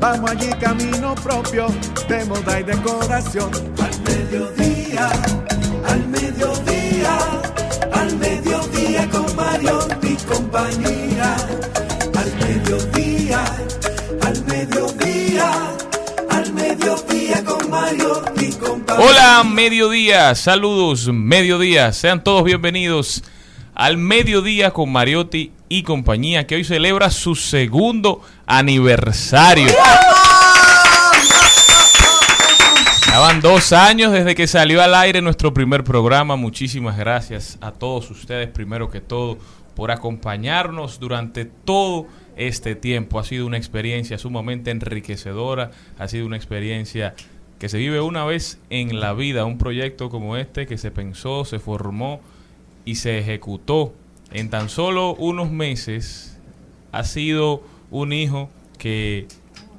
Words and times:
Vamos 0.00 0.30
allí 0.30 0.50
camino 0.60 1.14
propio 1.14 1.66
de 2.08 2.24
moda 2.26 2.60
y 2.60 2.62
decoración. 2.64 3.50
Al 3.78 4.00
mediodía, 4.02 5.10
al 5.86 6.08
mediodía, 6.08 7.18
al 7.92 8.16
mediodía 8.16 9.08
con 9.10 9.36
Mario 9.36 9.78
y 10.02 10.14
compañía. 10.24 11.36
Al 12.14 12.32
mediodía, 12.46 13.44
al 14.22 14.44
mediodía, 14.44 15.50
al 16.30 16.52
mediodía 16.52 17.44
con 17.44 17.70
Mario 17.70 18.22
y 18.40 18.52
compañía. 18.52 19.04
Hola, 19.04 19.44
mediodía, 19.44 20.34
saludos, 20.34 21.08
mediodía, 21.12 21.92
sean 21.92 22.22
todos 22.22 22.44
bienvenidos 22.44 23.22
al 23.76 23.98
mediodía 23.98 24.72
con 24.72 24.90
Mariotti 24.90 25.52
y 25.68 25.82
compañía, 25.82 26.46
que 26.46 26.54
hoy 26.56 26.64
celebra 26.64 27.10
su 27.10 27.34
segundo 27.34 28.22
aniversario. 28.46 29.68
Van 33.18 33.40
dos 33.40 33.72
años 33.72 34.12
desde 34.12 34.34
que 34.34 34.46
salió 34.46 34.82
al 34.82 34.94
aire 34.94 35.20
nuestro 35.20 35.52
primer 35.52 35.84
programa. 35.84 36.36
Muchísimas 36.36 36.96
gracias 36.96 37.58
a 37.60 37.72
todos 37.72 38.10
ustedes, 38.10 38.48
primero 38.48 38.90
que 38.90 39.00
todo, 39.00 39.38
por 39.74 39.90
acompañarnos 39.90 40.98
durante 40.98 41.44
todo 41.44 42.06
este 42.36 42.76
tiempo. 42.76 43.18
Ha 43.18 43.24
sido 43.24 43.46
una 43.46 43.56
experiencia 43.56 44.16
sumamente 44.16 44.70
enriquecedora, 44.70 45.70
ha 45.98 46.08
sido 46.08 46.26
una 46.26 46.36
experiencia 46.36 47.14
que 47.58 47.68
se 47.68 47.78
vive 47.78 48.00
una 48.00 48.24
vez 48.24 48.58
en 48.70 49.00
la 49.00 49.12
vida, 49.12 49.44
un 49.44 49.58
proyecto 49.58 50.08
como 50.08 50.36
este 50.36 50.66
que 50.66 50.78
se 50.78 50.90
pensó, 50.90 51.44
se 51.44 51.58
formó 51.58 52.20
y 52.86 52.94
se 52.94 53.18
ejecutó 53.18 53.92
en 54.30 54.48
tan 54.48 54.70
solo 54.70 55.14
unos 55.14 55.50
meses, 55.50 56.38
ha 56.92 57.04
sido 57.04 57.62
un 57.90 58.14
hijo 58.14 58.48
que 58.78 59.26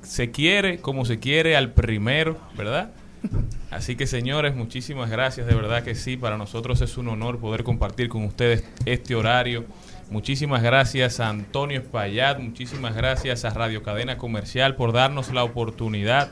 se 0.03 0.29
quiere 0.29 0.79
como 0.79 1.05
se 1.05 1.19
quiere 1.19 1.57
al 1.57 1.73
primero, 1.73 2.37
¿verdad? 2.55 2.91
Así 3.71 3.95
que 3.95 4.07
señores, 4.07 4.55
muchísimas 4.55 5.09
gracias, 5.09 5.47
de 5.47 5.55
verdad 5.55 5.83
que 5.83 5.95
sí, 5.95 6.17
para 6.17 6.37
nosotros 6.37 6.81
es 6.81 6.97
un 6.97 7.07
honor 7.07 7.39
poder 7.39 7.63
compartir 7.63 8.09
con 8.09 8.23
ustedes 8.23 8.63
este 8.85 9.15
horario. 9.15 9.65
Muchísimas 10.09 10.63
gracias 10.63 11.19
a 11.19 11.29
Antonio 11.29 11.79
Espaillat, 11.79 12.39
muchísimas 12.39 12.95
gracias 12.95 13.43
a 13.43 13.49
Radio 13.49 13.83
Cadena 13.83 14.17
Comercial 14.17 14.75
por 14.75 14.93
darnos 14.93 15.33
la 15.33 15.43
oportunidad 15.43 16.31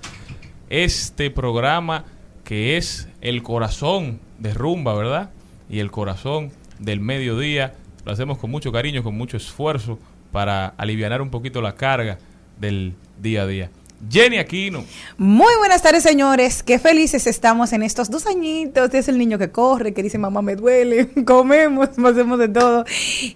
este 0.69 1.29
programa 1.29 2.05
que 2.43 2.77
es 2.77 3.09
el 3.21 3.43
corazón 3.43 4.19
de 4.39 4.53
Rumba, 4.53 4.93
¿verdad? 4.93 5.31
Y 5.69 5.79
el 5.79 5.91
corazón 5.91 6.51
del 6.79 6.99
mediodía. 6.99 7.73
Lo 8.05 8.11
hacemos 8.11 8.37
con 8.37 8.51
mucho 8.51 8.71
cariño, 8.71 9.03
con 9.03 9.15
mucho 9.17 9.37
esfuerzo 9.37 9.99
para 10.31 10.67
aliviar 10.67 11.21
un 11.21 11.29
poquito 11.29 11.61
la 11.61 11.75
carga 11.75 12.17
del 12.59 12.93
día 13.21 13.43
a 13.43 13.47
día. 13.47 13.69
Jenny 14.09 14.37
Aquino. 14.37 14.83
Muy 15.17 15.53
buenas 15.57 15.81
tardes, 15.81 16.03
señores. 16.03 16.63
Qué 16.63 16.79
felices 16.79 17.27
estamos 17.27 17.73
en 17.73 17.83
estos 17.83 18.09
dos 18.09 18.27
añitos. 18.27 18.93
Es 18.93 19.07
el 19.07 19.17
niño 19.17 19.37
que 19.37 19.51
corre, 19.51 19.93
que 19.93 20.03
dice, 20.03 20.17
mamá, 20.17 20.41
me 20.41 20.55
duele, 20.55 21.09
comemos, 21.25 21.89
hacemos 21.89 22.39
de 22.39 22.49
todo. 22.49 22.85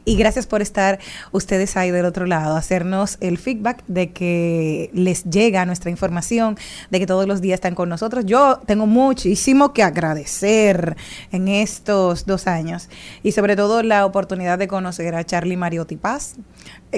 Y 0.05 0.15
gracias 0.15 0.47
por 0.47 0.61
estar 0.61 0.99
ustedes 1.31 1.75
ahí 1.77 1.91
del 1.91 2.05
otro 2.05 2.25
lado, 2.25 2.55
hacernos 2.55 3.17
el 3.21 3.37
feedback 3.37 3.83
de 3.87 4.11
que 4.11 4.89
les 4.93 5.23
llega 5.25 5.65
nuestra 5.65 5.89
información, 5.89 6.57
de 6.89 6.99
que 6.99 7.07
todos 7.07 7.27
los 7.27 7.41
días 7.41 7.57
están 7.57 7.75
con 7.75 7.89
nosotros. 7.89 8.25
Yo 8.25 8.59
tengo 8.65 8.85
muchísimo 8.85 9.73
que 9.73 9.83
agradecer 9.83 10.95
en 11.31 11.47
estos 11.47 12.25
dos 12.25 12.47
años 12.47 12.89
y 13.23 13.31
sobre 13.31 13.55
todo 13.55 13.83
la 13.83 14.05
oportunidad 14.05 14.57
de 14.57 14.67
conocer 14.67 15.15
a 15.15 15.23
Charlie 15.25 15.57
Mariotti 15.57 15.95
Paz, 15.95 16.35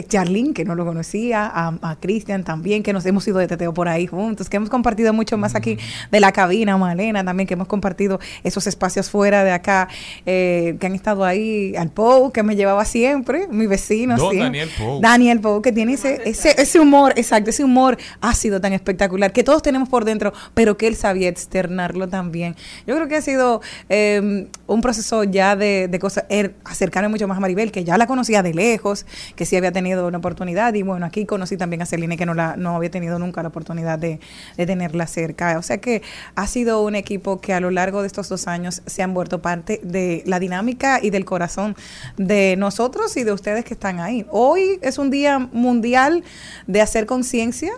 Charlene, 0.08 0.54
que 0.54 0.64
no 0.64 0.76
lo 0.76 0.86
conocía, 0.86 1.46
a, 1.46 1.78
a 1.82 1.96
Cristian 1.98 2.44
también, 2.44 2.82
que 2.82 2.94
nos 2.94 3.06
hemos 3.06 3.28
ido 3.28 3.40
de 3.40 3.48
teteo 3.48 3.74
por 3.74 3.90
ahí 3.90 4.08
juntos, 4.08 4.48
que 4.48 4.58
hemos 4.58 4.70
compartido 4.70 5.12
mucho 5.12 5.38
más 5.38 5.54
aquí 5.54 5.78
de 6.12 6.20
la 6.20 6.32
cabina, 6.32 6.78
Malena 6.78 7.26
también, 7.26 7.46
que 7.46 7.56
hemos 7.56 7.68
compartido 7.68 8.20
esos 8.44 8.68
espacios 8.68 9.10
fuera 9.10 9.44
de 9.44 9.52
acá, 9.52 9.90
eh, 10.26 10.78
que 10.80 10.88
han 10.88 10.96
estado 10.96 11.26
ahí, 11.26 11.76
al 11.76 11.90
Pou, 11.90 12.32
que 12.32 12.42
me 12.42 12.56
llevaba 12.56 12.86
siempre, 12.86 13.48
mi 13.50 13.68
vecino. 13.68 14.16
Don 14.16 14.32
siempre. 14.32 14.46
Daniel 14.46 14.70
Pou. 14.78 15.02
Daniel 15.02 15.40
Pou, 15.42 15.62
que 15.62 15.74
tiene 15.74 15.94
ese, 15.94 16.22
ese, 16.26 16.56
ese 16.62 16.80
humor, 16.80 17.14
exacto, 17.18 17.50
ese 17.50 17.64
humor 17.66 17.98
ácido 18.22 18.62
tan 18.62 18.72
espectacular, 18.72 19.34
que 19.34 19.44
todos 19.44 19.62
tenemos 19.62 19.90
por 19.90 20.06
dentro, 20.06 20.32
pero 20.54 20.78
que 20.78 20.88
él 20.88 20.96
sabía 20.96 21.28
externarlo 21.28 22.08
también. 22.08 22.56
Yo 22.88 22.96
creo 22.96 23.10
que 23.10 23.18
ha 23.18 23.22
sido 23.22 23.62
eh, 23.90 24.48
un 24.68 24.82
proceso 24.82 25.26
ya 25.26 25.58
de, 25.58 25.90
de 25.90 26.00
cosas, 26.00 26.24
er, 26.30 26.56
acercarme 26.64 27.10
mucho 27.10 27.28
más 27.28 27.38
a 27.38 27.42
Maribel, 27.42 27.74
que 27.74 27.84
ya 27.84 27.98
la 27.98 28.08
conocía 28.08 28.42
de 28.42 28.54
lejos, 28.54 29.06
que 29.36 29.46
sí 29.46 29.58
había 29.58 29.72
tenido 29.74 29.81
una 29.82 30.18
oportunidad, 30.18 30.74
y 30.74 30.84
bueno, 30.84 31.06
aquí 31.06 31.26
conocí 31.26 31.58
también 31.58 31.82
a 31.82 31.86
Celine, 31.86 32.18
que 32.18 32.26
no, 32.26 32.34
la, 32.34 32.56
no 32.58 32.76
había 32.76 32.92
tenido 32.92 33.20
nunca 33.20 33.42
la 33.42 33.50
oportunidad 33.50 34.00
de, 34.00 34.20
de 34.58 34.66
tenerla 34.66 35.08
cerca. 35.08 35.58
O 35.58 35.62
sea 35.62 35.80
que 35.80 36.02
ha 36.36 36.48
sido 36.48 36.84
un 36.84 36.96
equipo 36.96 37.42
que 37.42 37.54
a 37.54 37.60
lo 37.60 37.72
largo 37.72 38.02
de 38.02 38.08
estos 38.08 38.30
dos 38.30 38.48
años 38.48 38.82
se 38.86 39.04
han 39.04 39.14
vuelto 39.14 39.42
parte 39.42 39.80
de 39.84 40.24
la 40.26 40.40
dinámica 40.40 41.00
y 41.02 41.10
del 41.10 41.26
corazón 41.26 41.76
de 42.18 42.56
nosotros 42.58 43.16
y 43.18 43.24
de 43.24 43.32
ustedes 43.32 43.66
que 43.66 43.74
están 43.74 44.00
ahí. 44.00 44.26
Hoy 44.30 44.80
es 44.82 44.98
un 44.98 45.10
día 45.10 45.40
mundial 45.40 46.24
de 46.68 46.82
hacer 46.82 47.06
conciencia 47.06 47.72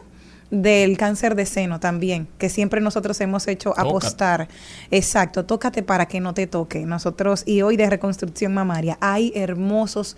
del 0.53 0.97
cáncer 0.97 1.34
de 1.34 1.47
seno 1.47 1.80
también, 1.80 2.28
que 2.38 2.47
siempre 2.47 2.80
nosotros 2.80 3.20
hemos 3.22 3.47
hecho 3.47 3.74
apostar. 3.75 4.47
Exacto, 4.91 5.46
tócate 5.46 5.82
para 5.82 6.06
que 6.06 6.20
no 6.20 6.35
te 6.35 6.46
toque. 6.46 6.85
Nosotros, 6.85 7.41
y 7.47 7.64
hoy 7.64 7.76
de 7.76 7.90
reconstrucción 7.90 8.53
mamaria, 8.53 8.99
hay 9.02 9.32
hermosos 9.35 10.16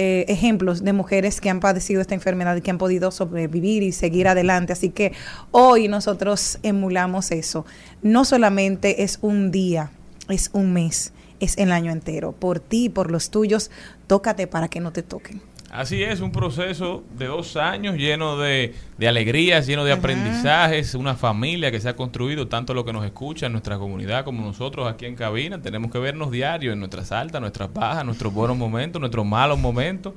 eh, 0.00 0.26
ejemplos 0.28 0.84
de 0.84 0.92
mujeres 0.92 1.40
que 1.40 1.50
han 1.50 1.58
padecido 1.58 2.00
esta 2.00 2.14
enfermedad 2.14 2.54
y 2.54 2.60
que 2.60 2.70
han 2.70 2.78
podido 2.78 3.10
sobrevivir 3.10 3.82
y 3.82 3.90
seguir 3.90 4.28
adelante. 4.28 4.72
Así 4.72 4.90
que 4.90 5.12
hoy 5.50 5.88
nosotros 5.88 6.60
emulamos 6.62 7.32
eso. 7.32 7.66
No 8.00 8.24
solamente 8.24 9.02
es 9.02 9.18
un 9.22 9.50
día, 9.50 9.90
es 10.28 10.50
un 10.52 10.72
mes, 10.72 11.12
es 11.40 11.58
el 11.58 11.72
año 11.72 11.90
entero. 11.90 12.30
Por 12.30 12.60
ti, 12.60 12.88
por 12.88 13.10
los 13.10 13.30
tuyos, 13.30 13.72
tócate 14.06 14.46
para 14.46 14.68
que 14.68 14.78
no 14.78 14.92
te 14.92 15.02
toquen. 15.02 15.42
Así 15.70 16.02
es, 16.02 16.20
un 16.20 16.32
proceso 16.32 17.04
de 17.18 17.26
dos 17.26 17.56
años 17.56 17.96
lleno 17.96 18.38
de, 18.38 18.74
de 18.96 19.08
alegrías, 19.08 19.66
lleno 19.66 19.84
de 19.84 19.92
Ajá. 19.92 19.98
aprendizajes, 19.98 20.94
una 20.94 21.14
familia 21.14 21.70
que 21.70 21.78
se 21.78 21.90
ha 21.90 21.96
construido, 21.96 22.48
tanto 22.48 22.72
lo 22.72 22.86
que 22.86 22.92
nos 22.94 23.04
escucha 23.04 23.46
en 23.46 23.52
nuestra 23.52 23.76
comunidad 23.76 24.24
como 24.24 24.42
nosotros 24.42 24.88
aquí 24.90 25.04
en 25.04 25.14
cabina. 25.14 25.60
Tenemos 25.60 25.90
que 25.90 25.98
vernos 25.98 26.30
diario 26.30 26.72
en 26.72 26.78
nuestras 26.78 27.12
altas, 27.12 27.42
nuestras 27.42 27.72
bajas, 27.72 28.04
nuestros 28.06 28.32
buenos 28.32 28.56
momentos, 28.56 28.98
nuestros 28.98 29.26
malos 29.26 29.58
momentos. 29.58 30.14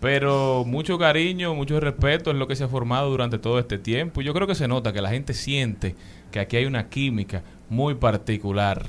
Pero 0.00 0.64
mucho 0.66 0.98
cariño, 0.98 1.54
mucho 1.54 1.78
respeto 1.78 2.30
es 2.30 2.36
lo 2.36 2.46
que 2.46 2.56
se 2.56 2.64
ha 2.64 2.68
formado 2.68 3.10
durante 3.10 3.38
todo 3.38 3.58
este 3.58 3.78
tiempo. 3.78 4.22
Y 4.22 4.24
yo 4.24 4.32
creo 4.32 4.46
que 4.46 4.54
se 4.54 4.68
nota 4.68 4.92
que 4.92 5.02
la 5.02 5.10
gente 5.10 5.34
siente 5.34 5.94
que 6.30 6.40
aquí 6.40 6.56
hay 6.56 6.64
una 6.64 6.88
química 6.88 7.42
muy 7.68 7.94
particular. 7.94 8.86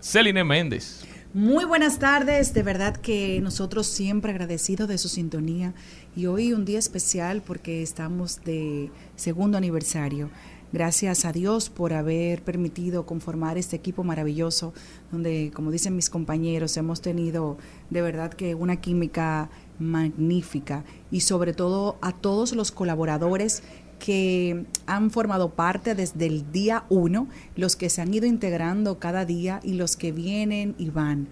Celine 0.00 0.44
Méndez. 0.44 1.04
Muy 1.32 1.64
buenas 1.64 2.00
tardes, 2.00 2.54
de 2.54 2.64
verdad 2.64 2.96
que 2.96 3.40
nosotros 3.40 3.86
siempre 3.86 4.32
agradecidos 4.32 4.88
de 4.88 4.98
su 4.98 5.08
sintonía 5.08 5.74
y 6.16 6.26
hoy 6.26 6.52
un 6.52 6.64
día 6.64 6.80
especial 6.80 7.40
porque 7.40 7.82
estamos 7.84 8.42
de 8.42 8.90
segundo 9.14 9.56
aniversario. 9.56 10.28
Gracias 10.72 11.24
a 11.24 11.30
Dios 11.30 11.70
por 11.70 11.92
haber 11.92 12.42
permitido 12.42 13.06
conformar 13.06 13.58
este 13.58 13.76
equipo 13.76 14.02
maravilloso, 14.02 14.74
donde, 15.12 15.52
como 15.54 15.70
dicen 15.70 15.94
mis 15.94 16.10
compañeros, 16.10 16.76
hemos 16.76 17.00
tenido 17.00 17.58
de 17.90 18.02
verdad 18.02 18.32
que 18.32 18.56
una 18.56 18.80
química 18.80 19.50
magnífica 19.78 20.84
y 21.12 21.20
sobre 21.20 21.54
todo 21.54 21.96
a 22.02 22.10
todos 22.10 22.56
los 22.56 22.72
colaboradores 22.72 23.62
que 24.00 24.64
han 24.86 25.12
formado 25.12 25.50
parte 25.50 25.94
desde 25.94 26.26
el 26.26 26.50
día 26.50 26.84
uno, 26.88 27.28
los 27.54 27.76
que 27.76 27.88
se 27.88 28.00
han 28.00 28.12
ido 28.12 28.26
integrando 28.26 28.98
cada 28.98 29.24
día 29.24 29.60
y 29.62 29.74
los 29.74 29.94
que 29.94 30.10
vienen 30.10 30.74
y 30.78 30.90
van. 30.90 31.28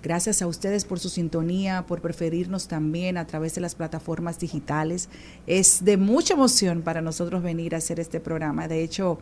Gracias 0.00 0.42
a 0.42 0.46
ustedes 0.46 0.84
por 0.84 1.00
su 1.00 1.08
sintonía, 1.08 1.84
por 1.86 2.00
preferirnos 2.00 2.68
también 2.68 3.16
a 3.16 3.26
través 3.26 3.56
de 3.56 3.60
las 3.60 3.74
plataformas 3.74 4.38
digitales. 4.38 5.08
Es 5.48 5.84
de 5.84 5.96
mucha 5.96 6.34
emoción 6.34 6.82
para 6.82 7.00
nosotros 7.00 7.42
venir 7.42 7.74
a 7.74 7.78
hacer 7.78 7.98
este 7.98 8.20
programa. 8.20 8.68
De 8.68 8.84
hecho, 8.84 9.18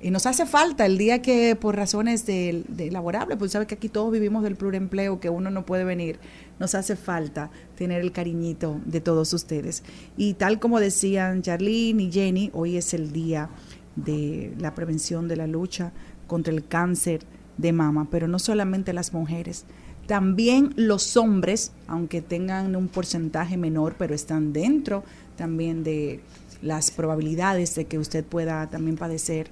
eh, 0.00 0.10
nos 0.10 0.26
hace 0.26 0.46
falta 0.46 0.86
el 0.86 0.98
día 0.98 1.22
que 1.22 1.56
por 1.56 1.76
razones 1.76 2.26
de, 2.26 2.64
de 2.68 2.90
laborables, 2.90 3.36
pues 3.38 3.52
sabe 3.52 3.66
que 3.66 3.74
aquí 3.74 3.88
todos 3.88 4.10
vivimos 4.12 4.42
del 4.42 4.56
plurempleo, 4.56 5.20
que 5.20 5.28
uno 5.30 5.50
no 5.50 5.66
puede 5.66 5.84
venir, 5.84 6.18
nos 6.58 6.74
hace 6.74 6.96
falta 6.96 7.50
tener 7.76 8.00
el 8.00 8.12
cariñito 8.12 8.80
de 8.84 9.00
todos 9.00 9.32
ustedes. 9.32 9.82
Y 10.16 10.34
tal 10.34 10.58
como 10.58 10.80
decían 10.80 11.42
Charlene 11.42 12.04
y 12.04 12.12
Jenny, 12.12 12.50
hoy 12.54 12.76
es 12.76 12.94
el 12.94 13.12
día 13.12 13.50
de 13.96 14.54
la 14.58 14.74
prevención 14.74 15.28
de 15.28 15.36
la 15.36 15.46
lucha 15.46 15.92
contra 16.26 16.52
el 16.52 16.66
cáncer 16.66 17.22
de 17.58 17.72
mama, 17.72 18.08
pero 18.10 18.28
no 18.28 18.38
solamente 18.38 18.92
las 18.92 19.12
mujeres, 19.12 19.66
también 20.06 20.72
los 20.76 21.16
hombres, 21.16 21.72
aunque 21.86 22.20
tengan 22.20 22.74
un 22.74 22.88
porcentaje 22.88 23.56
menor, 23.56 23.94
pero 23.98 24.14
están 24.14 24.52
dentro 24.52 25.04
también 25.36 25.84
de 25.84 26.20
las 26.62 26.90
probabilidades 26.90 27.74
de 27.74 27.84
que 27.84 27.98
usted 27.98 28.24
pueda 28.24 28.68
también 28.68 28.96
padecer 28.96 29.50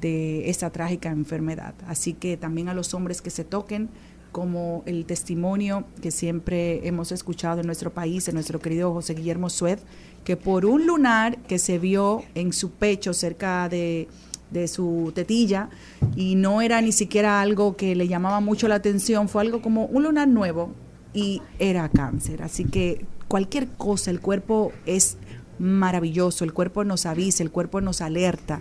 de 0.00 0.50
esta 0.50 0.70
trágica 0.70 1.10
enfermedad. 1.10 1.74
Así 1.86 2.14
que 2.14 2.36
también 2.36 2.68
a 2.68 2.74
los 2.74 2.94
hombres 2.94 3.22
que 3.22 3.30
se 3.30 3.44
toquen, 3.44 3.88
como 4.30 4.82
el 4.86 5.04
testimonio 5.04 5.84
que 6.00 6.10
siempre 6.10 6.86
hemos 6.86 7.12
escuchado 7.12 7.60
en 7.60 7.66
nuestro 7.66 7.92
país, 7.92 8.28
en 8.28 8.34
nuestro 8.34 8.60
querido 8.60 8.92
José 8.94 9.14
Guillermo 9.14 9.50
Sued, 9.50 9.78
que 10.24 10.36
por 10.36 10.64
un 10.64 10.86
lunar 10.86 11.36
que 11.42 11.58
se 11.58 11.78
vio 11.78 12.22
en 12.34 12.52
su 12.52 12.70
pecho 12.70 13.12
cerca 13.12 13.68
de 13.68 14.08
de 14.52 14.68
su 14.68 15.12
tetilla 15.14 15.70
y 16.14 16.34
no 16.34 16.62
era 16.62 16.80
ni 16.80 16.92
siquiera 16.92 17.40
algo 17.40 17.76
que 17.76 17.94
le 17.96 18.06
llamaba 18.06 18.40
mucho 18.40 18.68
la 18.68 18.76
atención, 18.76 19.28
fue 19.28 19.42
algo 19.42 19.62
como 19.62 19.86
un 19.86 20.04
lunar 20.04 20.28
nuevo 20.28 20.70
y 21.14 21.42
era 21.58 21.88
cáncer. 21.88 22.42
Así 22.42 22.64
que 22.64 23.06
cualquier 23.28 23.68
cosa, 23.68 24.10
el 24.10 24.20
cuerpo 24.20 24.72
es 24.86 25.16
maravilloso, 25.58 26.44
el 26.44 26.52
cuerpo 26.52 26.84
nos 26.84 27.06
avisa, 27.06 27.42
el 27.42 27.50
cuerpo 27.50 27.80
nos 27.80 28.00
alerta, 28.00 28.60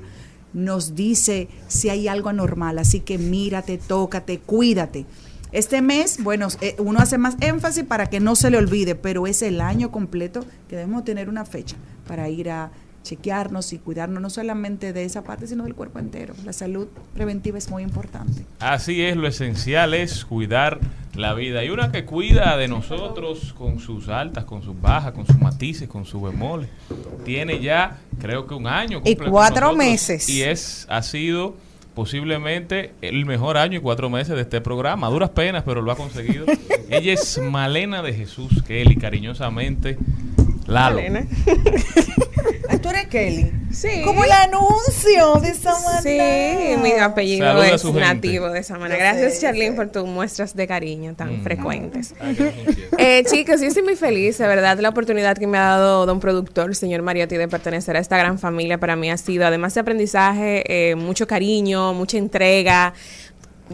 nos 0.53 0.95
dice 0.95 1.47
si 1.67 1.89
hay 1.89 2.07
algo 2.07 2.29
anormal, 2.29 2.79
así 2.79 2.99
que 2.99 3.17
mírate, 3.17 3.77
tócate, 3.77 4.39
cuídate. 4.39 5.05
Este 5.51 5.81
mes, 5.81 6.23
bueno, 6.23 6.47
eh, 6.61 6.75
uno 6.79 6.99
hace 6.99 7.17
más 7.17 7.35
énfasis 7.41 7.83
para 7.83 8.09
que 8.09 8.21
no 8.21 8.35
se 8.35 8.49
le 8.49 8.57
olvide, 8.57 8.95
pero 8.95 9.27
es 9.27 9.41
el 9.41 9.59
año 9.59 9.91
completo 9.91 10.45
que 10.69 10.77
debemos 10.77 11.03
tener 11.03 11.27
una 11.27 11.43
fecha 11.43 11.75
para 12.07 12.29
ir 12.29 12.49
a 12.49 12.71
chequearnos 13.03 13.73
y 13.73 13.79
cuidarnos 13.79 14.21
no 14.21 14.29
solamente 14.29 14.93
de 14.93 15.03
esa 15.03 15.23
parte, 15.23 15.47
sino 15.47 15.63
del 15.63 15.75
cuerpo 15.75 15.99
entero. 15.99 16.33
La 16.45 16.53
salud 16.53 16.87
preventiva 17.13 17.57
es 17.57 17.69
muy 17.69 17.83
importante. 17.83 18.45
Así 18.59 19.03
es, 19.03 19.15
lo 19.15 19.27
esencial 19.27 19.93
es 19.93 20.25
cuidar 20.25 20.79
la 21.15 21.33
vida. 21.33 21.63
Y 21.63 21.69
una 21.69 21.91
que 21.91 22.05
cuida 22.05 22.57
de 22.57 22.67
nosotros 22.67 23.53
con 23.57 23.79
sus 23.79 24.09
altas, 24.09 24.45
con 24.45 24.61
sus 24.61 24.79
bajas, 24.79 25.13
con 25.13 25.25
sus 25.25 25.39
matices, 25.39 25.87
con 25.87 26.05
sus 26.05 26.21
bemoles. 26.21 26.69
Tiene 27.25 27.59
ya, 27.59 27.99
creo 28.19 28.47
que 28.47 28.53
un 28.53 28.67
año. 28.67 29.01
Y 29.03 29.15
cuatro 29.15 29.73
meses. 29.73 30.29
Y 30.29 30.43
es, 30.43 30.85
ha 30.89 31.01
sido 31.01 31.55
posiblemente 31.93 32.93
el 33.01 33.25
mejor 33.25 33.57
año 33.57 33.77
y 33.77 33.81
cuatro 33.81 34.09
meses 34.09 34.35
de 34.35 34.41
este 34.41 34.61
programa. 34.61 35.07
A 35.07 35.09
duras 35.09 35.31
penas, 35.31 35.63
pero 35.65 35.81
lo 35.81 35.91
ha 35.91 35.95
conseguido. 35.95 36.45
Ella 36.89 37.13
es 37.13 37.39
Malena 37.39 38.01
de 38.01 38.13
Jesús 38.13 38.63
Kelly, 38.65 38.95
cariñosamente 38.95 39.97
Lalo. 40.67 40.97
Malena. 40.97 41.27
¿Tú 42.81 42.89
eres 42.89 43.07
Kelly? 43.07 43.51
Sí. 43.71 44.01
Como 44.03 44.23
el 44.23 44.31
anuncio 44.31 45.35
de 45.41 45.49
esa 45.49 45.73
manera. 45.79 46.01
Sí, 46.73 46.77
mi 46.81 46.91
apellido 46.93 47.47
Saluda 47.47 47.67
es 47.69 47.83
nativo 47.85 48.49
de 48.49 48.59
esa 48.59 48.77
manera. 48.77 48.97
Yo 48.97 49.03
Gracias, 49.19 49.35
sé, 49.35 49.41
Charlene, 49.41 49.69
sé. 49.71 49.75
por 49.75 49.89
tus 49.89 50.05
muestras 50.07 50.55
de 50.55 50.67
cariño 50.67 51.13
tan 51.15 51.39
Mm. 51.39 51.43
frecuentes. 51.43 52.13
Ay, 52.19 52.35
ciertos. 52.35 52.75
Eh, 52.97 53.23
chicos, 53.29 53.61
yo 53.61 53.67
estoy 53.67 53.83
muy 53.83 53.95
feliz, 53.95 54.37
de 54.37 54.47
verdad, 54.47 54.77
la 54.79 54.89
oportunidad 54.89 55.37
que 55.37 55.47
me 55.47 55.57
ha 55.57 55.61
dado 55.61 56.05
don 56.05 56.19
productor, 56.19 56.75
señor 56.75 57.01
Mariotti, 57.01 57.37
de 57.37 57.47
pertenecer 57.47 57.95
a 57.95 57.99
esta 57.99 58.17
gran 58.17 58.39
familia 58.39 58.77
para 58.77 58.95
mí 58.95 59.09
ha 59.09 59.17
sido, 59.17 59.45
además 59.45 59.73
de 59.73 59.81
aprendizaje, 59.81 60.63
eh, 60.91 60.95
mucho 60.95 61.27
cariño, 61.27 61.93
mucha 61.93 62.17
entrega. 62.17 62.93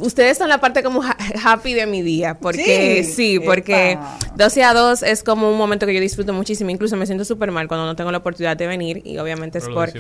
Ustedes 0.02 0.38
son 0.38 0.50
la 0.50 0.60
parte 0.60 0.84
como 0.84 1.04
ha- 1.04 1.16
happy 1.44 1.74
de 1.74 1.86
mi 1.86 2.02
día, 2.02 2.38
porque 2.40 3.04
Sí. 3.04 3.14
sí, 3.14 3.40
porque 3.40 3.92
Epa. 3.94 4.18
12 4.36 4.64
a 4.64 4.74
2 4.74 5.04
es 5.04 5.24
como 5.24 5.52
un 5.52 5.58
momento 5.58 5.86
que 5.86 5.94
yo 5.94 6.00
disfruto 6.02 6.34
muchísimo, 6.34 6.70
incluso 6.70 6.96
me 6.98 7.06
siento 7.06 7.26
súper 7.26 7.52
mal 7.52 7.68
cuando 7.68 7.86
no 7.86 7.96
tengo 7.96 8.12
la 8.12 8.18
oportunidad 8.20 8.58
de 8.58 8.68
venir 8.68 9.02
y 9.06 9.18
obviamente 9.18 9.58
es 9.58 9.66
Pero 9.66 9.76
por 9.76 9.92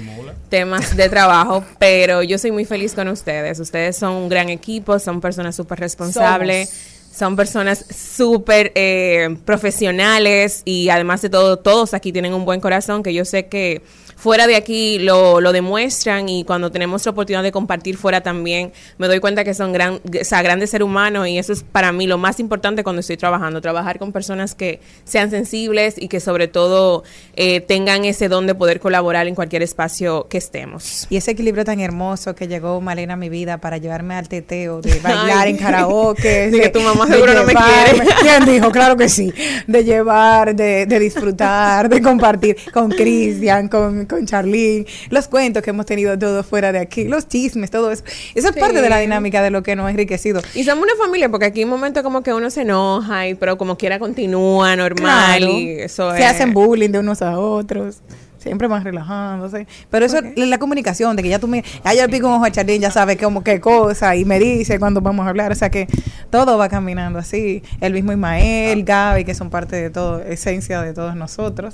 temas 0.50 0.96
de 0.96 1.10
trabajo, 1.10 1.64
pero 1.80 2.24
yo 2.24 2.38
soy 2.38 2.52
muy 2.52 2.66
feliz 2.66 2.94
con 2.94 3.08
ustedes. 3.08 3.60
Ustedes 3.60 3.96
son 3.98 4.14
un 4.14 4.30
gran 4.30 4.50
equipo, 4.50 5.00
son 5.00 5.22
personas 5.22 5.56
súper 5.56 5.80
responsables. 5.80 6.94
Son 7.18 7.36
personas 7.36 7.84
súper 7.90 8.72
eh, 8.76 9.38
profesionales 9.44 10.62
y 10.66 10.90
además 10.90 11.22
de 11.24 11.30
todo, 11.32 11.58
todos 11.58 11.94
aquí 11.96 12.12
tienen 12.12 12.34
un 12.36 12.46
buen 12.46 12.60
corazón 12.62 13.02
que 13.02 13.12
yo 13.12 13.26
sé 13.26 13.48
que 13.48 13.82
fuera 14.18 14.48
de 14.48 14.56
aquí 14.58 15.00
lo, 15.00 15.40
lo 15.40 15.54
demuestran 15.54 16.28
y 16.28 16.44
cuando 16.44 16.72
tenemos 16.72 17.06
la 17.06 17.12
oportunidad 17.12 17.44
de 17.44 17.52
compartir 17.52 17.96
fuera 17.98 18.22
también, 18.22 18.74
me 18.98 19.08
doy 19.08 19.20
cuenta 19.20 19.44
que 19.44 19.54
son 19.54 19.72
gran, 19.72 19.94
o 19.96 20.24
sea, 20.24 20.42
grandes 20.42 20.72
seres 20.72 20.86
humanos 20.86 21.28
y 21.28 21.38
eso 21.38 21.54
es 21.54 21.64
para 21.64 21.92
mí 21.92 22.08
lo 22.08 22.18
más 22.18 22.40
importante 22.40 22.84
cuando 22.84 23.00
estoy 23.00 23.16
trabajando, 23.16 23.62
trabajar 23.62 24.00
con 24.00 24.12
personas 24.12 24.56
que 24.56 24.82
sean 25.06 25.30
sensibles 25.30 25.96
y 25.98 26.08
que 26.08 26.20
sobre 26.20 26.48
todo 26.48 27.04
eh, 27.36 27.62
tengan 27.62 28.06
ese 28.06 28.28
don 28.28 28.48
de 28.48 28.56
poder 28.56 28.80
colaborar 28.80 29.28
en 29.28 29.36
cualquier 29.36 29.62
espacio 29.62 30.28
que 30.30 30.40
estemos. 30.40 31.06
Y 31.12 31.18
ese 31.18 31.32
equilibrio 31.32 31.64
tan 31.64 31.80
hermoso 31.80 32.34
que 32.34 32.48
llegó 32.48 32.82
Malena 32.82 33.14
a 33.14 33.18
mi 33.18 33.30
vida 33.30 33.60
para 33.60 33.78
llevarme 33.78 34.16
al 34.16 34.28
teteo, 34.28 34.82
de 34.82 35.00
bailar 35.04 35.46
Ay. 35.46 35.52
en 35.52 35.58
karaoke. 35.58 36.48
Di 36.52 36.58
que 36.58 36.66
de- 36.66 36.70
tu 36.70 36.82
mamá 36.82 37.06
de 37.06 37.14
seguro 37.14 37.34
no 37.36 37.44
me 37.44 37.54
quiere. 37.54 38.10
¿Quién 38.22 38.46
dijo? 38.46 38.72
Claro 38.72 38.98
que 38.98 39.10
sí. 39.10 39.32
De 39.68 39.84
llevar, 39.84 40.56
de, 40.56 40.88
de 40.88 41.00
disfrutar, 41.00 41.88
de 41.88 42.02
compartir 42.02 42.58
con 42.74 42.90
Cristian, 42.90 43.68
con, 43.68 44.07
con 44.08 44.26
Charlene, 44.26 44.86
los 45.10 45.28
cuentos 45.28 45.64
que 45.64 45.70
hemos 45.72 45.86
tenido 45.86 46.18
todos 46.18 46.46
fuera 46.46 46.72
de 46.72 46.80
aquí, 46.80 47.06
los 47.06 47.28
chismes, 47.28 47.70
todo 47.72 47.92
eso. 47.92 48.04
Eso 48.36 48.48
es 48.50 48.54
Sí. 48.54 48.60
parte 48.60 48.82
de 48.82 48.90
la 48.90 49.00
dinámica 49.00 49.42
de 49.42 49.52
lo 49.52 49.64
que 49.64 49.76
nos 49.76 49.88
ha 49.88 49.92
enriquecido. 49.92 50.42
Y 50.56 50.64
somos 50.64 50.84
una 50.84 50.96
familia 51.04 51.30
porque 51.30 51.46
aquí 51.46 51.60
hay 51.62 51.66
momentos 51.66 52.04
como 52.04 52.24
que 52.24 52.34
uno 52.34 52.50
se 52.50 52.62
enoja 52.62 53.28
y 53.28 53.36
pero 53.36 53.58
como 53.58 53.78
quiera 53.78 54.00
continúa 54.00 54.76
normal 54.76 55.38
Claro. 55.40 55.52
y 55.54 55.70
eso 55.80 56.12
se 56.14 56.20
es 56.20 56.26
hacen 56.26 56.54
bullying 56.54 56.90
de 56.90 57.00
unos 57.00 57.22
a 57.22 57.38
otros. 57.40 57.98
Siempre 58.40 58.68
más 58.70 58.84
relajándose. 58.84 59.68
Pero 59.90 60.06
eso 60.06 60.20
es 60.20 60.48
la 60.48 60.58
comunicación, 60.58 61.16
de 61.18 61.24
que 61.24 61.28
ya 61.28 61.40
tú 61.40 61.48
me. 61.50 61.64
Ya 61.84 61.94
yo 61.96 62.08
pico 62.10 62.28
un 62.28 62.34
ojo 62.36 62.46
a 62.46 62.52
Charlene, 62.52 62.80
ya 62.80 62.92
sabe 62.92 63.18
como 63.18 63.44
qué 63.44 63.60
cosa 63.60 64.16
y 64.16 64.24
me 64.24 64.40
dice 64.40 64.80
cuando 64.80 65.02
vamos 65.02 65.26
a 65.26 65.30
hablar. 65.30 65.52
O 65.52 65.56
sea 65.56 65.70
que 65.70 65.88
todo 66.30 66.58
va 66.58 66.70
caminando 66.70 67.20
así. 67.20 67.62
El 67.82 67.94
mismo 67.94 68.14
Ismael, 68.14 68.84
Gaby, 68.86 69.26
que 69.26 69.34
son 69.34 69.50
parte 69.50 69.76
de 69.76 69.90
todo, 69.90 70.22
esencia 70.22 70.82
de 70.82 70.94
todos 70.94 71.16
nosotros. 71.16 71.74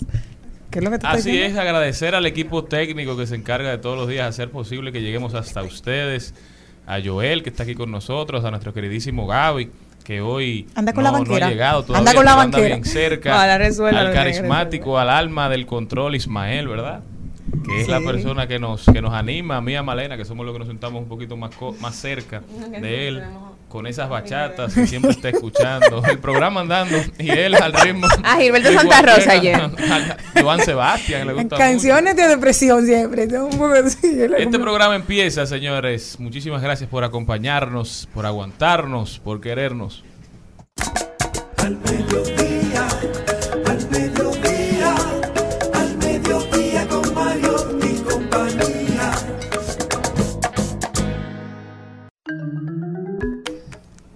¿Qué 0.74 0.80
es 0.80 0.86
lo 0.86 0.90
que 0.90 0.98
te 0.98 1.06
estoy 1.06 1.20
Así 1.20 1.40
es, 1.40 1.56
agradecer 1.56 2.16
al 2.16 2.26
equipo 2.26 2.64
técnico 2.64 3.16
que 3.16 3.28
se 3.28 3.36
encarga 3.36 3.70
de 3.70 3.78
todos 3.78 3.96
los 3.96 4.08
días 4.08 4.28
hacer 4.28 4.50
posible 4.50 4.92
que 4.92 5.02
lleguemos 5.04 5.36
hasta 5.36 5.62
ustedes, 5.62 6.34
a 6.88 7.00
Joel 7.00 7.44
que 7.44 7.52
está 7.52 7.62
aquí 7.62 7.76
con 7.76 7.92
nosotros, 7.92 8.44
a 8.44 8.50
nuestro 8.50 8.74
queridísimo 8.74 9.28
Gaby 9.28 9.70
que 10.04 10.20
hoy 10.20 10.68
Anda 10.74 10.92
con 10.92 11.04
no, 11.04 11.12
la 11.12 11.20
no 11.20 11.36
ha 11.36 11.50
llegado 11.50 11.80
Anda 11.82 11.86
todavía, 11.86 12.14
con 12.16 12.26
la 12.26 12.32
anda 12.32 12.44
banquera. 12.44 12.76
bien 12.76 12.86
cerca, 12.86 13.30
Ojalá 13.36 13.58
resuelva 13.60 14.02
al 14.02 14.14
carismático, 14.14 14.98
al 14.98 15.12
alma 15.12 15.48
del 15.48 15.68
control 15.68 16.16
Ismael, 16.16 16.68
¿verdad? 16.68 17.04
Que 17.66 17.82
es 17.82 17.88
la 17.88 18.00
persona 18.02 18.48
que 18.48 18.58
nos 18.60 18.86
que 18.86 19.02
nos 19.02 19.14
anima, 19.14 19.58
a 19.58 19.62
mí 19.62 19.74
y 19.74 19.76
a 19.76 19.84
Malena, 19.84 20.18
que 20.18 20.26
somos 20.26 20.46
los 20.46 20.54
que 20.54 20.60
nos 20.60 20.68
sentamos 20.68 21.02
un 21.04 21.10
poquito 21.10 21.36
más 21.38 21.54
co- 21.56 21.76
más 21.80 21.96
cerca 21.96 22.42
de 22.82 23.08
él, 23.08 23.24
con 23.70 23.86
esas 23.88 24.10
bachatas 24.10 24.74
que 24.74 24.88
siempre 24.88 25.12
está 25.12 25.30
escuchando, 25.30 26.04
el 26.10 26.20
programa 26.20 26.62
andando 26.62 26.98
y 27.20 27.30
él 27.32 27.56
al 27.56 27.74
ritmo. 27.74 28.08
Ah, 28.24 28.38
Gilberto 28.40 28.72
Santa 28.74 29.02
Rosa 29.02 29.32
ayer. 29.34 29.56
a 30.36 30.42
Joan 30.42 30.60
Sebastián 30.62 31.28
le 31.28 31.34
gusta 31.34 31.58
Canciones 31.58 32.16
de 32.16 32.28
depresión 32.28 32.86
siempre. 32.86 33.26
un 33.40 33.52
poco 33.52 33.74
así, 33.74 34.18
este 34.38 34.60
programa 34.60 34.96
empieza, 34.96 35.46
señores. 35.46 36.18
Muchísimas 36.20 36.62
gracias 36.62 36.90
por 36.90 37.04
acompañarnos, 37.04 38.08
por 38.14 38.26
aguantarnos, 38.26 39.20
por 39.20 39.42
querernos. 39.42 40.04
Al 41.58 41.78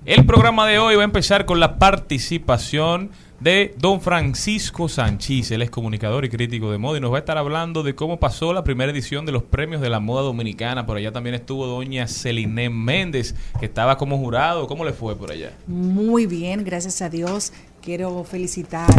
El 0.08 0.26
programa 0.26 0.66
de 0.66 0.80
hoy 0.80 0.96
va 0.96 1.02
a 1.02 1.04
empezar 1.04 1.46
con 1.46 1.60
la 1.60 1.78
participación 1.78 3.10
de 3.42 3.76
don 3.78 4.00
Francisco 4.00 4.88
Sanchís. 4.88 5.52
Él 5.52 5.62
es 5.62 5.70
comunicador 5.70 6.24
y 6.24 6.30
crítico 6.30 6.72
de 6.72 6.78
moda 6.78 6.98
y 6.98 7.02
nos 7.02 7.12
va 7.12 7.18
a 7.18 7.20
estar 7.20 7.38
hablando 7.38 7.84
de 7.84 7.94
cómo 7.94 8.18
pasó 8.18 8.54
la 8.54 8.64
primera 8.64 8.90
edición 8.90 9.26
de 9.26 9.34
los 9.34 9.44
premios 9.44 9.82
de 9.82 9.90
la 9.90 10.00
moda 10.00 10.22
dominicana. 10.22 10.86
Por 10.86 10.96
allá 10.96 11.12
también 11.12 11.36
estuvo 11.36 11.68
doña 11.68 12.08
Celine 12.08 12.70
Méndez, 12.70 13.36
que 13.60 13.66
estaba 13.66 13.98
como 13.98 14.18
jurado. 14.18 14.66
¿Cómo 14.68 14.86
le 14.86 14.94
fue 14.94 15.18
por 15.18 15.30
allá? 15.30 15.52
Muy 15.68 16.26
bien, 16.26 16.64
gracias 16.64 17.02
a 17.02 17.10
Dios. 17.10 17.52
Quiero 17.82 18.24
felicitar 18.24 18.90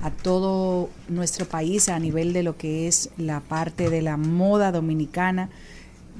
a 0.00 0.12
todo 0.12 0.90
nuestro 1.08 1.44
país 1.44 1.88
a 1.88 1.98
nivel 1.98 2.32
de 2.32 2.44
lo 2.44 2.56
que 2.56 2.86
es 2.86 3.10
la 3.16 3.40
parte 3.40 3.90
de 3.90 4.00
la 4.00 4.16
moda 4.16 4.70
dominicana. 4.70 5.50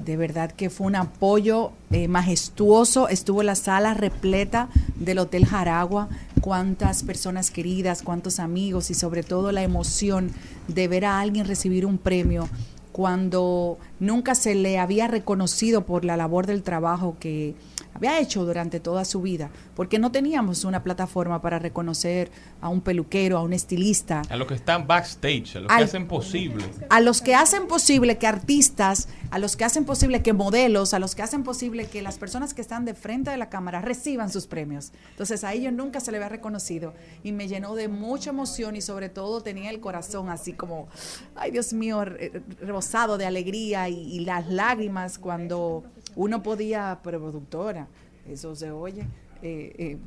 De 0.04 0.16
verdad 0.16 0.50
que 0.50 0.68
fue 0.68 0.88
un 0.88 0.96
apoyo 0.96 1.72
eh, 1.90 2.08
majestuoso. 2.08 3.08
Estuvo 3.08 3.42
la 3.42 3.54
sala 3.54 3.94
repleta 3.94 4.68
del 4.96 5.18
Hotel 5.18 5.46
Jaragua. 5.46 6.08
Cuántas 6.40 7.04
personas 7.04 7.50
queridas, 7.50 8.02
cuántos 8.02 8.40
amigos 8.40 8.90
y 8.90 8.94
sobre 8.94 9.22
todo 9.22 9.52
la 9.52 9.62
emoción 9.62 10.32
de 10.66 10.88
ver 10.88 11.04
a 11.04 11.20
alguien 11.20 11.46
recibir 11.46 11.86
un 11.86 11.98
premio 11.98 12.48
cuando 12.90 13.78
nunca 14.02 14.34
se 14.34 14.54
le 14.54 14.78
había 14.78 15.06
reconocido 15.08 15.86
por 15.86 16.04
la 16.04 16.16
labor 16.16 16.46
del 16.46 16.62
trabajo 16.62 17.16
que 17.20 17.54
había 17.94 18.18
hecho 18.20 18.44
durante 18.44 18.80
toda 18.80 19.04
su 19.04 19.20
vida, 19.20 19.50
porque 19.76 19.98
no 19.98 20.10
teníamos 20.10 20.64
una 20.64 20.82
plataforma 20.82 21.40
para 21.42 21.58
reconocer 21.58 22.30
a 22.60 22.68
un 22.68 22.80
peluquero, 22.80 23.36
a 23.38 23.42
un 23.42 23.52
estilista, 23.52 24.22
A 24.30 24.36
los 24.36 24.48
que 24.48 24.54
están 24.54 24.86
backstage, 24.86 25.56
a 25.56 25.60
los 25.60 25.70
Al- 25.70 25.78
que 25.78 25.84
hacen 25.84 26.08
posible. 26.08 26.64
a 26.88 27.00
los 27.00 27.20
que 27.22 27.34
hacen 27.34 27.66
posible 27.68 28.16
que 28.18 28.26
artistas, 28.26 29.08
a 29.30 29.38
los 29.38 29.56
que 29.56 29.64
hacen 29.64 29.84
posible 29.84 30.22
que 30.22 30.32
modelos, 30.32 30.94
a 30.94 30.98
los 30.98 31.14
que 31.14 31.22
hacen 31.22 31.42
posible 31.44 31.86
que 31.86 32.02
las 32.02 32.18
personas 32.18 32.54
que 32.54 32.62
están 32.62 32.84
de 32.86 32.94
frente 32.94 33.30
de 33.30 33.36
la 33.36 33.50
cámara 33.50 33.80
reciban 33.82 34.32
sus 34.32 34.46
premios. 34.46 34.92
Entonces 35.10 35.44
a 35.44 35.52
ellos 35.52 35.72
nunca 35.72 36.00
se 36.00 36.10
le 36.10 36.16
había 36.16 36.28
reconocido 36.30 36.94
y 37.22 37.32
me 37.32 37.46
llenó 37.46 37.74
de 37.74 37.88
mucha 37.88 38.30
emoción 38.30 38.74
y 38.74 38.80
sobre 38.80 39.10
todo 39.10 39.42
tenía 39.42 39.70
el 39.70 39.80
corazón 39.80 40.28
así 40.30 40.54
como, 40.54 40.88
ay 41.36 41.50
Dios 41.50 41.72
mío, 41.74 42.04
re- 42.04 42.42
rebosado 42.60 43.16
de 43.18 43.26
alegría 43.26 43.88
y, 43.92 44.20
las 44.20 44.48
lágrimas 44.48 45.18
cuando 45.18 45.84
uno 46.16 46.42
podía, 46.42 47.00
pero 47.02 47.20
productora, 47.20 47.86
eso 48.28 48.54
se 48.56 48.70
oye. 48.70 49.06
Eh, 49.42 49.74
eh, 49.76 49.98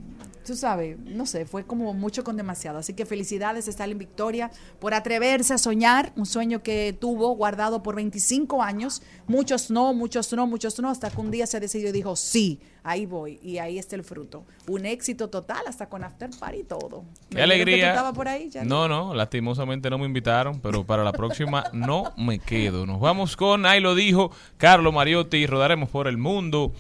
tú 0.46 0.56
sabes, 0.56 0.98
no 1.00 1.26
sé, 1.26 1.46
fue 1.46 1.66
como 1.66 1.94
mucho 1.94 2.24
con 2.24 2.38
demasiado. 2.38 2.78
Así 2.78 2.94
que 2.94 3.06
felicidades 3.06 3.68
Stalin 3.68 3.98
Victoria 3.98 4.52
por 4.80 4.94
atreverse 4.94 5.54
a 5.54 5.58
soñar, 5.58 6.14
un 6.16 6.26
sueño 6.26 6.64
que 6.64 6.96
tuvo 6.98 7.36
guardado 7.36 7.84
por 7.84 7.96
25 7.96 8.64
años, 8.64 9.02
muchos 9.28 9.70
no, 9.72 9.94
muchos 9.94 10.32
no, 10.34 10.48
muchos 10.48 10.80
no, 10.80 10.90
hasta 10.90 11.10
que 11.10 11.20
un 11.20 11.32
día 11.32 11.48
se 11.48 11.60
decidió 11.60 11.90
y 11.90 11.92
dijo, 11.92 12.16
sí, 12.16 12.60
ahí 12.84 13.06
voy, 13.06 13.40
y 13.44 13.58
ahí 13.58 13.78
está 13.78 13.96
el 13.96 14.04
fruto. 14.04 14.46
Un 14.68 14.86
éxito 14.86 15.30
total, 15.30 15.64
hasta 15.68 15.90
con 15.90 16.04
after 16.04 16.30
party 16.40 16.60
y 16.60 16.64
todo. 16.64 17.04
Qué 17.30 17.36
Me 17.36 17.44
dijeron 17.44 17.66
que 17.66 17.72
tú 17.72 17.82
alegría. 17.82 18.14
por 18.14 18.28
ahí. 18.28 18.50
No, 18.64 18.88
no, 18.88 19.14
lastimosamente 19.14 19.90
no 19.90 19.98
me 19.98 20.06
invitaron, 20.06 20.62
pero 20.62 20.86
para 20.86 21.04
la 21.04 21.12
próxima 21.12 21.66
no 21.74 22.14
me 22.18 22.40
quedo. 22.40 22.86
Nos 22.86 23.00
vamos 23.02 23.36
con, 23.36 23.66
ahí 23.66 23.82
lo 23.82 23.96
dijo, 23.96 24.32
Carlo 24.58 24.92
Mariotti 24.92 25.46
rodaremos 25.48 25.90
por 25.90 26.08
el 26.08 26.18
mundo. 26.18 26.72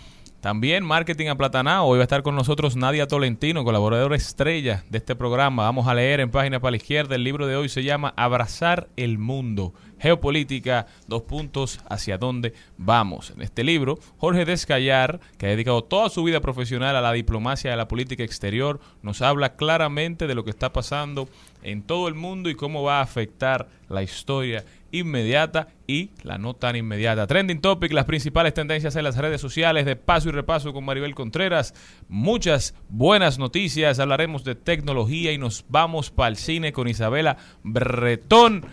También 0.45 0.85
Marketing 0.85 1.29
Aplatanado. 1.29 1.85
Hoy 1.85 1.97
va 1.97 2.03
a 2.03 2.05
estar 2.05 2.21
con 2.21 2.35
nosotros 2.35 2.75
Nadia 2.75 3.07
Tolentino, 3.07 3.63
colaboradora 3.63 4.15
estrella 4.15 4.83
de 4.91 4.99
este 4.99 5.15
programa. 5.15 5.63
Vamos 5.63 5.87
a 5.87 5.95
leer 5.95 6.19
en 6.19 6.29
página 6.29 6.59
para 6.59 6.69
la 6.69 6.77
izquierda. 6.77 7.15
El 7.15 7.23
libro 7.23 7.47
de 7.47 7.55
hoy 7.55 7.67
se 7.67 7.83
llama 7.83 8.13
Abrazar 8.15 8.87
el 8.95 9.17
Mundo. 9.17 9.73
Geopolítica, 9.97 10.85
dos 11.07 11.23
puntos, 11.23 11.79
hacia 11.89 12.19
dónde 12.19 12.53
vamos. 12.77 13.31
En 13.31 13.41
este 13.41 13.63
libro, 13.63 13.97
Jorge 14.17 14.45
Descallar, 14.45 15.19
que 15.39 15.47
ha 15.47 15.49
dedicado 15.49 15.83
toda 15.83 16.09
su 16.09 16.23
vida 16.23 16.41
profesional 16.41 16.95
a 16.95 17.01
la 17.01 17.13
diplomacia 17.13 17.71
y 17.71 17.73
a 17.73 17.77
la 17.77 17.87
política 17.87 18.23
exterior, 18.23 18.79
nos 19.01 19.23
habla 19.23 19.55
claramente 19.55 20.27
de 20.27 20.35
lo 20.35 20.43
que 20.43 20.51
está 20.51 20.71
pasando 20.71 21.27
en 21.63 21.81
todo 21.81 22.07
el 22.07 22.13
mundo 22.13 22.51
y 22.51 22.55
cómo 22.55 22.83
va 22.83 22.99
a 22.99 23.03
afectar 23.03 23.67
la 23.89 24.03
historia 24.03 24.63
inmediata 24.95 25.67
y 25.87 26.11
la 26.23 26.37
no 26.37 26.53
tan 26.53 26.75
inmediata. 26.75 27.27
Trending 27.27 27.61
Topic, 27.61 27.91
las 27.91 28.05
principales 28.05 28.53
tendencias 28.53 28.95
en 28.95 29.03
las 29.03 29.17
redes 29.17 29.41
sociales 29.41 29.85
de 29.85 29.95
paso 29.95 30.29
y 30.29 30.31
repaso 30.31 30.73
con 30.73 30.85
Maribel 30.85 31.15
Contreras. 31.15 31.73
Muchas 32.07 32.75
buenas 32.89 33.37
noticias. 33.37 33.99
Hablaremos 33.99 34.43
de 34.43 34.55
tecnología 34.55 35.31
y 35.31 35.37
nos 35.37 35.65
vamos 35.69 36.11
para 36.11 36.29
el 36.29 36.37
cine 36.37 36.73
con 36.73 36.87
Isabela 36.87 37.37
Bretón. 37.63 38.65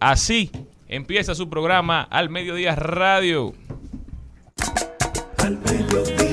Así 0.00 0.50
empieza 0.88 1.34
su 1.34 1.48
programa 1.48 2.02
Al 2.02 2.30
Mediodía 2.30 2.74
Radio. 2.74 3.54
Al 5.38 5.58
mediodía, 5.58 6.25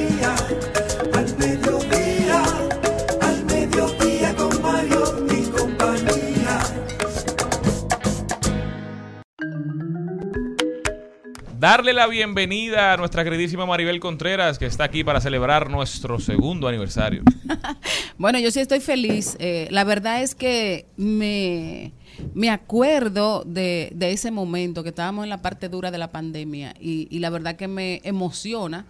Darle 11.64 11.94
la 11.94 12.08
bienvenida 12.08 12.92
a 12.92 12.98
nuestra 12.98 13.24
queridísima 13.24 13.66
Maribel 13.66 14.02
Contreras, 14.02 14.60
que 14.60 14.66
está 14.66 14.84
aquí 14.84 15.06
para 15.06 15.22
celebrar 15.22 15.70
nuestro 15.70 16.20
segundo 16.20 16.68
aniversario. 16.68 17.24
Bueno, 18.18 18.38
yo 18.40 18.52
sí 18.52 18.60
estoy 18.60 18.82
feliz. 18.82 19.38
Eh, 19.40 19.70
la 19.72 19.86
verdad 19.86 20.22
es 20.22 20.36
que 20.36 20.88
me, 20.98 21.94
me 22.34 22.50
acuerdo 22.50 23.44
de, 23.46 23.92
de 23.96 24.12
ese 24.12 24.30
momento 24.30 24.84
que 24.84 24.90
estábamos 24.90 25.24
en 25.24 25.30
la 25.30 25.42
parte 25.42 25.70
dura 25.70 25.90
de 25.90 25.98
la 25.98 26.12
pandemia 26.12 26.74
y, 26.82 27.08
y 27.10 27.20
la 27.20 27.30
verdad 27.30 27.56
que 27.56 27.70
me 27.70 28.02
emociona 28.04 28.86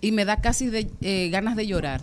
y 0.00 0.12
me 0.12 0.24
da 0.24 0.40
casi 0.40 0.66
de, 0.66 0.88
eh, 1.00 1.28
ganas 1.30 1.56
de 1.56 1.66
llorar. 1.66 2.02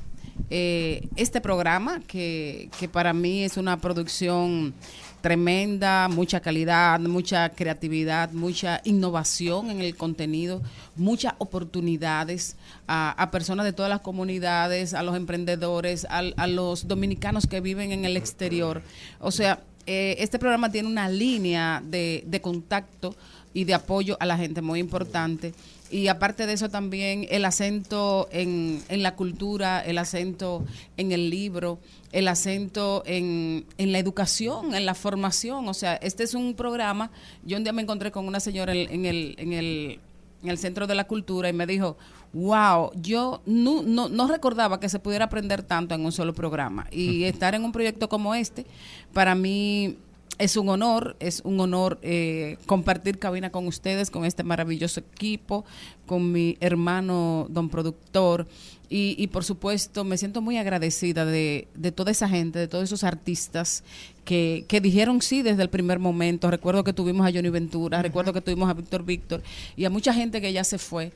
Eh, 0.50 1.08
este 1.16 1.42
programa, 1.42 2.02
que, 2.08 2.70
que 2.78 2.90
para 2.90 3.14
mí 3.14 3.44
es 3.44 3.56
una 3.56 3.78
producción 3.78 4.74
tremenda, 5.22 6.08
mucha 6.10 6.40
calidad, 6.40 7.00
mucha 7.00 7.50
creatividad, 7.50 8.32
mucha 8.32 8.82
innovación 8.84 9.70
en 9.72 9.82
el 9.82 9.96
contenido, 9.96 10.62
muchas 10.96 11.34
oportunidades 11.40 12.56
a, 12.88 13.12
a 13.12 13.32
personas 13.32 13.66
de 13.66 13.74
todas 13.74 13.90
las 13.90 14.02
comunidades, 14.02 14.94
a 14.94 15.04
los 15.04 15.16
emprendedores, 15.16 16.06
al- 16.10 16.34
a, 16.38 16.48
los 16.48 16.88
dominicanos 16.88 17.48
que 17.48 17.62
viven 17.62 17.92
en 17.92 18.06
el 18.06 18.18
exterior. 18.18 18.82
O 19.20 19.32
sea, 19.32 19.60
eh, 19.86 20.16
este 20.20 20.40
programa 20.40 20.72
tiene 20.72 20.88
una 20.88 21.10
línea 21.10 21.82
de, 21.86 22.24
de 22.28 22.42
contacto 22.42 23.16
y 23.54 23.64
de 23.64 23.74
apoyo 23.74 24.18
a 24.20 24.26
la 24.26 24.38
gente 24.38 24.62
muy 24.62 24.80
importante. 24.80 25.54
Y 25.92 26.08
aparte 26.08 26.46
de 26.46 26.54
eso 26.54 26.70
también 26.70 27.26
el 27.30 27.46
acento 27.46 28.30
en, 28.32 28.82
en 28.90 29.02
la 29.02 29.16
cultura, 29.16 29.80
el 29.82 29.98
acento 29.98 30.64
en 30.98 31.12
el 31.12 31.30
libro, 31.30 31.80
el 32.12 32.28
acento 32.28 33.04
en, 33.06 33.66
en 33.78 33.92
la 33.92 34.00
educación, 34.00 34.76
en 34.76 34.86
la 34.86 34.94
formación. 34.94 35.68
O 35.68 35.74
sea, 35.74 35.96
este 35.96 36.24
es 36.24 36.36
un 36.36 36.54
programa, 36.54 37.12
yo 37.44 37.58
un 37.58 37.64
día 37.64 37.74
me 37.74 37.82
encontré 37.82 38.12
con 38.12 38.28
una 38.28 38.40
señora 38.40 38.74
en, 38.74 38.90
en 38.92 39.06
el, 39.06 39.36
en, 39.40 39.54
el, 39.54 40.00
en 40.44 40.50
el 40.50 40.58
Centro 40.58 40.86
de 40.86 40.96
la 40.96 41.06
Cultura 41.06 41.50
y 41.50 41.54
me 41.54 41.66
dijo, 41.66 41.98
wow, 42.34 42.92
yo 42.96 43.42
no, 43.46 43.82
no, 43.82 44.10
no 44.10 44.28
recordaba 44.28 44.80
que 44.80 44.90
se 44.90 45.00
pudiera 45.00 45.26
aprender 45.26 45.64
tanto 45.64 45.96
en 45.96 46.06
un 46.06 46.12
solo 46.12 46.34
programa. 46.34 46.88
Y 46.92 47.24
estar 47.24 47.56
en 47.56 47.64
un 47.64 47.72
proyecto 47.72 48.10
como 48.10 48.36
este, 48.36 48.66
para 49.14 49.34
mí 49.34 49.98
es 50.40 50.56
un 50.56 50.70
honor, 50.70 51.18
es 51.20 51.42
un 51.44 51.60
honor 51.60 52.00
eh, 52.02 52.58
compartir 52.66 53.20
cabina 53.20 53.52
con 53.52 53.68
ustedes, 53.68 54.10
con 54.10 54.26
este 54.26 54.44
maravilloso 54.44 55.02
equipo, 55.02 55.66
con 56.06 56.32
mi 56.32 56.58
hermano 56.62 57.46
don 57.50 57.70
productor. 57.70 58.48
Y, 58.92 59.16
y 59.20 59.28
por 59.28 59.44
supuesto 59.44 60.04
me 60.04 60.18
siento 60.18 60.42
muy 60.42 60.58
agradecida 60.58 61.24
de, 61.24 61.68
de 61.76 61.92
toda 61.92 62.10
esa 62.10 62.28
gente, 62.28 62.58
de 62.58 62.68
todos 62.68 62.86
esos 62.86 63.04
artistas 63.04 63.84
que, 64.26 64.66
que 64.68 64.82
dijeron 64.82 65.22
sí 65.22 65.44
desde 65.44 65.62
el 65.62 65.70
primer 65.70 66.00
momento. 66.00 66.50
Recuerdo 66.50 66.84
que 66.84 66.94
tuvimos 66.94 67.28
a 67.28 67.32
Johnny 67.32 67.50
Ventura, 67.50 68.02
recuerdo 68.02 68.34
que 68.34 68.42
tuvimos 68.42 68.68
a 68.68 68.74
Víctor 68.74 69.04
Víctor 69.04 69.44
y 69.78 69.86
a 69.86 69.92
mucha 69.92 70.12
gente 70.12 70.42
que 70.42 70.52
ya 70.54 70.64
se 70.64 70.80
fue 70.80 71.12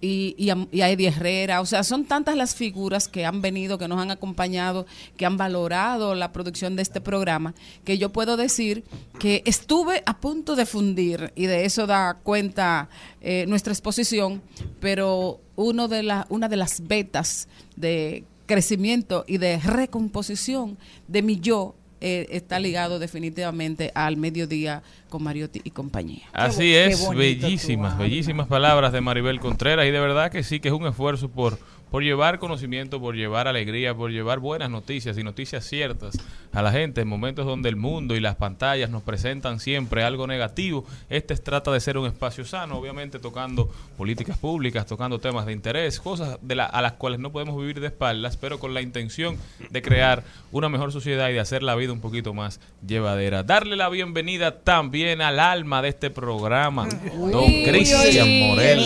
y, 0.00 0.34
y, 0.38 0.50
y 0.76 0.80
a 0.82 0.90
Herrera. 0.90 1.60
O 1.60 1.66
sea, 1.66 1.82
son 1.82 2.04
tantas 2.04 2.36
las 2.36 2.54
figuras 2.54 3.08
que 3.08 3.24
han 3.24 3.42
venido, 3.42 3.78
que 3.78 3.88
nos 3.88 4.00
han 4.00 4.10
acompañado, 4.10 4.86
que 5.16 5.26
han 5.26 5.36
valorado 5.36 6.14
la 6.14 6.32
producción 6.32 6.76
de 6.76 6.82
este 6.82 7.00
programa, 7.00 7.54
que 7.84 7.98
yo 7.98 8.12
puedo 8.12 8.36
decir 8.36 8.84
que 9.18 9.42
estuve 9.46 10.02
a 10.06 10.18
punto 10.18 10.56
de 10.56 10.66
fundir, 10.66 11.32
y 11.34 11.46
de 11.46 11.64
eso 11.64 11.86
da 11.86 12.14
cuenta 12.22 12.88
eh, 13.20 13.44
nuestra 13.48 13.72
exposición, 13.72 14.42
pero 14.80 15.40
uno 15.56 15.88
de 15.88 16.02
la, 16.02 16.26
una 16.28 16.48
de 16.48 16.56
las 16.56 16.86
vetas 16.86 17.48
de 17.76 18.24
crecimiento 18.46 19.24
y 19.26 19.38
de 19.38 19.58
recomposición 19.58 20.78
de 21.08 21.22
mi 21.22 21.40
yo 21.40 21.74
eh, 22.00 22.26
está 22.30 22.58
ligado 22.58 22.98
definitivamente 22.98 23.90
al 23.94 24.16
mediodía 24.16 24.82
con 25.08 25.22
Mariotti 25.22 25.60
y 25.64 25.70
compañía. 25.70 26.24
Así 26.32 26.72
qué 26.72 26.86
es, 26.86 27.08
bellísimas, 27.08 27.96
bellísimas 27.96 28.46
palabras 28.48 28.92
de 28.92 29.00
Maribel 29.00 29.40
Contreras 29.40 29.86
y 29.86 29.90
de 29.90 30.00
verdad 30.00 30.30
que 30.30 30.42
sí 30.42 30.60
que 30.60 30.68
es 30.68 30.74
un 30.74 30.86
esfuerzo 30.86 31.30
por 31.30 31.58
por 31.90 32.02
llevar 32.02 32.38
conocimiento, 32.38 33.00
por 33.00 33.14
llevar 33.14 33.48
alegría, 33.48 33.94
por 33.94 34.10
llevar 34.10 34.38
buenas 34.40 34.70
noticias 34.70 35.16
y 35.18 35.22
noticias 35.22 35.64
ciertas 35.64 36.16
a 36.52 36.62
la 36.62 36.72
gente 36.72 37.02
en 37.02 37.08
momentos 37.08 37.46
donde 37.46 37.68
el 37.68 37.76
mundo 37.76 38.16
y 38.16 38.20
las 38.20 38.36
pantallas 38.36 38.90
nos 38.90 39.02
presentan 39.02 39.60
siempre 39.60 40.02
algo 40.02 40.26
negativo. 40.26 40.84
Este 41.08 41.36
trata 41.36 41.70
de 41.70 41.80
ser 41.80 41.98
un 41.98 42.06
espacio 42.06 42.44
sano, 42.44 42.76
obviamente 42.78 43.18
tocando 43.18 43.70
políticas 43.96 44.36
públicas, 44.38 44.86
tocando 44.86 45.18
temas 45.20 45.46
de 45.46 45.52
interés, 45.52 46.00
cosas 46.00 46.38
de 46.42 46.54
la- 46.54 46.64
a 46.66 46.82
las 46.82 46.92
cuales 46.94 47.20
no 47.20 47.30
podemos 47.30 47.56
vivir 47.58 47.80
de 47.80 47.86
espaldas, 47.88 48.36
pero 48.36 48.58
con 48.58 48.74
la 48.74 48.80
intención 48.80 49.36
de 49.70 49.82
crear 49.82 50.24
una 50.52 50.68
mejor 50.68 50.92
sociedad 50.92 51.28
y 51.28 51.34
de 51.34 51.40
hacer 51.40 51.62
la 51.62 51.74
vida 51.74 51.92
un 51.92 52.00
poquito 52.00 52.34
más 52.34 52.60
llevadera. 52.86 53.42
Darle 53.42 53.76
la 53.76 53.88
bienvenida 53.88 54.60
también 54.60 55.20
al 55.22 55.38
alma 55.38 55.82
de 55.82 55.90
este 55.90 56.10
programa, 56.10 56.88
don 57.30 57.44
Cristian 57.64 58.28
Morel. 58.48 58.82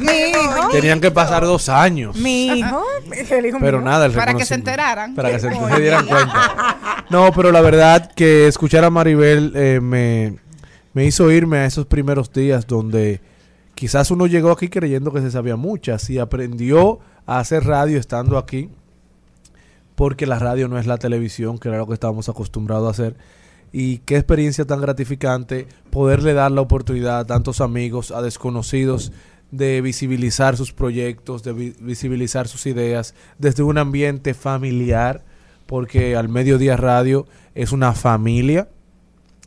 Mi 0.00 0.30
hijo, 0.30 0.68
Tenían 0.72 1.00
que 1.00 1.10
pasar 1.10 1.44
dos 1.44 1.68
años. 1.68 2.16
mi 2.16 2.46
hijo, 2.58 2.82
el 3.30 3.46
hijo 3.46 3.58
Pero 3.60 3.78
mío. 3.78 3.86
nada, 3.90 4.06
el 4.06 4.12
Para 4.12 4.34
que 4.34 4.44
se 4.44 4.54
enteraran. 4.54 5.14
Para 5.14 5.30
que 5.30 5.38
se, 5.38 5.50
se 5.50 5.80
dieran 5.80 6.06
cuenta. 6.06 7.04
No, 7.10 7.30
pero 7.32 7.52
la 7.52 7.60
verdad 7.60 8.10
que 8.14 8.46
escuchar 8.46 8.84
a 8.84 8.90
Maribel 8.90 9.52
eh, 9.56 9.80
me, 9.82 10.38
me 10.92 11.04
hizo 11.04 11.30
irme 11.30 11.58
a 11.58 11.66
esos 11.66 11.86
primeros 11.86 12.32
días 12.32 12.66
donde 12.66 13.20
quizás 13.74 14.10
uno 14.10 14.26
llegó 14.26 14.50
aquí 14.50 14.68
creyendo 14.68 15.12
que 15.12 15.20
se 15.20 15.30
sabía 15.30 15.56
muchas 15.56 16.08
y 16.10 16.18
aprendió 16.18 17.00
a 17.26 17.38
hacer 17.38 17.64
radio 17.64 17.98
estando 17.98 18.38
aquí, 18.38 18.70
porque 19.94 20.26
la 20.26 20.38
radio 20.38 20.68
no 20.68 20.78
es 20.78 20.86
la 20.86 20.98
televisión, 20.98 21.58
que 21.58 21.68
era 21.68 21.78
lo 21.78 21.86
que 21.86 21.94
estábamos 21.94 22.28
acostumbrados 22.28 22.86
a 22.88 22.90
hacer. 22.90 23.16
Y 23.72 23.98
qué 23.98 24.16
experiencia 24.16 24.64
tan 24.64 24.80
gratificante 24.80 25.68
poderle 25.90 26.32
dar 26.34 26.50
la 26.50 26.60
oportunidad 26.60 27.20
a 27.20 27.24
tantos 27.26 27.60
amigos, 27.60 28.10
a 28.10 28.20
desconocidos, 28.20 29.12
de 29.50 29.80
visibilizar 29.80 30.56
sus 30.56 30.72
proyectos, 30.72 31.42
de 31.42 31.52
vi- 31.52 31.74
visibilizar 31.80 32.46
sus 32.48 32.66
ideas 32.66 33.14
desde 33.38 33.62
un 33.62 33.78
ambiente 33.78 34.34
familiar, 34.34 35.24
porque 35.66 36.16
al 36.16 36.28
Mediodía 36.28 36.76
Radio 36.76 37.26
es 37.54 37.72
una 37.72 37.92
familia 37.92 38.68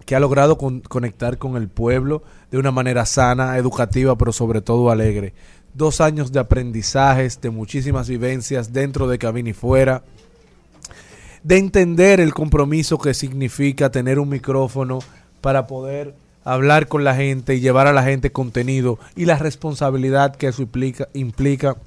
que 0.05 0.15
ha 0.15 0.19
logrado 0.19 0.57
con- 0.57 0.81
conectar 0.81 1.37
con 1.37 1.55
el 1.55 1.69
pueblo 1.69 2.23
de 2.51 2.57
una 2.57 2.71
manera 2.71 3.05
sana, 3.05 3.57
educativa, 3.57 4.17
pero 4.17 4.33
sobre 4.33 4.61
todo 4.61 4.89
alegre. 4.91 5.33
Dos 5.73 6.01
años 6.01 6.31
de 6.31 6.39
aprendizajes, 6.39 7.39
de 7.41 7.49
muchísimas 7.49 8.07
vivencias 8.09 8.73
dentro 8.73 9.07
de 9.07 9.17
cabina 9.17 9.49
y 9.49 9.53
fuera, 9.53 10.03
de 11.43 11.57
entender 11.57 12.19
el 12.19 12.33
compromiso 12.33 12.97
que 12.97 13.13
significa 13.13 13.89
tener 13.91 14.19
un 14.19 14.29
micrófono 14.29 14.99
para 15.41 15.67
poder 15.67 16.15
hablar 16.43 16.87
con 16.87 17.03
la 17.03 17.15
gente 17.15 17.55
y 17.55 17.59
llevar 17.59 17.87
a 17.87 17.93
la 17.93 18.03
gente 18.03 18.31
contenido 18.31 18.99
y 19.15 19.25
la 19.25 19.37
responsabilidad 19.37 20.35
que 20.35 20.47
eso 20.47 20.61
implica, 20.61 21.07
implica 21.13 21.77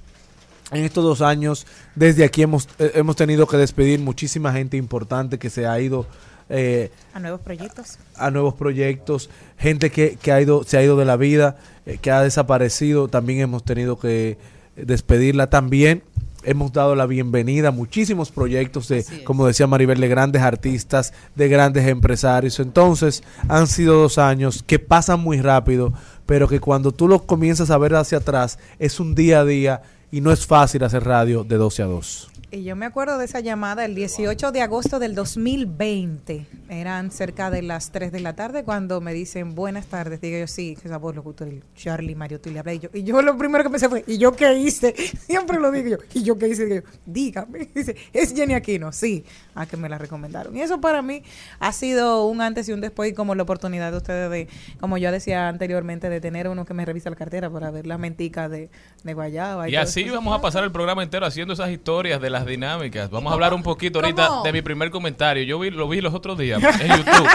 en 0.72 0.84
estos 0.84 1.04
dos 1.04 1.22
años, 1.22 1.66
desde 1.94 2.24
aquí 2.24 2.42
hemos, 2.42 2.68
eh, 2.78 2.92
hemos 2.94 3.14
tenido 3.16 3.46
que 3.46 3.56
despedir 3.56 4.00
muchísima 4.00 4.52
gente 4.52 4.76
importante 4.76 5.38
que 5.38 5.48
se 5.48 5.66
ha 5.66 5.80
ido 5.80 6.06
eh, 6.48 6.90
A 7.14 7.20
nuevos 7.20 7.40
proyectos. 7.40 7.98
a 8.16 8.30
nuevos 8.30 8.54
proyectos, 8.54 9.30
gente 9.58 9.90
que, 9.90 10.16
que 10.20 10.32
ha 10.32 10.40
ido, 10.40 10.64
se 10.64 10.76
ha 10.76 10.82
ido 10.82 10.96
de 10.96 11.04
la 11.04 11.16
vida, 11.16 11.56
eh, 11.86 11.98
que 11.98 12.10
ha 12.10 12.22
desaparecido, 12.22 13.08
también 13.08 13.40
hemos 13.40 13.64
tenido 13.64 13.98
que 13.98 14.38
despedirla. 14.76 15.48
También 15.48 16.02
hemos 16.46 16.72
dado 16.72 16.94
la 16.94 17.06
bienvenida 17.06 17.68
a 17.68 17.72
muchísimos 17.72 18.30
proyectos 18.30 18.88
de, 18.88 19.04
como 19.24 19.46
decía 19.46 19.66
Maribel, 19.66 20.00
de 20.00 20.08
grandes 20.08 20.42
artistas, 20.42 21.12
de 21.34 21.48
grandes 21.48 21.86
empresarios. 21.86 22.60
Entonces, 22.60 23.22
han 23.48 23.66
sido 23.66 24.00
dos 24.00 24.16
años 24.18 24.62
que 24.66 24.78
pasan 24.78 25.20
muy 25.20 25.40
rápido, 25.40 25.92
pero 26.24 26.48
que 26.48 26.60
cuando 26.60 26.92
tú 26.92 27.08
lo 27.08 27.26
comienzas 27.26 27.70
a 27.70 27.78
ver 27.78 27.94
hacia 27.94 28.18
atrás, 28.18 28.58
es 28.78 29.00
un 29.00 29.14
día 29.14 29.40
a 29.40 29.44
día 29.44 29.82
y 30.10 30.20
no 30.20 30.32
es 30.32 30.46
fácil 30.46 30.84
hacer 30.84 31.04
radio 31.04 31.44
de 31.44 31.56
12 31.56 31.82
a 31.82 31.86
2. 31.86 32.30
Y 32.52 32.62
yo 32.62 32.76
me 32.76 32.86
acuerdo 32.86 33.18
de 33.18 33.24
esa 33.24 33.40
llamada 33.40 33.84
el 33.84 33.96
18 33.96 34.52
de 34.52 34.62
agosto 34.62 35.00
del 35.00 35.16
2020. 35.16 36.46
Eran 36.68 37.10
cerca 37.10 37.50
de 37.50 37.60
las 37.60 37.90
3 37.90 38.12
de 38.12 38.20
la 38.20 38.36
tarde 38.36 38.62
cuando 38.62 39.00
me 39.00 39.12
dicen 39.12 39.56
buenas 39.56 39.86
tardes. 39.86 40.20
Digo 40.20 40.38
yo, 40.38 40.46
sí, 40.46 40.76
que 40.80 40.86
esa 40.86 40.96
voz 40.96 41.16
locutor, 41.16 41.48
el 41.48 41.64
Charlie 41.74 42.14
Mariotti 42.14 42.50
le 42.50 42.60
hablé. 42.60 42.76
Y 42.76 42.78
yo, 42.78 42.88
y 42.94 43.02
yo 43.02 43.20
lo 43.20 43.36
primero 43.36 43.64
que 43.64 43.70
pensé 43.70 43.88
fue, 43.88 44.04
¿y 44.06 44.18
yo 44.18 44.30
qué 44.32 44.54
hice? 44.54 44.94
Siempre 45.26 45.58
lo 45.58 45.72
digo 45.72 45.88
yo, 45.88 45.96
¿y 46.14 46.22
yo 46.22 46.38
qué 46.38 46.46
hice? 46.46 46.66
Digo 46.66 46.86
yo, 46.86 46.98
dígame. 47.04 47.68
Dice, 47.74 47.96
es 48.12 48.32
Jenny 48.32 48.54
Aquino, 48.54 48.92
sí, 48.92 49.24
a 49.54 49.66
que 49.66 49.76
me 49.76 49.88
la 49.88 49.98
recomendaron. 49.98 50.56
Y 50.56 50.62
eso 50.62 50.80
para 50.80 51.02
mí 51.02 51.22
ha 51.58 51.72
sido 51.72 52.26
un 52.26 52.40
antes 52.40 52.68
y 52.68 52.72
un 52.72 52.80
después, 52.80 53.10
y 53.10 53.14
como 53.14 53.34
la 53.34 53.42
oportunidad 53.42 53.90
de 53.90 53.98
ustedes 53.98 54.30
de, 54.30 54.48
como 54.78 54.98
yo 54.98 55.10
decía 55.10 55.48
anteriormente, 55.48 56.08
de 56.08 56.20
tener 56.20 56.48
uno 56.48 56.64
que 56.64 56.74
me 56.74 56.84
revisa 56.84 57.10
la 57.10 57.16
cartera 57.16 57.50
para 57.50 57.72
ver 57.72 57.86
la 57.86 57.98
mentica 57.98 58.48
de, 58.48 58.70
de 59.02 59.14
Guayaba. 59.14 59.68
Y 59.68 59.72
todo 59.72 59.82
así 59.82 60.04
vamos 60.08 60.38
a 60.38 60.40
pasar 60.40 60.64
el 60.64 60.72
programa 60.72 61.02
entero 61.02 61.26
haciendo 61.26 61.52
esas 61.52 61.70
historias 61.70 62.20
de 62.20 62.30
las 62.30 62.45
dinámicas. 62.46 63.10
Vamos 63.10 63.30
a 63.30 63.34
hablar 63.34 63.54
un 63.54 63.62
poquito 63.62 63.98
ahorita 63.98 64.28
cómo? 64.28 64.42
de 64.42 64.52
mi 64.52 64.62
primer 64.62 64.90
comentario. 64.90 65.42
Yo 65.44 65.58
vi, 65.58 65.70
lo 65.70 65.88
vi 65.88 66.00
los 66.00 66.14
otros 66.14 66.38
días 66.38 66.62
en 66.62 66.88
YouTube. 66.88 67.28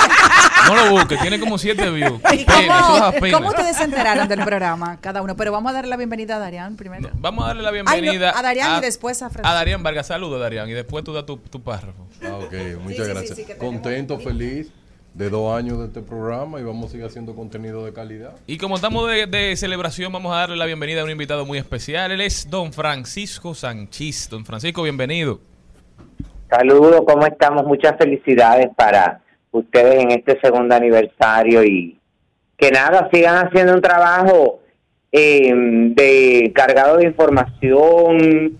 No 0.67 0.75
lo 0.75 0.91
busques, 0.91 1.19
tiene 1.19 1.39
como 1.39 1.57
siete 1.57 1.89
views. 1.89 2.19
¿Y 2.31 2.45
Pena, 2.45 2.79
eso 2.79 2.99
da 2.99 3.13
cómo, 3.19 3.31
cómo 3.31 3.49
ustedes 3.49 3.77
se 3.77 3.83
enteraron 3.83 4.27
del 4.27 4.43
programa, 4.43 4.97
cada 5.01 5.21
uno? 5.21 5.35
Pero 5.35 5.51
vamos 5.51 5.71
a 5.71 5.73
darle 5.73 5.89
la 5.89 5.97
bienvenida 5.97 6.35
a 6.35 6.39
Darian 6.39 6.75
primero. 6.75 7.09
Vamos 7.13 7.43
a 7.43 7.47
darle 7.47 7.63
la 7.63 7.69
Ay, 7.69 7.83
no, 7.83 7.91
bienvenida 7.91 8.37
a 8.37 8.41
Darian 8.41 8.77
y 8.77 8.81
después 8.81 9.21
a 9.21 9.29
Francisco. 9.29 9.47
A 9.47 9.53
Darían 9.53 9.83
Vargas, 9.83 10.07
saludos 10.07 10.39
Darían, 10.39 10.69
y 10.69 10.73
después 10.73 11.03
tú 11.03 11.13
das 11.13 11.25
tu, 11.25 11.37
tu 11.37 11.61
párrafo. 11.61 12.07
Ah, 12.23 12.35
ok, 12.35 12.53
muchas 12.83 13.07
gracias. 13.07 13.57
Contento, 13.57 14.19
feliz 14.19 14.71
de 15.13 15.29
dos 15.29 15.57
años 15.57 15.79
de 15.79 15.85
este 15.85 16.01
programa 16.01 16.59
y 16.59 16.63
vamos 16.63 16.87
a 16.87 16.89
seguir 16.89 17.05
haciendo 17.05 17.35
contenido 17.35 17.85
de 17.85 17.93
calidad. 17.93 18.33
Y 18.47 18.57
como 18.57 18.75
estamos 18.75 19.09
de, 19.09 19.27
de 19.27 19.55
celebración, 19.55 20.11
vamos 20.11 20.33
a 20.33 20.39
darle 20.39 20.55
la 20.55 20.65
bienvenida 20.65 21.01
a 21.01 21.03
un 21.03 21.09
invitado 21.09 21.45
muy 21.45 21.57
especial. 21.57 22.11
Él 22.11 22.21
es 22.21 22.49
don 22.49 22.71
Francisco 22.71 23.53
Sanchís. 23.53 24.29
Don 24.29 24.45
Francisco, 24.45 24.83
bienvenido. 24.83 25.39
Saludos, 26.49 27.01
¿cómo 27.07 27.25
estamos? 27.25 27.65
Muchas 27.65 27.97
felicidades 27.97 28.69
para 28.75 29.21
ustedes 29.51 30.01
en 30.01 30.11
este 30.11 30.39
segundo 30.41 30.75
aniversario 30.75 31.63
y 31.63 31.97
que 32.57 32.71
nada, 32.71 33.09
sigan 33.11 33.47
haciendo 33.47 33.73
un 33.73 33.81
trabajo 33.81 34.59
eh, 35.11 35.51
de 35.53 36.51
cargado 36.53 36.97
de 36.97 37.05
información, 37.05 38.57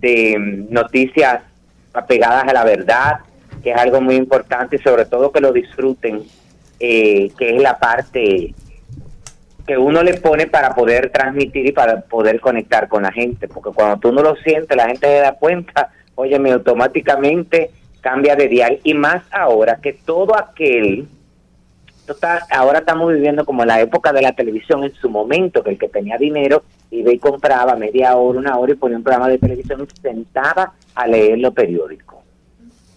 de 0.00 0.66
noticias 0.70 1.42
apegadas 1.92 2.44
a 2.48 2.52
la 2.52 2.64
verdad, 2.64 3.20
que 3.64 3.70
es 3.72 3.76
algo 3.76 4.00
muy 4.00 4.14
importante 4.16 4.76
y 4.76 4.78
sobre 4.78 5.06
todo 5.06 5.32
que 5.32 5.40
lo 5.40 5.50
disfruten, 5.52 6.22
eh, 6.78 7.32
que 7.38 7.56
es 7.56 7.62
la 7.62 7.78
parte 7.78 8.54
que 9.66 9.78
uno 9.78 10.02
le 10.02 10.14
pone 10.14 10.46
para 10.46 10.74
poder 10.74 11.08
transmitir 11.10 11.66
y 11.66 11.72
para 11.72 12.02
poder 12.02 12.38
conectar 12.40 12.86
con 12.86 13.04
la 13.04 13.10
gente, 13.12 13.48
porque 13.48 13.70
cuando 13.70 13.96
tú 13.98 14.12
no 14.12 14.22
lo 14.22 14.36
sientes, 14.36 14.76
la 14.76 14.86
gente 14.88 15.06
se 15.06 15.20
da 15.20 15.32
cuenta, 15.32 15.90
óyeme, 16.14 16.52
automáticamente 16.52 17.70
cambia 18.02 18.36
de 18.36 18.48
dial, 18.48 18.78
y 18.84 18.92
más 18.92 19.22
ahora 19.32 19.78
que 19.82 19.94
todo 19.94 20.36
aquel, 20.36 21.08
está- 22.06 22.46
ahora 22.50 22.80
estamos 22.80 23.10
viviendo 23.14 23.46
como 23.46 23.64
la 23.64 23.80
época 23.80 24.12
de 24.12 24.20
la 24.20 24.32
televisión 24.32 24.84
en 24.84 24.92
su 24.92 25.08
momento, 25.08 25.62
que 25.62 25.70
el 25.70 25.78
que 25.78 25.88
tenía 25.88 26.18
dinero 26.18 26.62
iba 26.90 27.10
y 27.10 27.18
compraba 27.18 27.74
media 27.76 28.14
hora, 28.16 28.38
una 28.40 28.58
hora 28.58 28.72
y 28.72 28.76
ponía 28.76 28.98
un 28.98 29.02
programa 29.02 29.28
de 29.30 29.38
televisión 29.38 29.82
y 29.82 29.96
se 29.96 30.02
sentaba 30.02 30.74
a 30.94 31.06
leer 31.06 31.38
los 31.38 31.54
periódicos. 31.54 32.23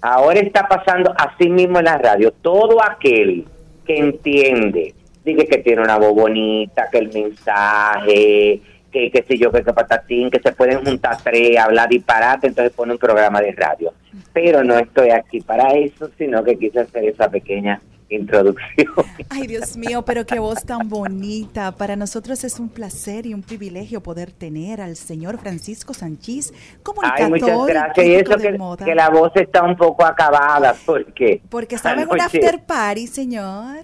Ahora 0.02 0.40
está 0.40 0.68
pasando 0.68 1.14
así 1.18 1.50
mismo 1.50 1.80
en 1.80 1.86
la 1.86 1.98
radio. 1.98 2.32
Todo 2.32 2.84
aquel 2.84 3.46
que 3.86 3.98
entiende, 3.98 4.94
dice 5.24 5.48
que 5.48 5.58
tiene 5.60 5.82
una 5.82 5.98
voz 5.98 6.14
bonita, 6.14 6.90
que 6.92 7.00
el 7.00 7.12
mensaje, 7.12 8.62
que 8.92 9.12
qué 9.12 9.24
sé 9.28 9.38
yo, 9.38 9.52
que, 9.52 9.64
que 9.64 9.74
patatín, 9.74 10.30
que 10.30 10.40
se 10.40 10.52
pueden 10.52 10.84
juntar 10.84 11.18
tres, 11.24 11.58
hablar 11.58 11.90
disparate, 11.90 12.48
entonces 12.48 12.74
pone 12.74 12.94
un 12.94 13.00
programa 13.00 13.42
de 13.42 13.52
radio. 13.54 13.94
Pero 14.34 14.64
no 14.64 14.78
estoy 14.78 15.10
aquí 15.10 15.42
para 15.42 15.74
eso, 15.74 16.10
sino 16.18 16.44
que 16.44 16.58
quise 16.58 16.82
hacer 16.82 17.06
esa 17.06 17.30
pequeña 17.30 17.82
introducción. 18.10 18.94
Ay, 19.30 19.48
Dios 19.48 19.76
mío, 19.78 20.04
pero 20.04 20.26
qué 20.26 20.40
voz 20.40 20.64
tan 20.64 20.88
bonita. 20.90 21.72
Para 21.74 21.96
nosotros 21.96 22.44
es 22.44 22.60
un 22.60 22.70
placer 22.70 23.26
y 23.26 23.34
un 23.34 23.42
privilegio 23.42 24.02
poder 24.02 24.32
tener 24.32 24.82
al 24.82 24.96
señor 24.96 25.38
Francisco 25.38 25.94
Sanchís, 25.94 26.52
Ay, 26.52 26.80
comunicador 26.84 27.30
muchas 27.30 27.68
gracias. 27.68 28.06
Y 28.06 28.16
eso 28.16 28.38
que, 28.38 28.58
moda. 28.58 28.86
que 28.86 28.96
la 28.96 29.10
voz 29.10 29.32
está 29.36 29.64
un 29.64 29.76
poco 29.76 30.06
acabada, 30.06 30.76
porque... 30.86 31.42
Porque 31.50 31.76
estaba 31.76 32.02
en 32.02 32.10
un 32.10 32.22
after 32.22 32.64
party, 32.66 33.08
señor. 33.08 33.78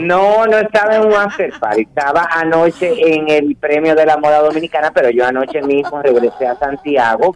No, 0.00 0.46
no 0.46 0.58
estaba 0.58 0.96
en 0.96 1.06
un 1.06 1.14
after 1.14 1.52
party, 1.58 1.82
estaba 1.82 2.28
anoche 2.30 3.14
en 3.14 3.28
el 3.28 3.56
premio 3.56 3.94
de 3.94 4.06
la 4.06 4.16
moda 4.16 4.40
dominicana, 4.40 4.92
pero 4.92 5.10
yo 5.10 5.24
anoche 5.24 5.62
mismo 5.62 6.02
regresé 6.02 6.46
a 6.46 6.56
Santiago 6.56 7.34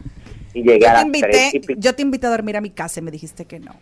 y 0.53 0.63
llegué 0.63 0.81
Yo 0.81 0.89
a 0.89 1.05
te, 1.05 1.11
las 1.11 1.21
tres 1.21 1.55
invité, 1.55 1.73
y 1.73 1.81
yo 1.81 1.95
te 1.95 2.03
invité 2.03 2.27
a 2.27 2.31
dormir 2.31 2.57
a 2.57 2.61
mi 2.61 2.71
casa 2.71 3.01
y 3.01 3.03
me 3.03 3.11
dijiste 3.11 3.45
que 3.45 3.59
no. 3.59 3.75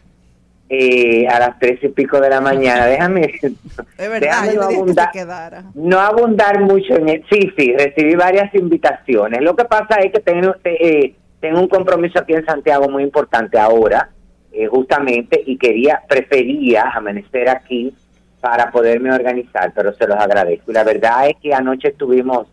Eh, 0.74 1.26
a 1.28 1.38
las 1.38 1.58
tres 1.58 1.84
y 1.84 1.88
pico 1.88 2.18
de 2.18 2.30
la 2.30 2.40
mañana. 2.40 2.86
Déjame, 2.86 3.20
Es 3.42 3.52
verdad, 3.98 4.20
déjame 4.20 4.54
no 4.54 4.68
que 4.68 4.74
abundar, 4.74 5.10
quedara. 5.12 5.64
no 5.74 6.00
abundar 6.00 6.60
mucho 6.60 6.94
en 6.96 7.10
el, 7.10 7.24
sí, 7.30 7.52
sí, 7.58 7.74
recibí 7.76 8.14
varias 8.14 8.54
invitaciones. 8.54 9.42
Lo 9.42 9.54
que 9.54 9.66
pasa 9.66 9.96
es 10.00 10.10
que 10.10 10.20
tengo, 10.20 10.54
eh, 10.64 11.14
tengo 11.40 11.60
un 11.60 11.68
compromiso 11.68 12.20
aquí 12.20 12.32
en 12.32 12.46
Santiago 12.46 12.88
muy 12.88 13.02
importante 13.02 13.58
ahora, 13.58 14.08
eh, 14.50 14.66
justamente, 14.66 15.42
y 15.44 15.58
quería, 15.58 16.00
prefería 16.08 16.84
amanecer 16.94 17.50
aquí 17.50 17.92
para 18.40 18.70
poderme 18.70 19.12
organizar, 19.12 19.72
pero 19.76 19.92
se 19.92 20.06
los 20.06 20.16
agradezco. 20.16 20.70
Y 20.70 20.74
la 20.74 20.84
verdad 20.84 21.28
es 21.28 21.36
que 21.36 21.52
anoche 21.52 21.88
estuvimos 21.88 22.48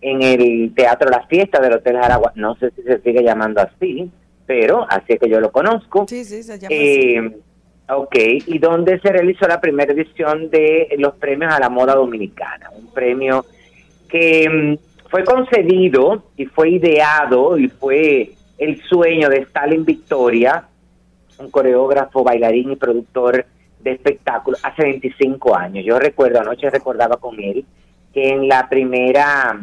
en 0.00 0.22
el 0.22 0.72
Teatro 0.74 1.10
La 1.10 1.26
Fiesta 1.26 1.60
del 1.60 1.74
Hotel 1.74 1.98
Jaragua. 1.98 2.32
No 2.34 2.54
sé 2.54 2.70
si 2.70 2.82
se 2.82 2.98
sigue 3.02 3.22
llamando 3.22 3.60
así, 3.60 4.10
pero 4.46 4.86
así 4.88 5.12
es 5.12 5.20
que 5.20 5.28
yo 5.28 5.38
lo 5.38 5.52
conozco. 5.52 6.06
Sí, 6.08 6.24
sí, 6.24 6.42
se 6.42 6.58
llama 6.58 6.74
Eh, 6.74 7.36
ok, 7.88 8.16
y 8.46 8.58
donde 8.58 9.00
se 9.00 9.10
realizó 9.10 9.46
la 9.46 9.60
primera 9.60 9.92
edición 9.92 10.50
de 10.50 10.88
los 10.98 11.14
premios 11.14 11.52
a 11.52 11.60
la 11.60 11.68
moda 11.68 11.94
dominicana, 11.94 12.70
un 12.74 12.92
premio 12.92 13.44
que 14.08 14.48
mm, 14.48 15.08
fue 15.08 15.24
concedido 15.24 16.24
y 16.36 16.46
fue 16.46 16.70
ideado 16.70 17.56
y 17.58 17.68
fue 17.68 18.30
el 18.58 18.82
sueño 18.82 19.28
de 19.28 19.38
Stalin 19.38 19.84
Victoria, 19.84 20.64
un 21.38 21.50
coreógrafo, 21.50 22.24
bailarín 22.24 22.72
y 22.72 22.76
productor 22.76 23.46
de 23.80 23.92
espectáculos 23.92 24.60
hace 24.64 24.82
25 24.82 25.56
años. 25.56 25.84
Yo 25.84 25.98
recuerdo, 25.98 26.40
anoche 26.40 26.68
recordaba 26.68 27.16
con 27.16 27.40
él 27.40 27.64
que 28.12 28.30
en 28.30 28.48
la 28.48 28.68
primera, 28.68 29.58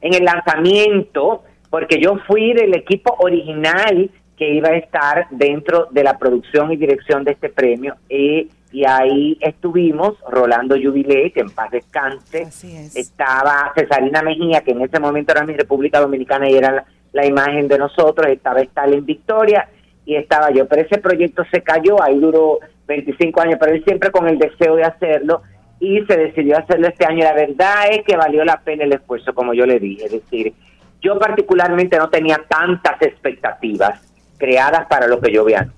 en 0.00 0.14
el 0.14 0.24
lanzamiento, 0.24 1.42
porque 1.68 2.00
yo 2.00 2.18
fui 2.26 2.54
del 2.54 2.74
equipo 2.74 3.16
original 3.18 4.10
que 4.38 4.48
iba 4.48 4.68
a 4.68 4.76
estar 4.76 5.26
dentro 5.30 5.88
de 5.90 6.04
la 6.04 6.16
producción 6.16 6.70
y 6.70 6.76
dirección 6.76 7.24
de 7.24 7.32
este 7.32 7.48
premio, 7.48 7.96
y 8.08 8.84
ahí 8.86 9.36
estuvimos, 9.40 10.14
Rolando 10.30 10.76
Jubilé, 10.76 11.32
que 11.32 11.40
en 11.40 11.50
paz 11.50 11.70
descanse, 11.70 12.48
estaba 12.94 13.72
Cesarina 13.74 14.22
Mejía, 14.22 14.60
que 14.60 14.72
en 14.72 14.82
ese 14.82 15.00
momento 15.00 15.32
era 15.32 15.44
mi 15.44 15.54
República 15.54 16.00
Dominicana 16.00 16.48
y 16.48 16.54
era 16.54 16.70
la, 16.70 16.84
la 17.12 17.26
imagen 17.26 17.66
de 17.66 17.78
nosotros, 17.78 18.30
estaba 18.30 18.60
Stalin 18.60 19.04
Victoria 19.04 19.68
y 20.04 20.14
estaba 20.14 20.50
yo, 20.50 20.68
pero 20.68 20.82
ese 20.82 20.98
proyecto 20.98 21.44
se 21.50 21.62
cayó, 21.62 22.00
ahí 22.02 22.18
duró 22.18 22.60
25 22.86 23.40
años, 23.40 23.56
pero 23.58 23.72
él 23.72 23.82
siempre 23.84 24.10
con 24.10 24.28
el 24.28 24.38
deseo 24.38 24.76
de 24.76 24.84
hacerlo 24.84 25.42
y 25.80 26.00
se 26.06 26.16
decidió 26.16 26.58
hacerlo 26.58 26.88
este 26.88 27.06
año. 27.06 27.24
La 27.24 27.34
verdad 27.34 27.90
es 27.90 28.02
que 28.04 28.16
valió 28.16 28.44
la 28.44 28.60
pena 28.60 28.84
el 28.84 28.92
esfuerzo, 28.92 29.34
como 29.34 29.52
yo 29.52 29.66
le 29.66 29.80
dije, 29.80 30.06
es 30.06 30.12
decir, 30.12 30.52
yo 31.00 31.18
particularmente 31.18 31.98
no 31.98 32.08
tenía 32.08 32.40
tantas 32.48 33.00
expectativas 33.02 34.07
creadas 34.38 34.86
para 34.86 35.06
lo 35.06 35.20
que 35.20 35.32
yo 35.32 35.44
vi 35.44 35.54
anoche. 35.54 35.74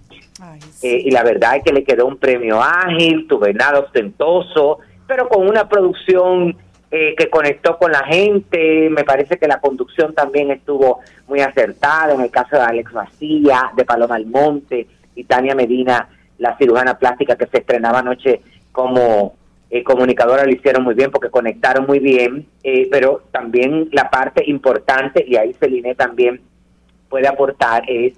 Eh, 0.83 1.03
y 1.05 1.11
la 1.11 1.23
verdad 1.23 1.57
es 1.57 1.65
que 1.65 1.73
le 1.73 1.85
quedó 1.85 2.07
un 2.07 2.17
premio 2.17 2.63
ágil, 2.63 3.27
tuve 3.29 3.53
nada 3.53 3.81
ostentoso, 3.81 4.79
pero 5.07 5.29
con 5.29 5.47
una 5.47 5.69
producción 5.69 6.57
eh, 6.91 7.15
que 7.17 7.29
conectó 7.29 7.79
con 7.79 7.93
la 7.93 8.05
gente. 8.05 8.89
Me 8.91 9.05
parece 9.05 9.39
que 9.39 9.47
la 9.47 9.61
conducción 9.61 10.15
también 10.15 10.51
estuvo 10.51 11.01
muy 11.29 11.41
acertada. 11.41 12.15
En 12.15 12.21
el 12.21 12.31
caso 12.31 12.57
de 12.57 12.63
Alex 12.63 12.93
Vacía, 12.93 13.71
de 13.77 13.85
Paloma 13.85 14.17
Almonte 14.17 14.87
y 15.15 15.25
Tania 15.25 15.55
Medina, 15.55 16.09
la 16.39 16.57
cirujana 16.57 16.99
plástica 16.99 17.37
que 17.37 17.47
se 17.47 17.59
estrenaba 17.59 18.01
anoche 18.01 18.41
como 18.73 19.35
eh, 19.71 19.85
comunicadora, 19.85 20.45
lo 20.45 20.51
hicieron 20.51 20.83
muy 20.83 20.95
bien 20.95 21.11
porque 21.13 21.31
conectaron 21.31 21.87
muy 21.87 22.01
bien. 22.01 22.47
eh, 22.65 22.89
pero 22.91 23.23
también 23.31 23.89
la 23.93 24.11
parte 24.11 24.43
importante, 24.47 25.25
y 25.27 25.37
ahí 25.37 25.53
Celine 25.61 25.95
también 25.95 26.41
puede 27.09 27.29
aportar, 27.29 27.85
es 27.87 28.15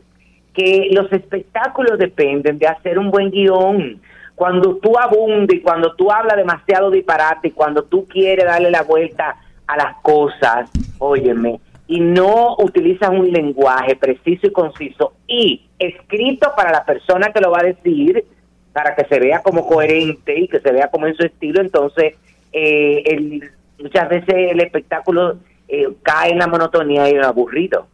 que 0.55 0.89
los 0.93 1.11
espectáculos 1.13 1.99
dependen 1.99 2.59
de 2.59 2.67
hacer 2.67 2.99
un 2.99 3.11
buen 3.11 3.31
guion. 3.31 4.01
Cuando 4.35 4.77
tú 4.77 4.99
abundes, 4.99 5.61
cuando 5.63 5.95
tú 5.95 6.11
hablas 6.11 6.37
demasiado 6.37 6.91
disparate, 6.91 7.53
cuando 7.53 7.85
tú 7.85 8.07
quieres 8.07 8.45
darle 8.45 8.71
la 8.71 8.83
vuelta 8.83 9.37
a 9.67 9.77
las 9.77 9.97
cosas, 10.03 10.71
óyeme, 10.99 11.61
y 11.87 12.01
no 12.01 12.57
utilizas 12.59 13.11
un 13.11 13.31
lenguaje 13.31 13.97
preciso 13.97 14.47
y 14.47 14.53
conciso 14.53 15.13
y 15.27 15.63
escrito 15.79 16.51
para 16.57 16.73
la 16.73 16.85
persona 16.85 17.31
que 17.33 17.41
lo 17.41 17.51
va 17.51 17.59
a 17.61 17.65
decir, 17.65 18.25
para 18.73 18.95
que 18.95 19.05
se 19.05 19.21
vea 19.21 19.43
como 19.43 19.67
coherente 19.67 20.39
y 20.39 20.49
que 20.49 20.61
se 20.61 20.73
vea 20.73 20.89
como 20.91 21.07
en 21.07 21.15
su 21.15 21.25
estilo, 21.25 21.61
entonces 21.61 22.15
eh, 22.53 23.03
el- 23.07 23.51
muchas 23.79 24.09
veces 24.09 24.35
el 24.53 24.61
espectáculo 24.61 25.37
eh, 25.69 25.89
cae 26.03 26.31
en 26.33 26.39
la 26.39 26.47
monotonía 26.47 27.09
y 27.11 27.15
en 27.15 27.25
aburrido. 27.25 27.87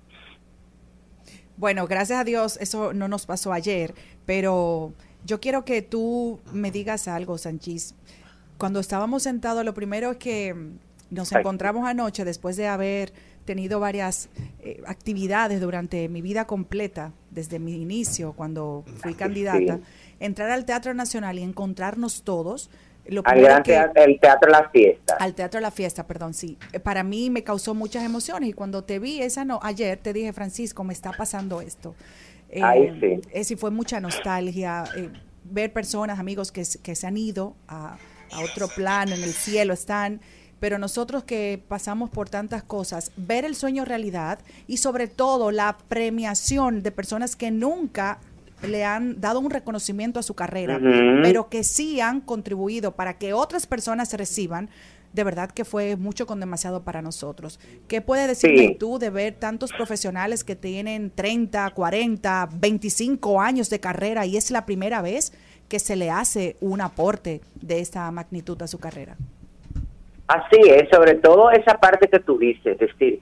Bueno, 1.59 1.89
gracias 1.89 2.21
a 2.21 2.25
Dios 2.25 2.57
eso 2.61 2.95
no 2.95 3.09
nos 3.09 3.27
pasó 3.27 3.53
ayer, 3.53 3.93
pero 4.25 4.95
yo 5.25 5.41
quiero 5.41 5.65
que 5.65 5.83
tú 5.83 6.41
me 6.53 6.71
digas 6.71 7.09
algo, 7.09 7.37
Sanchis. 7.37 7.95
Cuando 8.59 8.79
estábamos 8.81 9.25
sentados, 9.25 9.65
lo 9.65 9.75
primero 9.75 10.13
es 10.13 10.17
que 10.19 10.55
nos 11.11 11.33
encontramos 11.33 11.87
anoche 11.87 12.25
después 12.25 12.57
de 12.57 12.69
haber 12.69 13.13
tenido 13.45 13.81
varias 13.81 14.29
eh, 14.61 14.83
actividades 14.87 15.61
durante 15.61 16.09
mi 16.09 16.23
vida 16.23 16.47
completa, 16.47 17.13
desde 17.31 17.59
mi 17.59 17.75
inicio, 17.75 18.35
cuando 18.35 18.85
fui 18.99 19.15
candidata, 19.15 19.81
entrar 20.21 20.51
al 20.51 20.65
Teatro 20.65 20.95
Nacional 20.95 21.39
y 21.39 21.43
encontrarnos 21.43 22.23
todos. 22.23 22.71
Lo 23.09 23.23
Al 23.25 23.33
primero 23.33 23.47
gran 23.49 23.63
que- 23.63 23.73
teatro, 23.73 24.03
el 24.05 24.21
Teatro 24.21 24.51
La 24.51 24.69
Fiesta. 24.71 25.17
al 25.19 25.35
Teatro 25.35 25.61
La 25.61 25.71
Fiesta, 25.71 26.07
perdón, 26.07 26.35
sí. 26.35 26.59
Eh, 26.73 26.79
Para 26.81 27.03
mí 27.03 27.31
me 27.31 27.43
causó 27.43 27.75
muchas 27.75 28.05
emociones 28.05 28.51
y 28.51 28.53
cuando 28.53 28.85
te 28.85 28.99
vi 28.99 29.21
esa 29.23 29.45
no 29.45 29.59
ayer 29.63 29.99
te 29.99 30.13
dije, 30.13 30.33
Francisco, 30.33 30.85
me 30.85 30.93
está 30.93 31.13
pasando 31.13 31.61
esto. 31.61 31.95
Eh, 32.51 32.61
Ay, 32.63 32.97
sí. 33.01 33.21
eh, 33.33 33.45
sí, 33.45 33.57
fue 33.57 33.71
mucha 33.71 34.01
nostalgia, 34.01 34.85
eh, 34.97 35.11
ver 35.45 35.73
personas, 35.73 36.19
amigos 36.19 36.53
que, 36.53 36.63
que 36.83 36.95
se 36.95 37.07
han 37.07 37.17
ido 37.17 37.57
a, 37.67 37.97
a 38.33 38.41
otro 38.41 38.69
plano, 38.69 39.15
en 39.15 39.23
el 39.23 39.33
cielo 39.33 39.73
están, 39.73 40.21
pero 40.61 40.79
nosotros 40.79 41.25
que 41.25 41.63
pasamos 41.69 42.11
por 42.11 42.29
tantas 42.29 42.63
cosas, 42.63 43.13
ver 43.17 43.45
el 43.45 43.55
sueño 43.55 43.85
realidad 43.85 44.41
y 44.67 44.79
sobre 44.79 45.07
todo 45.09 45.51
la 45.51 45.79
premiación 45.89 46.83
de 46.83 46.91
personas 46.91 47.37
que 47.37 47.51
nunca 47.51 48.19
le 48.67 48.85
han 48.85 49.21
dado 49.21 49.41
un 49.41 49.51
reconocimiento 49.51 50.19
a 50.19 50.23
su 50.23 50.35
carrera, 50.35 50.81
pero 51.23 51.49
que 51.49 51.65
sí 51.65 52.01
han 52.01 52.21
contribuido 52.21 52.93
para 52.93 53.19
que 53.19 53.33
otras 53.33 53.67
personas 53.67 54.09
se 54.09 54.17
reciban, 54.17 54.69
de 55.13 55.25
verdad 55.25 55.51
que 55.51 55.65
fue 55.65 55.97
mucho 55.97 56.27
con 56.27 56.39
demasiado 56.41 56.83
para 56.83 57.01
nosotros. 57.01 57.59
¿Qué 57.89 58.01
puedes 58.01 58.29
decirme 58.29 58.69
Sí. 58.69 58.77
tú 58.79 58.99
de 58.99 59.11
ver 59.11 59.35
tantos 59.35 59.73
profesionales 59.73 60.45
que 60.45 60.55
tienen 60.57 61.11
30, 61.11 61.71
40, 61.71 62.49
25 62.55 63.41
años 63.41 63.71
de 63.71 63.81
carrera 63.81 64.27
y 64.27 64.37
es 64.37 64.51
la 64.51 64.67
primera 64.67 65.01
vez 65.03 65.33
que 65.69 65.79
se 65.79 65.97
le 65.97 66.11
hace 66.11 66.57
un 66.61 66.81
aporte 66.81 67.41
de 67.61 67.81
esta 67.81 68.11
magnitud 68.11 68.61
a 68.63 68.67
su 68.67 68.79
carrera? 68.79 69.17
Así 70.27 70.61
es, 70.67 70.89
sobre 70.91 71.15
todo 71.15 71.51
esa 71.51 71.79
parte 71.79 72.07
que 72.09 72.19
tú 72.21 72.39
dices, 72.39 72.77
es 72.79 72.79
decir, 72.79 73.21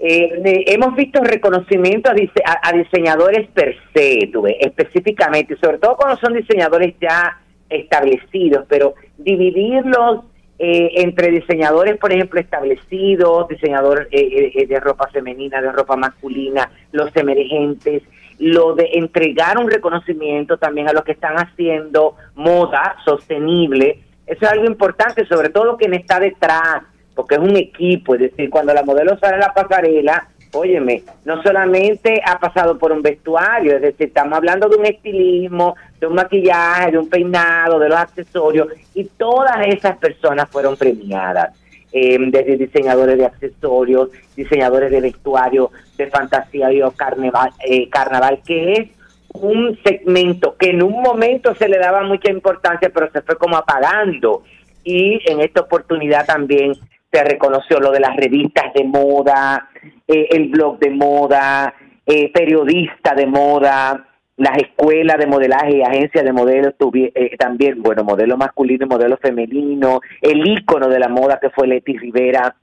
eh, 0.00 0.64
hemos 0.68 0.94
visto 0.94 1.20
reconocimiento 1.22 2.10
a, 2.10 2.14
dise- 2.14 2.42
a- 2.44 2.72
diseñadores 2.72 3.48
per 3.48 3.74
se, 3.94 4.28
tú 4.32 4.42
ves, 4.42 4.56
específicamente, 4.60 5.56
sobre 5.56 5.78
todo 5.78 5.96
cuando 5.96 6.16
son 6.18 6.34
diseñadores 6.34 6.94
ya 7.00 7.38
establecidos, 7.68 8.64
pero 8.68 8.94
dividirlos 9.18 10.24
eh, 10.60 10.90
entre 11.02 11.30
diseñadores, 11.30 11.96
por 11.98 12.12
ejemplo, 12.12 12.40
establecidos, 12.40 13.48
diseñadores 13.48 14.08
eh, 14.10 14.52
eh, 14.54 14.66
de 14.66 14.80
ropa 14.80 15.08
femenina, 15.08 15.60
de 15.60 15.70
ropa 15.72 15.96
masculina, 15.96 16.70
los 16.92 17.14
emergentes, 17.16 18.02
lo 18.38 18.74
de 18.74 18.90
entregar 18.94 19.58
un 19.58 19.70
reconocimiento 19.70 20.56
también 20.58 20.88
a 20.88 20.92
los 20.92 21.02
que 21.04 21.12
están 21.12 21.36
haciendo 21.36 22.14
moda 22.34 22.96
sostenible, 23.04 24.00
eso 24.26 24.44
es 24.44 24.52
algo 24.52 24.66
importante, 24.66 25.24
sobre 25.26 25.48
todo 25.48 25.76
quien 25.76 25.94
está 25.94 26.20
detrás, 26.20 26.82
porque 27.18 27.34
es 27.34 27.40
un 27.40 27.56
equipo, 27.56 28.14
es 28.14 28.20
decir, 28.20 28.48
cuando 28.48 28.72
la 28.72 28.84
modelo 28.84 29.18
sale 29.18 29.34
a 29.34 29.38
la 29.48 29.52
pasarela, 29.52 30.28
óyeme, 30.52 31.02
no 31.24 31.42
solamente 31.42 32.22
ha 32.24 32.38
pasado 32.38 32.78
por 32.78 32.92
un 32.92 33.02
vestuario, 33.02 33.74
es 33.74 33.82
decir, 33.82 34.06
estamos 34.06 34.36
hablando 34.36 34.68
de 34.68 34.76
un 34.76 34.86
estilismo, 34.86 35.74
de 35.98 36.06
un 36.06 36.14
maquillaje, 36.14 36.92
de 36.92 36.98
un 36.98 37.08
peinado, 37.08 37.80
de 37.80 37.88
los 37.88 37.98
accesorios, 37.98 38.68
y 38.94 39.02
todas 39.04 39.66
esas 39.66 39.96
personas 39.96 40.48
fueron 40.48 40.76
premiadas. 40.76 41.58
eh, 41.92 42.18
desde 42.20 42.56
diseñadores 42.56 43.18
de 43.18 43.26
accesorios, 43.26 44.10
diseñadores 44.36 44.92
de 44.92 45.00
vestuario, 45.00 45.72
de 45.96 46.06
fantasía 46.06 46.72
y 46.72 46.80
carnaval, 46.96 47.50
eh, 47.66 47.88
carnaval, 47.88 48.42
que 48.46 48.74
es 48.74 48.88
un 49.32 49.76
segmento 49.82 50.54
que 50.56 50.70
en 50.70 50.84
un 50.84 51.02
momento 51.02 51.52
se 51.56 51.68
le 51.68 51.78
daba 51.78 52.04
mucha 52.04 52.30
importancia, 52.30 52.92
pero 52.94 53.10
se 53.10 53.22
fue 53.22 53.36
como 53.36 53.56
apagando. 53.56 54.44
Y 54.84 55.20
en 55.28 55.40
esta 55.40 55.62
oportunidad 55.62 56.24
también 56.24 56.74
se 57.10 57.24
reconoció 57.24 57.80
lo 57.80 57.90
de 57.90 58.00
las 58.00 58.16
revistas 58.16 58.72
de 58.74 58.84
moda, 58.84 59.70
eh, 60.06 60.28
el 60.30 60.48
blog 60.48 60.78
de 60.78 60.90
moda, 60.90 61.74
eh, 62.06 62.30
periodista 62.32 63.14
de 63.14 63.26
moda, 63.26 64.06
las 64.36 64.56
escuelas 64.58 65.18
de 65.18 65.26
modelaje 65.26 65.78
y 65.78 65.82
agencias 65.82 66.24
de 66.24 66.32
modelos 66.32 66.74
eh, 66.94 67.36
también, 67.38 67.82
bueno, 67.82 68.04
modelo 68.04 68.36
masculino 68.36 68.86
y 68.86 68.88
modelo 68.88 69.16
femenino, 69.16 70.00
el 70.20 70.46
ícono 70.46 70.88
de 70.88 70.98
la 70.98 71.08
moda 71.08 71.38
que 71.40 71.50
fue 71.50 71.66
Leti 71.66 71.96
Rivera, 71.96 72.54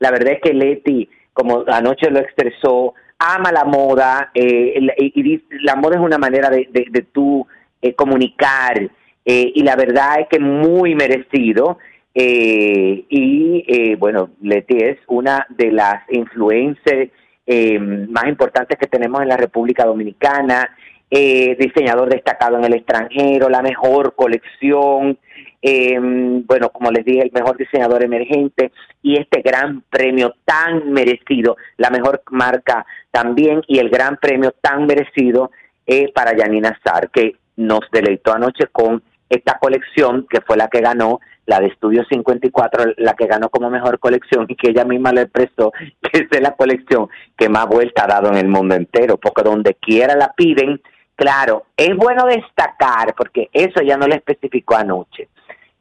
la 0.00 0.10
verdad 0.10 0.32
es 0.32 0.40
que 0.40 0.52
Leti, 0.52 1.08
como 1.32 1.62
anoche 1.68 2.10
lo 2.10 2.18
expresó, 2.18 2.94
ama 3.18 3.52
la 3.52 3.64
moda 3.64 4.30
eh, 4.34 4.74
y, 4.96 5.42
la 5.62 5.76
moda 5.76 5.96
es 5.96 6.02
una 6.02 6.18
manera 6.18 6.50
de, 6.50 6.68
de, 6.70 6.86
de 6.90 7.02
tú 7.02 7.46
eh, 7.80 7.94
comunicar 7.94 8.90
y 9.28 9.60
la 9.64 9.74
verdad 9.74 10.20
es 10.20 10.28
que 10.28 10.38
muy 10.38 10.94
merecido 10.94 11.78
eh, 12.18 13.04
y 13.10 13.62
eh, 13.68 13.96
bueno, 13.96 14.30
Leti 14.40 14.78
es 14.78 14.96
una 15.06 15.46
de 15.50 15.70
las 15.70 16.02
influencers 16.10 17.10
eh, 17.46 17.78
más 17.78 18.26
importantes 18.26 18.78
que 18.78 18.86
tenemos 18.86 19.20
en 19.20 19.28
la 19.28 19.36
República 19.36 19.84
Dominicana, 19.84 20.74
eh, 21.10 21.56
diseñador 21.60 22.08
destacado 22.08 22.56
en 22.56 22.64
el 22.64 22.72
extranjero, 22.72 23.50
la 23.50 23.60
mejor 23.60 24.14
colección, 24.16 25.18
eh, 25.60 25.98
bueno, 26.00 26.70
como 26.70 26.90
les 26.90 27.04
dije, 27.04 27.20
el 27.20 27.32
mejor 27.32 27.58
diseñador 27.58 28.02
emergente 28.02 28.72
y 29.02 29.18
este 29.18 29.42
gran 29.42 29.82
premio 29.90 30.36
tan 30.46 30.90
merecido, 30.92 31.58
la 31.76 31.90
mejor 31.90 32.22
marca 32.30 32.86
también 33.10 33.60
y 33.68 33.78
el 33.78 33.90
gran 33.90 34.16
premio 34.16 34.54
tan 34.62 34.86
merecido 34.86 35.50
eh, 35.86 36.10
para 36.14 36.34
Yanina 36.34 36.80
Sar, 36.82 37.10
que 37.10 37.36
nos 37.56 37.80
deleitó 37.92 38.32
anoche 38.32 38.68
con 38.72 39.02
esta 39.28 39.58
colección 39.58 40.26
que 40.30 40.40
fue 40.40 40.56
la 40.56 40.68
que 40.68 40.80
ganó, 40.80 41.20
la 41.46 41.60
de 41.60 41.68
Estudio 41.68 42.04
54, 42.04 42.94
la 42.98 43.14
que 43.14 43.26
ganó 43.26 43.48
como 43.48 43.70
mejor 43.70 43.98
colección 43.98 44.46
y 44.48 44.56
que 44.56 44.70
ella 44.70 44.84
misma 44.84 45.12
le 45.12 45.22
expresó 45.22 45.72
que 46.02 46.26
es 46.30 46.40
la 46.40 46.52
colección 46.52 47.08
que 47.36 47.48
más 47.48 47.66
vuelta 47.66 48.04
ha 48.04 48.08
dado 48.08 48.28
en 48.28 48.36
el 48.36 48.48
mundo 48.48 48.74
entero, 48.74 49.16
porque 49.16 49.42
donde 49.42 49.74
quiera 49.74 50.14
la 50.16 50.32
piden, 50.36 50.80
claro, 51.14 51.66
es 51.76 51.96
bueno 51.96 52.26
destacar, 52.26 53.14
porque 53.16 53.48
eso 53.52 53.80
ya 53.82 53.96
no 53.96 54.06
le 54.06 54.16
especificó 54.16 54.76
anoche. 54.76 55.28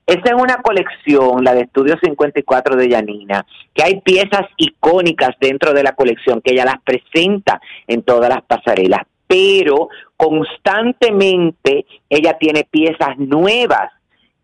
Esa 0.07 0.35
es 0.35 0.35
una 0.35 0.57
colección, 0.57 1.43
la 1.43 1.55
de 1.55 1.61
Estudio 1.61 1.95
54 1.99 2.75
de 2.75 2.89
Yanina, 2.89 3.43
que 3.73 3.83
hay 3.83 4.01
piezas 4.01 4.43
icónicas 4.55 5.31
dentro 5.41 5.73
de 5.73 5.81
la 5.81 5.93
colección 5.93 6.41
que 6.41 6.53
ella 6.53 6.63
las 6.63 6.79
presenta 6.83 7.59
en 7.87 8.03
todas 8.03 8.29
las 8.29 8.43
pasarelas, 8.43 9.01
pero 9.25 9.89
constantemente 10.15 11.87
ella 12.07 12.37
tiene 12.37 12.67
piezas 12.69 13.17
nuevas 13.17 13.94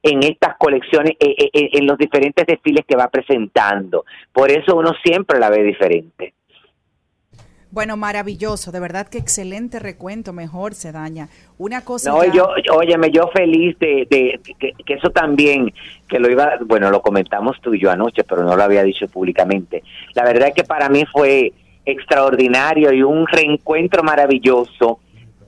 en 0.04 0.24
estas 0.24 0.58
colecciones, 0.58 1.14
eh, 1.20 1.36
eh, 1.38 1.50
eh, 1.54 1.70
en 1.74 1.86
los 1.86 1.98
diferentes 1.98 2.46
desfiles 2.46 2.86
que 2.88 2.96
va 2.96 3.08
presentando. 3.08 4.06
Por 4.32 4.52
eso 4.52 4.76
uno 4.76 4.92
siempre 5.04 5.40
la 5.40 5.50
ve 5.50 5.64
diferente. 5.64 6.34
Bueno, 7.70 7.96
maravilloso, 7.96 8.74
de 8.74 8.82
verdad 8.82 9.08
que 9.08 9.18
excelente 9.18 9.80
recuento, 9.80 10.34
mejor 10.34 10.74
se 10.74 10.92
daña. 10.92 11.30
Una 11.58 11.86
cosa. 11.86 12.12
No, 12.12 12.26
yo, 12.26 12.50
óyeme, 12.74 13.12
yo 13.12 13.30
feliz 13.34 13.80
de, 13.80 14.06
de 14.10 14.42
que, 14.60 14.74
que, 14.74 14.94
eso 14.96 15.10
también, 15.12 15.72
que 16.10 16.20
lo 16.20 16.30
iba, 16.30 16.58
bueno, 16.66 16.90
lo 16.90 17.02
comentamos 17.02 17.62
tú 17.62 17.74
y 17.74 17.80
yo 17.80 17.90
anoche, 17.90 18.26
pero 18.26 18.44
no 18.44 18.58
lo 18.58 18.64
había 18.64 18.84
dicho 18.84 19.08
públicamente. 19.08 19.84
La 20.16 20.26
verdad 20.26 20.50
es 20.50 20.54
que 20.54 20.64
para 20.66 20.90
mí 20.90 21.06
fue 21.06 21.54
extraordinario 21.86 22.92
y 22.92 23.04
un 23.04 23.26
reencuentro 23.26 24.04
maravilloso 24.04 25.00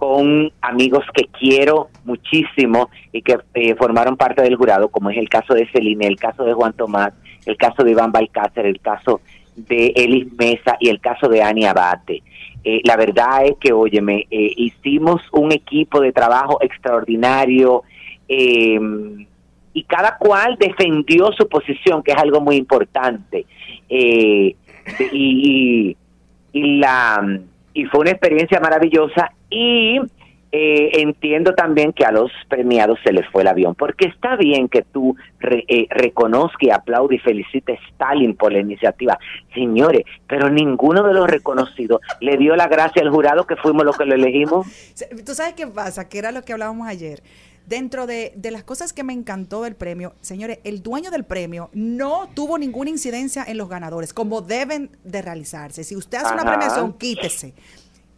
con 0.03 0.51
amigos 0.61 1.05
que 1.13 1.27
quiero 1.27 1.87
muchísimo 2.03 2.89
y 3.13 3.21
que 3.21 3.37
eh, 3.53 3.73
formaron 3.75 4.17
parte 4.17 4.41
del 4.41 4.57
jurado, 4.57 4.89
como 4.89 5.09
es 5.09 5.17
el 5.17 5.29
caso 5.29 5.53
de 5.53 5.65
Celine, 5.71 6.07
el 6.07 6.17
caso 6.17 6.43
de 6.43 6.51
Juan 6.51 6.73
Tomás, 6.73 7.13
el 7.45 7.55
caso 7.55 7.85
de 7.85 7.91
Iván 7.91 8.11
Balcácer, 8.11 8.65
el 8.65 8.81
caso 8.81 9.21
de 9.55 9.93
Elis 9.95 10.27
Mesa 10.33 10.75
y 10.81 10.89
el 10.89 10.99
caso 10.99 11.29
de 11.29 11.41
Ani 11.41 11.63
Abate. 11.63 12.21
Eh, 12.65 12.81
la 12.83 12.97
verdad 12.97 13.45
es 13.45 13.53
que, 13.61 13.71
óyeme, 13.71 14.27
eh, 14.29 14.51
hicimos 14.57 15.21
un 15.31 15.53
equipo 15.53 16.01
de 16.01 16.11
trabajo 16.11 16.57
extraordinario 16.61 17.83
em, 18.27 19.25
y 19.71 19.83
cada 19.83 20.17
cual 20.17 20.57
defendió 20.59 21.31
su 21.31 21.47
posición, 21.47 22.03
que 22.03 22.11
es 22.11 22.17
algo 22.17 22.41
muy 22.41 22.57
importante. 22.57 23.45
y, 23.87 24.57
y, 25.13 25.97
y 26.51 26.77
la 26.77 27.21
y 27.73 27.85
fue 27.85 28.01
una 28.01 28.11
experiencia 28.11 28.59
maravillosa 28.59 29.31
y 29.53 29.99
eh, 30.55 31.01
entiendo 31.01 31.55
también 31.55 31.93
que 31.93 32.05
a 32.05 32.11
los 32.11 32.31
premiados 32.47 32.99
se 33.03 33.11
les 33.11 33.27
fue 33.29 33.41
el 33.41 33.47
avión, 33.47 33.73
porque 33.73 34.05
está 34.05 34.35
bien 34.35 34.67
que 34.67 34.83
tú 34.83 35.15
re, 35.39 35.65
eh, 35.67 35.87
reconozcas 35.89 36.61
y 36.61 36.69
aplaudes 36.69 37.19
y 37.19 37.23
felicites 37.23 37.79
a 37.79 37.87
Stalin 37.89 38.35
por 38.35 38.53
la 38.53 38.59
iniciativa, 38.59 39.17
señores, 39.53 40.03
pero 40.27 40.49
ninguno 40.49 41.01
de 41.03 41.13
los 41.13 41.27
reconocidos 41.27 42.01
le 42.19 42.37
dio 42.37 42.55
la 42.55 42.67
gracia 42.67 43.01
al 43.01 43.09
jurado 43.09 43.47
que 43.47 43.55
fuimos 43.55 43.83
los 43.83 43.97
que 43.97 44.05
lo 44.05 44.13
elegimos. 44.13 44.67
¿Tú 45.25 45.33
sabes 45.33 45.53
qué 45.53 45.65
pasa? 45.65 46.07
Que 46.07 46.19
era 46.19 46.31
lo 46.31 46.43
que 46.43 46.53
hablábamos 46.53 46.87
ayer. 46.87 47.23
Dentro 47.65 48.05
de, 48.05 48.33
de, 48.35 48.51
las 48.51 48.63
cosas 48.63 48.93
que 48.93 49.03
me 49.03 49.13
encantó 49.13 49.63
del 49.63 49.75
premio, 49.75 50.13
señores, 50.21 50.59
el 50.65 50.83
dueño 50.83 51.09
del 51.09 51.23
premio 51.23 51.69
no 51.73 52.27
tuvo 52.35 52.59
ninguna 52.59 52.91
incidencia 52.91 53.43
en 53.47 53.57
los 53.57 53.69
ganadores, 53.69 54.13
como 54.13 54.41
deben 54.41 54.91
de 55.03 55.21
realizarse. 55.21 55.83
Si 55.83 55.95
usted 55.95 56.19
hace 56.19 56.27
Ajá. 56.27 56.35
una 56.35 56.43
premiación, 56.43 56.93
quítese. 56.93 57.55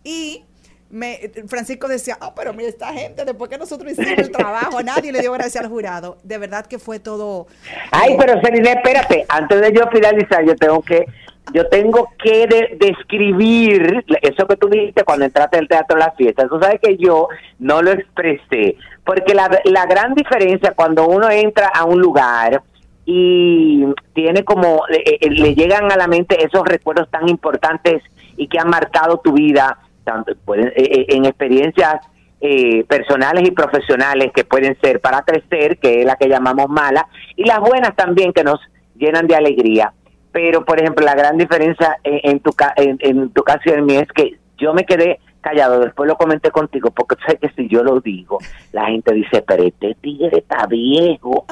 Y 0.03 0.43
me, 0.89 1.19
Francisco 1.47 1.87
decía, 1.87 2.17
ah, 2.21 2.33
pero 2.35 2.53
mira 2.53 2.69
esta 2.69 2.93
gente, 2.93 3.25
después 3.25 3.49
que 3.49 3.57
nosotros 3.57 3.91
hicimos 3.91 4.17
el 4.17 4.31
trabajo, 4.31 4.81
nadie 4.83 5.11
le 5.11 5.21
dio 5.21 5.31
gracias 5.33 5.63
al 5.63 5.69
jurado. 5.69 6.17
De 6.23 6.37
verdad 6.37 6.65
que 6.65 6.79
fue 6.79 6.99
todo. 6.99 7.47
Ay, 7.91 8.15
pero 8.17 8.39
Celine, 8.41 8.71
espérate, 8.71 9.25
antes 9.27 9.61
de 9.61 9.73
yo 9.73 9.87
finalizar, 9.91 10.45
yo 10.45 10.55
tengo 10.55 10.81
que 10.81 11.05
yo 11.53 11.67
tengo 11.67 12.09
que 12.21 12.47
de, 12.47 12.77
describir 12.79 14.03
eso 14.21 14.47
que 14.47 14.55
tú 14.55 14.67
dijiste 14.67 15.03
cuando 15.03 15.25
entraste 15.25 15.59
al 15.59 15.67
teatro 15.67 15.95
a 15.97 16.07
la 16.07 16.11
fiesta. 16.11 16.47
Tú 16.47 16.59
sabes 16.59 16.79
que 16.81 16.97
yo 16.97 17.27
no 17.59 17.81
lo 17.81 17.91
expresé, 17.91 18.77
porque 19.03 19.35
la, 19.35 19.49
la 19.65 19.85
gran 19.85 20.15
diferencia 20.15 20.73
cuando 20.75 21.07
uno 21.07 21.29
entra 21.29 21.67
a 21.67 21.85
un 21.85 22.01
lugar 22.01 22.63
y 23.05 23.85
tiene 24.13 24.43
como, 24.43 24.81
le, 24.89 25.29
le 25.29 25.53
llegan 25.53 25.91
a 25.91 25.95
la 25.95 26.07
mente 26.07 26.43
esos 26.43 26.65
recuerdos 26.65 27.09
tan 27.11 27.29
importantes 27.29 28.01
y 28.37 28.47
que 28.47 28.57
han 28.59 28.69
marcado 28.69 29.21
tu 29.23 29.33
vida, 29.33 29.77
tanto 30.05 30.33
pueden, 30.45 30.67
eh, 30.75 31.05
en 31.09 31.25
experiencias 31.25 31.95
eh, 32.39 32.85
personales 32.85 33.47
y 33.47 33.51
profesionales 33.51 34.31
que 34.33 34.45
pueden 34.45 34.77
ser 34.79 35.01
para 35.01 35.23
crecer, 35.23 35.77
que 35.77 36.01
es 36.01 36.05
la 36.05 36.15
que 36.15 36.29
llamamos 36.29 36.69
mala, 36.69 37.07
y 37.35 37.43
las 37.43 37.59
buenas 37.59 37.95
también 37.95 38.31
que 38.31 38.43
nos 38.43 38.59
llenan 38.95 39.27
de 39.27 39.35
alegría 39.35 39.91
pero 40.31 40.65
por 40.65 40.77
ejemplo 40.81 41.05
la 41.05 41.15
gran 41.15 41.37
diferencia 41.37 41.97
en, 42.03 42.19
en 42.31 42.39
tu 42.41 42.51
en, 42.75 42.97
en, 42.99 43.29
tu 43.29 43.41
caso 43.41 43.61
y 43.67 43.69
en 43.69 43.85
mí 43.85 43.95
es 43.95 44.11
que 44.11 44.37
yo 44.57 44.73
me 44.73 44.83
quedé 44.83 45.21
callado, 45.45 45.79
después 45.79 46.09
lo 46.09 46.17
comenté 46.17 46.49
contigo, 46.49 46.89
porque 46.89 47.15
sé 47.27 47.37
que 47.37 47.49
si 47.49 47.67
yo 47.67 47.83
lo 47.83 48.01
digo, 48.01 48.39
la 48.71 48.87
gente 48.87 49.13
dice, 49.13 49.43
pero 49.47 49.63
este 49.63 49.95
tigre 50.01 50.39
está 50.39 50.65
viejo. 50.65 51.45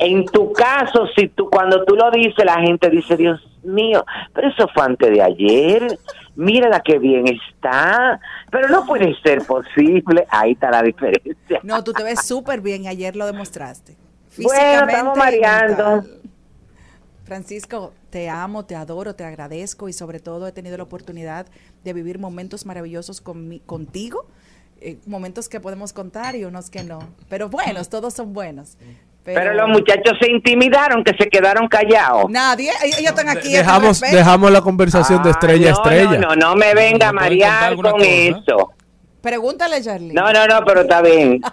En 0.00 0.24
tu 0.26 0.52
caso, 0.52 1.06
si 1.16 1.28
tú 1.28 1.48
cuando 1.50 1.84
tú 1.84 1.94
lo 1.94 2.10
dices, 2.10 2.44
la 2.44 2.60
gente 2.60 2.90
dice, 2.90 3.16
Dios 3.16 3.40
mío, 3.62 4.04
pero 4.34 4.48
eso 4.48 4.68
fue 4.74 4.84
antes 4.84 5.10
de 5.10 5.22
ayer. 5.22 5.98
Mírala 6.36 6.80
qué 6.80 6.98
bien 6.98 7.26
está, 7.26 8.20
pero 8.50 8.68
no 8.68 8.86
puede 8.86 9.14
ser 9.22 9.44
posible. 9.44 10.24
Ahí 10.30 10.52
está 10.52 10.70
la 10.70 10.82
diferencia. 10.82 11.60
No, 11.64 11.82
tú 11.82 11.92
te 11.92 12.04
ves 12.04 12.24
súper 12.24 12.60
bien, 12.60 12.86
ayer 12.86 13.16
lo 13.16 13.26
demostraste. 13.26 13.96
Bueno, 14.36 14.86
estamos 14.86 15.16
mareando. 15.16 16.04
Francisco, 17.24 17.92
te 18.10 18.30
amo, 18.30 18.64
te 18.64 18.74
adoro, 18.74 19.14
te 19.14 19.24
agradezco 19.24 19.88
y 19.88 19.92
sobre 19.92 20.20
todo 20.20 20.46
he 20.46 20.52
tenido 20.52 20.76
la 20.78 20.84
oportunidad 20.84 21.46
de 21.84 21.92
vivir 21.92 22.18
momentos 22.18 22.64
maravillosos 22.64 23.20
con 23.20 23.48
mi, 23.48 23.60
contigo, 23.60 24.26
eh, 24.80 24.98
momentos 25.06 25.48
que 25.48 25.60
podemos 25.60 25.92
contar 25.92 26.36
y 26.36 26.44
unos 26.44 26.70
que 26.70 26.84
no. 26.84 27.00
Pero 27.28 27.50
buenos, 27.50 27.90
todos 27.90 28.14
son 28.14 28.32
buenos. 28.32 28.78
Pero, 29.34 29.40
Pero, 29.42 29.54
los 29.54 29.68
muchachos 29.68 30.14
se 30.18 30.30
intimidaron, 30.30 31.04
que 31.04 31.14
se 31.18 31.28
quedaron 31.28 31.68
callados. 31.68 32.30
Nadie, 32.30 32.70
ellos 32.82 33.10
están 33.10 33.28
aquí. 33.28 33.52
Dejamos, 33.52 34.00
dejamos 34.00 34.50
la 34.50 34.62
conversación 34.62 35.20
ah, 35.20 35.24
de 35.24 35.30
estrella 35.32 35.68
a 35.68 35.72
no, 35.72 35.76
estrella. 35.76 36.18
No, 36.18 36.28
no, 36.28 36.36
no 36.36 36.56
me 36.56 36.72
venga 36.72 37.08
a 37.08 37.12
marear 37.12 37.76
con 37.76 37.92
cosa? 37.92 38.06
eso. 38.06 38.72
Pregúntale, 39.20 39.82
Charlie. 39.82 40.14
No, 40.14 40.32
no, 40.32 40.46
no, 40.46 40.64
pero 40.64 40.80
está 40.82 41.02
bien. 41.02 41.40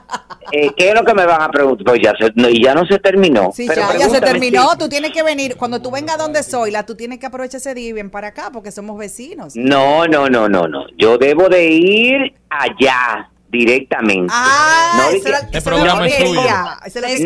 Eh, 0.52 0.70
¿Qué 0.78 0.90
es 0.90 0.94
lo 0.94 1.04
que 1.04 1.16
me 1.16 1.26
van 1.26 1.42
a 1.42 1.50
preguntar? 1.50 1.84
Pues 1.84 2.02
ya, 2.04 2.14
se, 2.20 2.32
no, 2.36 2.48
y 2.48 2.64
ya 2.64 2.76
no 2.76 2.86
se 2.86 3.00
terminó. 3.00 3.52
Sí, 3.52 3.66
pero 3.68 3.82
ya, 3.82 3.98
ya 3.98 4.10
se 4.10 4.22
terminó. 4.22 4.74
Si... 4.74 4.78
Tú 4.78 4.90
tienes 4.90 5.12
que 5.12 5.24
venir. 5.24 5.58
Cuando 5.58 5.82
tú 5.82 5.90
vengas 5.90 6.20
donde 6.20 6.44
soy, 6.44 6.70
la, 6.70 6.86
tú 6.86 6.94
tienes 6.94 7.18
que 7.18 7.26
aprovechar 7.26 7.58
ese 7.58 7.74
día 7.74 7.90
y 7.90 7.94
ven 7.94 8.12
para 8.12 8.28
acá 8.28 8.52
porque 8.54 8.72
somos 8.72 8.96
vecinos. 9.00 9.54
No, 9.56 10.06
no, 10.06 10.30
no, 10.30 10.48
no, 10.48 10.68
no. 10.68 10.86
Yo 11.00 11.18
debo 11.18 11.50
de 11.50 11.66
ir 11.66 12.36
allá 12.48 13.32
directamente. 13.50 14.34
Ah, 14.36 14.98
no 14.98 15.12
de 15.12 15.22
que, 15.22 15.58
el 15.58 15.64
programa 15.64 16.08
es 16.08 16.18
tuyo. 16.18 16.42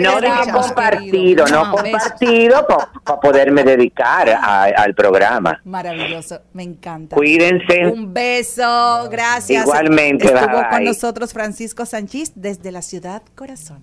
No 0.01 0.21
de 0.21 0.27
que 0.27 0.51
compartido, 0.51 1.47
no, 1.47 1.65
no 1.65 1.71
compartido 1.71 2.67
para 2.67 2.91
pa 3.03 3.19
poderme 3.19 3.63
dedicar 3.63 4.29
a, 4.29 4.63
al 4.63 4.93
programa. 4.93 5.59
Maravilloso, 5.65 6.41
me 6.53 6.63
encanta. 6.63 7.15
Cuídense. 7.15 7.87
Un 7.87 8.13
beso, 8.13 9.07
gracias. 9.09 9.63
Igualmente. 9.63 10.25
Estuvo 10.25 10.57
bye. 10.57 10.69
con 10.69 10.83
nosotros 10.83 11.33
Francisco 11.33 11.85
Sanchís 11.85 12.33
desde 12.35 12.71
la 12.71 12.81
ciudad 12.81 13.21
Corazón. 13.35 13.81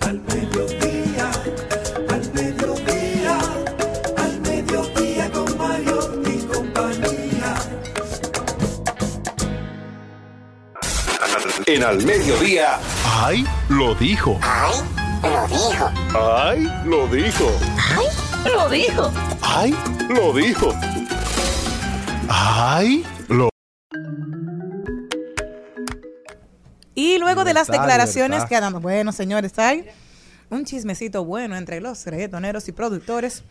Al 0.00 0.20
En 11.66 11.82
al 11.82 12.04
mediodía. 12.04 12.78
¡Ay! 13.04 13.44
Lo 13.68 13.94
dijo. 13.94 14.38
¡Ay! 14.42 14.78
Lo 15.22 15.46
dijo. 15.48 15.90
¡Ay! 16.14 16.70
Lo 16.84 17.08
dijo. 17.08 17.50
¡Ay! 17.76 18.10
Lo 18.48 18.68
dijo. 18.68 19.12
¡Ay! 19.42 19.74
Lo 20.08 20.32
dijo. 20.32 20.74
¡Ay! 22.28 23.04
Lo 23.28 23.48
Y 26.94 27.18
luego 27.18 27.44
de 27.44 27.54
las 27.54 27.66
declaraciones 27.66 28.44
que 28.44 28.60
damos, 28.60 28.80
bueno, 28.80 29.10
señores, 29.10 29.58
hay 29.58 29.86
un 30.50 30.64
chismecito 30.64 31.24
bueno 31.24 31.56
entre 31.56 31.80
los 31.80 32.06
reggaetoneros 32.06 32.68
y 32.68 32.72
productores. 32.72 33.42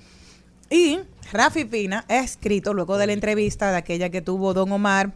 Y 0.69 0.99
Rafi 1.33 1.65
Pina 1.65 2.05
ha 2.07 2.17
escrito 2.19 2.73
luego 2.73 2.97
de 2.97 3.07
la 3.07 3.13
entrevista 3.13 3.71
de 3.71 3.77
aquella 3.77 4.09
que 4.09 4.21
tuvo 4.21 4.53
Don 4.53 4.71
Omar 4.71 5.11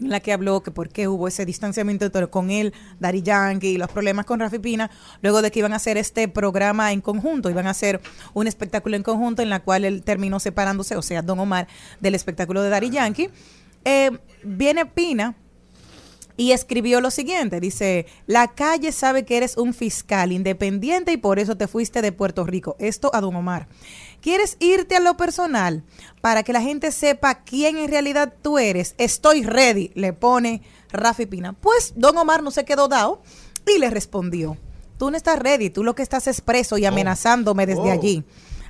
en 0.00 0.10
la 0.10 0.20
que 0.20 0.32
habló 0.32 0.62
que 0.62 0.70
por 0.70 0.88
qué 0.88 1.08
hubo 1.08 1.28
ese 1.28 1.46
distanciamiento 1.46 2.10
con 2.30 2.50
él, 2.50 2.72
Dari 3.00 3.22
Yankee 3.22 3.68
y 3.68 3.78
los 3.78 3.90
problemas 3.90 4.26
con 4.26 4.40
Rafi 4.40 4.58
Pina, 4.58 4.90
luego 5.22 5.42
de 5.42 5.50
que 5.50 5.60
iban 5.60 5.72
a 5.72 5.76
hacer 5.76 5.96
este 5.96 6.28
programa 6.28 6.92
en 6.92 7.00
conjunto, 7.00 7.50
iban 7.50 7.66
a 7.66 7.70
hacer 7.70 8.00
un 8.34 8.46
espectáculo 8.46 8.96
en 8.96 9.02
conjunto 9.02 9.42
en 9.42 9.50
la 9.50 9.60
cual 9.60 9.84
él 9.84 10.02
terminó 10.02 10.40
separándose, 10.40 10.96
o 10.96 11.02
sea, 11.02 11.22
Don 11.22 11.38
Omar, 11.38 11.68
del 12.00 12.14
espectáculo 12.14 12.62
de 12.62 12.70
Dari 12.70 12.90
Yankee. 12.90 13.30
Eh, 13.84 14.10
viene 14.42 14.86
Pina 14.86 15.36
y 16.36 16.52
escribió 16.52 17.00
lo 17.00 17.10
siguiente, 17.10 17.60
dice, 17.60 18.06
la 18.26 18.48
calle 18.48 18.92
sabe 18.92 19.24
que 19.24 19.38
eres 19.38 19.56
un 19.56 19.72
fiscal 19.72 20.32
independiente 20.32 21.12
y 21.12 21.16
por 21.16 21.38
eso 21.38 21.56
te 21.56 21.66
fuiste 21.66 22.02
de 22.02 22.12
Puerto 22.12 22.44
Rico. 22.44 22.76
Esto 22.78 23.10
a 23.14 23.20
Don 23.20 23.34
Omar. 23.34 23.68
¿Quieres 24.26 24.56
irte 24.58 24.96
a 24.96 24.98
lo 24.98 25.16
personal 25.16 25.84
para 26.20 26.42
que 26.42 26.52
la 26.52 26.60
gente 26.60 26.90
sepa 26.90 27.44
quién 27.44 27.76
en 27.76 27.88
realidad 27.88 28.34
tú 28.42 28.58
eres? 28.58 28.96
Estoy 28.98 29.44
ready, 29.44 29.92
le 29.94 30.12
pone 30.12 30.62
Rafi 30.90 31.26
Pina. 31.26 31.52
Pues 31.52 31.92
Don 31.94 32.18
Omar 32.18 32.42
no 32.42 32.50
se 32.50 32.64
quedó 32.64 32.88
dado 32.88 33.22
y 33.72 33.78
le 33.78 33.88
respondió, 33.88 34.56
tú 34.98 35.12
no 35.12 35.16
estás 35.16 35.38
ready, 35.38 35.70
tú 35.70 35.84
lo 35.84 35.94
que 35.94 36.02
estás 36.02 36.26
es 36.26 36.40
preso 36.40 36.76
y 36.76 36.86
amenazándome 36.86 37.66
desde 37.66 37.82
Oh. 37.82 37.92
allí. 37.92 38.24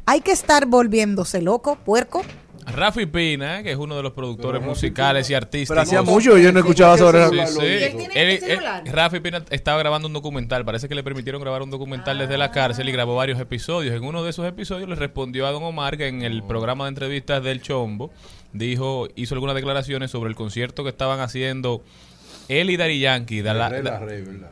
Hay 0.05 0.21
que 0.21 0.33
estar 0.33 0.67
volviéndose 0.67 1.41
loco, 1.41 1.77
puerco. 1.77 2.21
Rafi 2.67 3.07
Pina, 3.07 3.63
que 3.63 3.71
es 3.73 3.77
uno 3.79 3.97
de 3.97 4.03
los 4.03 4.13
productores 4.13 4.61
musicales 4.63 5.31
y 5.31 5.35
artistas. 5.35 5.69
Pero 5.69 5.81
hacía 5.83 6.03
mucho 6.03 6.37
yo 6.37 6.51
no 6.53 6.59
escuchaba 6.59 6.99
sobre 6.99 7.29
Sí, 7.29 7.37
Rafi. 7.37 7.53
sí. 7.53 7.61
¿Y 7.61 7.67
él 7.85 7.97
tiene 7.97 8.15
Él- 8.15 8.29
él- 8.31 8.41
celular? 8.41 8.83
Rafi 8.87 9.21
Pina 9.21 9.43
estaba 9.51 9.79
grabando 9.79 10.09
un 10.09 10.15
documental. 10.15 10.65
Parece 10.65 10.89
que 10.89 10.95
le 10.95 11.03
permitieron 11.05 11.41
grabar 11.41 11.63
un 11.63 11.71
documental 11.71 12.19
desde 12.19 12.37
la 12.37 12.51
cárcel 12.51 12.89
y 12.89 12.93
grabó 12.93 13.15
varios 13.17 13.39
episodios. 13.41 13.95
En 13.95 14.05
uno 14.05 14.25
de 14.25 14.31
esos 14.31 14.47
episodios 14.47 14.89
le 14.89 14.97
respondió 14.97 15.47
a 15.47 15.53
Don 15.53 15.63
Omar 15.63 15.97
que 15.97 16.09
en 16.09 16.23
el 16.23 16.43
programa 16.43 16.85
de 16.85 16.89
entrevistas 16.91 17.43
del 17.43 17.63
Chombo 17.63 18.11
dijo, 18.53 19.09
hizo 19.17 19.35
algunas 19.35 19.55
declaraciones 19.55 20.11
sobre 20.11 20.29
el 20.31 20.35
concierto 20.37 20.83
que 20.83 20.91
estaban 20.91 21.21
haciendo 21.21 21.83
él 22.49 22.71
y 22.71 22.77
Daddy 22.77 23.01
Yankee, 23.01 23.43
da 23.43 23.55
la, 23.55 23.71
da- 23.71 24.01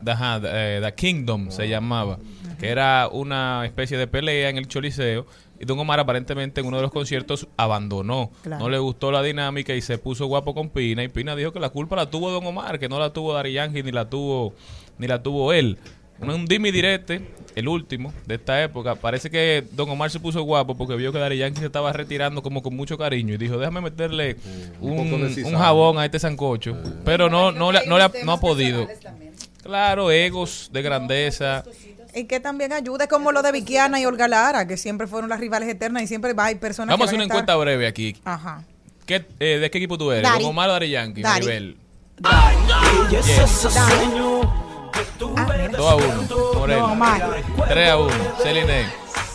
da- 0.01 0.39
da- 0.39 0.81
The 0.89 0.95
Kingdom 0.95 1.49
se 1.49 1.67
llamaba, 1.69 2.19
que 2.59 2.67
era 2.69 3.07
una 3.11 3.65
especie 3.65 3.97
de 3.97 4.07
pelea 4.07 4.49
en 4.49 4.57
el 4.57 4.67
Choliseo. 4.67 5.25
Y 5.59 5.65
Don 5.65 5.79
Omar 5.79 5.99
aparentemente 5.99 6.61
en 6.61 6.67
uno 6.67 6.77
de 6.77 6.83
los 6.83 6.91
conciertos 6.91 7.47
abandonó. 7.57 8.31
Claro. 8.43 8.63
No 8.63 8.69
le 8.69 8.77
gustó 8.77 9.11
la 9.11 9.23
dinámica 9.23 9.73
y 9.73 9.81
se 9.81 9.97
puso 9.97 10.25
guapo 10.25 10.53
con 10.53 10.69
Pina. 10.69 11.03
Y 11.03 11.07
Pina 11.07 11.35
dijo 11.35 11.51
que 11.53 11.59
la 11.59 11.69
culpa 11.69 11.95
la 11.95 12.09
tuvo 12.09 12.29
Don 12.31 12.45
Omar, 12.45 12.77
que 12.79 12.89
no 12.89 12.99
la 12.99 13.11
tuvo 13.11 13.33
Dari 13.33 13.53
Yankee 13.53 13.81
ni 13.83 13.91
la 13.91 14.09
tuvo, 14.09 14.53
ni 14.97 15.07
la 15.07 15.23
tuvo 15.23 15.53
él. 15.53 15.77
Un, 16.19 16.29
un 16.29 16.45
dimi 16.45 16.71
direte, 16.71 17.21
el 17.55 17.67
último 17.67 18.13
de 18.25 18.35
esta 18.35 18.63
época. 18.63 18.95
Parece 18.95 19.29
que 19.29 19.65
Don 19.73 19.89
Omar 19.89 20.09
se 20.09 20.19
puso 20.21 20.41
guapo 20.43 20.75
porque 20.75 20.95
vio 20.95 21.11
que 21.11 21.19
Dari 21.19 21.37
Yankee 21.37 21.59
se 21.59 21.65
estaba 21.65 21.91
retirando 21.93 22.41
como 22.41 22.61
con 22.63 22.73
mucho 22.75 22.97
cariño 22.97 23.33
y 23.33 23.37
dijo, 23.37 23.57
déjame 23.57 23.81
meterle 23.81 24.37
un 24.79 24.91
un, 24.91 25.09
poco 25.09 25.23
de 25.25 25.43
un 25.43 25.55
jabón 25.55 25.97
a 25.99 26.05
este 26.05 26.19
sancocho. 26.19 26.77
Pero 27.03 27.29
no, 27.29 27.51
no, 27.51 27.71
le- 27.73 27.85
no, 27.85 27.97
le 27.97 28.03
ha, 28.05 28.11
no 28.23 28.31
ha 28.33 28.39
podido. 28.39 28.87
Claro, 29.61 30.11
egos 30.11 30.69
de 30.71 30.81
grandeza. 30.81 31.63
Y 32.15 32.23
que 32.25 32.39
también 32.39 32.71
ayude 32.73 33.07
como 33.09 33.31
lo 33.33 33.41
de 33.41 33.51
Vikiana 33.51 33.99
y 33.99 34.05
Olga 34.05 34.27
Lara, 34.29 34.65
que 34.67 34.77
siempre 34.77 35.05
fueron 35.05 35.29
las 35.29 35.39
rivales 35.39 35.67
eternas 35.69 36.01
y 36.03 36.07
siempre 36.07 36.31
va, 36.33 36.45
hay 36.45 36.55
personas 36.55 36.93
Vamos 36.93 37.07
a 37.07 37.09
hacer 37.09 37.17
una 37.17 37.25
estar- 37.25 37.35
encuesta 37.39 37.55
breve 37.57 37.87
aquí. 37.87 38.15
Ajá. 38.23 38.63
¿Qué, 39.05 39.25
eh, 39.39 39.57
¿De 39.59 39.69
qué 39.69 39.77
equipo 39.77 39.97
tú 39.97 40.11
eres? 40.11 40.23
Dari. 40.23 40.41
¿Don 40.43 40.51
Omar 40.51 40.69
o 40.69 40.73
Dari 40.73 40.89
Yankee? 40.89 41.21
Dari. 41.21 41.45
Maribel. 41.45 41.77
Y 43.11 43.15
ese 43.15 43.43
es 43.43 43.65
el 43.65 43.71
sueño 43.71 44.41
que 44.93 44.99
tuve 45.19 45.67
2 45.69 45.91
a 45.91 45.95
1. 45.95 46.53
Morel. 46.55 46.79
No, 46.79 46.85
Omar. 46.93 47.35
3 47.67 47.89
a 47.91 47.97
1. 47.97 48.13
Celine. 48.41 48.85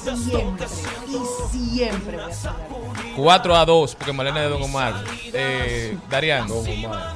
Siempre. 0.02 0.66
Y 1.06 1.76
siempre 1.76 2.16
a 2.22 2.32
ser 2.32 2.52
Dari. 2.52 3.12
4 3.16 3.56
a 3.56 3.64
2, 3.66 3.94
porque 3.94 4.12
Malena 4.14 4.38
es 4.38 4.44
de 4.46 4.50
Don 4.50 4.62
Omar. 4.62 5.04
Eh, 5.34 5.98
Darian. 6.08 6.48
Don 6.48 6.66
Omar. 6.66 7.14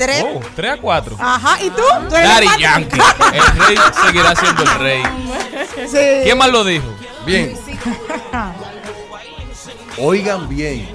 Tres. 0.00 0.24
Oh, 0.26 0.40
3 0.56 0.72
a 0.72 0.80
4. 0.80 1.16
Ajá, 1.18 1.62
¿y 1.62 1.68
tú? 1.68 1.82
¿Tú 2.08 2.16
eres 2.16 2.28
Daddy 2.28 2.46
fan? 2.46 2.58
Yankee. 2.58 2.98
El 3.34 3.66
rey 3.66 3.76
seguirá 4.02 4.34
siendo 4.34 4.62
el 4.62 4.78
rey. 4.78 5.02
Sí. 5.86 5.98
¿Quién 6.24 6.38
más 6.38 6.50
lo 6.50 6.64
dijo? 6.64 6.86
Bien. 7.26 7.52
Oigan 9.98 10.48
bien, 10.48 10.88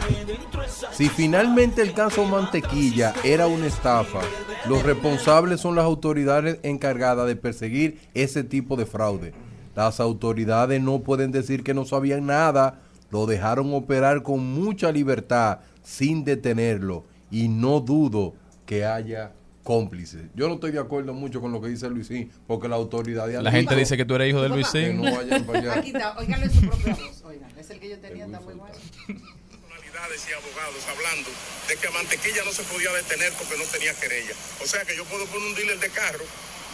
si 0.92 1.10
finalmente 1.10 1.84
el 1.84 1.94
caso 1.94 2.26
Mantequilla 2.26 3.14
era 3.24 3.46
una 3.46 3.68
estafa, 3.68 4.22
los 4.68 4.82
responsables 4.82 5.62
son 5.62 5.76
las 5.76 5.86
autoridades 5.86 6.58
encargadas 6.64 7.28
de 7.28 7.36
perseguir 7.36 8.00
ese 8.16 8.44
tipo 8.44 8.76
de 8.76 8.88
fraude. 8.88 9.36
Las 9.76 10.00
autoridades 10.00 10.82
no 10.82 11.02
pueden 11.02 11.32
decir 11.32 11.64
que 11.64 11.76
no 11.76 11.86
sabían 11.86 12.26
nada, 12.26 12.80
lo 13.12 13.28
dejaron 13.28 13.72
operar 13.76 14.24
con 14.24 14.40
mucha 14.40 14.92
libertad 14.92 15.60
sin 15.84 16.24
detenerlo 16.24 17.06
y 17.30 17.48
no 17.48 17.82
dudo 17.82 18.34
que 18.66 18.86
haya 18.86 19.32
cómplices. 19.64 20.22
Yo 20.36 20.48
no 20.48 20.56
estoy 20.56 20.72
de 20.72 20.80
acuerdo 20.80 21.14
mucho 21.14 21.42
con 21.42 21.52
lo 21.52 21.60
que 21.60 21.70
dice 21.70 21.90
Luisín, 21.90 22.32
porque 22.46 22.68
la 22.68 22.76
autoridad... 22.76 23.28
La 23.42 23.52
gente 23.52 23.76
dice 23.76 23.98
que 23.98 24.06
tú 24.06 24.16
eres 24.16 24.30
hijo 24.30 24.42
de 24.42 24.50
Luisín. 24.50 24.82
Que 24.82 24.94
no 24.94 25.16
vayan 25.16 25.44
para 25.44 25.60
allá. 25.60 25.74
Aquí 25.74 25.90
está, 25.90 26.16
su 26.54 26.62
propia 26.62 26.96
voz. 26.96 27.22
Oigan, 27.26 27.50
es 27.58 27.70
el 27.72 27.80
que 27.80 27.90
yo 27.90 27.98
tenía, 27.98 28.26
está 28.26 28.40
muy 28.42 28.54
bueno. 28.54 28.76
personalidades 28.76 30.22
y 30.30 30.34
abogados 30.34 30.84
hablando 30.88 31.30
de 31.68 31.76
que 31.78 31.88
a 31.88 31.92
Mantequilla 31.92 32.44
no 32.46 32.52
se 32.52 32.64
podía 32.64 32.94
detener 32.94 33.34
porque 33.34 33.58
no 33.58 33.64
tenía 33.66 33.94
querella. 33.96 34.34
O 34.64 34.68
sea 34.68 34.86
que 34.86 34.96
yo 34.96 35.04
puedo 35.06 35.26
poner 35.26 35.48
un 35.48 35.56
dealer 35.56 35.80
de 35.80 35.90
carro 35.90 36.26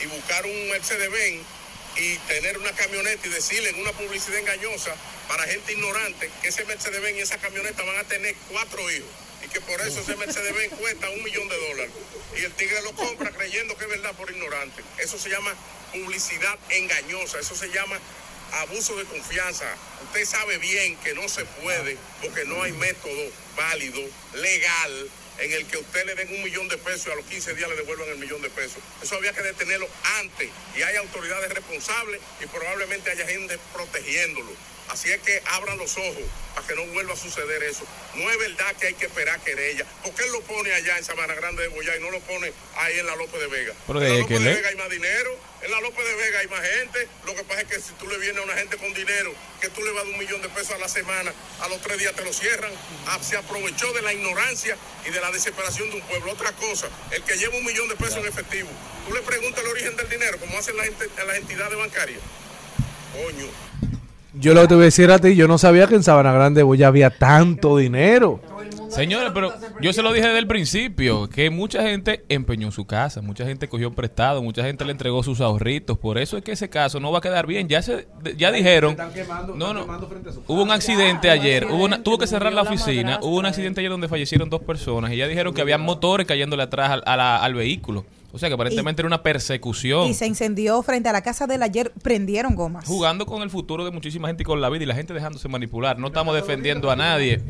y 0.03 0.07
buscar 0.07 0.45
un 0.45 0.69
Mercedes-Benz 0.69 1.41
y 1.95 2.17
tener 2.27 2.57
una 2.57 2.71
camioneta 2.71 3.27
y 3.27 3.29
decirle 3.31 3.69
en 3.69 3.79
una 3.79 3.91
publicidad 3.93 4.39
engañosa 4.39 4.91
para 5.29 5.43
gente 5.43 5.71
ignorante 5.71 6.29
que 6.41 6.49
ese 6.49 6.65
Mercedes-Benz 6.65 7.17
y 7.17 7.21
esa 7.21 7.37
camioneta 7.37 7.83
van 7.83 7.97
a 7.97 8.03
tener 8.03 8.35
cuatro 8.49 8.79
hijos 8.91 9.30
y 9.43 9.47
que 9.47 9.61
por 9.61 9.79
eso 9.81 10.01
ese 10.01 10.15
Mercedes-Benz 10.15 10.73
cuesta 10.79 11.09
un 11.09 11.23
millón 11.23 11.47
de 11.47 11.57
dólares. 11.69 11.91
Y 12.37 12.43
el 12.43 12.53
tigre 12.53 12.81
lo 12.81 12.93
compra 12.93 13.31
creyendo 13.31 13.75
que 13.77 13.85
es 13.85 13.89
verdad 13.89 14.13
por 14.15 14.29
ignorante. 14.29 14.83
Eso 14.97 15.17
se 15.17 15.29
llama 15.29 15.53
publicidad 15.91 16.57
engañosa, 16.69 17.39
eso 17.39 17.55
se 17.55 17.69
llama 17.69 17.99
abuso 18.53 18.95
de 18.97 19.05
confianza. 19.05 19.65
Usted 20.03 20.25
sabe 20.25 20.57
bien 20.57 20.95
que 20.97 21.13
no 21.13 21.27
se 21.29 21.45
puede 21.45 21.97
porque 22.21 22.45
no 22.45 22.61
hay 22.63 22.71
método 22.73 23.31
válido, 23.55 24.01
legal, 24.33 25.09
en 25.39 25.51
el 25.53 25.65
que 25.65 25.77
usted 25.77 26.05
le 26.05 26.15
den 26.15 26.33
un 26.35 26.43
millón 26.43 26.67
de 26.67 26.77
pesos 26.77 27.07
y 27.07 27.11
a 27.11 27.15
los 27.15 27.25
15 27.25 27.55
días 27.55 27.69
le 27.69 27.75
devuelvan 27.75 28.09
el 28.09 28.17
millón 28.17 28.41
de 28.41 28.49
pesos. 28.49 28.77
Eso 29.01 29.15
había 29.15 29.33
que 29.33 29.41
detenerlo 29.41 29.87
antes 30.19 30.49
y 30.77 30.81
hay 30.83 30.95
autoridades 30.97 31.51
responsables 31.51 32.21
y 32.41 32.45
probablemente 32.47 33.11
haya 33.11 33.25
gente 33.25 33.57
protegiéndolo. 33.73 34.51
Así 34.91 35.09
es 35.09 35.21
que 35.21 35.41
abran 35.45 35.77
los 35.77 35.95
ojos 35.97 36.23
para 36.53 36.67
que 36.67 36.75
no 36.75 36.85
vuelva 36.87 37.13
a 37.13 37.15
suceder 37.17 37.63
eso. 37.63 37.83
No 38.15 38.29
es 38.29 38.37
verdad 38.37 38.75
que 38.75 38.87
hay 38.87 38.93
que 38.93 39.05
esperar 39.05 39.39
querella. 39.39 39.85
¿Por 40.03 40.13
qué 40.13 40.23
él 40.25 40.31
lo 40.33 40.41
pone 40.41 40.73
allá 40.73 40.97
en 40.97 41.05
Sabana 41.05 41.33
Grande 41.33 41.61
de 41.63 41.69
Boyá 41.69 41.95
y 41.95 42.01
no 42.01 42.11
lo 42.11 42.19
pone 42.19 42.51
ahí 42.75 42.99
en 42.99 43.05
la 43.05 43.15
López 43.15 43.39
de 43.39 43.47
Vega? 43.47 43.73
Pero 43.87 44.01
en 44.01 44.07
la 44.09 44.13
de 44.15 44.19
López 44.21 44.37
que 44.37 44.43
de 44.43 44.49
le- 44.49 44.55
Vega 44.57 44.67
hay 44.69 44.75
más 44.75 44.89
dinero, 44.89 45.37
en 45.61 45.71
la 45.71 45.79
López 45.79 46.05
de 46.05 46.15
Vega 46.15 46.39
hay 46.39 46.47
más 46.49 46.61
gente. 46.61 47.07
Lo 47.25 47.33
que 47.35 47.43
pasa 47.45 47.61
es 47.61 47.67
que 47.67 47.79
si 47.79 47.93
tú 47.93 48.07
le 48.09 48.17
vienes 48.17 48.37
a 48.41 48.41
una 48.43 48.55
gente 48.55 48.75
con 48.77 48.93
dinero, 48.93 49.33
que 49.61 49.69
tú 49.69 49.81
le 49.81 49.91
vas 49.91 50.01
a 50.03 50.05
dar 50.05 50.13
un 50.13 50.19
millón 50.19 50.41
de 50.41 50.49
pesos 50.49 50.71
a 50.71 50.77
la 50.77 50.89
semana, 50.89 51.33
a 51.61 51.69
los 51.69 51.81
tres 51.81 51.97
días 51.97 52.13
te 52.13 52.25
lo 52.25 52.33
cierran. 52.33 52.73
Ah, 53.07 53.17
se 53.23 53.37
aprovechó 53.37 53.93
de 53.93 54.01
la 54.01 54.11
ignorancia 54.11 54.75
y 55.07 55.09
de 55.09 55.21
la 55.21 55.31
desesperación 55.31 55.89
de 55.89 55.95
un 55.95 56.01
pueblo. 56.01 56.33
Otra 56.33 56.51
cosa, 56.51 56.89
el 57.11 57.23
que 57.23 57.37
lleva 57.37 57.55
un 57.55 57.63
millón 57.63 57.87
de 57.87 57.95
pesos 57.95 58.17
en 58.17 58.25
efectivo, 58.25 58.69
tú 59.07 59.13
le 59.13 59.21
preguntas 59.21 59.63
el 59.63 59.69
origen 59.69 59.95
del 59.95 60.09
dinero, 60.09 60.37
como 60.37 60.57
hacen 60.57 60.75
las, 60.75 60.87
las 61.25 61.37
entidades 61.37 61.77
bancarias. 61.77 62.19
Coño. 63.13 63.47
Yo 64.33 64.53
lo 64.53 64.61
que 64.61 64.67
te 64.69 64.75
voy 64.75 64.83
a 64.83 64.85
decir 64.85 65.11
a 65.11 65.19
ti, 65.19 65.35
yo 65.35 65.47
no 65.47 65.57
sabía 65.57 65.87
que 65.87 65.95
en 65.95 66.03
Sabana 66.03 66.31
Grande 66.31 66.65
ya 66.77 66.87
había 66.87 67.09
tanto 67.09 67.75
dinero. 67.77 68.39
Señores, 68.87 69.31
pero 69.33 69.53
yo 69.81 69.93
se 69.93 70.01
lo 70.01 70.11
dije 70.11 70.27
desde 70.27 70.39
el 70.39 70.47
principio, 70.47 71.29
que 71.29 71.49
mucha 71.49 71.81
gente 71.81 72.23
empeñó 72.29 72.71
su 72.71 72.85
casa, 72.85 73.21
mucha 73.21 73.45
gente 73.45 73.67
cogió 73.69 73.91
prestado, 73.91 74.41
mucha 74.43 74.63
gente 74.63 74.83
le 74.85 74.91
entregó 74.91 75.23
sus 75.23 75.39
ahorritos, 75.41 75.97
por 75.97 76.17
eso 76.17 76.37
es 76.37 76.43
que 76.43 76.51
ese 76.53 76.69
caso 76.69 76.99
no 76.99 77.11
va 77.11 77.19
a 77.19 77.21
quedar 77.21 77.45
bien. 77.47 77.67
Ya 77.69 77.81
se 77.81 78.07
ya 78.37 78.51
dijeron, 78.51 78.97
no, 79.55 79.73
no, 79.73 79.85
hubo 80.47 80.63
un 80.63 80.71
accidente 80.71 81.29
ayer, 81.29 81.65
hubo 81.69 81.85
una- 81.85 82.03
tuvo 82.03 82.17
que 82.17 82.27
cerrar 82.27 82.51
la 82.53 82.61
oficina, 82.63 83.19
hubo 83.21 83.37
un 83.37 83.45
accidente 83.45 83.79
ayer 83.79 83.91
donde 83.91 84.07
fallecieron 84.09 84.49
dos 84.49 84.61
personas 84.61 85.11
y 85.13 85.17
ya 85.17 85.27
dijeron 85.27 85.53
que 85.53 85.61
había 85.61 85.77
motores 85.77 86.27
cayéndole 86.27 86.63
atrás 86.63 87.01
al, 87.05 87.19
al 87.21 87.53
vehículo. 87.53 88.05
O 88.33 88.39
sea 88.39 88.47
que 88.49 88.55
aparentemente 88.55 89.01
era 89.01 89.07
una 89.07 89.21
persecución. 89.23 90.07
Y 90.07 90.13
se 90.13 90.25
incendió 90.25 90.81
frente 90.83 91.09
a 91.09 91.11
la 91.11 91.21
casa 91.21 91.47
de 91.47 91.55
él 91.55 91.63
ayer, 91.63 91.91
prendieron 92.01 92.55
gomas. 92.55 92.85
jugando 92.85 93.25
con 93.25 93.41
el 93.41 93.49
futuro 93.49 93.83
de 93.85 93.91
muchísima 93.91 94.27
gente 94.27 94.43
y 94.43 94.45
con 94.45 94.61
la 94.61 94.69
vida 94.69 94.83
y 94.83 94.87
la 94.87 94.95
gente 94.95 95.13
dejándose 95.13 95.47
manipular. 95.49 95.99
No 95.99 96.07
estamos 96.07 96.33
defendiendo 96.35 96.89
a 96.91 96.95
nadie. 96.95 97.41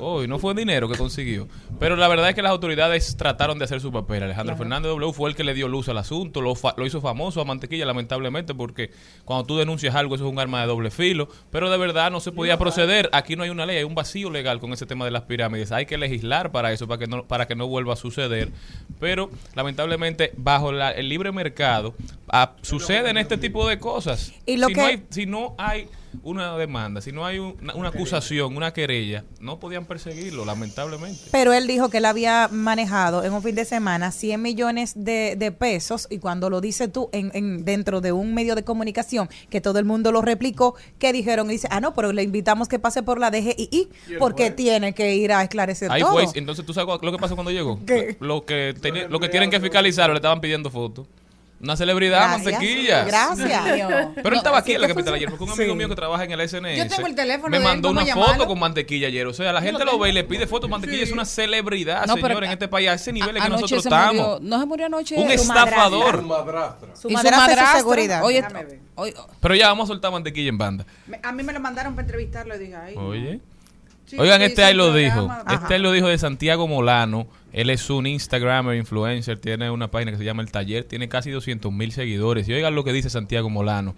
Hoy 0.00 0.26
no 0.28 0.38
fue 0.38 0.54
dinero 0.54 0.88
que 0.88 0.96
consiguió. 0.96 1.46
Pero 1.78 1.96
la 1.96 2.08
verdad 2.08 2.30
es 2.30 2.34
que 2.34 2.42
las 2.42 2.50
autoridades 2.52 3.16
trataron 3.16 3.58
de 3.58 3.64
hacer 3.66 3.80
su 3.80 3.92
papel. 3.92 4.22
Alejandro 4.22 4.56
Fernández 4.56 4.90
W 4.90 5.12
fue 5.12 5.28
el 5.30 5.36
que 5.36 5.44
le 5.44 5.52
dio 5.54 5.68
luz 5.68 5.88
al 5.88 5.98
asunto, 5.98 6.40
lo, 6.40 6.54
fa- 6.54 6.74
lo 6.76 6.86
hizo 6.86 7.00
famoso 7.00 7.40
a 7.40 7.44
Mantequilla, 7.44 7.84
lamentablemente, 7.84 8.54
porque 8.54 8.90
cuando 9.24 9.44
tú 9.44 9.58
denuncias 9.58 9.94
algo, 9.94 10.14
eso 10.14 10.26
es 10.26 10.32
un 10.32 10.38
arma 10.38 10.60
de 10.62 10.66
doble 10.68 10.90
filo. 10.90 11.28
Pero 11.50 11.70
de 11.70 11.76
verdad 11.76 12.10
no 12.10 12.20
se 12.20 12.32
podía 12.32 12.58
proceder. 12.58 13.08
Aquí 13.12 13.36
no 13.36 13.42
hay 13.42 13.50
una 13.50 13.66
ley, 13.66 13.76
hay 13.78 13.84
un 13.84 13.94
vacío 13.94 14.30
legal 14.30 14.58
con 14.60 14.72
ese 14.72 14.86
tema 14.86 15.04
de 15.04 15.10
las 15.10 15.22
pirámides. 15.22 15.70
Hay 15.72 15.84
que 15.86 15.98
legislar 15.98 16.50
para 16.50 16.72
eso, 16.72 16.88
para 16.88 16.98
que 16.98 17.06
no, 17.06 17.24
para 17.26 17.46
que 17.46 17.54
no 17.54 17.66
vuelva 17.68 17.92
a 17.92 17.96
suceder. 17.96 18.50
Pero 18.98 19.30
lamentablemente, 19.54 20.29
bajo 20.36 20.72
la- 20.72 20.90
el 20.92 21.08
libre 21.08 21.32
mercado, 21.32 21.94
ah, 22.28 22.54
suceden 22.62 23.16
este 23.16 23.36
tipo 23.36 23.68
de 23.68 23.78
cosas. 23.78 24.32
Y 24.46 24.56
lo 24.56 24.68
si, 24.68 24.74
que- 24.74 24.80
no 24.80 24.86
hay, 24.86 25.02
si 25.10 25.26
no 25.26 25.54
hay 25.58 25.88
una 26.22 26.56
demanda, 26.56 27.00
si 27.00 27.12
no 27.12 27.24
hay 27.24 27.38
una, 27.38 27.74
una 27.74 27.88
acusación, 27.88 28.56
una 28.56 28.72
querella, 28.72 29.24
no 29.40 29.58
podían 29.60 29.84
perseguirlo, 29.84 30.44
lamentablemente. 30.44 31.20
Pero 31.30 31.52
él 31.52 31.66
dijo 31.66 31.88
que 31.88 31.98
él 31.98 32.04
había 32.04 32.48
manejado 32.50 33.24
en 33.24 33.32
un 33.32 33.42
fin 33.42 33.54
de 33.54 33.64
semana 33.64 34.10
100 34.12 34.40
millones 34.42 34.92
de, 34.96 35.36
de 35.36 35.52
pesos 35.52 36.06
y 36.10 36.18
cuando 36.18 36.50
lo 36.50 36.60
dices 36.60 36.92
tú 36.92 37.08
en, 37.12 37.30
en- 37.34 37.64
dentro 37.64 38.00
de 38.00 38.12
un 38.12 38.34
medio 38.34 38.54
de 38.54 38.64
comunicación 38.64 39.28
que 39.48 39.60
todo 39.60 39.78
el 39.78 39.84
mundo 39.84 40.12
lo 40.12 40.22
replicó, 40.22 40.74
que 40.98 41.12
dijeron? 41.12 41.48
Y 41.48 41.54
dice, 41.54 41.68
ah, 41.70 41.80
no, 41.80 41.94
pero 41.94 42.12
le 42.12 42.22
invitamos 42.22 42.68
que 42.68 42.78
pase 42.78 43.02
por 43.02 43.18
la 43.20 43.30
DGI 43.30 43.88
porque 44.18 44.50
tiene 44.50 44.92
que 44.94 45.14
ir 45.14 45.32
a 45.32 45.42
esclarecer 45.42 45.90
Ahí 45.90 46.02
todo. 46.02 46.20
entonces 46.34 46.64
tú 46.66 46.72
sabes 46.74 46.98
lo 47.02 47.12
que 47.12 47.18
pasó 47.18 47.34
cuando 47.34 47.50
llegó. 47.50 47.78
¿Qué? 47.86 48.16
Lo 48.20 48.44
que, 48.44 48.74
teni- 48.74 49.08
lo 49.08 49.20
que 49.20 49.28
tienen 49.28 49.50
que 49.50 49.60
fiscalizar, 49.60 50.10
le 50.10 50.16
estaban 50.16 50.40
pidiendo 50.40 50.70
fotos. 50.70 51.06
Una 51.62 51.76
celebridad, 51.76 52.20
Gracias. 52.40 52.52
mantequilla. 52.54 53.04
Gracias. 53.04 54.08
Pero 54.14 54.28
él 54.30 54.34
estaba 54.36 54.58
aquí 54.58 54.72
en 54.72 54.80
la 54.80 54.86
que 54.86 54.94
capital 54.94 55.14
ayer, 55.14 55.28
porque 55.28 55.44
un 55.44 55.50
amigo 55.50 55.74
mío 55.74 55.88
que 55.90 55.94
trabaja 55.94 56.24
en 56.24 56.32
el 56.32 56.40
SNS 56.48 56.76
Yo 56.78 56.88
tengo 56.88 57.06
el 57.06 57.14
teléfono 57.14 57.50
me 57.50 57.58
de 57.58 57.62
él, 57.64 57.68
mandó 57.68 57.88
vamos 57.88 58.02
una 58.02 58.12
a 58.12 58.14
foto 58.14 58.26
llamarlo. 58.28 58.46
con 58.48 58.58
mantequilla 58.60 59.08
ayer. 59.08 59.26
O 59.26 59.34
sea, 59.34 59.52
la 59.52 59.60
gente 59.60 59.84
lo, 59.84 59.98
ve 59.98 60.08
y 60.08 60.12
le 60.12 60.24
pide 60.24 60.46
fotos. 60.46 60.70
Mantequilla 60.70 61.02
es 61.02 61.12
una 61.12 61.26
celebridad, 61.26 62.06
No, 62.06 62.14
pero 62.14 62.28
señor, 62.28 62.44
en 62.44 62.50
este 62.52 62.68
país, 62.68 62.88
a 62.88 62.94
ese 62.94 63.12
nivel 63.12 63.36
en 63.36 63.42
que 63.42 63.46
Anoche 63.46 63.60
nosotros 63.74 63.84
estamos. 63.84 64.14
murió, 64.14 64.38
no 64.40 64.60
se 64.60 64.66
murió 64.66 64.86
anoche. 64.86 65.14
Un 65.16 65.26
su 65.26 65.32
estafador. 65.34 66.22
madrastra. 66.22 66.96
Su 66.96 67.10
madrastra 67.10 67.72
su 67.72 67.76
seguridad. 67.78 68.24
Oye, 68.24 68.42
oye, 68.94 69.14
Pero 69.40 69.54
ya 69.54 69.68
vamos 69.68 69.84
a 69.84 69.88
soltar 69.88 70.12
mantequilla 70.12 70.48
en 70.48 70.56
banda. 70.58 70.86
Me- 71.06 71.20
a 71.22 71.30
mí 71.32 71.42
me 71.42 71.52
lo 71.52 71.60
mandaron 71.60 71.94
para 71.94 72.06
entrevistarlo 72.06 72.56
y 72.56 72.58
dije, 72.58 72.74
ay. 72.76 72.94
no. 72.96 73.10
Sí, 74.10 74.16
Oigan, 74.18 74.42
este 74.42 74.64
ahí 74.64 74.74
lo 74.74 74.92
dijo. 74.92 75.30
Este 75.48 75.74
ahí 75.74 75.80
lo 75.80 75.92
dijo 75.92 76.08
de 76.08 76.18
Santiago 76.18 76.66
Molano. 76.66 77.28
Él 77.52 77.70
es 77.70 77.88
un 77.90 78.08
Instagramer, 78.08 78.76
influencer, 78.76 79.38
tiene 79.38 79.70
una 79.70 79.88
página 79.88 80.10
que 80.10 80.18
se 80.18 80.24
llama 80.24 80.42
El 80.42 80.50
Taller, 80.50 80.82
tiene 80.82 81.08
casi 81.08 81.30
200 81.30 81.70
mil 81.70 81.92
seguidores. 81.92 82.48
Y 82.48 82.52
oigan 82.52 82.74
lo 82.74 82.82
que 82.82 82.92
dice 82.92 83.08
Santiago 83.08 83.50
Molano. 83.50 83.94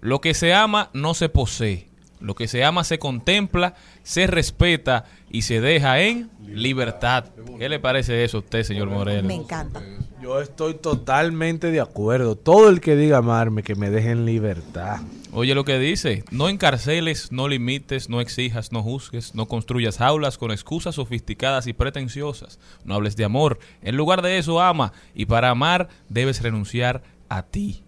Lo 0.00 0.22
que 0.22 0.32
se 0.32 0.54
ama 0.54 0.88
no 0.94 1.12
se 1.12 1.28
posee. 1.28 1.89
Lo 2.20 2.34
que 2.34 2.48
se 2.48 2.64
ama 2.64 2.84
se 2.84 2.98
contempla, 2.98 3.74
se 4.02 4.26
respeta 4.26 5.04
y 5.30 5.42
se 5.42 5.60
deja 5.60 6.00
en 6.00 6.30
libertad. 6.46 7.26
¿Qué 7.58 7.68
le 7.68 7.78
parece 7.78 8.24
eso 8.24 8.38
a 8.38 8.40
usted, 8.40 8.62
señor 8.62 8.88
Moreno? 8.90 9.28
Me 9.28 9.34
encanta. 9.34 9.82
Yo 10.20 10.40
estoy 10.40 10.74
totalmente 10.74 11.70
de 11.70 11.80
acuerdo. 11.80 12.36
Todo 12.36 12.68
el 12.68 12.80
que 12.80 12.94
diga 12.94 13.18
amarme, 13.18 13.62
que 13.62 13.74
me 13.74 13.88
deje 13.88 14.10
en 14.10 14.26
libertad. 14.26 15.00
Oye 15.32 15.54
lo 15.54 15.64
que 15.64 15.78
dice, 15.78 16.24
no 16.30 16.48
encarceles, 16.48 17.30
no 17.30 17.46
limites, 17.48 18.08
no 18.08 18.20
exijas, 18.20 18.72
no 18.72 18.82
juzgues, 18.82 19.34
no 19.34 19.46
construyas 19.46 19.98
jaulas 19.98 20.38
con 20.38 20.50
excusas 20.50 20.96
sofisticadas 20.96 21.68
y 21.68 21.72
pretenciosas, 21.72 22.58
no 22.84 22.96
hables 22.96 23.14
de 23.16 23.24
amor, 23.24 23.60
en 23.80 23.96
lugar 23.96 24.22
de 24.22 24.38
eso 24.38 24.60
ama, 24.60 24.92
y 25.14 25.26
para 25.26 25.50
amar 25.50 25.88
debes 26.08 26.42
renunciar 26.42 27.02
a 27.28 27.44
ti. 27.44 27.84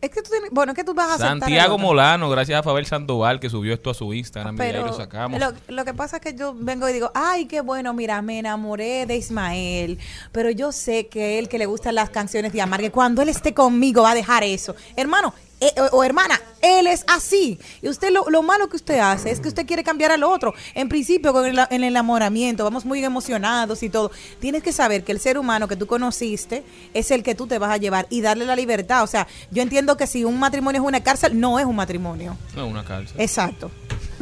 Es 0.00 0.10
que 0.10 0.22
tú 0.22 0.30
tienes, 0.30 0.50
bueno, 0.52 0.72
es 0.72 0.76
que 0.76 0.84
tú 0.84 0.94
vas 0.94 1.10
a 1.10 1.18
Santiago. 1.18 1.76
Molano, 1.76 2.30
gracias 2.30 2.60
a 2.60 2.62
Fabel 2.62 2.86
Sandoval 2.86 3.40
que 3.40 3.50
subió 3.50 3.74
esto 3.74 3.90
a 3.90 3.94
su 3.94 4.14
Instagram 4.14 4.56
y 4.56 4.60
ahí 4.62 4.72
Pero 4.72 4.86
lo 4.86 4.92
sacamos. 4.92 5.40
lo, 5.40 5.52
lo 5.66 5.84
que 5.84 5.92
pasa 5.92 6.16
es 6.18 6.22
que 6.22 6.34
yo 6.34 6.54
vengo 6.56 6.88
y 6.88 6.92
digo, 6.92 7.10
ay, 7.14 7.46
qué 7.46 7.62
bueno, 7.62 7.92
mira, 7.94 8.22
me 8.22 8.38
enamoré 8.38 9.06
de 9.06 9.16
Ismael, 9.16 9.98
pero 10.30 10.50
yo 10.50 10.70
sé 10.70 11.08
que 11.08 11.40
él 11.40 11.48
que 11.48 11.58
le 11.58 11.66
gustan 11.66 11.96
las 11.96 12.10
canciones 12.10 12.52
de 12.52 12.62
Amar, 12.62 12.80
que 12.80 12.92
cuando 12.92 13.22
él 13.22 13.28
esté 13.28 13.54
conmigo 13.54 14.02
va 14.02 14.12
a 14.12 14.14
dejar 14.14 14.44
eso. 14.44 14.76
Hermano, 14.94 15.34
eh, 15.60 15.72
o, 15.92 15.98
o 15.98 16.04
hermana, 16.04 16.40
él 16.62 16.86
es 16.86 17.04
así. 17.08 17.58
Y 17.82 17.88
usted 17.88 18.10
lo, 18.10 18.28
lo 18.30 18.42
malo 18.42 18.68
que 18.68 18.76
usted 18.76 18.98
hace 18.98 19.30
es 19.30 19.40
que 19.40 19.48
usted 19.48 19.66
quiere 19.66 19.84
cambiar 19.84 20.12
al 20.12 20.22
otro. 20.22 20.54
En 20.74 20.88
principio, 20.88 21.32
con 21.32 21.46
el, 21.46 21.58
el 21.70 21.84
enamoramiento, 21.84 22.64
vamos 22.64 22.84
muy 22.84 23.04
emocionados 23.04 23.82
y 23.82 23.88
todo. 23.90 24.10
Tienes 24.40 24.62
que 24.62 24.72
saber 24.72 25.04
que 25.04 25.12
el 25.12 25.20
ser 25.20 25.38
humano 25.38 25.68
que 25.68 25.76
tú 25.76 25.86
conociste 25.86 26.64
es 26.94 27.10
el 27.10 27.22
que 27.22 27.34
tú 27.34 27.46
te 27.46 27.58
vas 27.58 27.70
a 27.70 27.76
llevar 27.76 28.06
y 28.10 28.20
darle 28.20 28.44
la 28.44 28.56
libertad. 28.56 29.02
O 29.02 29.06
sea, 29.06 29.26
yo 29.50 29.62
entiendo 29.62 29.96
que 29.96 30.06
si 30.06 30.24
un 30.24 30.38
matrimonio 30.38 30.80
es 30.82 30.86
una 30.86 31.02
cárcel, 31.02 31.38
no 31.38 31.58
es 31.58 31.66
un 31.66 31.76
matrimonio. 31.76 32.36
No, 32.54 32.66
una 32.66 32.84
cárcel. 32.84 33.20
Exacto. 33.20 33.70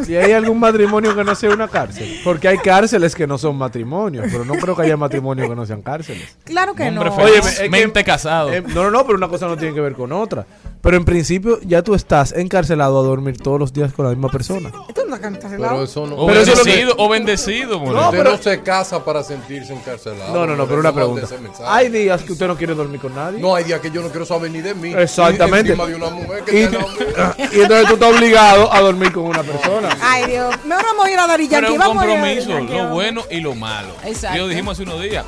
Si 0.05 0.17
hay 0.17 0.33
algún 0.33 0.59
matrimonio 0.61 1.15
que 1.15 1.25
no 1.25 1.35
sea 1.35 1.51
una 1.51 1.69
cárcel. 1.69 2.21
Porque 2.25 2.49
hay 2.49 2.59
cárceles 2.59 3.15
que 3.15 3.27
no 3.27 3.39
son 3.39 3.57
matrimonios, 3.57 4.27
pero 4.31 4.45
no 4.45 4.55
creo 4.55 4.77
que 4.77 4.83
haya 4.83 4.97
matrimonios 4.97 5.49
que 5.49 5.55
no 5.57 5.65
sean 5.67 5.83
cárceles. 5.83 6.37
Claro 6.45 6.75
que 6.75 6.83
Hombre 6.89 7.11
no. 7.11 7.17
feliz, 7.17 7.33
Óyeme, 7.33 7.49
es 7.51 7.59
que- 7.61 7.69
mente 7.71 8.05
casado. 8.05 8.53
Eh, 8.53 8.61
no, 8.63 8.85
no, 8.85 8.91
no, 8.91 9.05
pero 9.07 9.17
una 9.17 9.29
cosa 9.29 9.47
no 9.47 9.57
tiene 9.57 9.75
que 9.75 9.81
ver 9.81 9.95
con 9.95 10.13
otra. 10.13 10.47
Pero 10.83 10.97
en 10.97 11.05
principio 11.05 11.59
ya 11.63 11.83
tú 11.83 11.95
estás 11.95 12.33
encarcelado 12.33 13.01
a 13.01 13.03
dormir 13.03 13.39
todos 13.39 13.59
los 13.59 13.73
días 13.73 13.93
con 13.93 14.05
la 14.05 14.11
misma 14.13 14.29
persona. 14.29 14.71
Esto 14.89 15.03
no 15.09 15.15
está 15.17 15.29
encarcelado. 15.29 15.73
Pero 15.73 15.83
eso 15.85 16.07
no. 16.07 16.17
o 16.17 16.27
pero 16.27 16.41
eso 16.41 16.53
es 16.53 16.59
lo 16.59 16.65
que- 16.65 16.71
bendecido, 16.71 16.95
o 16.99 17.09
bendecido. 17.09 17.79
No, 17.81 18.05
usted 18.07 18.19
pero- 18.19 18.31
no 18.33 18.39
se 18.39 18.61
casa 18.63 19.05
para 19.05 19.23
sentirse 19.23 19.73
encarcelado. 19.75 20.33
No, 20.33 20.47
no, 20.47 20.55
no, 20.57 20.65
pero 20.67 20.81
Eso 20.81 20.89
una 20.89 20.93
pregunta. 20.95 21.27
Hay 21.67 21.89
días 21.89 22.23
que 22.23 22.33
usted 22.33 22.47
no 22.47 22.57
quiere 22.57 22.75
dormir 22.75 23.01
con 23.01 23.15
nadie. 23.15 23.41
No, 23.41 23.55
hay 23.55 23.65
días 23.65 23.81
que 23.81 23.91
yo 23.91 24.03
no 24.03 24.09
quiero 24.11 24.27
saber 24.27 24.51
ni 24.51 24.61
de 24.61 24.75
mí. 24.75 24.93
Exactamente. 24.95 25.71
Encima 25.73 25.87
de 25.89 25.95
una 25.97 26.11
mujer 26.11 26.45
que 26.45 26.61
Y, 26.61 26.63
y 27.57 27.61
entonces 27.63 27.89
tú 27.89 27.95
estás 27.95 28.15
obligado 28.15 28.73
a 28.73 28.81
dormir 28.81 29.13
con 29.13 29.25
una 29.25 29.43
persona. 29.43 29.86
Ay, 30.01 30.25
Dios. 30.31 30.55
Mejor 30.65 30.85
vamos 30.85 31.07
a 31.07 31.11
ir 31.11 31.19
a 31.19 31.27
Dari 31.27 31.49
Pero 31.49 31.61
Yankee. 31.61 31.67
es 31.67 31.73
un 31.73 31.79
vamos 31.97 32.03
a 32.03 32.07
ir 32.07 32.13
a 32.13 32.21
Daddy 32.21 32.35
compromiso, 32.37 32.59
Yankee, 32.59 32.73
lo 32.83 32.89
bueno 32.95 33.23
y 33.31 33.41
lo 33.41 33.55
malo. 33.55 33.95
Exacto. 34.05 34.37
Yo 34.39 34.49
dijimos 34.49 34.73
hace 34.75 34.83
unos 34.85 35.01
días, 35.03 35.25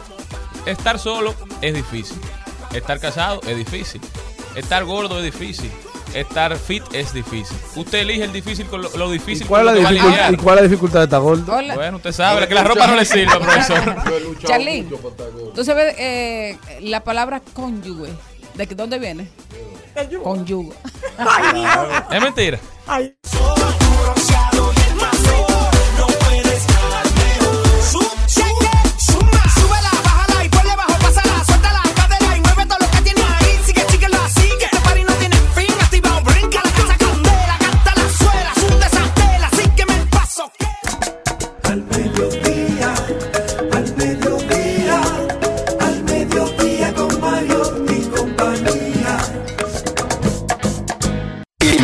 estar 0.66 0.98
solo 0.98 1.34
es 1.60 1.74
difícil. 1.74 2.18
Estar 2.74 3.00
casado 3.00 3.40
es 3.46 3.56
difícil. 3.56 4.00
Estar 4.54 4.84
gordo 4.84 5.18
es 5.18 5.24
difícil. 5.24 5.70
Estar 6.14 6.56
fit 6.56 6.82
es 6.92 7.12
difícil. 7.12 7.56
Usted 7.76 7.98
elige 7.98 8.24
el 8.24 8.32
difícil 8.32 8.66
con 8.66 8.80
lo, 8.82 8.88
lo 8.96 9.08
¿Y 9.10 9.18
difícil 9.18 9.46
cuál, 9.46 9.66
con 9.66 9.74
la 9.74 9.78
que 9.78 9.84
va 9.84 9.88
a 9.88 9.92
dificult- 9.92 10.10
lidiar. 10.10 10.32
¿Y 10.34 10.36
cuál 10.38 10.56
es 10.58 10.62
la 10.64 10.68
dificultad 10.68 10.98
de 11.00 11.04
estar 11.04 11.20
gordo? 11.20 11.54
hola. 11.54 11.74
Bueno, 11.74 11.96
usted 11.98 12.12
sabe 12.12 12.48
que 12.48 12.54
la 12.54 12.64
ropa 12.64 12.86
no 12.86 12.96
le 12.96 13.04
sirve, 13.04 13.38
profesor. 13.38 13.94
Gordo. 13.94 15.52
tú 15.54 15.64
sabes 15.64 15.94
eh, 15.98 16.56
la 16.80 17.04
palabra 17.04 17.40
cónyuge. 17.52 18.10
¿De 18.54 18.66
qué- 18.66 18.74
dónde 18.74 18.98
viene? 18.98 19.28
Cónyuge. 20.22 20.76
Es 22.10 22.22
mentira. 22.22 22.58
Súbela, 23.24 23.74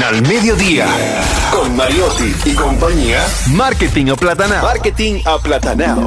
Al 0.05 0.21
Mediodía, 0.21 0.87
con 1.51 1.75
Mariotti 1.75 2.31
y 2.45 2.55
compañía, 2.55 3.25
Marketing 3.53 4.11
Aplatanado. 4.11 4.63
Marketing 4.63 5.23
Aplatanado. 5.25 6.07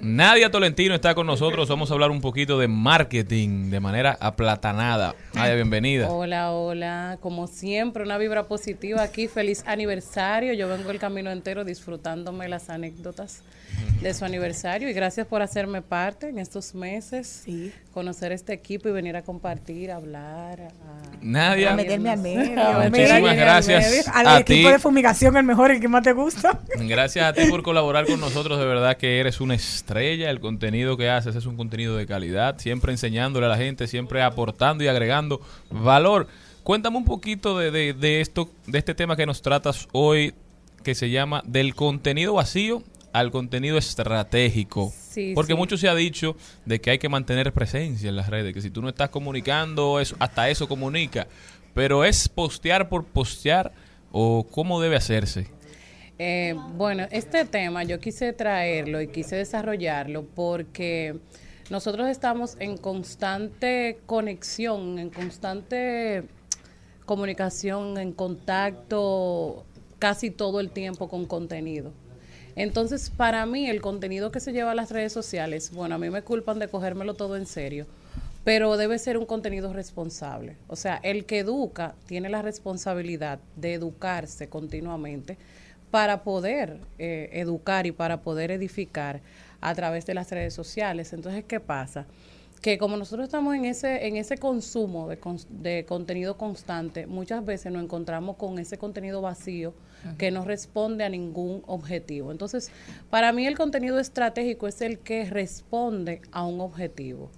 Nadia 0.00 0.52
Tolentino 0.52 0.94
está 0.94 1.16
con 1.16 1.26
nosotros. 1.26 1.68
Vamos 1.68 1.90
a 1.90 1.94
hablar 1.94 2.12
un 2.12 2.20
poquito 2.20 2.56
de 2.60 2.68
marketing 2.68 3.70
de 3.70 3.80
manera 3.80 4.16
aplatanada. 4.20 5.16
Nadia, 5.34 5.56
bienvenida. 5.56 6.08
Hola, 6.08 6.52
hola. 6.52 7.18
Como 7.20 7.48
siempre, 7.48 8.04
una 8.04 8.16
vibra 8.16 8.44
positiva 8.44 9.02
aquí. 9.02 9.26
Feliz 9.26 9.64
aniversario. 9.66 10.52
Yo 10.52 10.68
vengo 10.68 10.92
el 10.92 11.00
camino 11.00 11.32
entero 11.32 11.64
disfrutándome 11.64 12.46
las 12.48 12.70
anécdotas 12.70 13.42
de 14.00 14.12
su 14.12 14.24
aniversario 14.24 14.88
y 14.88 14.92
gracias 14.92 15.26
por 15.26 15.40
hacerme 15.40 15.80
parte 15.82 16.28
en 16.28 16.38
estos 16.38 16.74
meses. 16.74 17.44
Conocer 17.92 18.32
este 18.32 18.52
equipo 18.52 18.88
y 18.88 18.92
venir 18.92 19.16
a 19.16 19.22
compartir, 19.22 19.90
a 19.90 19.96
hablar. 19.96 20.60
A, 20.60 20.70
Nadia. 21.22 21.72
A 21.72 21.76
meterme 21.76 22.10
al 22.10 22.18
medio. 22.20 22.62
Muchísimas 22.90 23.36
gracias 23.36 23.84
al 23.84 23.90
medio. 23.90 24.02
Al 24.14 24.26
a 24.26 24.40
equipo 24.40 24.68
ti. 24.68 24.72
de 24.72 24.78
fumigación, 24.78 25.36
el 25.36 25.44
mejor, 25.44 25.70
el 25.70 25.80
que 25.80 25.88
más 25.88 26.02
te 26.02 26.12
gusta. 26.12 26.60
Gracias 26.80 27.24
a 27.24 27.32
ti 27.32 27.46
por 27.48 27.62
colaborar 27.62 28.04
con 28.06 28.20
nosotros. 28.20 28.58
De 28.58 28.66
verdad 28.66 28.96
que 28.96 29.20
eres 29.20 29.40
una 29.40 29.54
estrella. 29.54 30.28
El 30.28 30.40
contenido 30.40 30.96
que 30.96 31.08
haces 31.08 31.34
es 31.36 31.46
un 31.46 31.56
contenido 31.56 31.96
de 31.96 32.06
calidad. 32.06 32.58
Siempre 32.58 32.92
enseñándole 32.92 33.46
a 33.46 33.48
la 33.48 33.56
gente, 33.56 33.86
siempre 33.86 34.22
aportando 34.22 34.84
y 34.84 34.88
agregando 34.88 35.40
valor. 35.70 36.26
Cuéntame 36.62 36.96
un 36.96 37.04
poquito 37.04 37.58
de, 37.58 37.70
de- 37.70 37.92
de 37.94 38.20
esto, 38.20 38.50
de 38.66 38.78
este 38.78 38.94
tema 38.94 39.16
que 39.16 39.24
nos 39.26 39.40
tratas 39.42 39.88
hoy, 39.92 40.34
que 40.82 40.94
se 40.94 41.10
llama 41.10 41.42
del 41.46 41.74
contenido 41.74 42.34
vacío 42.34 42.82
al 43.14 43.30
contenido 43.30 43.78
estratégico. 43.78 44.92
Sí, 45.10 45.32
Porque 45.36 45.52
sí. 45.52 45.56
mucho 45.56 45.76
se 45.76 45.88
ha 45.88 45.94
dicho 45.94 46.36
de 46.66 46.80
que 46.80 46.90
hay 46.90 46.98
que 46.98 47.08
mantener 47.08 47.52
presencia 47.52 48.08
en 48.08 48.16
las 48.16 48.28
redes, 48.28 48.52
que 48.52 48.60
si 48.60 48.70
tú 48.70 48.82
no 48.82 48.88
estás 48.88 49.08
comunicando, 49.08 50.00
eso, 50.00 50.16
hasta 50.18 50.50
eso 50.50 50.66
comunica. 50.66 51.28
Pero 51.74 52.04
es 52.04 52.28
postear 52.28 52.88
por 52.88 53.04
postear 53.04 53.72
o 54.10 54.44
cómo 54.50 54.80
debe 54.80 54.96
hacerse. 54.96 55.46
Eh, 56.18 56.56
bueno, 56.76 57.06
este 57.12 57.44
tema 57.44 57.84
yo 57.84 58.00
quise 58.00 58.32
traerlo 58.32 59.00
y 59.00 59.06
quise 59.06 59.36
desarrollarlo 59.36 60.24
porque 60.34 61.14
nosotros 61.70 62.08
estamos 62.08 62.56
en 62.58 62.76
constante 62.76 64.00
conexión, 64.06 64.98
en 64.98 65.10
constante 65.10 66.24
comunicación, 67.06 67.96
en 67.98 68.12
contacto 68.12 69.64
casi 70.00 70.30
todo 70.30 70.58
el 70.58 70.70
tiempo 70.70 71.08
con 71.08 71.26
contenido. 71.26 71.92
Entonces, 72.56 73.10
para 73.10 73.44
mí, 73.46 73.68
el 73.68 73.80
contenido 73.80 74.30
que 74.30 74.40
se 74.40 74.52
lleva 74.52 74.72
a 74.72 74.74
las 74.74 74.90
redes 74.90 75.12
sociales, 75.12 75.72
bueno, 75.72 75.96
a 75.96 75.98
mí 75.98 76.10
me 76.10 76.22
culpan 76.22 76.58
de 76.58 76.68
cogérmelo 76.68 77.14
todo 77.14 77.36
en 77.36 77.46
serio, 77.46 77.86
pero 78.44 78.76
debe 78.76 78.98
ser 78.98 79.18
un 79.18 79.26
contenido 79.26 79.72
responsable. 79.72 80.56
O 80.68 80.76
sea, 80.76 81.00
el 81.02 81.24
que 81.24 81.40
educa 81.40 81.94
tiene 82.06 82.28
la 82.28 82.42
responsabilidad 82.42 83.40
de 83.56 83.74
educarse 83.74 84.48
continuamente 84.48 85.36
para 85.90 86.22
poder 86.22 86.78
eh, 86.98 87.30
educar 87.32 87.86
y 87.86 87.92
para 87.92 88.20
poder 88.22 88.50
edificar 88.50 89.20
a 89.60 89.74
través 89.74 90.06
de 90.06 90.14
las 90.14 90.30
redes 90.30 90.54
sociales. 90.54 91.12
Entonces, 91.12 91.44
¿qué 91.44 91.60
pasa? 91.60 92.06
que 92.60 92.78
como 92.78 92.96
nosotros 92.96 93.26
estamos 93.26 93.54
en 93.54 93.66
ese 93.66 94.06
en 94.06 94.16
ese 94.16 94.38
consumo 94.38 95.06
de, 95.06 95.18
de 95.50 95.84
contenido 95.84 96.38
constante, 96.38 97.06
muchas 97.06 97.44
veces 97.44 97.70
nos 97.70 97.82
encontramos 97.84 98.36
con 98.36 98.58
ese 98.58 98.78
contenido 98.78 99.20
vacío 99.20 99.74
que 100.18 100.30
no 100.30 100.44
responde 100.44 101.04
a 101.04 101.08
ningún 101.08 101.62
objetivo. 101.66 102.32
Entonces, 102.32 102.70
para 103.10 103.32
mí 103.32 103.46
el 103.46 103.56
contenido 103.56 103.98
estratégico 103.98 104.66
es 104.68 104.80
el 104.80 104.98
que 104.98 105.24
responde 105.24 106.20
a 106.32 106.44
un 106.46 106.60
objetivo. 106.60 107.30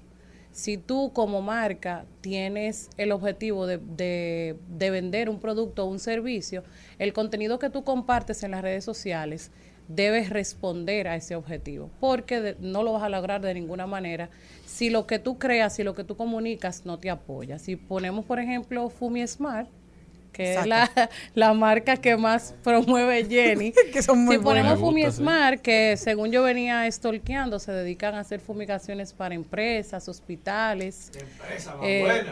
Si 0.53 0.79
tú 0.79 1.13
como 1.13 1.43
marca 1.43 2.07
tienes 2.23 2.89
el 2.97 3.13
objetivo 3.13 3.67
de, 3.67 3.77
de- 3.79 4.57
de 4.69 4.91
vender 4.91 5.29
un 5.29 5.39
producto 5.39 5.85
o 5.85 5.91
un 5.91 5.99
servicio, 5.99 6.65
el 6.99 7.13
contenido 7.13 7.59
que 7.59 7.69
tú 7.69 7.85
compartes 7.85 8.43
en 8.43 8.53
las 8.53 8.63
redes 8.63 8.83
sociales 8.85 9.51
debes 9.89 10.31
responder 10.31 11.07
a 11.09 11.15
ese 11.15 11.37
objetivo, 11.37 11.91
porque 12.01 12.57
no 12.59 12.83
lo 12.83 12.93
vas 12.95 13.03
a 13.03 13.09
lograr 13.09 13.41
de 13.43 13.55
ninguna 13.55 13.87
manera 13.87 14.31
si 14.65 14.91
lo 14.91 15.07
que 15.07 15.19
tú 15.19 15.39
creas, 15.39 15.75
si 15.77 15.85
lo 15.85 15.95
que 15.95 16.03
tú 16.05 16.17
comunicas 16.17 16.85
no 16.87 16.99
te 16.99 17.11
apoya. 17.11 17.59
Si 17.59 17.77
ponemos, 17.77 18.25
por 18.25 18.41
ejemplo, 18.41 18.89
Fumi 18.89 19.25
Smart, 19.29 19.69
que 20.37 20.55
es 20.55 20.67
la, 20.67 20.91
la 21.35 21.55
marca 21.55 21.97
que 21.97 22.17
más 22.17 22.55
promueve 22.63 23.25
Jenny. 23.29 23.73
Que 23.93 24.03
son 24.03 24.19
muy 24.25 24.37
si 24.37 24.43
ponemos 24.43 24.79
buenas. 24.79 24.81
Fumi 24.81 25.01
Me 25.03 25.07
gusta, 25.07 25.17
sí. 25.17 25.23
Smart, 25.23 25.61
que 25.63 25.97
según 25.97 26.31
yo 26.31 26.43
venía 26.43 26.91
stalkeando, 26.91 27.59
se 27.59 27.73
dedican 27.73 28.15
a 28.15 28.21
hacer 28.21 28.41
fumigaciones 28.41 29.13
para 29.13 29.35
empresas, 29.35 30.09
hospitales. 30.09 31.11
Eh, 31.83 32.25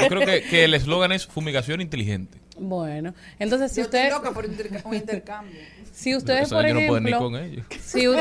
Yo 0.00 0.08
creo 0.08 0.20
que, 0.26 0.42
que 0.42 0.64
el 0.64 0.74
eslogan 0.74 1.12
es 1.12 1.26
fumigación 1.26 1.80
inteligente. 1.80 2.38
Bueno, 2.58 3.12
entonces 3.38 3.70
si 3.72 3.76
Yo 3.78 3.82
estoy 3.84 4.00
usted 4.00 4.12
loca 4.12 4.30
por 4.32 4.46
un 4.46 4.94
intercambio. 4.94 5.60
si 5.92 6.14
ustedes 6.16 6.44
O 6.44 6.48
sea, 6.48 6.58
por 6.58 6.68
yo 6.68 6.74
no 6.74 6.80
puedo 6.86 7.00
ni 7.00 7.10
ejemplo 7.10 7.30
con 7.30 7.36
ellos. 7.42 7.66
si 7.84 8.08
u- 8.08 8.16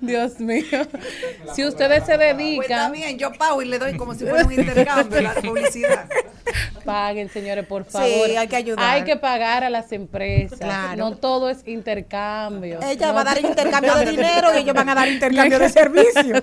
Dios 0.00 0.40
mío 0.40 0.64
si 1.54 1.64
ustedes 1.64 2.04
se 2.06 2.16
Pues 2.16 2.36
dedican 2.36 2.92
bien, 2.92 3.18
yo 3.18 3.32
pago 3.32 3.62
y 3.62 3.66
le 3.66 3.78
doy 3.78 3.96
como 3.96 4.14
si 4.14 4.24
fuera 4.26 4.44
un 4.46 4.52
intercambio 4.52 5.20
la 5.20 5.34
publicidad. 5.34 6.08
paguen 6.84 7.28
señores 7.30 7.66
por 7.66 7.84
Sí, 7.84 7.90
favor 7.92 8.30
hay 8.38 8.48
que 8.48 8.56
ayudar. 8.56 8.84
hay 8.94 9.04
que 9.04 9.16
pagar 9.16 9.64
a 9.64 9.70
las 9.70 9.90
empresas 9.92 10.58
Claro. 10.58 10.96
no 10.96 11.16
todo 11.16 11.48
es 11.50 11.66
intercambio 11.66 12.80
Ella 12.82 13.08
No 13.08 13.14
va 13.14 13.20
a 13.22 13.24
dar 13.24 13.40
intercambio 13.40 13.94
de 13.94 14.10
dinero 14.10 14.48
y 14.54 14.58
ellos 14.58 14.74
van 14.74 14.88
a 14.90 14.94
dar 14.94 15.08
intercambio 15.08 15.58
de 15.58 15.68
servicio. 15.68 16.42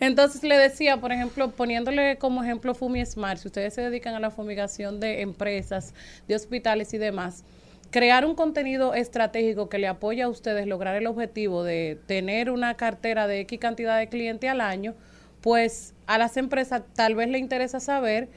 Entonces 0.00 0.42
le 0.42 0.56
decía, 0.58 0.96
por 0.98 1.12
ejemplo, 1.12 1.50
poniéndole 1.50 2.16
como 2.18 2.42
ejemplo 2.42 2.74
Fumi 2.74 3.04
Smart, 3.06 3.38
si 3.38 3.48
ustedes 3.48 3.74
se 3.74 3.82
dedican 3.82 4.14
a 4.14 4.20
la 4.20 4.30
fumigación 4.30 5.00
de 5.00 5.20
empresas, 5.22 5.94
de 6.28 6.34
hospitales 6.34 6.92
y 6.94 6.98
demás, 6.98 7.44
crear 7.92 8.24
un 8.24 8.34
contenido 8.34 8.94
estratégico 8.94 9.68
que 9.68 9.78
le 9.78 9.86
apoye 9.86 10.22
a 10.22 10.28
ustedes 10.28 10.66
lograr 10.66 10.96
el 10.96 11.06
objetivo 11.06 11.62
de 11.62 11.98
tener 12.06 12.50
una 12.50 12.74
cartera 12.74 13.26
de 13.26 13.40
X 13.40 13.60
cantidad 13.60 13.98
de 13.98 14.08
clientes 14.08 14.50
al 14.50 14.62
año, 14.62 14.94
pues 15.42 15.94
a 16.06 16.16
las 16.16 16.38
empresas 16.38 16.82
tal 16.94 17.14
vez 17.14 17.28
le 17.28 17.38
interesa 17.38 17.80
saber 17.80 18.30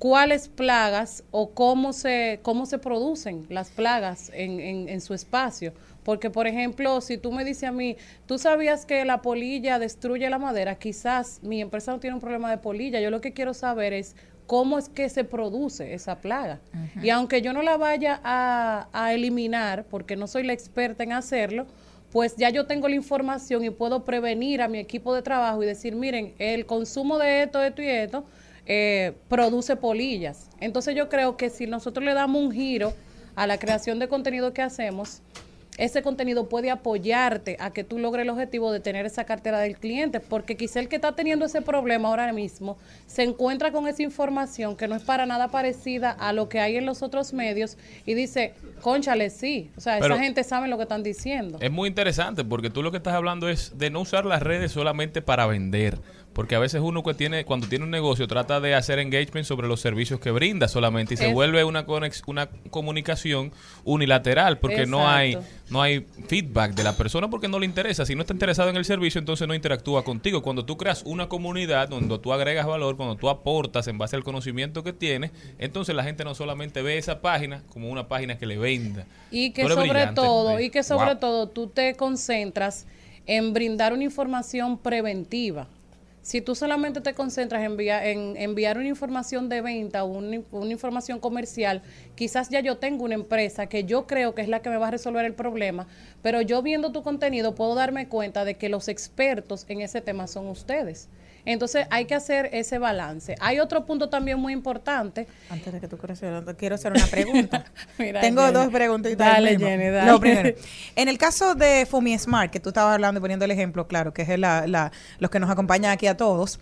cuáles 0.00 0.48
plagas 0.48 1.22
o 1.30 1.50
cómo 1.50 1.92
se, 1.92 2.40
cómo 2.42 2.66
se 2.66 2.78
producen 2.78 3.46
las 3.48 3.70
plagas 3.70 4.32
en, 4.34 4.58
en, 4.58 4.88
en 4.88 5.00
su 5.00 5.14
espacio. 5.14 5.72
Porque, 6.02 6.28
por 6.28 6.48
ejemplo, 6.48 7.00
si 7.00 7.16
tú 7.16 7.30
me 7.30 7.44
dices 7.44 7.68
a 7.68 7.72
mí, 7.72 7.96
tú 8.26 8.38
sabías 8.38 8.86
que 8.86 9.04
la 9.04 9.22
polilla 9.22 9.78
destruye 9.78 10.28
la 10.28 10.38
madera, 10.38 10.76
quizás 10.76 11.40
mi 11.42 11.60
empresa 11.60 11.92
no 11.92 12.00
tiene 12.00 12.14
un 12.14 12.20
problema 12.20 12.50
de 12.50 12.58
polilla. 12.58 13.00
Yo 13.00 13.10
lo 13.10 13.20
que 13.20 13.32
quiero 13.32 13.54
saber 13.54 13.92
es 13.92 14.16
cómo 14.46 14.78
es 14.78 14.88
que 14.88 15.08
se 15.08 15.24
produce 15.24 15.94
esa 15.94 16.20
plaga. 16.20 16.60
Y 17.02 17.10
aunque 17.10 17.42
yo 17.42 17.52
no 17.52 17.62
la 17.62 17.76
vaya 17.76 18.20
a, 18.22 18.88
a 18.92 19.12
eliminar, 19.12 19.84
porque 19.90 20.16
no 20.16 20.26
soy 20.26 20.44
la 20.44 20.52
experta 20.52 21.02
en 21.02 21.12
hacerlo, 21.12 21.66
pues 22.12 22.36
ya 22.36 22.50
yo 22.50 22.66
tengo 22.66 22.88
la 22.88 22.94
información 22.94 23.64
y 23.64 23.70
puedo 23.70 24.04
prevenir 24.04 24.62
a 24.62 24.68
mi 24.68 24.78
equipo 24.78 25.14
de 25.14 25.22
trabajo 25.22 25.62
y 25.62 25.66
decir, 25.66 25.94
miren, 25.94 26.34
el 26.38 26.64
consumo 26.64 27.18
de 27.18 27.42
esto, 27.42 27.62
esto 27.62 27.82
y 27.82 27.88
esto 27.88 28.24
eh, 28.66 29.12
produce 29.28 29.76
polillas. 29.76 30.48
Entonces 30.60 30.94
yo 30.94 31.08
creo 31.08 31.36
que 31.36 31.50
si 31.50 31.66
nosotros 31.66 32.04
le 32.04 32.14
damos 32.14 32.42
un 32.42 32.52
giro 32.52 32.94
a 33.34 33.46
la 33.46 33.58
creación 33.58 33.98
de 33.98 34.08
contenido 34.08 34.52
que 34.52 34.62
hacemos, 34.62 35.20
ese 35.78 36.02
contenido 36.02 36.48
puede 36.48 36.70
apoyarte 36.70 37.56
a 37.60 37.70
que 37.70 37.84
tú 37.84 37.98
logres 37.98 38.24
el 38.24 38.30
objetivo 38.30 38.72
de 38.72 38.80
tener 38.80 39.06
esa 39.06 39.24
cartera 39.24 39.58
del 39.60 39.76
cliente, 39.76 40.20
porque 40.20 40.56
quizá 40.56 40.80
el 40.80 40.88
que 40.88 40.96
está 40.96 41.14
teniendo 41.14 41.44
ese 41.44 41.62
problema 41.62 42.08
ahora 42.08 42.32
mismo 42.32 42.78
se 43.06 43.22
encuentra 43.22 43.72
con 43.72 43.86
esa 43.86 44.02
información 44.02 44.76
que 44.76 44.88
no 44.88 44.94
es 44.94 45.02
para 45.02 45.26
nada 45.26 45.48
parecida 45.48 46.10
a 46.10 46.32
lo 46.32 46.48
que 46.48 46.60
hay 46.60 46.76
en 46.76 46.86
los 46.86 47.02
otros 47.02 47.32
medios 47.32 47.76
y 48.04 48.14
dice, 48.14 48.54
conchale, 48.80 49.30
sí, 49.30 49.70
o 49.76 49.80
sea, 49.80 49.98
Pero- 50.00 50.14
esa 50.14 50.22
gente 50.22 50.44
sabe 50.44 50.68
lo 50.68 50.76
que 50.76 50.84
están 50.84 51.02
diciendo. 51.02 51.58
Es 51.60 51.70
muy 51.70 51.88
interesante 51.88 52.44
porque 52.44 52.70
tú 52.70 52.82
lo 52.82 52.90
que 52.90 52.96
estás 52.98 53.14
hablando 53.14 53.48
es 53.48 53.78
de 53.78 53.90
no 53.90 54.00
usar 54.00 54.24
las 54.24 54.42
redes 54.42 54.72
solamente 54.72 55.22
para 55.22 55.46
vender. 55.46 55.98
Porque 56.36 56.54
a 56.54 56.58
veces 56.58 56.82
uno 56.84 57.02
que 57.02 57.14
tiene, 57.14 57.46
cuando 57.46 57.66
tiene 57.66 57.84
un 57.86 57.90
negocio 57.90 58.28
trata 58.28 58.60
de 58.60 58.74
hacer 58.74 58.98
engagement 58.98 59.46
sobre 59.46 59.68
los 59.68 59.80
servicios 59.80 60.20
que 60.20 60.30
brinda 60.30 60.68
solamente 60.68 61.14
y 61.14 61.16
se 61.16 61.28
Es- 61.28 61.32
vuelve 61.32 61.64
una 61.64 61.86
conex- 61.86 62.22
una 62.26 62.50
comunicación 62.70 63.52
unilateral 63.84 64.58
porque 64.58 64.84
no 64.86 65.08
hay 65.08 65.38
no 65.70 65.80
hay 65.82 66.06
feedback 66.28 66.74
de 66.74 66.84
la 66.84 66.92
persona 66.96 67.28
porque 67.30 67.48
no 67.48 67.58
le 67.58 67.64
interesa. 67.66 68.04
Si 68.06 68.14
no 68.14 68.20
está 68.20 68.32
interesado 68.34 68.68
en 68.70 68.76
el 68.76 68.84
servicio, 68.84 69.18
entonces 69.18 69.48
no 69.48 69.54
interactúa 69.54 70.04
contigo. 70.04 70.42
Cuando 70.42 70.64
tú 70.64 70.76
creas 70.76 71.02
una 71.06 71.28
comunidad 71.28 71.88
donde 71.88 72.18
tú 72.18 72.32
agregas 72.32 72.66
valor, 72.66 72.96
cuando 72.96 73.16
tú 73.16 73.28
aportas 73.30 73.88
en 73.88 73.96
base 73.98 74.14
al 74.14 74.22
conocimiento 74.22 74.84
que 74.84 74.92
tienes, 74.92 75.30
entonces 75.58 75.94
la 75.94 76.04
gente 76.04 76.22
no 76.22 76.34
solamente 76.34 76.82
ve 76.82 76.98
esa 76.98 77.20
página 77.22 77.62
como 77.72 77.88
una 77.88 78.06
página 78.08 78.36
que 78.38 78.44
le 78.46 78.58
venda. 78.58 79.06
Y 79.30 79.50
que 79.52 79.66
sobre 79.66 80.06
todo, 80.08 80.60
y 80.60 80.68
que 80.70 80.82
sobre 80.82 81.06
Wow. 81.12 81.18
todo 81.18 81.48
tú 81.48 81.66
te 81.68 81.94
concentras 81.96 82.86
en 83.26 83.52
brindar 83.54 83.92
una 83.94 84.04
información 84.04 84.78
preventiva. 84.78 85.66
Si 86.26 86.40
tú 86.40 86.56
solamente 86.56 87.00
te 87.00 87.14
concentras 87.14 87.62
en, 87.62 87.70
envia- 87.70 88.04
en 88.04 88.36
enviar 88.36 88.78
una 88.78 88.88
información 88.88 89.48
de 89.48 89.60
venta 89.60 90.02
o 90.02 90.06
una 90.08 90.72
información 90.72 91.20
comercial, 91.20 91.82
quizás 92.16 92.48
ya 92.48 92.58
yo 92.58 92.78
tengo 92.78 93.04
una 93.04 93.14
empresa 93.14 93.68
que 93.68 93.84
yo 93.84 94.08
creo 94.08 94.34
que 94.34 94.42
es 94.42 94.48
la 94.48 94.60
que 94.60 94.68
me 94.68 94.76
va 94.76 94.88
a 94.88 94.90
resolver 94.90 95.24
el 95.24 95.34
problema, 95.34 95.86
pero 96.22 96.40
yo 96.40 96.62
viendo 96.62 96.90
tu 96.90 97.04
contenido 97.04 97.54
puedo 97.54 97.76
darme 97.76 98.08
cuenta 98.08 98.44
de 98.44 98.56
que 98.56 98.68
los 98.68 98.88
expertos 98.88 99.66
en 99.68 99.82
ese 99.82 100.00
tema 100.00 100.26
son 100.26 100.48
ustedes. 100.48 101.08
Entonces 101.46 101.86
hay 101.90 102.04
que 102.04 102.14
hacer 102.14 102.50
ese 102.52 102.78
balance. 102.78 103.34
Hay 103.40 103.58
otro 103.60 103.86
punto 103.86 104.10
también 104.10 104.38
muy 104.38 104.52
importante. 104.52 105.26
Antes 105.48 105.72
de 105.72 105.80
que 105.80 105.88
tú 105.88 105.96
quiero 105.96 106.74
hacer 106.74 106.92
una 106.92 107.06
pregunta. 107.06 107.64
Mira, 107.98 108.20
Tengo 108.20 108.42
Jenny. 108.42 108.52
dos 108.52 108.68
preguntitas. 108.68 109.18
Dale. 109.26 109.56
Jenny, 109.58 109.86
dale. 109.88 110.10
Lo 110.10 110.20
primero, 110.20 110.50
en 110.96 111.08
el 111.08 111.16
caso 111.16 111.54
de 111.54 111.86
Fumi 111.88 112.18
Smart, 112.18 112.50
que 112.52 112.60
tú 112.60 112.68
estabas 112.70 112.92
hablando 112.94 113.18
y 113.18 113.20
poniendo 113.22 113.44
el 113.46 113.50
ejemplo, 113.52 113.86
claro, 113.88 114.12
que 114.12 114.22
es 114.22 114.38
la, 114.38 114.66
la- 114.66 114.92
los 115.18 115.30
que 115.30 115.40
nos 115.40 115.48
acompañan 115.48 115.92
aquí 115.92 116.06
a 116.06 116.16
todos, 116.16 116.58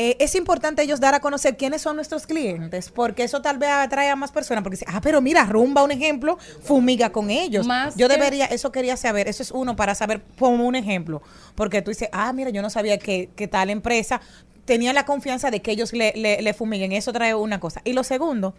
eh, 0.00 0.16
es 0.20 0.36
importante 0.36 0.80
ellos 0.80 1.00
dar 1.00 1.16
a 1.16 1.20
conocer 1.20 1.56
quiénes 1.56 1.82
son 1.82 1.96
nuestros 1.96 2.24
clientes, 2.24 2.88
porque 2.88 3.24
eso 3.24 3.42
tal 3.42 3.58
vez 3.58 3.70
atrae 3.70 4.08
a 4.08 4.14
más 4.14 4.30
personas, 4.30 4.62
porque 4.62 4.76
dice, 4.76 4.86
ah, 4.86 5.00
pero 5.00 5.20
mira, 5.20 5.44
Rumba, 5.44 5.82
un 5.82 5.90
ejemplo, 5.90 6.38
fumiga 6.62 7.10
con 7.10 7.30
ellos. 7.30 7.66
Más 7.66 7.96
Yo 7.96 8.06
debería, 8.06 8.46
eso 8.46 8.70
quería 8.70 8.96
saber, 8.96 9.26
eso 9.26 9.42
es 9.42 9.50
uno 9.50 9.74
para 9.74 9.96
saber 9.96 10.22
como 10.38 10.68
un 10.68 10.76
ejemplo, 10.76 11.20
porque 11.56 11.82
tú 11.82 11.90
dices, 11.90 12.10
ah, 12.12 12.32
mira, 12.32 12.50
yo 12.50 12.62
no 12.62 12.70
sabía 12.70 12.96
que, 12.98 13.30
que 13.34 13.48
tal 13.48 13.70
empresa 13.70 14.20
tenía 14.64 14.92
la 14.92 15.04
confianza 15.04 15.50
de 15.50 15.62
que 15.62 15.72
ellos 15.72 15.92
le, 15.92 16.12
le, 16.14 16.42
le 16.42 16.54
fumiguen, 16.54 16.92
eso 16.92 17.12
trae 17.12 17.34
una 17.34 17.58
cosa. 17.58 17.80
Y 17.84 17.92
lo 17.92 18.04
segundo, 18.04 18.54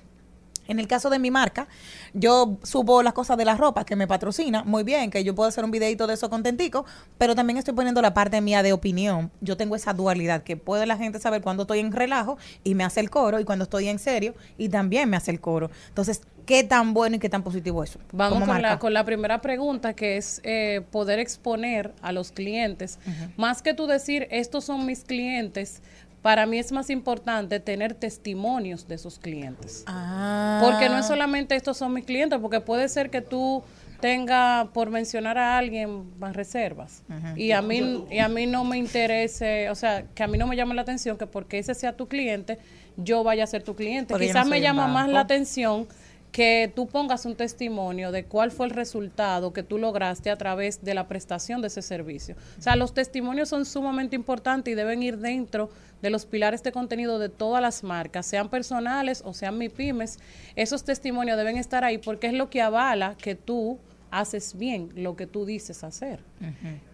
en 0.70 0.80
el 0.80 0.88
caso 0.88 1.10
de 1.10 1.20
mi 1.20 1.32
marca, 1.32 1.68
yo 2.14 2.58
subo 2.64 3.04
las 3.04 3.14
cosas 3.14 3.38
de 3.38 3.44
la 3.44 3.56
ropa 3.56 3.84
que 3.84 3.96
me 3.96 4.08
patrocina, 4.08 4.64
muy 4.64 4.84
bien, 4.84 5.12
que 5.12 5.24
yo 5.24 5.36
puedo 5.36 5.50
hacer 5.50 5.64
un 5.64 5.72
videito 5.72 6.08
de 6.08 6.14
eso 6.14 6.30
contentico, 6.30 6.86
pero 7.18 7.36
también 7.36 7.58
estoy 7.58 7.74
poniendo 7.74 8.02
la 8.02 8.14
parte 8.14 8.40
mía 8.40 8.64
de 8.64 8.72
opinión. 8.72 9.32
Yo 9.42 9.58
tengo 9.58 9.76
esa 9.76 9.94
dualidad 9.94 10.44
que 10.44 10.56
puede 10.56 10.86
la 10.86 10.96
gente 10.96 11.20
saber 11.20 11.42
cuando 11.42 11.64
estoy 11.64 11.80
en 11.80 11.92
relajo 11.92 12.38
y 12.64 12.76
me 12.76 12.84
hace 12.84 13.00
el 13.00 13.10
coro 13.10 13.40
y 13.40 13.46
cuando 13.46 13.64
estoy 13.64 13.90
en 13.90 14.00
serio 14.00 14.36
y 14.58 14.70
también 14.70 15.10
me 15.10 15.18
hace 15.18 15.32
el 15.32 15.42
coro. 15.42 15.72
Entonces, 15.90 16.22
¿qué 16.46 16.64
tan 16.64 16.94
bueno 16.94 17.16
y 17.16 17.20
qué 17.20 17.30
tan 17.30 17.44
positivo 17.44 17.84
es 17.84 17.92
eso? 17.92 18.00
Vamos 18.12 18.48
con 18.48 18.62
la, 18.62 18.80
con 18.80 18.94
la 18.94 19.04
primera 19.04 19.42
pregunta, 19.42 19.94
que 19.94 20.18
es 20.18 20.42
eh, 20.44 20.82
poder 20.92 21.20
exponer 21.20 21.94
a 22.02 22.12
los 22.12 22.32
clientes. 22.32 23.00
Más 23.38 23.62
que 23.62 23.74
tú 23.74 23.88
decir, 23.88 24.28
estos 24.32 24.66
son 24.66 24.86
mis 24.86 25.04
clientes, 25.04 25.82
para 26.22 26.46
mí 26.46 26.60
es 26.60 26.72
más 26.72 26.90
importante 26.90 27.60
tener 27.60 27.94
testimonios 27.94 28.88
de 28.88 28.96
esos 28.96 29.20
clientes. 29.20 29.84
Ah. 29.88 30.60
Porque 30.64 30.90
no 30.90 30.98
es 30.98 31.08
solamente 31.08 31.56
estos 31.56 31.78
son 31.78 31.94
mis 31.94 32.06
clientes, 32.06 32.40
porque 32.40 32.60
puede 32.60 32.90
ser 32.90 33.10
que 33.10 33.22
tú 33.22 33.64
tenga, 34.02 34.70
por 34.74 34.90
mencionar 34.90 35.38
a 35.38 35.58
alguien, 35.58 36.18
más 36.20 36.36
reservas. 36.36 37.04
Y 37.36 37.52
a 37.52 37.62
mí 37.62 38.06
y 38.10 38.20
a 38.20 38.30
mí 38.30 38.46
no 38.46 38.64
me 38.64 38.78
interese, 38.78 39.70
o 39.70 39.76
sea, 39.76 40.04
que 40.14 40.24
a 40.24 40.28
mí 40.28 40.38
no 40.38 40.48
me 40.48 40.56
llame 40.56 40.74
la 40.74 40.82
atención 40.82 41.18
que 41.18 41.28
porque 41.28 41.60
ese 41.60 41.74
sea 41.74 41.96
tu 41.96 42.08
cliente, 42.08 42.60
yo 42.98 43.24
vaya 43.24 43.44
a 43.44 43.48
ser 43.48 43.64
tu 43.64 43.76
cliente. 43.76 44.14
Porque 44.14 44.28
Quizás 44.28 44.46
no 44.46 44.52
me 44.52 44.62
llama 44.62 44.88
más 44.88 45.10
la 45.10 45.22
atención 45.22 45.88
que 46.32 46.72
tú 46.76 46.88
pongas 46.88 47.26
un 47.26 47.36
testimonio 47.36 48.12
de 48.12 48.26
cuál 48.26 48.52
fue 48.52 48.68
el 48.68 48.72
resultado 48.72 49.52
que 49.52 49.64
tú 49.64 49.78
lograste 49.80 50.30
a 50.30 50.36
través 50.38 50.84
de 50.84 50.94
la 50.94 51.08
prestación 51.08 51.62
de 51.62 51.68
ese 51.68 51.82
servicio. 51.82 52.36
O 52.58 52.62
sea, 52.62 52.76
los 52.76 52.94
testimonios 52.94 53.50
son 53.50 53.66
sumamente 53.66 54.16
importantes 54.16 54.72
y 54.72 54.76
deben 54.76 55.02
ir 55.02 55.18
dentro 55.18 55.70
de 56.02 56.10
los 56.12 56.26
pilares 56.26 56.62
de 56.64 56.72
contenido 56.72 57.18
de 57.20 57.30
todas 57.30 57.62
las 57.62 57.84
marcas, 57.84 58.26
sean 58.26 58.50
personales 58.50 59.22
o 59.26 59.34
sean 59.34 59.58
MIPIMES. 59.58 60.20
Esos 60.56 60.84
testimonios 60.84 61.36
deben 61.38 61.58
estar 61.58 61.84
ahí 61.84 61.98
porque 61.98 62.28
es 62.28 62.34
lo 62.34 62.50
que 62.50 62.62
avala 62.62 63.16
que 63.18 63.36
tú 63.36 63.80
haces 64.12 64.58
bien 64.58 64.90
lo 64.96 65.16
que 65.16 65.28
tú 65.28 65.46
dices 65.46 65.84
hacer. 65.84 66.20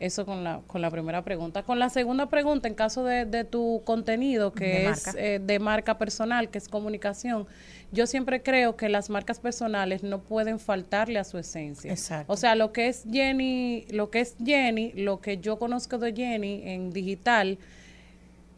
Eso 0.02 0.26
con 0.26 0.44
la, 0.44 0.60
con 0.68 0.82
la 0.82 0.92
primera 0.92 1.24
pregunta. 1.24 1.64
Con 1.64 1.80
la 1.80 1.90
segunda 1.90 2.26
pregunta, 2.30 2.68
en 2.68 2.74
caso 2.74 3.06
de, 3.06 3.24
de 3.26 3.46
tu 3.46 3.82
contenido, 3.86 4.52
que 4.52 4.66
De 4.66 4.86
es 4.90 5.06
marca. 5.06 5.22
eh, 5.22 5.40
de 5.42 5.60
marca 5.60 5.98
personal, 5.98 6.50
que 6.50 6.58
es 6.58 6.68
comunicación, 6.68 7.48
yo 7.92 8.08
siempre 8.08 8.42
creo 8.44 8.76
que 8.76 8.90
las 8.90 9.10
marcas 9.10 9.40
personales 9.40 10.04
no 10.04 10.20
pueden 10.20 10.60
faltarle 10.60 11.20
a 11.20 11.24
su 11.24 11.38
esencia. 11.38 11.92
Exacto. 11.92 12.32
O 12.34 12.38
sea, 12.38 12.56
lo 12.56 12.72
que 12.74 12.88
es 12.88 13.04
Jenny, 13.12 13.86
lo 13.92 14.10
que 14.10 14.20
es 14.22 14.36
Jenny, 14.44 14.92
lo 14.94 15.22
que 15.22 15.38
yo 15.38 15.58
conozco 15.58 15.98
de 15.98 16.14
Jenny 16.14 16.64
en 16.66 16.92
digital, 16.92 17.58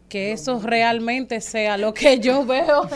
que 0.08 0.32
eso 0.32 0.58
realmente 0.60 1.40
sea 1.42 1.76
lo 1.76 1.92
que 1.92 2.18
yo 2.18 2.44
veo. 2.46 2.88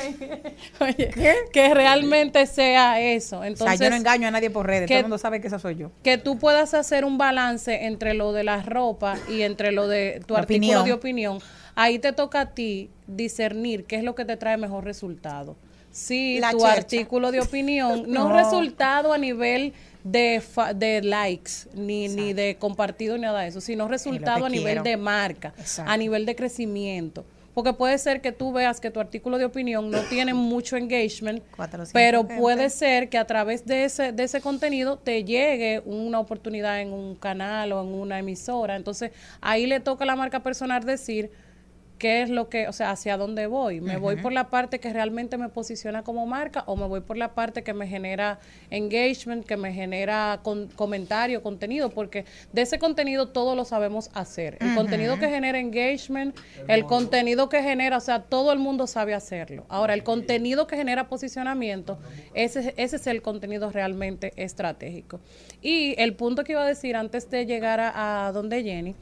Oye, 0.81 1.11
que 1.53 1.75
realmente 1.75 2.47
sea 2.47 3.01
eso. 3.01 3.41
o 3.41 3.45
Entonces, 3.45 3.79
sea, 3.79 3.87
yo 3.87 3.91
no 3.91 3.97
engaño 3.97 4.29
a 4.29 4.31
nadie 4.31 4.49
por 4.51 4.67
redes, 4.67 4.89
que- 4.89 4.95
todo 4.95 4.99
el 5.01 5.05
mundo 5.05 5.19
sabe 5.19 5.41
que 5.41 5.49
esa 5.49 5.59
soy 5.59 5.77
yo. 5.77 5.91
que 6.03 6.17
tú 6.19 6.39
puedas 6.39 6.73
hacer 6.75 7.05
un 7.05 7.19
balance 7.19 7.85
entre 7.87 8.15
lo 8.15 8.33
de 8.33 8.45
la 8.45 8.63
ropa 8.63 9.17
y 9.29 9.43
entre 9.43 9.73
lo 9.73 9.89
de 9.89 10.23
tu 10.27 10.35
La 10.35 10.41
artículo 10.41 10.67
opinión. 10.81 10.85
de 10.87 10.93
opinión, 10.95 11.39
ahí 11.75 11.99
te 11.99 12.13
toca 12.13 12.41
a 12.41 12.47
ti 12.55 12.89
discernir 13.07 13.85
qué 13.85 13.97
es 13.97 14.05
lo 14.05 14.15
que 14.15 14.25
te 14.25 14.37
trae 14.39 14.57
mejor 14.57 14.85
resultado. 14.85 15.57
La 16.41 16.51
tu 16.53 16.59
chercha. 16.59 16.73
artículo 16.73 17.31
de 17.33 17.41
opinión, 17.41 18.05
no, 18.09 18.29
No. 18.29 18.37
resultado 18.37 19.13
a 19.13 19.19
nivel 19.19 19.73
de, 20.05 20.41
fa- 20.41 20.75
de 20.75 21.01
likes, 21.03 21.53
ni, 21.75 22.09
ni 22.09 22.33
de 22.33 22.57
compartido, 22.59 23.17
ni 23.17 23.23
nada 23.23 23.41
de 23.43 23.49
eso, 23.49 23.61
sino 23.61 23.87
resultado 23.89 24.47
a 24.47 24.49
nivel 24.49 24.83
de 24.83 24.97
marca, 24.97 25.53
Exacto. 25.59 25.91
a 25.91 25.97
nivel 25.97 26.27
de 26.27 26.35
crecimiento. 26.35 27.25
Porque 27.55 27.75
puede 27.75 27.99
ser 27.99 28.23
que 28.23 28.33
tú 28.33 28.51
veas 28.51 28.81
que 28.81 28.91
tu 28.91 28.99
artículo 28.99 29.37
de 29.37 29.45
opinión 29.45 29.91
no 29.91 30.01
tiene 30.05 30.33
mucho 30.33 30.79
engagement, 30.79 31.43
400 31.55 31.93
pero 31.93 32.27
puede 32.27 32.71
ser 32.71 33.11
que 33.11 33.19
a 33.19 33.27
través 33.27 33.67
de 33.67 33.85
ese, 33.85 34.11
de 34.13 34.23
ese 34.25 34.41
contenido 34.41 34.97
te 34.97 35.23
llegue 35.23 35.83
una 35.85 36.19
oportunidad 36.19 36.81
en 36.81 36.95
un 36.95 37.15
canal 37.15 37.73
o 37.73 37.83
en 37.83 37.89
una 37.89 38.19
emisora. 38.19 38.75
Entonces, 38.75 39.11
ahí 39.43 39.67
le 39.67 39.81
toca 39.81 40.05
a 40.05 40.07
la 40.07 40.17
marca 40.17 40.41
personal 40.43 40.83
decir 40.85 41.31
qué 42.03 42.23
es 42.23 42.31
lo 42.31 42.49
que, 42.49 42.67
o 42.67 42.73
sea, 42.73 42.91
hacia 42.91 43.17
dónde 43.17 43.47
voy. 43.47 43.81
¿Me 43.81 43.97
voy 43.97 44.17
por 44.17 44.33
la 44.33 44.51
parte 44.51 44.81
que 44.81 44.93
realmente 44.93 45.39
me 45.39 45.49
posiciona 45.49 46.03
como 46.03 46.27
marca 46.27 46.65
o 46.67 46.75
me 46.75 46.85
voy 46.89 46.99
por 47.01 47.17
la 47.17 47.33
parte 47.33 47.63
que 47.63 47.75
me 47.75 47.87
genera 47.87 48.41
engagement, 48.71 49.47
que 49.47 49.57
me 49.57 49.73
genera 49.73 50.41
con- 50.43 50.67
comentario, 50.75 51.45
contenido? 51.45 51.91
Porque 51.91 52.25
de 52.53 52.63
ese 52.63 52.81
contenido 52.81 53.29
todo 53.29 53.55
lo 53.55 53.65
sabemos 53.65 54.11
hacer. 54.15 54.57
El 54.61 54.75
contenido 54.75 55.17
que 55.21 55.29
genera 55.29 55.61
engagement, 55.61 56.37
el 56.67 56.87
contenido 56.87 57.49
que 57.49 57.63
genera, 57.63 57.99
o 57.99 58.01
sea, 58.01 58.23
todo 58.23 58.53
el 58.53 58.59
mundo 58.59 58.89
sabe 58.89 59.15
hacerlo. 59.15 59.65
Ahora, 59.69 59.95
el 59.95 60.03
contenido 60.03 60.67
que 60.67 60.77
genera 60.77 61.07
posicionamiento, 61.09 61.99
ese, 62.35 62.75
ese 62.77 62.97
es 62.97 63.07
el 63.07 63.23
contenido 63.23 63.71
realmente 63.71 64.33
estratégico. 64.35 65.21
Y 65.61 65.95
el 65.99 66.15
punto 66.17 66.43
que 66.43 66.51
iba 66.51 66.65
a 66.65 66.67
decir 66.67 66.97
antes 66.97 67.31
de 67.31 67.47
llegar 67.47 67.79
a, 67.79 68.27
a 68.27 68.33
donde 68.33 68.65
Jenny, 68.65 68.97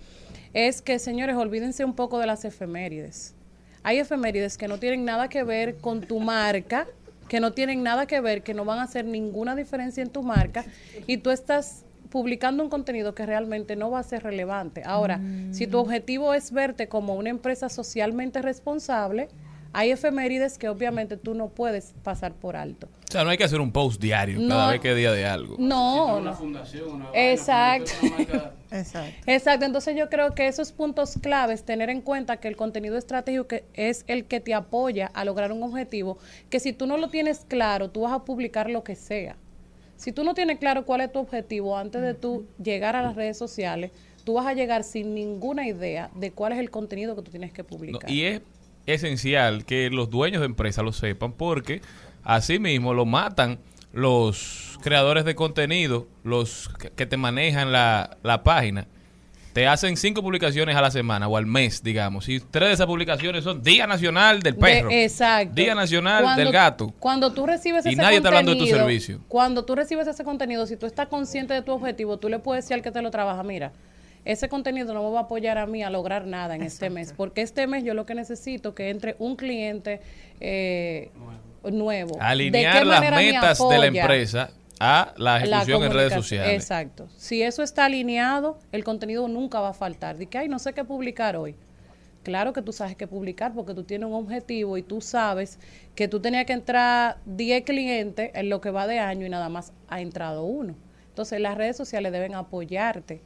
es 0.55 0.83
que, 0.83 0.99
señores, 0.99 1.37
olvídense 1.37 1.85
un 1.85 1.95
poco 1.95 2.19
de 2.19 2.27
las 2.27 2.45
efemérides. 2.45 3.35
Hay 3.83 3.99
efemérides 3.99 4.59
que 4.59 4.69
no 4.69 4.79
tienen 4.79 5.05
nada 5.05 5.29
que 5.29 5.43
ver 5.43 5.77
con 5.79 6.03
tu 6.03 6.21
marca, 6.21 6.87
que 7.29 7.41
no 7.41 7.53
tienen 7.53 7.83
nada 7.83 8.07
que 8.07 8.21
ver, 8.21 8.43
que 8.43 8.55
no 8.55 8.65
van 8.65 8.81
a 8.81 8.83
hacer 8.83 9.05
ninguna 9.05 9.55
diferencia 9.55 10.03
en 10.03 10.11
tu 10.11 10.23
marca, 10.23 10.65
y 11.07 11.19
tú 11.19 11.31
estás 11.31 11.85
publicando 12.11 12.63
un 12.63 12.69
contenido 12.69 13.15
que 13.15 13.25
realmente 13.25 13.77
no 13.77 13.91
va 13.91 14.01
a 14.01 14.03
ser 14.03 14.25
relevante. 14.25 14.83
Ahora, 14.85 15.21
si 15.53 15.69
tu 15.69 15.79
objetivo 15.79 16.35
es 16.35 16.51
verte 16.51 16.89
como 16.89 17.15
una 17.15 17.31
empresa 17.31 17.69
socialmente 17.69 18.43
responsable, 18.43 19.29
hay 19.73 19.91
efemérides 19.91 20.59
que 20.59 20.69
obviamente 20.69 21.17
tú 21.17 21.35
no 21.35 21.49
puedes 21.49 21.95
pasar 22.03 22.33
por 22.35 22.57
alto. 22.57 22.89
O 23.09 23.13
sea, 23.13 23.25
no 23.25 23.31
hay 23.31 23.39
que 23.39 23.45
hacer 23.45 23.61
un 23.61 23.73
post 23.73 24.01
diario 24.01 24.39
cada 24.49 24.67
No. 24.67 24.71
vez 24.73 24.81
que 24.81 24.95
día 24.95 25.11
de 25.13 25.27
algo. 25.27 25.57
No, 25.59 26.21
no. 26.21 26.37
Exacto. 27.15 27.93
Exacto. 28.73 29.23
Exacto, 29.27 29.65
entonces 29.67 29.97
yo 29.97 30.09
creo 30.09 30.33
que 30.35 30.47
esos 30.47 30.71
puntos 30.71 31.15
claves, 31.21 31.65
tener 31.65 31.91
en 31.91 32.01
cuenta 32.03 32.37
que 32.37 32.47
el 32.47 32.57
contenido 32.57 32.97
estratégico 32.97 33.49
que 33.49 33.65
es 33.75 34.05
el 34.07 34.27
que 34.27 34.39
te 34.41 34.55
apoya 34.55 35.11
a 35.13 35.25
lograr 35.25 35.51
un 35.51 35.63
objetivo, 35.65 36.19
que 36.51 36.61
si 36.61 36.73
tú 36.73 36.87
no 36.87 36.97
lo 36.97 37.09
tienes 37.09 37.45
claro, 37.49 37.91
tú 37.91 38.03
vas 38.03 38.13
a 38.13 38.25
publicar 38.25 38.71
lo 38.71 38.85
que 38.85 38.95
sea. 38.95 39.35
Si 39.97 40.13
tú 40.13 40.23
no 40.23 40.35
tienes 40.35 40.59
claro 40.61 40.87
cuál 40.87 41.01
es 41.01 41.11
tu 41.13 41.19
objetivo 41.19 41.77
antes 41.77 42.01
de 42.01 42.15
tú 42.15 42.47
llegar 42.63 42.95
a 42.95 43.03
las 43.03 43.17
redes 43.17 43.37
sociales, 43.37 43.91
tú 44.25 44.35
vas 44.35 44.47
a 44.47 44.55
llegar 44.55 44.85
sin 44.85 45.15
ninguna 45.15 45.67
idea 45.67 46.11
de 46.15 46.31
cuál 46.31 46.53
es 46.53 46.59
el 46.61 46.71
contenido 46.71 47.17
que 47.17 47.23
tú 47.23 47.31
tienes 47.33 47.53
que 47.53 47.63
No, 47.63 47.69
publicar. 47.69 48.09
y 48.11 48.23
es 48.25 48.41
esencial 48.93 49.65
que 49.65 49.91
los 49.91 50.11
dueños 50.11 50.41
de 50.41 50.47
empresas 50.47 50.85
lo 50.85 50.93
sepan 50.93 51.33
porque 51.33 51.81
así 52.25 52.59
mismo 52.59 52.95
lo 52.95 53.07
matan 53.07 53.59
los 53.93 54.79
creadores 54.83 55.25
de 55.25 55.35
contenido, 55.35 56.07
los 56.25 56.71
que, 56.97 57.07
te 57.07 57.17
manejan 57.17 57.73
la, 57.73 58.17
la 58.23 58.43
página. 58.43 58.87
Te 59.53 59.67
hacen 59.67 59.97
cinco 59.97 60.23
publicaciones 60.23 60.77
a 60.77 60.81
la 60.81 60.93
semana 60.93 61.27
o 61.27 61.37
al 61.37 61.45
mes, 61.45 61.83
digamos. 61.83 62.29
Y 62.29 62.39
tres 62.39 62.69
de 62.69 62.75
esas 62.75 62.87
publicaciones 62.87 63.43
son 63.43 63.63
Día 63.65 63.85
Nacional 63.89 64.41
del 64.43 64.55
De- 64.55 64.61
Perro. 64.61 64.89
exacto. 64.93 65.55
Día 65.57 65.75
Nacional 65.75 66.23
Cuando- 66.23 66.43
del 66.45 66.53
Gato. 66.53 66.95
Cuando 67.01 67.33
tú 67.33 67.47
recibes 67.47 67.85
Y 67.85 67.89
ese 67.91 67.97
nadie 68.01 68.19
está 68.19 68.29
hablando 68.29 68.53
de 68.53 68.59
tu 68.59 68.61
contenido, 68.61 68.87
servicio. 68.87 69.21
Cuando 69.27 69.65
tú 69.65 69.75
recibes 69.75 70.07
ese 70.07 70.23
contenido, 70.23 70.67
si 70.67 70.77
tú 70.77 70.87
estás 70.87 71.09
consciente 71.09 71.53
de 71.53 71.63
tu 71.63 71.73
objetivo, 71.73 72.17
tú 72.17 72.29
le 72.29 72.39
puedes 72.39 72.65
decir 72.65 72.75
al 72.77 72.83
que 72.83 72.93
te 72.93 73.03
lo 73.03 73.11
trabaja, 73.11 73.43
mira, 73.43 73.73
ese 74.25 74.49
contenido 74.49 74.93
no 74.95 75.03
me 75.03 75.11
va 75.11 75.21
a 75.21 75.23
apoyar 75.23 75.59
a 75.59 75.67
mí 75.67 75.83
a 75.83 75.91
lograr 75.91 76.27
nada 76.27 76.55
en 76.55 76.63
este 76.63 76.91
mes, 76.91 77.13
porque 77.17 77.43
este 77.43 77.67
mes 77.67 77.85
yo 77.85 77.95
lo 77.95 78.07
que 78.07 78.15
necesito 78.15 78.75
que 78.75 78.91
entre 78.91 79.17
un 79.19 79.37
cliente 79.37 80.01
eh, 80.41 81.11
nuevo. 81.65 82.17
¿De 82.17 82.21
Alinear 82.21 82.79
qué 82.79 82.85
las 82.85 83.01
me 83.01 83.11
metas 83.11 83.59
de 83.59 83.79
la 83.79 83.87
empresa 83.87 84.51
a 84.81 85.13
la 85.19 85.37
ejecución 85.37 85.85
en 85.85 85.93
redes 85.93 86.15
sociales. 86.15 86.55
Exacto. 86.55 87.07
Si 87.17 87.43
eso 87.43 87.63
está 87.63 87.85
alineado, 87.85 88.59
el 88.73 88.83
contenido 88.83 89.29
nunca 89.29 89.61
va 89.61 89.69
a 89.69 89.75
faltar. 89.75 90.17
De 90.17 90.27
que, 90.27 90.39
ay, 90.39 90.49
no 90.49 90.59
sé 90.59 90.73
qué 90.73 90.85
publicar 90.85 91.37
hoy. 91.37 91.55
Claro 92.23 92.53
que 92.53 92.63
tú 92.63 92.73
sabes 92.73 92.97
qué 92.97 93.07
publicar 93.07 93.53
porque 93.55 93.75
tú 93.75 93.85
tienes 93.85 94.09
un 94.09 94.15
objetivo 94.15 94.77
y 94.79 94.83
tú 94.83 95.01
sabes 95.01 95.59
que 95.95 96.09
tú 96.09 96.21
tenías 96.21 96.47
que 96.47 96.55
entrar 96.55 97.19
10 97.27 97.65
clientes 97.65 98.31
en 98.35 98.49
lo 98.49 98.61
que 98.61 98.71
va 98.71 98.87
de 98.87 98.99
año 98.99 99.27
y 99.27 99.31
nada 99.31 99.49
más 99.49 99.73
ha 99.89 100.01
entrado 100.01 100.45
uno. 100.45 100.75
Entonces 101.09 101.41
las 101.41 101.57
redes 101.57 101.77
sociales 101.77 102.13
deben 102.13 102.35
apoyarte 102.35 103.23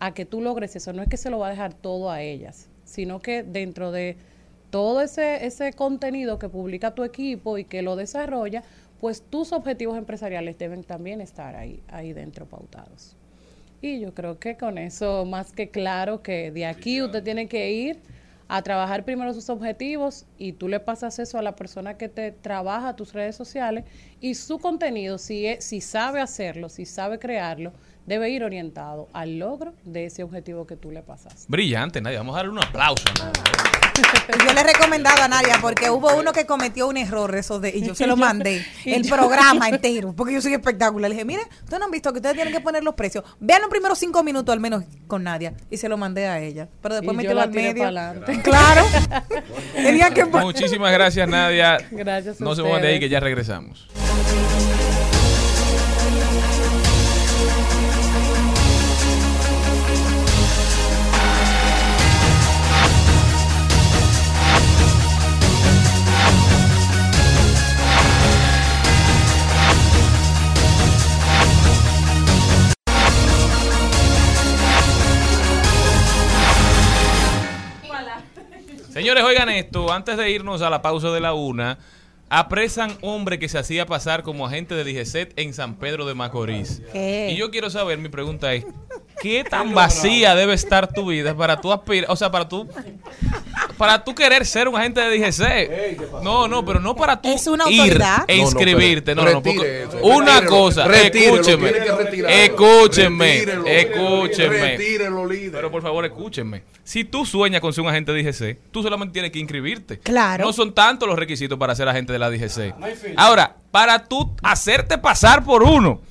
a 0.00 0.12
que 0.14 0.24
tú 0.24 0.40
logres 0.40 0.74
eso. 0.76 0.92
No 0.92 1.02
es 1.02 1.08
que 1.08 1.16
se 1.16 1.30
lo 1.30 1.38
va 1.38 1.48
a 1.48 1.50
dejar 1.50 1.74
todo 1.74 2.10
a 2.10 2.22
ellas, 2.22 2.68
sino 2.84 3.20
que 3.20 3.42
dentro 3.42 3.92
de 3.92 4.16
todo 4.70 5.00
ese, 5.00 5.44
ese 5.46 5.72
contenido 5.72 6.38
que 6.38 6.48
publica 6.48 6.94
tu 6.94 7.04
equipo 7.04 7.58
y 7.58 7.64
que 7.64 7.82
lo 7.82 7.96
desarrolla, 7.96 8.62
pues 9.00 9.22
tus 9.22 9.52
objetivos 9.52 9.96
empresariales 9.96 10.58
deben 10.58 10.84
también 10.84 11.20
estar 11.20 11.56
ahí, 11.56 11.82
ahí 11.88 12.12
dentro 12.12 12.46
pautados. 12.46 13.16
Y 13.82 14.00
yo 14.00 14.12
creo 14.14 14.38
que 14.38 14.56
con 14.56 14.76
eso 14.78 15.24
más 15.24 15.52
que 15.52 15.70
claro 15.70 16.22
que 16.22 16.50
de 16.50 16.66
aquí 16.66 17.00
usted 17.00 17.22
tiene 17.22 17.48
que 17.48 17.70
ir 17.72 18.00
a 18.46 18.62
trabajar 18.62 19.04
primero 19.04 19.32
sus 19.32 19.48
objetivos 19.48 20.26
y 20.36 20.52
tú 20.52 20.68
le 20.68 20.80
pasas 20.80 21.18
eso 21.18 21.38
a 21.38 21.42
la 21.42 21.56
persona 21.56 21.96
que 21.96 22.08
te 22.08 22.30
trabaja 22.32 22.94
tus 22.96 23.12
redes 23.12 23.36
sociales 23.36 23.84
y 24.20 24.34
su 24.34 24.58
contenido, 24.58 25.18
si, 25.18 25.46
es- 25.46 25.64
si 25.64 25.80
sabe 25.80 26.20
hacerlo, 26.20 26.68
si 26.68 26.84
sabe 26.84 27.18
crearlo, 27.18 27.72
debe 28.10 28.28
ir 28.28 28.44
orientado 28.44 29.08
al 29.12 29.38
logro 29.38 29.72
de 29.84 30.06
ese 30.06 30.22
objetivo 30.24 30.66
que 30.66 30.76
tú 30.76 30.90
le 30.90 31.00
pasas. 31.02 31.46
Brillante, 31.48 32.00
Nadia. 32.00 32.18
Vamos 32.18 32.34
a 32.34 32.38
darle 32.38 32.52
un 32.52 32.58
aplauso 32.58 33.04
yo 34.46 34.52
le 34.54 34.60
he 34.60 34.64
recomendado 34.64 35.22
a 35.22 35.28
Nadia 35.28 35.58
porque 35.60 35.90
hubo 35.90 36.14
uno 36.14 36.32
que 36.32 36.46
cometió 36.46 36.86
un 36.88 36.96
error 36.96 37.34
eso 37.34 37.60
de, 37.60 37.70
y 37.70 37.82
yo 37.82 37.94
se 37.94 38.06
lo 38.06 38.16
mandé 38.16 38.64
el 38.84 39.06
programa 39.08 39.68
entero 39.68 40.14
porque 40.16 40.32
yo 40.32 40.40
soy 40.40 40.54
espectacular 40.54 41.10
le 41.10 41.16
dije 41.16 41.24
mire 41.24 41.42
ustedes 41.42 41.78
no 41.78 41.86
han 41.86 41.90
visto 41.90 42.12
que 42.12 42.18
ustedes 42.18 42.36
tienen 42.36 42.52
que 42.52 42.60
poner 42.60 42.82
los 42.82 42.94
precios 42.94 43.24
vean 43.40 43.60
los 43.60 43.70
primeros 43.70 43.98
cinco 43.98 44.22
minutos 44.22 44.52
al 44.52 44.60
menos 44.60 44.84
con 45.06 45.24
Nadia 45.24 45.54
y 45.70 45.76
se 45.76 45.88
lo 45.88 45.96
mandé 45.96 46.26
a 46.26 46.40
ella 46.40 46.68
pero 46.80 46.94
después 46.94 47.16
me 47.16 47.24
quedó 47.24 47.40
al 47.40 47.50
medio 47.50 47.84
claro 48.42 48.84
tenía 49.74 50.10
que 50.10 50.24
Muchísimas 50.24 50.92
gracias, 50.92 51.28
Nadia. 51.28 51.78
Gracias 51.90 52.40
a 52.40 52.44
No 52.44 52.54
se 52.54 52.62
muevan 52.62 52.82
de 52.82 52.88
ahí 52.88 53.00
que 53.00 53.08
ya 53.08 53.20
regresamos. 53.20 53.88
Señores, 78.92 79.24
oigan 79.24 79.48
esto, 79.48 79.92
antes 79.92 80.16
de 80.16 80.30
irnos 80.30 80.62
a 80.62 80.70
la 80.70 80.82
pausa 80.82 81.10
de 81.10 81.20
la 81.20 81.32
una, 81.32 81.78
Apresan 82.32 82.96
hombre 83.00 83.40
que 83.40 83.48
se 83.48 83.58
hacía 83.58 83.86
pasar 83.86 84.22
como 84.22 84.46
agente 84.46 84.76
de 84.76 84.84
DGCET 84.84 85.32
en 85.36 85.52
San 85.52 85.74
Pedro 85.74 86.06
de 86.06 86.14
Macorís. 86.14 86.80
¿Qué? 86.92 87.30
Y 87.32 87.36
yo 87.36 87.50
quiero 87.50 87.70
saber, 87.70 87.98
mi 87.98 88.08
pregunta 88.08 88.54
es, 88.54 88.64
¿qué 89.20 89.42
tan 89.42 89.74
vacía 89.74 90.36
debe 90.36 90.54
estar 90.54 90.92
tu 90.92 91.06
vida 91.06 91.36
para 91.36 91.60
tú 91.60 91.72
aspirar, 91.72 92.08
o 92.08 92.14
sea, 92.14 92.30
para 92.30 92.48
tú 92.48 92.68
para 93.80 94.04
tú 94.04 94.14
querer 94.14 94.44
ser 94.44 94.68
un 94.68 94.76
agente 94.76 95.00
de 95.00 95.18
DGC? 95.18 96.22
No, 96.22 96.46
no, 96.46 96.62
pero 96.66 96.80
no 96.80 96.94
para 96.94 97.18
tú 97.18 97.30
Es 97.30 97.46
una 97.46 97.64
ir 97.70 97.94
e 97.94 97.96
No, 97.98 98.24
no, 98.28 98.34
inscribirte, 98.34 99.14
no, 99.14 99.24
no, 99.24 99.42
porque 99.42 99.84
eso, 99.84 99.98
una 100.02 100.40
retírelo, 100.40 100.50
cosa, 100.50 100.84
retírelo, 100.86 101.36
escúcheme, 101.36 101.70
Retírelo, 103.32 103.66
escúchenme. 103.66 104.58
retírelo, 104.58 105.26
líder. 105.26 105.52
Pero 105.52 105.70
por 105.70 105.80
favor, 105.80 106.04
escúchenme. 106.04 106.62
Si 106.84 107.04
tú 107.04 107.24
sueñas 107.24 107.62
con 107.62 107.72
ser 107.72 107.82
un 107.84 107.88
agente 107.88 108.12
de 108.12 108.22
DGC, 108.22 108.58
tú 108.70 108.82
solamente 108.82 109.14
tienes 109.14 109.30
que 109.30 109.38
inscribirte. 109.38 109.98
Claro. 110.00 110.44
No 110.44 110.52
son 110.52 110.74
tantos 110.74 111.08
los 111.08 111.18
requisitos 111.18 111.58
para 111.58 111.74
ser 111.74 111.88
agente 111.88 112.12
de 112.12 112.18
la 112.18 112.28
DGC. 112.28 112.74
Ahora, 113.16 113.56
para 113.70 114.04
tú 114.04 114.36
hacerte 114.42 114.98
pasar 114.98 115.42
por 115.42 115.62
uno, 115.62 116.02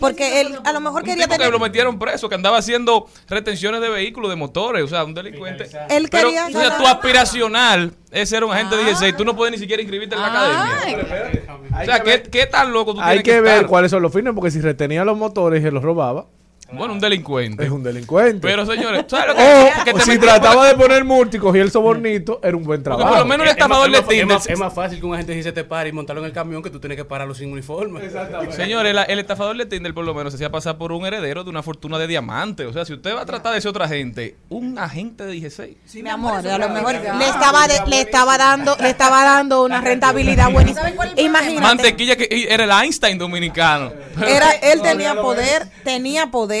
Porque 0.00 0.40
él 0.40 0.58
a 0.64 0.72
lo 0.72 0.80
mejor 0.80 1.02
un 1.02 1.06
quería 1.06 1.24
tipo 1.24 1.34
que 1.34 1.38
tener. 1.38 1.52
lo 1.52 1.58
metieron 1.58 1.98
preso, 1.98 2.28
que 2.28 2.34
andaba 2.34 2.58
haciendo 2.58 3.06
retenciones 3.28 3.80
de 3.80 3.88
vehículos, 3.90 4.30
de 4.30 4.36
motores, 4.36 4.82
o 4.82 4.88
sea, 4.88 5.04
un 5.04 5.14
delincuente. 5.14 5.68
Él 5.90 6.08
Pero, 6.10 6.28
quería 6.28 6.46
o 6.46 6.50
sea, 6.50 6.78
tu 6.78 6.86
aspiracional 6.86 7.92
es 8.10 8.28
ser 8.28 8.44
un 8.44 8.52
agente 8.52 8.76
de 8.76 8.84
DGC 8.84 9.08
y 9.08 9.12
tú 9.12 9.24
no 9.24 9.36
puedes 9.36 9.52
ni 9.52 9.58
siquiera 9.58 9.82
inscribirte 9.82 10.14
en 10.14 10.20
la 10.22 10.28
academia. 10.28 11.56
O 11.80 11.84
sea, 11.84 12.00
¿qué, 12.02 12.22
qué 12.22 12.46
tan 12.46 12.72
loco 12.72 12.94
tú 12.94 13.00
Hay 13.00 13.18
tienes 13.22 13.24
que 13.24 13.40
ver 13.40 13.54
estar? 13.54 13.66
cuáles 13.66 13.90
son 13.90 14.02
los 14.02 14.12
fines, 14.12 14.32
porque 14.34 14.50
si 14.50 14.60
retenía 14.60 15.04
los 15.04 15.16
motores 15.18 15.62
y 15.64 15.70
los 15.70 15.82
robaba, 15.82 16.26
Bueno, 16.72 16.94
un 16.94 17.00
delincuente. 17.00 17.62
es 17.64 17.70
un 17.70 17.82
delincuente. 17.82 18.40
Pero, 18.40 18.64
señores, 18.66 19.04
¿sabes 19.06 19.28
lo 19.28 19.34
que 19.36 19.42
o 19.80 19.84
que 19.84 19.94
te 19.94 20.00
si 20.00 20.18
trataba 20.18 20.66
de 20.66 20.74
poner 20.74 21.04
multi 21.04 21.36
y 21.36 21.40
cogía 21.40 21.62
el 21.62 21.70
sobornito, 21.70 22.40
era 22.42 22.56
un 22.56 22.64
buen 22.64 22.82
trabajo. 22.82 23.08
por 23.10 23.18
lo 23.18 23.24
menos 23.26 23.44
un 23.46 23.50
estafador 23.50 23.90
de 23.90 23.98
es, 23.98 24.02
más, 24.02 24.08
Tinder. 24.08 24.38
es 24.48 24.58
más 24.58 24.74
fácil 24.74 24.98
que 24.98 25.06
un 25.06 25.14
agente 25.14 25.32
dice 25.34 25.52
te 25.52 25.62
pare 25.64 25.90
y 25.90 25.92
montarlo 25.92 26.22
en 26.22 26.26
el 26.26 26.32
camión 26.32 26.62
que 26.62 26.70
tú 26.70 26.80
tienes 26.80 26.96
que 26.96 27.04
pararlo 27.04 27.34
sin 27.34 27.52
uniforme. 27.52 28.00
Señores, 28.50 28.90
el, 28.96 28.98
el 29.08 29.18
estafador 29.18 29.56
de 29.56 29.66
Tinder 29.66 29.92
por 29.94 30.04
lo 30.04 30.14
menos 30.14 30.32
se 30.32 30.36
hacía 30.36 30.50
pasar 30.50 30.76
por 30.78 30.90
un 30.92 31.04
heredero 31.06 31.44
de 31.44 31.50
una 31.50 31.62
fortuna 31.62 31.98
de 31.98 32.06
diamante. 32.06 32.64
O 32.66 32.72
sea, 32.72 32.84
si 32.84 32.94
usted 32.94 33.14
va 33.14 33.22
a 33.22 33.26
tratar 33.26 33.54
de 33.54 33.60
ser 33.60 33.68
otra 33.68 33.86
gente, 33.86 34.36
un 34.48 34.78
agente 34.78 35.24
de 35.24 35.32
16. 35.32 35.76
Mi 36.02 36.08
amor, 36.08 36.46
a 36.46 36.58
lo 36.58 36.68
mejor 36.70 36.94
le 36.94 37.26
estaba, 37.28 37.68
de- 37.68 37.80
le 37.88 38.00
estaba 38.00 38.38
dando, 38.38 38.76
le 38.80 38.88
estaba 38.90 39.22
dando 39.24 39.62
una 39.64 39.80
rentabilidad 39.80 40.50
buenísima. 40.50 40.90
Imagínate. 41.16 41.60
Mantequilla 41.60 42.16
que 42.16 42.46
era 42.48 42.64
el 42.64 42.70
Einstein 42.70 43.18
dominicano. 43.18 43.92
Era, 44.26 44.50
él 44.52 44.80
tenía 44.82 45.14
poder, 45.14 45.68
tenía 45.84 46.28
poder, 46.30 46.53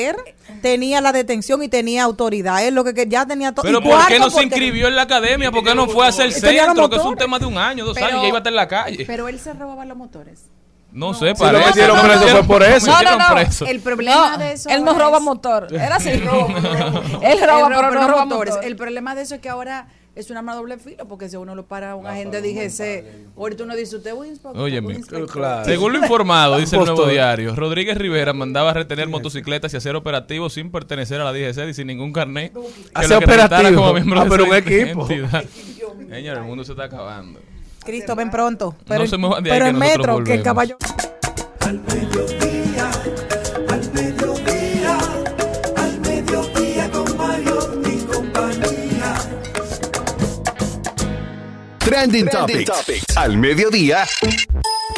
tenía 0.62 1.00
la 1.00 1.12
detención 1.12 1.62
y 1.62 1.68
tenía 1.68 2.02
autoridad. 2.04 2.64
Él 2.66 2.74
lo 2.74 2.84
que, 2.84 2.94
que 2.94 3.06
ya 3.06 3.26
tenía 3.26 3.52
todo. 3.52 3.62
Pero 3.62 3.78
y 3.78 3.82
¿por 3.82 4.06
qué 4.06 4.18
no 4.18 4.30
se 4.30 4.42
inscribió 4.42 4.88
en 4.88 4.96
la 4.96 5.02
academia? 5.02 5.50
¿Por 5.50 5.64
qué 5.64 5.74
no 5.74 5.86
fue 5.88 6.06
a 6.06 6.08
hacer 6.08 6.32
centro? 6.32 6.50
Que 6.50 6.96
es 6.96 7.02
un 7.02 7.10
motores. 7.10 7.18
tema 7.18 7.38
de 7.38 7.46
un 7.46 7.58
año, 7.58 7.84
dos 7.84 7.94
Pero- 7.94 8.06
años, 8.06 8.18
y 8.18 8.22
ya 8.22 8.28
iba 8.28 8.38
a 8.38 8.40
estar 8.40 8.52
en 8.52 8.56
la 8.56 8.68
calle. 8.68 9.04
Pero 9.06 9.28
él 9.28 9.38
se 9.40 9.52
robaba 9.52 9.84
los 9.84 9.96
motores. 9.96 10.46
No 10.92 11.12
sé, 11.12 11.34
Si 11.34 11.42
lo 11.42 11.50
parece. 11.50 11.66
metieron 11.66 12.00
preso 12.02 12.28
fue 12.28 12.44
por 12.44 12.62
eso. 12.62 12.86
No, 12.86 12.92
no, 12.92 12.98
metieron 12.98 13.18
no. 13.18 13.34
preso. 13.34 13.66
El 13.66 13.80
problema 13.80 14.30
No, 14.30 14.38
de 14.38 14.52
eso 14.52 14.68
él 14.68 14.84
no 14.84 14.94
roba 14.96 15.16
es- 15.18 15.22
motor. 15.24 15.66
Era 15.72 15.96
así. 15.96 16.08
él 16.10 16.20
Él 16.20 17.40
roba, 17.44 17.68
pero 17.68 17.90
no 17.90 18.08
roba 18.08 18.24
motor. 18.26 18.60
El 18.62 18.76
problema 18.76 19.14
de 19.16 19.22
eso 19.22 19.34
es 19.34 19.40
que 19.40 19.48
ahora 19.48 19.88
es 20.14 20.30
un 20.30 20.36
arma 20.36 20.54
doble 20.54 20.78
filo, 20.78 21.06
porque 21.08 21.28
si 21.28 21.36
uno 21.36 21.54
lo 21.54 21.66
para 21.66 21.96
un 21.96 22.06
agente 22.06 22.40
de 22.40 22.48
IGC, 22.50 23.36
ahorita 23.36 23.64
uno 23.64 23.74
dice, 23.74 23.96
usted 23.96 24.12
inspector. 24.24 24.68
Inspector". 24.68 25.26
Claro. 25.28 25.64
Según 25.64 25.92
lo 25.92 25.98
informado, 25.98 26.56
dice 26.58 26.76
el 26.76 26.84
nuevo 26.84 27.06
diario, 27.06 27.54
Rodríguez 27.54 27.98
Rivera 27.98 28.32
mandaba 28.32 28.70
a 28.70 28.74
retener 28.74 29.08
motocicletas 29.08 29.74
y 29.74 29.76
hacer 29.76 29.96
operativos 29.96 30.52
sin 30.52 30.70
pertenecer 30.70 31.20
a 31.20 31.24
la 31.24 31.32
DGC 31.32 31.68
y 31.70 31.74
sin 31.74 31.86
ningún 31.88 32.12
carnet. 32.12 32.52
que 32.52 32.60
Hace 32.94 33.08
lo 33.08 33.16
acreditara 33.16 33.46
operativo. 33.46 33.80
como 33.80 33.94
miembro 33.94 34.20
Ah, 34.20 34.26
pero 34.28 34.44
un 34.44 34.54
equipo. 34.54 35.06
Señor, 36.08 36.38
el 36.38 36.44
mundo 36.44 36.64
se 36.64 36.72
está 36.72 36.84
acabando. 36.84 37.40
Cristo, 37.84 38.14
ven 38.16 38.30
pronto. 38.30 38.74
Pero, 38.86 39.00
No 39.04 39.06
se 39.06 39.42
pero 39.42 39.66
en 39.66 39.78
metro, 39.78 40.22
que 40.24 40.34
el 40.34 40.42
caballo. 40.42 40.76
Al 41.60 41.80
Trending, 51.84 52.28
Topics. 52.28 53.14
Al 53.14 53.36
mediodía. 53.36 54.06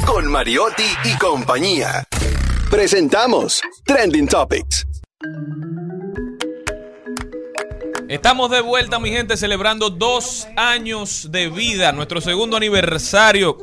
Con 0.06 0.30
Mariotti 0.30 0.84
y 1.02 1.18
compañía. 1.18 2.04
Presentamos 2.70 3.60
Trending 3.84 4.28
Topics. 4.28 4.86
Estamos 8.08 8.52
de 8.52 8.60
vuelta, 8.60 9.00
mi 9.00 9.10
gente, 9.10 9.36
celebrando 9.36 9.90
dos 9.90 10.46
años 10.56 11.32
de 11.32 11.48
vida, 11.50 11.90
nuestro 11.90 12.20
segundo 12.20 12.56
aniversario. 12.56 13.58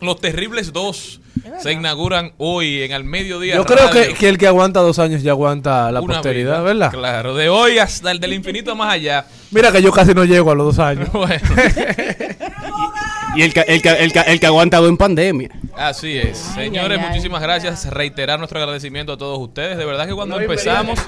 Los 0.00 0.20
terribles 0.20 0.72
dos 0.72 1.20
se 1.60 1.72
inauguran 1.72 2.32
hoy 2.38 2.82
en 2.82 2.92
al 2.92 3.04
mediodía. 3.04 3.56
Yo 3.56 3.64
creo 3.64 3.90
que, 3.90 4.14
que 4.14 4.28
el 4.28 4.38
que 4.38 4.46
aguanta 4.46 4.80
dos 4.80 4.98
años 4.98 5.22
ya 5.22 5.32
aguanta 5.32 5.90
la 5.92 6.00
Una 6.00 6.14
posteridad, 6.14 6.60
vida. 6.60 6.62
¿verdad? 6.62 6.90
Claro, 6.92 7.34
de 7.34 7.48
hoy 7.48 7.78
hasta 7.78 8.10
el 8.10 8.20
del 8.20 8.32
infinito 8.32 8.74
más 8.76 8.92
allá. 8.92 9.26
Mira 9.50 9.70
que 9.72 9.82
yo 9.82 9.92
casi 9.92 10.12
no 10.14 10.24
llego 10.24 10.50
a 10.50 10.54
los 10.54 10.76
dos 10.76 10.78
años. 10.84 11.08
Bueno, 11.12 11.40
Y 13.36 13.42
el 13.42 13.52
que, 13.52 13.60
el, 13.60 13.82
que, 13.82 13.90
el, 13.90 14.12
que, 14.12 14.20
el 14.20 14.40
que 14.40 14.46
ha 14.46 14.48
aguantado 14.48 14.88
en 14.88 14.96
pandemia. 14.96 15.50
así 15.76 16.16
es. 16.16 16.38
Señores, 16.38 16.98
ay, 16.98 17.04
ay. 17.04 17.08
muchísimas 17.10 17.42
gracias. 17.42 17.84
Reiterar 17.90 18.38
nuestro 18.38 18.58
agradecimiento 18.58 19.12
a 19.12 19.18
todos 19.18 19.38
ustedes. 19.38 19.76
De 19.76 19.84
verdad 19.84 20.06
que 20.06 20.14
cuando 20.14 20.40
empezamos... 20.40 20.98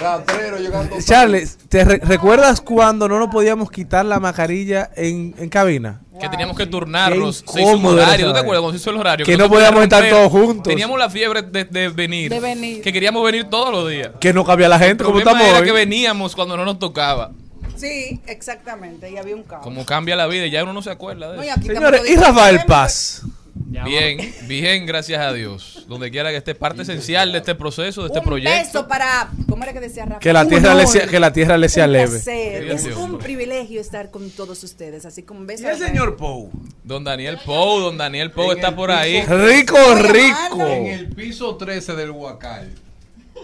Rastrero 0.00 0.58
llegando 0.58 0.90
tarde. 0.90 1.04
Charles, 1.04 1.58
¿te 1.68 1.84
re- 1.84 2.00
recuerdas 2.04 2.60
cuando 2.60 3.08
no 3.08 3.18
nos 3.18 3.28
podíamos 3.30 3.70
quitar 3.70 4.04
la 4.04 4.20
mascarilla 4.20 4.90
en, 4.96 5.34
en 5.38 5.48
cabina? 5.48 6.00
que 6.20 6.28
teníamos 6.28 6.56
que 6.56 6.66
turnarnos. 6.66 7.44
Se 7.46 7.62
hizo 7.62 7.76
un 7.76 7.86
horario. 7.86 8.26
¿Tú 8.26 8.32
te 8.32 8.38
acuerdas 8.40 8.60
cuando 8.62 8.72
se 8.76 8.82
hizo 8.82 8.90
el 8.90 8.96
horario? 8.96 9.24
Que 9.24 9.36
no 9.36 9.44
no 9.44 9.50
podíamos 9.50 9.84
estar 9.84 10.00
romper. 10.02 10.18
todos 10.18 10.32
juntos. 10.32 10.64
Teníamos 10.72 10.98
la 10.98 11.08
fiebre 11.08 11.42
de, 11.42 11.64
de 11.64 11.88
venir. 11.90 12.28
De 12.32 12.40
venir. 12.40 12.82
Que 12.82 12.92
queríamos 12.92 13.22
venir 13.24 13.44
todos 13.44 13.70
los 13.70 13.88
días. 13.88 14.10
Que 14.20 14.32
no 14.32 14.44
cabía 14.44 14.68
la 14.68 14.80
gente 14.80 15.04
El 15.04 15.06
como 15.06 15.20
estamos 15.20 15.42
era 15.46 15.60
hoy. 15.60 15.64
que 15.64 15.70
veníamos 15.70 16.34
cuando 16.34 16.56
no 16.56 16.64
nos 16.64 16.80
tocaba. 16.80 17.30
Sí, 17.76 18.20
exactamente, 18.26 19.08
y 19.08 19.16
había 19.16 19.36
un 19.36 19.44
caos. 19.44 19.62
Como 19.62 19.86
cambia 19.86 20.16
la 20.16 20.26
vida 20.26 20.46
y 20.46 20.50
ya 20.50 20.64
uno 20.64 20.72
no 20.72 20.82
se 20.82 20.90
acuerda 20.90 21.30
de 21.30 21.36
No, 21.36 21.44
y 21.44 21.48
eso. 21.48 21.60
Señores, 21.62 22.10
¿y 22.10 22.16
Rafael 22.16 22.62
Paz? 22.66 23.22
Bien, 23.68 24.18
bien, 24.48 24.86
gracias 24.86 25.20
a 25.20 25.32
Dios. 25.32 25.84
Donde 25.88 26.10
quiera 26.10 26.30
que 26.30 26.38
esté, 26.38 26.54
parte 26.54 26.82
esencial 26.82 27.32
de 27.32 27.38
este 27.38 27.54
proceso, 27.54 28.00
de 28.02 28.06
este 28.06 28.20
un 28.20 28.24
proyecto. 28.24 28.58
beso 28.58 28.88
para, 28.88 29.30
¿cómo 29.48 29.62
era 29.62 29.74
que 29.74 29.80
decía 29.80 30.06
Rafa? 30.06 30.20
Que 30.20 30.32
la 30.32 30.46
tierra 30.46 30.74
le 30.74 30.86
sea, 30.86 31.06
que 31.06 31.20
la 31.20 31.32
tierra 31.32 31.58
le 31.58 31.68
sea 31.68 31.84
un 31.84 31.92
leve. 31.92 32.16
Es 32.16 32.86
un 32.96 33.18
privilegio 33.18 33.80
estar 33.80 34.10
con 34.10 34.30
todos 34.30 34.64
ustedes, 34.64 35.04
así 35.04 35.22
como 35.22 35.40
un 35.40 35.46
beso. 35.46 35.64
Y 35.64 35.66
el 35.66 35.78
señor 35.78 36.16
Pou. 36.16 36.50
Don 36.82 37.04
Daniel 37.04 37.38
Pou, 37.44 37.80
don 37.80 37.98
Daniel 37.98 38.30
Pou 38.30 38.52
está 38.52 38.74
por 38.74 38.90
ahí. 38.90 39.20
Rico, 39.22 39.76
rico. 39.96 40.66
En 40.66 40.86
el 40.86 41.08
piso 41.08 41.56
13 41.56 41.94
del 41.94 42.10
Huacal. 42.10 42.70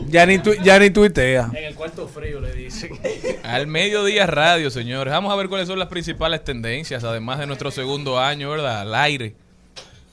Ya 0.08 0.26
ni, 0.26 0.38
tu- 0.38 0.54
ya 0.54 0.78
ni 0.78 0.90
tuitea. 0.90 1.50
En 1.54 1.64
el 1.64 1.74
cuarto 1.74 2.08
frío 2.08 2.40
le 2.40 2.52
dicen. 2.52 2.98
Al 3.44 3.66
mediodía 3.66 4.26
radio, 4.26 4.70
señores. 4.70 5.12
Vamos 5.12 5.32
a 5.32 5.36
ver 5.36 5.48
cuáles 5.48 5.68
son 5.68 5.78
las 5.78 5.88
principales 5.88 6.42
tendencias, 6.42 7.04
además 7.04 7.38
de 7.38 7.46
nuestro 7.46 7.70
segundo 7.70 8.18
año, 8.18 8.50
¿verdad? 8.50 8.80
Al 8.80 8.94
aire. 8.94 9.36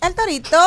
El 0.01 0.15
torito, 0.15 0.57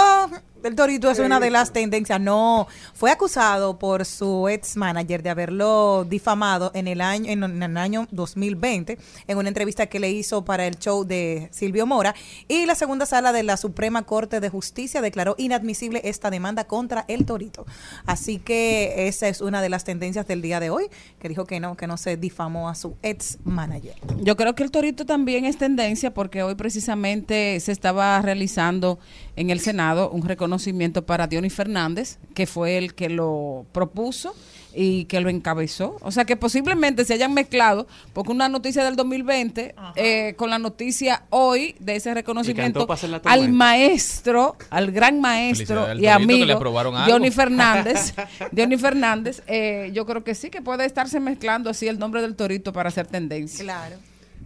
el 0.62 0.76
torito 0.76 1.10
es 1.10 1.18
una 1.18 1.40
de 1.40 1.50
las 1.50 1.72
tendencias. 1.72 2.20
No, 2.20 2.68
fue 2.94 3.10
acusado 3.10 3.78
por 3.78 4.04
su 4.06 4.48
ex 4.48 4.76
manager 4.76 5.22
de 5.22 5.30
haberlo 5.30 6.06
difamado 6.08 6.70
en 6.72 6.88
el 6.88 7.00
año, 7.00 7.30
en, 7.30 7.62
el 7.62 7.76
año 7.76 8.06
2020, 8.12 8.96
en 9.26 9.36
una 9.36 9.48
entrevista 9.48 9.86
que 9.86 10.00
le 10.00 10.10
hizo 10.10 10.44
para 10.44 10.66
el 10.66 10.78
show 10.78 11.04
de 11.04 11.48
Silvio 11.50 11.84
Mora. 11.84 12.14
Y 12.48 12.64
la 12.64 12.76
segunda 12.76 13.06
sala 13.06 13.32
de 13.32 13.42
la 13.42 13.56
Suprema 13.56 14.04
Corte 14.04 14.38
de 14.38 14.48
Justicia 14.48 15.02
declaró 15.02 15.34
inadmisible 15.36 16.00
esta 16.04 16.30
demanda 16.30 16.64
contra 16.64 17.04
el 17.08 17.26
torito. 17.26 17.66
Así 18.06 18.38
que 18.38 19.08
esa 19.08 19.28
es 19.28 19.40
una 19.40 19.60
de 19.60 19.68
las 19.68 19.82
tendencias 19.84 20.26
del 20.28 20.40
día 20.42 20.60
de 20.60 20.70
hoy, 20.70 20.86
que 21.18 21.28
dijo 21.28 21.44
que 21.44 21.58
no, 21.60 21.76
que 21.76 21.88
no 21.88 21.96
se 21.96 22.16
difamó 22.16 22.68
a 22.68 22.74
su 22.74 22.96
ex 23.02 23.38
manager. 23.44 23.96
Yo 24.20 24.36
creo 24.36 24.54
que 24.54 24.62
el 24.62 24.70
torito 24.70 25.04
también 25.04 25.44
es 25.44 25.58
tendencia 25.58 26.14
porque 26.14 26.42
hoy 26.42 26.54
precisamente 26.54 27.58
se 27.58 27.72
estaba 27.72 28.22
realizando 28.22 28.98
en 29.36 29.50
el 29.50 29.60
Senado 29.60 30.10
un 30.10 30.22
reconocimiento 30.22 31.04
para 31.04 31.26
Diony 31.26 31.50
Fernández, 31.50 32.18
que 32.34 32.46
fue 32.46 32.78
el 32.78 32.94
que 32.94 33.08
lo 33.08 33.66
propuso 33.72 34.34
y 34.74 35.04
que 35.04 35.20
lo 35.20 35.28
encabezó. 35.28 35.96
O 36.00 36.10
sea 36.10 36.24
que 36.24 36.36
posiblemente 36.36 37.04
se 37.04 37.14
hayan 37.14 37.32
mezclado, 37.32 37.86
porque 38.12 38.32
una 38.32 38.48
noticia 38.48 38.84
del 38.84 38.96
2020 38.96 39.74
eh, 39.96 40.34
con 40.36 40.50
la 40.50 40.58
noticia 40.58 41.24
hoy 41.30 41.76
de 41.78 41.96
ese 41.96 42.12
reconocimiento 42.12 42.86
al 43.24 43.52
maestro, 43.52 44.56
al 44.70 44.90
gran 44.90 45.20
maestro 45.20 45.94
y 45.94 46.06
amigo. 46.06 46.58
Diony 47.06 47.30
Fernández. 47.30 48.14
Diony 48.52 48.76
Fernández, 48.76 49.42
eh, 49.46 49.90
yo 49.94 50.06
creo 50.06 50.24
que 50.24 50.34
sí, 50.34 50.50
que 50.50 50.62
puede 50.62 50.84
estarse 50.84 51.20
mezclando 51.20 51.70
así 51.70 51.88
el 51.88 51.98
nombre 51.98 52.22
del 52.22 52.36
torito 52.36 52.72
para 52.72 52.88
hacer 52.88 53.06
tendencia. 53.06 53.64
Claro. 53.64 53.96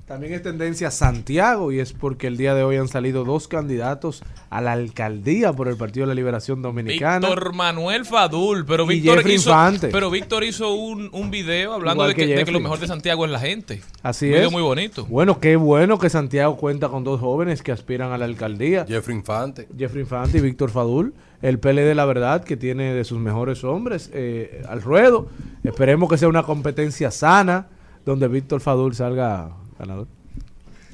También 0.09 0.33
es 0.33 0.43
tendencia 0.43 0.91
Santiago 0.91 1.71
y 1.71 1.81
es 1.81 1.93
porque 1.93 2.29
el 2.29 2.39
día 2.39 2.55
de 2.55 2.63
hoy 2.63 2.77
han 2.77 2.89
salido 2.89 3.25
dos 3.25 3.47
candidatos 3.47 4.23
a 4.49 4.63
la 4.63 4.73
alcaldía 4.73 5.53
por 5.53 5.69
el 5.69 5.77
Partido 5.77 6.07
de 6.07 6.09
la 6.09 6.15
Liberación 6.15 6.63
Dominicana. 6.63 7.29
Víctor 7.29 7.55
Manuel 7.55 8.07
Fadul, 8.07 8.65
pero 8.65 8.87
Víctor 8.87 9.19
hizo, 9.31 9.51
Infante. 9.51 9.89
pero 9.89 10.09
Víctor 10.11 10.45
hizo 10.45 10.73
un, 10.73 11.11
un 11.13 11.31
video 11.31 11.75
hablando 11.75 12.05
de 12.05 12.15
que, 12.15 12.23
que 12.23 12.27
de 12.29 12.33
que 12.33 12.39
Jeffrey. 12.39 12.55
lo 12.55 12.61
mejor 12.61 12.79
de 12.79 12.87
Santiago 12.87 13.27
es 13.27 13.31
la 13.31 13.39
gente. 13.39 13.83
Así 14.03 14.25
un 14.25 14.33
video 14.33 14.47
es. 14.47 14.53
muy 14.53 14.63
bonito. 14.63 15.05
Bueno, 15.05 15.41
qué 15.41 15.57
bueno 15.57 15.99
que 15.99 16.09
Santiago 16.09 16.57
cuenta 16.57 16.89
con 16.89 17.05
dos 17.05 17.21
jóvenes 17.21 17.63
que 17.63 17.71
aspiran 17.71 18.11
a 18.11 18.17
la 18.17 18.25
alcaldía. 18.25 18.87
Jeffrey 18.89 19.15
Infante. 19.15 19.69
Jeffrey 19.77 20.05
Infante 20.05 20.39
y 20.39 20.41
Víctor 20.41 20.71
Fadul. 20.71 21.13
El 21.43 21.59
PLD, 21.59 21.95
la 21.95 22.07
verdad, 22.07 22.45
que 22.45 22.57
tiene 22.57 22.95
de 22.95 23.05
sus 23.05 23.19
mejores 23.19 23.63
hombres 23.63 24.11
eh, 24.15 24.63
al 24.71 24.81
ruedo. 24.81 25.29
Esperemos 25.65 26.09
que 26.09 26.17
sea 26.17 26.29
una 26.29 26.45
competencia 26.45 27.11
sana 27.11 27.67
donde 28.07 28.27
Víctor 28.27 28.63
Fadul 28.63 28.95
salga 28.95 29.51
ganador. 29.79 30.07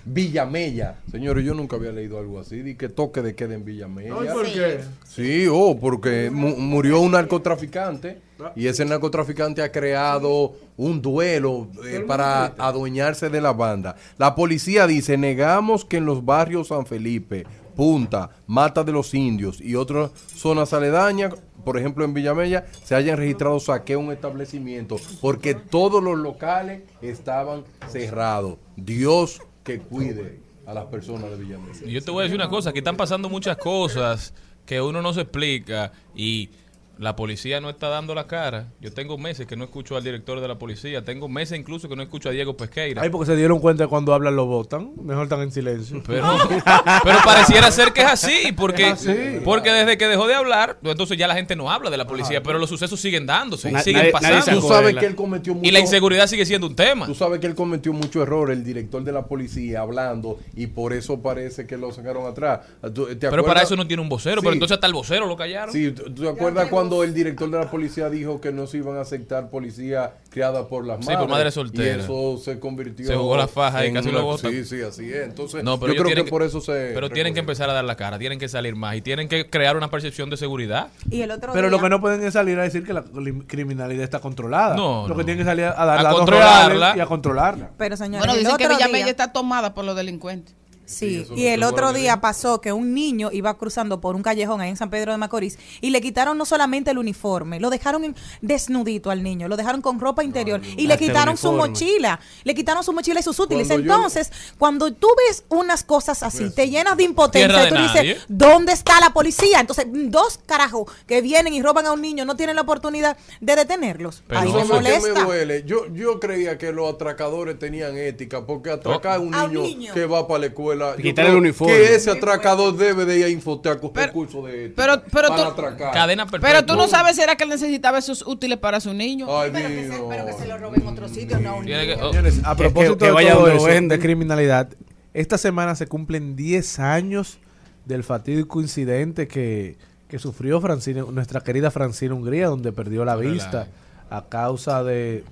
Villamella. 0.06 0.96
Señores, 1.10 1.44
yo 1.46 1.54
nunca 1.54 1.76
había 1.76 1.90
leído 1.90 2.18
algo 2.18 2.38
así. 2.38 2.60
Di 2.60 2.74
que 2.74 2.90
toque 2.90 3.22
de 3.22 3.34
queda 3.34 3.54
en 3.54 3.64
Villamella. 3.64 4.14
Ay, 4.20 4.28
¿por 4.32 4.44
qué? 4.44 4.80
Sí, 5.06 5.46
oh, 5.50 5.78
porque 5.80 6.30
mu- 6.30 6.56
murió 6.56 7.00
un 7.00 7.12
narcotraficante 7.12 8.20
y 8.54 8.66
ese 8.66 8.84
narcotraficante 8.84 9.62
ha 9.62 9.72
creado 9.72 10.56
un 10.76 11.00
duelo 11.00 11.68
eh, 11.86 12.04
para 12.06 12.46
adueñarse 12.58 13.30
de 13.30 13.40
la 13.40 13.54
banda. 13.54 13.96
La 14.18 14.34
policía 14.34 14.86
dice, 14.86 15.16
negamos 15.16 15.86
que 15.86 15.96
en 15.96 16.04
los 16.04 16.22
barrios 16.22 16.68
San 16.68 16.84
Felipe, 16.84 17.46
Punta, 17.74 18.28
Mata 18.46 18.84
de 18.84 18.92
los 18.92 19.14
Indios 19.14 19.58
y 19.60 19.74
otras 19.74 20.10
zonas 20.36 20.72
aledañas, 20.74 21.32
por 21.64 21.78
ejemplo 21.78 22.04
en 22.04 22.14
Villamella, 22.14 22.66
se 22.84 22.94
hayan 22.94 23.16
registrado 23.16 23.58
saqueo 23.60 24.00
a 24.00 24.02
un 24.02 24.12
establecimiento 24.12 24.96
porque 25.20 25.54
todos 25.54 26.02
los 26.02 26.18
locales 26.18 26.82
estaban 27.02 27.64
cerrados. 27.88 28.58
Dios 28.76 29.40
que 29.62 29.78
cuide 29.78 30.40
a 30.66 30.74
las 30.74 30.86
personas 30.86 31.30
de 31.30 31.36
Villamella. 31.36 31.86
Yo 31.86 32.02
te 32.02 32.10
voy 32.10 32.20
a 32.20 32.22
decir 32.24 32.36
una 32.36 32.48
cosa, 32.48 32.72
que 32.72 32.78
están 32.78 32.96
pasando 32.96 33.28
muchas 33.28 33.56
cosas 33.56 34.34
que 34.66 34.80
uno 34.80 35.02
no 35.02 35.12
se 35.12 35.22
explica 35.22 35.92
y 36.14 36.50
la 36.98 37.16
policía 37.16 37.60
no 37.60 37.70
está 37.70 37.88
dando 37.88 38.14
la 38.14 38.26
cara. 38.26 38.68
Yo 38.80 38.92
tengo 38.92 39.18
meses 39.18 39.46
que 39.46 39.56
no 39.56 39.64
escucho 39.64 39.96
al 39.96 40.04
director 40.04 40.40
de 40.40 40.48
la 40.48 40.58
policía, 40.58 41.04
tengo 41.04 41.28
meses 41.28 41.58
incluso 41.58 41.88
que 41.88 41.96
no 41.96 42.02
escucho 42.02 42.28
a 42.28 42.32
Diego 42.32 42.56
Pesqueira. 42.56 43.02
Ay, 43.02 43.10
porque 43.10 43.26
se 43.26 43.36
dieron 43.36 43.58
cuenta 43.58 43.84
que 43.84 43.88
cuando 43.88 44.14
hablan 44.14 44.36
lo 44.36 44.46
votan. 44.46 44.92
Mejor 45.02 45.24
están 45.24 45.40
en 45.42 45.50
silencio. 45.52 46.02
Pero, 46.06 46.24
pero 47.04 47.18
pareciera 47.24 47.70
ser 47.70 47.92
que 47.92 48.02
es 48.02 48.06
así, 48.06 48.52
porque, 48.56 48.88
Es 48.90 49.06
así. 49.08 49.40
porque 49.44 49.70
desde 49.72 49.98
que 49.98 50.06
dejó 50.06 50.26
de 50.26 50.34
hablar, 50.34 50.78
entonces 50.82 51.16
ya 51.18 51.26
la 51.26 51.34
gente 51.34 51.56
no 51.56 51.70
habla 51.70 51.90
de 51.90 51.96
la 51.96 52.06
policía, 52.06 52.42
pero 52.42 52.58
los 52.58 52.68
sucesos 52.68 53.00
siguen 53.00 53.26
dándose, 53.26 53.70
Na- 53.72 53.80
siguen 53.80 54.02
nadie- 54.02 54.12
pasando. 54.12 54.60
Tú 54.60 54.68
sabes 54.68 54.96
que 54.96 55.06
él 55.06 55.14
cometió 55.14 55.52
Y 55.52 55.56
mucho- 55.56 55.72
la 55.72 55.80
inseguridad 55.80 56.26
sigue 56.26 56.46
siendo 56.46 56.66
un 56.66 56.76
tema. 56.76 57.06
Tú 57.06 57.14
sabes 57.14 57.40
que 57.40 57.46
él 57.46 57.54
cometió 57.54 57.92
mucho 57.92 58.22
error, 58.22 58.50
el 58.50 58.62
director 58.64 59.02
de 59.02 59.12
la 59.12 59.26
policía, 59.26 59.80
hablando, 59.80 60.38
y 60.54 60.66
por 60.68 60.92
eso 60.92 61.20
parece 61.20 61.66
que 61.66 61.76
lo 61.76 61.92
sacaron 61.92 62.26
atrás. 62.26 62.60
¿Tú- 62.94 63.06
te 63.06 63.28
Pero 63.30 63.44
para 63.44 63.62
eso 63.62 63.76
no 63.76 63.86
tiene 63.86 64.02
un 64.02 64.08
vocero, 64.08 64.40
Sí. 64.40 64.44
pero 64.44 64.52
entonces 64.54 64.74
hasta 64.76 64.86
el 64.86 64.92
vocero 64.92 65.26
lo 65.26 65.36
callaron. 65.36 65.72
Sí, 65.72 65.90
¿tú 65.92 66.04
tú 66.12 66.22
te 66.22 66.28
acuerdas 66.28 66.68
cuando 66.68 66.83
el 67.04 67.14
director 67.14 67.50
de 67.50 67.58
la 67.58 67.70
policía 67.70 68.08
dijo 68.10 68.40
que 68.40 68.52
no 68.52 68.66
se 68.66 68.78
iban 68.78 68.96
a 68.96 69.00
aceptar 69.02 69.48
policía 69.50 70.14
criada 70.30 70.68
por 70.68 70.86
las 70.86 70.98
Sí, 71.00 71.06
madres? 71.06 71.18
por 71.20 71.28
madre 71.28 71.50
soltera. 71.50 71.96
Y 71.96 72.00
eso 72.00 72.38
se 72.38 72.58
convirtió 72.58 73.06
Se 73.06 73.14
jugó 73.16 73.36
la 73.36 73.48
faja 73.48 73.86
y 73.86 73.92
casi 73.92 74.08
una- 74.08 74.18
lo 74.18 74.24
botan. 74.24 74.50
Sí, 74.50 74.64
sí, 74.64 74.82
así 74.82 75.10
es. 75.12 75.24
Entonces, 75.24 75.62
No, 75.64 75.78
pero 75.80 75.92
yo 75.92 75.98
creo 76.02 76.06
tienen 76.08 76.24
que 76.24 76.30
por 76.30 76.42
eso 76.42 76.60
se... 76.60 76.92
Pero 76.94 77.10
tienen 77.10 77.34
que 77.34 77.40
empezar 77.40 77.70
a 77.70 77.72
dar 77.72 77.84
la 77.84 77.96
cara, 77.96 78.18
tienen 78.18 78.38
que 78.38 78.48
salir 78.48 78.74
más 78.76 78.96
y 78.96 79.00
tienen 79.00 79.28
que 79.28 79.48
crear 79.48 79.76
una 79.76 79.88
percepción 79.90 80.30
de 80.30 80.36
seguridad. 80.36 80.88
Y 81.10 81.22
el 81.22 81.30
otro 81.30 81.52
Pero 81.52 81.68
día, 81.68 81.76
lo 81.76 81.82
que 81.82 81.88
no 81.90 82.00
pueden 82.00 82.22
es 82.24 82.32
salir 82.34 82.58
a 82.58 82.62
decir 82.62 82.84
que 82.84 82.92
la 82.92 83.04
criminalidad 83.46 84.04
está 84.04 84.20
controlada. 84.20 84.76
No, 84.76 85.02
Lo 85.02 85.08
no. 85.08 85.16
que 85.16 85.24
tienen 85.24 85.38
que 85.38 85.44
salir 85.48 85.64
a 85.66 85.84
dar 85.84 86.06
A 86.06 86.10
controlarla. 86.10 86.94
y 86.96 87.00
a 87.00 87.06
controlarla. 87.06 87.70
Pero 87.76 87.96
señores, 87.96 88.20
Bueno, 88.20 88.32
el 88.34 88.40
dicen 88.44 88.56
que 88.56 88.68
Villamella 88.68 89.10
está 89.10 89.32
tomada 89.32 89.74
por 89.74 89.84
los 89.84 89.96
delincuentes. 89.96 90.54
Sí, 90.86 91.26
y 91.34 91.46
el 91.46 91.62
otro 91.62 91.92
día 91.92 92.20
pasó 92.20 92.60
que 92.60 92.72
un 92.72 92.92
niño 92.94 93.30
iba 93.32 93.54
cruzando 93.56 94.00
por 94.00 94.14
un 94.16 94.22
callejón 94.22 94.60
ahí 94.60 94.70
en 94.70 94.76
San 94.76 94.90
Pedro 94.90 95.12
de 95.12 95.18
Macorís 95.18 95.58
y 95.80 95.90
le 95.90 96.00
quitaron 96.00 96.36
no 96.36 96.44
solamente 96.44 96.90
el 96.90 96.98
uniforme, 96.98 97.58
lo 97.58 97.70
dejaron 97.70 98.04
en- 98.04 98.16
desnudito 98.42 99.10
al 99.10 99.22
niño, 99.22 99.48
lo 99.48 99.56
dejaron 99.56 99.80
con 99.80 99.98
ropa 99.98 100.22
interior 100.24 100.60
y 100.76 100.86
le 100.86 100.98
quitaron 100.98 101.36
su 101.36 101.52
mochila, 101.52 102.20
le 102.44 102.54
quitaron 102.54 102.84
su 102.84 102.92
mochila 102.92 103.20
y 103.20 103.22
sus 103.22 103.38
útiles. 103.38 103.66
Cuando 103.68 103.84
yo- 103.86 103.94
Entonces, 103.94 104.32
cuando 104.58 104.92
tú 104.92 105.08
ves 105.28 105.44
unas 105.48 105.84
cosas 105.84 106.22
así, 106.22 106.50
te 106.50 106.68
llenas 106.68 106.96
de 106.96 107.04
impotencia 107.04 107.60
y 107.60 107.64
de 107.64 107.68
tú 107.68 107.74
nadie. 107.74 108.02
dices, 108.02 108.24
¿dónde 108.28 108.72
está 108.72 109.00
la 109.00 109.10
policía? 109.14 109.60
Entonces, 109.60 109.86
dos 109.90 110.38
carajos 110.44 110.90
que 111.06 111.20
vienen 111.22 111.54
y 111.54 111.62
roban 111.62 111.86
a 111.86 111.92
un 111.92 112.02
niño 112.02 112.24
no 112.24 112.36
tienen 112.36 112.56
la 112.56 112.62
oportunidad 112.62 113.16
de 113.40 113.56
detenerlos. 113.56 114.22
Pero 114.26 114.40
Ahí 114.40 114.52
me 114.52 114.52
¿sabes 114.52 114.68
qué 114.68 114.74
me 114.74 114.80
molesta. 115.00 115.24
duele? 115.24 115.64
Yo, 115.66 115.86
yo 115.94 116.20
creía 116.20 116.58
que 116.58 116.72
los 116.72 116.92
atracadores 116.92 117.58
tenían 117.58 117.96
ética, 117.96 118.44
porque 118.46 118.70
atracar 118.70 119.16
a 119.16 119.20
un 119.20 119.34
A 119.34 119.44
un 119.44 119.52
niño, 119.54 119.62
niño. 119.62 119.94
que 119.94 120.04
va 120.06 120.26
para 120.28 120.40
la 120.40 120.46
escuela. 120.46 120.73
Creo 121.14 121.28
el 121.28 121.34
uniforme. 121.36 121.74
Que 121.74 121.94
ese 121.94 122.10
atracador 122.10 122.76
debe 122.76 123.04
de 123.04 123.18
ir 123.18 123.24
a 123.24 123.28
Infotec 123.28 123.76
a 123.76 123.80
coger 123.80 124.12
curso 124.12 124.42
de 124.46 124.72
pero- 124.74 125.02
pero 125.12 125.28
para 125.28 125.44
tú- 125.44 125.50
atracar. 125.50 125.92
Cadena 125.92 126.26
perpetua. 126.26 126.48
Pero 126.60 126.66
tú 126.66 126.76
no 126.76 126.88
sabes 126.88 127.16
si 127.16 127.22
era 127.22 127.36
que 127.36 127.44
él 127.44 127.50
necesitaba 127.50 127.98
esos 127.98 128.26
útiles 128.26 128.58
para 128.58 128.80
su 128.80 128.92
niño. 128.94 129.26
Ay, 129.28 129.50
Pero 129.52 129.68
que 129.68 129.88
se- 129.88 130.02
pero 130.08 130.26
que 130.26 130.32
se 130.32 130.46
lo 130.46 130.58
roben 130.58 130.82
en 130.82 130.88
otro 130.88 131.08
sitio, 131.08 131.38
no 131.40 131.50
a 131.50 131.54
un 131.56 131.66
que- 131.66 131.96
oh, 132.00 132.12
a 132.48 132.54
propósito 132.56 132.94
que- 132.94 132.98
que 133.00 133.06
de 133.06 133.12
vaya 133.12 133.32
todo 133.34 133.48
eso, 133.48 133.66
de 133.88 133.98
criminalidad, 133.98 134.68
esta 135.12 135.38
semana 135.38 135.74
se 135.74 135.86
cumplen 135.86 136.36
10 136.36 136.78
años 136.78 137.38
del 137.84 138.02
fatídico 138.04 138.60
incidente 138.60 139.28
que, 139.28 139.76
que 140.08 140.18
sufrió 140.18 140.60
Francine, 140.60 141.02
nuestra 141.12 141.40
querida 141.40 141.70
Francina 141.70 142.14
Hungría, 142.14 142.48
donde 142.48 142.72
perdió 142.72 143.04
la 143.04 143.14
Relaje. 143.16 143.32
vista 143.34 143.68
a 144.10 144.24
causa 144.28 144.82
de, 144.84 145.24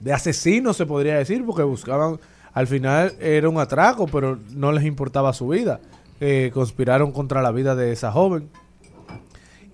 de 0.00 0.12
asesinos, 0.12 0.76
se 0.76 0.86
podría 0.86 1.16
decir, 1.16 1.44
porque 1.46 1.62
buscaban, 1.62 2.18
al 2.56 2.66
final 2.66 3.12
era 3.20 3.50
un 3.50 3.58
atraco, 3.58 4.06
pero 4.06 4.38
no 4.54 4.72
les 4.72 4.86
importaba 4.86 5.34
su 5.34 5.48
vida. 5.48 5.78
Eh, 6.20 6.50
conspiraron 6.54 7.12
contra 7.12 7.42
la 7.42 7.52
vida 7.52 7.76
de 7.76 7.92
esa 7.92 8.10
joven. 8.10 8.48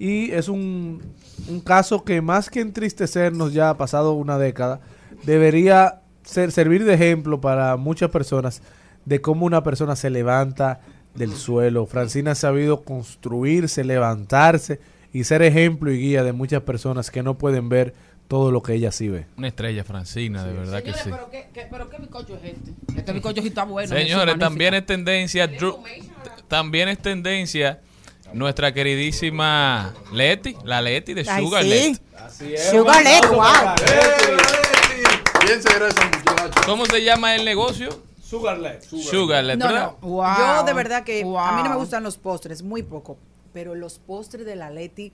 Y 0.00 0.32
es 0.32 0.48
un, 0.48 1.00
un 1.48 1.60
caso 1.60 2.02
que 2.02 2.20
más 2.20 2.50
que 2.50 2.58
entristecernos 2.58 3.52
ya 3.52 3.70
ha 3.70 3.76
pasado 3.76 4.14
una 4.14 4.36
década, 4.36 4.80
debería 5.24 6.00
ser, 6.24 6.50
servir 6.50 6.84
de 6.84 6.94
ejemplo 6.94 7.40
para 7.40 7.76
muchas 7.76 8.10
personas 8.10 8.62
de 9.04 9.20
cómo 9.20 9.46
una 9.46 9.62
persona 9.62 9.94
se 9.94 10.10
levanta 10.10 10.80
del 11.14 11.34
suelo. 11.34 11.86
Francina 11.86 12.32
ha 12.32 12.34
sabido 12.34 12.82
construirse, 12.82 13.84
levantarse 13.84 14.80
y 15.12 15.22
ser 15.22 15.42
ejemplo 15.42 15.92
y 15.92 16.00
guía 16.00 16.24
de 16.24 16.32
muchas 16.32 16.62
personas 16.62 17.12
que 17.12 17.22
no 17.22 17.38
pueden 17.38 17.68
ver 17.68 17.94
todo 18.28 18.50
lo 18.50 18.62
que 18.62 18.74
ella 18.74 18.90
sí 18.92 19.08
ve. 19.08 19.26
Una 19.36 19.48
estrella 19.48 19.84
francina, 19.84 20.44
de 20.44 20.52
verdad 20.54 20.82
que 20.82 20.92
sí. 20.94 21.10
pero 21.10 21.30
qué, 21.30 21.48
qué- 21.52 21.66
pero 21.70 21.88
qué 21.90 21.98
bizcocho 21.98 22.36
es 22.36 22.44
este. 22.54 22.72
Este 22.96 23.12
bizcocho 23.12 23.42
sí 23.42 23.48
está 23.48 23.64
bueno. 23.64 23.94
Señores, 23.94 24.38
también 24.38 24.74
es 24.74 24.86
tendencia, 24.86 25.46
Drew- 25.50 25.78
también 26.48 26.88
es 26.88 26.98
tendencia 26.98 27.80
nuestra 28.32 28.72
queridísima 28.72 29.92
Leti, 30.12 30.56
la 30.64 30.80
Leti 30.80 31.12
de 31.12 31.26
Ay, 31.28 31.44
Sugar 31.44 31.62
sí. 31.62 31.68
Leti. 31.68 32.00
Sugar 32.70 33.02
Leti, 33.04 33.26
wow. 33.28 33.42
¿Cómo 36.66 36.86
se 36.86 37.02
llama 37.04 37.34
el 37.34 37.44
negocio? 37.44 37.90
Sugar 38.22 38.58
Let. 38.58 38.80
Sugar 38.82 39.44
Let, 39.44 39.56
No, 39.56 39.66
¿verdad? 39.66 39.92
no. 40.00 40.08
Wow. 40.08 40.34
Yo 40.38 40.62
de 40.64 40.72
verdad 40.72 41.04
que 41.04 41.20
a 41.22 41.52
mí 41.56 41.62
no 41.62 41.70
me 41.70 41.76
gustan 41.76 42.02
los 42.02 42.16
postres, 42.16 42.62
muy 42.62 42.82
poco. 42.82 43.18
Pero 43.52 43.74
los 43.74 43.98
postres 43.98 44.46
de 44.46 44.56
la 44.56 44.70
Leti, 44.70 45.12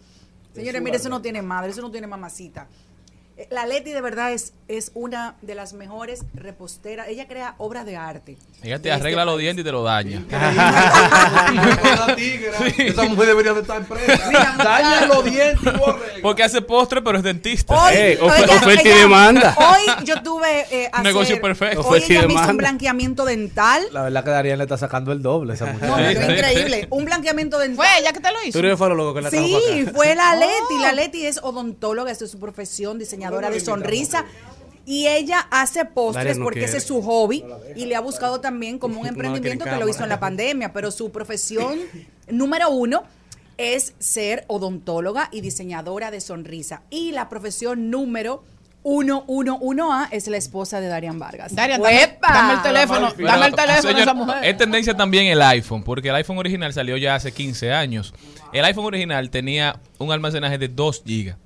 señores, 0.55 0.81
mire, 0.81 0.97
eso 0.99 1.09
no 1.09 1.21
tiene 1.21 1.43
madre, 1.43 1.71
eso 1.73 1.81
no 1.83 1.91
tiene 1.91 2.07
mamacita. 2.07 2.69
La 3.51 3.67
Leti 3.67 3.93
de 3.93 4.01
verdad 4.01 4.33
es, 4.33 4.53
es 4.67 4.91
una 4.95 5.37
de 5.43 5.55
las 5.55 5.73
mejores 5.73 6.25
reposteras. 6.35 7.07
Ella 7.09 7.29
crea 7.29 7.55
obras 7.59 7.87
de 7.87 7.97
arte. 7.97 8.37
Ella 8.65 8.79
te 8.79 8.89
de 8.89 8.93
arregla 8.93 9.23
este 9.23 9.31
los 9.31 9.39
dientes 9.39 9.63
y 9.63 9.65
te 9.65 9.71
lo 9.73 9.85
daña. 9.85 10.25
Esa 12.79 13.03
mujer 13.05 13.27
debería 13.29 13.53
de 13.55 13.61
estar 13.61 13.83
presa. 13.85 14.31
Daña 14.59 15.07
los 15.07 15.25
dientes 15.25 15.73
y. 16.17 16.21
Porque 16.21 16.43
hace 16.43 16.61
postre, 16.63 17.01
pero 17.03 17.19
es 17.19 17.25
dentista. 17.25 17.75
Hoy, 17.75 17.95
ofe- 17.95 18.45
ella- 18.45 18.57
oferta 18.57 18.83
y 18.83 18.89
ella- 18.89 18.97
demanda. 19.03 19.57
Hoy 19.57 20.05
yo 20.05 20.23
tuve 20.23 20.67
eh, 20.71 20.89
hacer- 20.93 21.05
Negocio 21.05 21.41
perfecto. 21.41 21.81
Hoy 21.87 21.99
ella 21.99 22.09
me 22.09 22.15
hizo 22.17 22.23
demanda. 22.29 22.51
un 22.51 22.57
blanqueamiento 22.57 23.25
dental. 23.25 23.83
La 23.93 24.03
verdad 24.03 24.25
que 24.25 24.31
Darían 24.31 24.59
le 24.59 24.65
está 24.65 24.77
sacando 24.77 25.13
el 25.13 25.23
doble 25.23 25.53
a 25.53 25.55
esa 25.55 25.67
mujer. 25.67 25.89
No, 25.89 25.97
pero 25.97 26.21
sí. 26.27 26.33
increíble. 26.33 26.87
Un 26.91 27.05
blanqueamiento 27.05 27.59
dental. 27.59 27.77
Fue 27.87 27.99
ella 28.01 28.13
que 28.13 28.21
te 28.21 28.33
lo 28.33 28.43
hizo. 28.43 28.59
Tú 28.59 28.67
eres 28.67 28.79
farólogo 28.79 29.15
que 29.15 29.23
la 29.23 29.31
trajo 29.31 29.47
Sí, 29.47 29.87
fue 29.95 30.15
la 30.15 30.33
Oh. 30.35 30.39
Leti. 30.41 30.83
La 30.83 30.93
Leti 30.93 31.27
es 31.27 31.39
odontóloga, 31.43 32.11
es 32.11 32.19
su 32.19 32.39
profesión, 32.39 32.99
diseñadora 32.99 33.28
de 33.31 33.61
sonrisa. 33.61 34.25
Y 34.85 35.07
ella 35.07 35.47
hace 35.51 35.85
postres 35.85 36.39
no 36.39 36.45
porque 36.45 36.61
quiere. 36.61 36.71
ese 36.71 36.79
es 36.79 36.85
su 36.85 37.03
hobby 37.03 37.45
y 37.77 37.85
le 37.85 37.95
ha 37.95 38.01
buscado 38.01 38.41
también 38.41 38.79
como 38.79 38.97
un 38.97 39.03
No 39.03 39.09
emprendimiento 39.11 39.67
que 39.67 39.77
lo 39.77 39.87
hizo 39.87 40.03
en 40.03 40.09
la 40.09 40.19
pandemia, 40.19 40.73
pero 40.73 40.91
su 40.91 41.13
profesión 41.13 41.79
número 42.31 42.71
uno 42.71 43.03
es 43.59 43.93
ser 43.99 44.45
odontóloga 44.47 45.29
y 45.31 45.43
diseñadora 45.43 46.11
de 46.11 46.23
sonrisa. 46.23 46.83
Y 46.89 47.13
la 47.13 47.29
profesión 47.29 47.91
número 47.91 48.43
uno, 48.85 49.25
uno, 49.27 49.59
uno 49.61 49.93
A 49.93 50.09
es 50.11 50.29
la 50.29 50.37
esposa 50.37 50.81
de 50.81 50.87
Darian 50.87 51.19
Vargas. 51.19 51.55
Darian, 51.55 51.83
dame, 51.83 52.55
el 52.55 52.63
teléfono. 52.63 53.13
Pero, 53.15 53.29
Dame 53.29 53.47
el 53.47 53.55
teléfono 53.55 53.83
señor, 53.83 53.97
de 53.97 54.03
esa 54.03 54.15
mujer. 54.15 54.45
Es 54.45 54.57
tendencia 54.57 54.97
también 54.97 55.27
el 55.27 55.43
iPhone, 55.43 55.83
porque 55.83 56.09
el 56.09 56.15
iPhone 56.15 56.39
original 56.39 56.73
salió 56.73 56.97
ya 56.97 57.17
hace 57.17 57.33
15 57.33 57.73
años. 57.73 58.15
El 58.53 58.65
iPhone 58.65 58.87
original 58.87 59.29
tenía 59.31 59.81
un 59.99 60.13
almacenaje 60.13 60.57
de 60.57 60.69
2 60.69 61.03
gigas. 61.05 61.37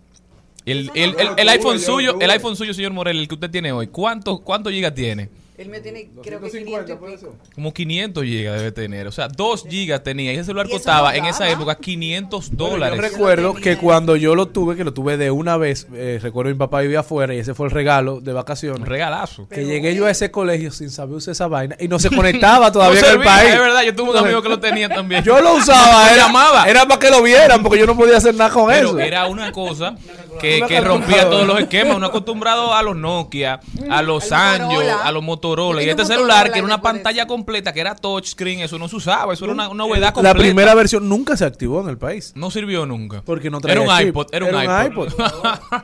El, 0.65 0.91
el, 0.95 1.15
el- 1.19 1.29
el 1.37 1.49
iPhone 1.49 1.79
suyo, 1.81 2.19
el 2.21 2.31
iPhone 2.31 2.57
suyo, 2.57 2.73
señor 2.75 2.93
Morel, 2.93 3.19
el 3.19 3.29
que 3.29 3.35
usted 3.35 3.51
tiene 3.51 3.73
hoy, 3.73 3.89
¿cuántos 3.89 4.41
cuánto 4.41 4.71
gigas 4.71 4.95
tiene? 4.95 5.29
El 5.59 5.69
mío 5.69 5.83
tiene, 5.83 6.09
creo 6.25 6.41
que 6.41 6.51
500 6.51 6.91
y 6.91 6.95
pico. 7.21 7.35
Como 7.55 7.73
500 7.75 8.25
gigas 8.25 8.57
debe 8.59 8.73
tener. 8.73 9.07
O 9.07 9.13
sea, 9.13 9.29
2 9.29 9.67
gigas 9.69 10.03
tenía. 10.03 10.33
Y 10.33 10.37
ese 10.37 10.45
celular 10.47 10.67
Y 10.67 10.71
eso 10.71 10.79
costaba 10.79 11.15
en 11.15 11.27
esa 11.27 11.49
época 11.49 11.77
500 11.77 12.51
Bueno, 12.51 12.71
dólares. 12.73 12.97
Yo 12.97 13.03
recuerdo 13.03 13.55
que 13.55 13.77
cuando 13.77 14.17
yo 14.17 14.35
lo 14.35 14.49
tuve, 14.49 14.75
que 14.77 14.83
lo 14.83 14.93
tuve 14.95 15.19
de 15.19 15.31
una 15.31 15.59
vez, 15.59 15.87
eh, 15.95 16.19
recuerdo 16.21 16.51
mi 16.51 16.57
papá 16.59 16.81
vivía 16.81 17.01
afuera 17.01 17.33
y 17.35 17.39
ese 17.39 17.55
fue 17.55 17.67
el 17.67 17.71
regalo 17.71 18.21
de 18.21 18.33
vacaciones. 18.33 18.81
Un 18.81 18.87
regalazo. 18.87 19.47
Que 19.49 19.65
llegué 19.65 19.95
yo 19.95 20.07
a 20.07 20.11
ese 20.11 20.31
colegio 20.33 20.73
sin 20.73 20.91
saber 20.91 21.17
usar 21.17 21.33
esa 21.33 21.47
vaina 21.49 21.77
y 21.79 21.87
no 21.87 21.99
se 22.01 22.09
conectaba 22.11 22.73
todavía 22.73 23.01
No 23.03 23.07
en 23.09 23.13
el 23.13 23.23
país. 23.23 23.53
Es 23.53 23.59
verdad, 23.61 23.83
yo 23.83 23.95
tuve 23.95 24.11
un 24.11 24.17
amigo 24.17 24.43
que 24.43 24.49
lo 24.49 24.59
tenía 24.59 24.89
también. 24.89 25.23
Yo 25.25 25.41
lo 25.41 25.55
usaba, 25.55 26.11
era, 26.13 26.27
llamaba. 26.27 26.65
era 26.69 26.87
para 26.87 26.99
que 26.99 27.11
lo 27.11 27.23
vieran, 27.23 27.63
porque 27.63 27.79
yo 27.79 27.87
no 27.87 27.97
podía 27.97 28.17
hacer 28.17 28.35
nada 28.35 28.51
con 28.51 28.67
Pero 28.69 28.89
eso. 28.89 28.99
era 28.99 29.27
una 29.29 29.53
cosa 29.53 29.95
que, 30.41 30.81
rompía 30.81 31.29
todos 31.29 31.47
los 31.47 31.61
esquemas. 31.61 31.97
Uno 31.97 32.07
acostumbrado 32.07 32.75
a 32.75 32.83
los 32.83 32.97
Nokia, 32.97 33.61
a 33.91 34.03
los 34.03 34.25
Sanyo, 34.25 34.81
a 35.03 35.11
los 35.13 35.23
Motorola. 35.23 35.83
Y 35.83 35.89
este 35.89 36.05
celular, 36.05 36.51
que 36.53 36.59
era 36.59 36.67
una 36.67 36.81
pantalla 36.81 37.27
completa, 37.27 37.73
que 37.73 37.81
era 37.81 37.95
touchscreen, 37.95 38.61
eso 38.61 38.79
no 38.79 38.89
se 38.89 38.97
usaba. 38.97 39.33
Eso 39.35 39.45
era 39.45 39.55
una, 39.55 39.69
una 39.69 39.85
novedad 39.85 40.13
completa. 40.15 40.37
La 40.39 40.43
primera 40.43 40.75
versión 40.75 41.09
nunca 41.09 41.37
se 41.37 41.45
activó 41.45 41.81
en 41.81 41.89
el 41.89 41.99
país. 41.99 42.33
No 42.35 42.51
sirvió 42.51 42.87
nunca. 42.87 43.23
Porque 43.25 43.51
no 43.51 43.59
Era 43.59 43.75
traía 43.75 43.81
un 43.89 43.99
chip. 43.99 44.09
iPod, 44.09 44.27
era 44.33 44.45
un 44.47 44.55
Era 44.55 44.79
un 44.81 44.87
iPod. 44.93 45.09
iPod. 45.09 45.25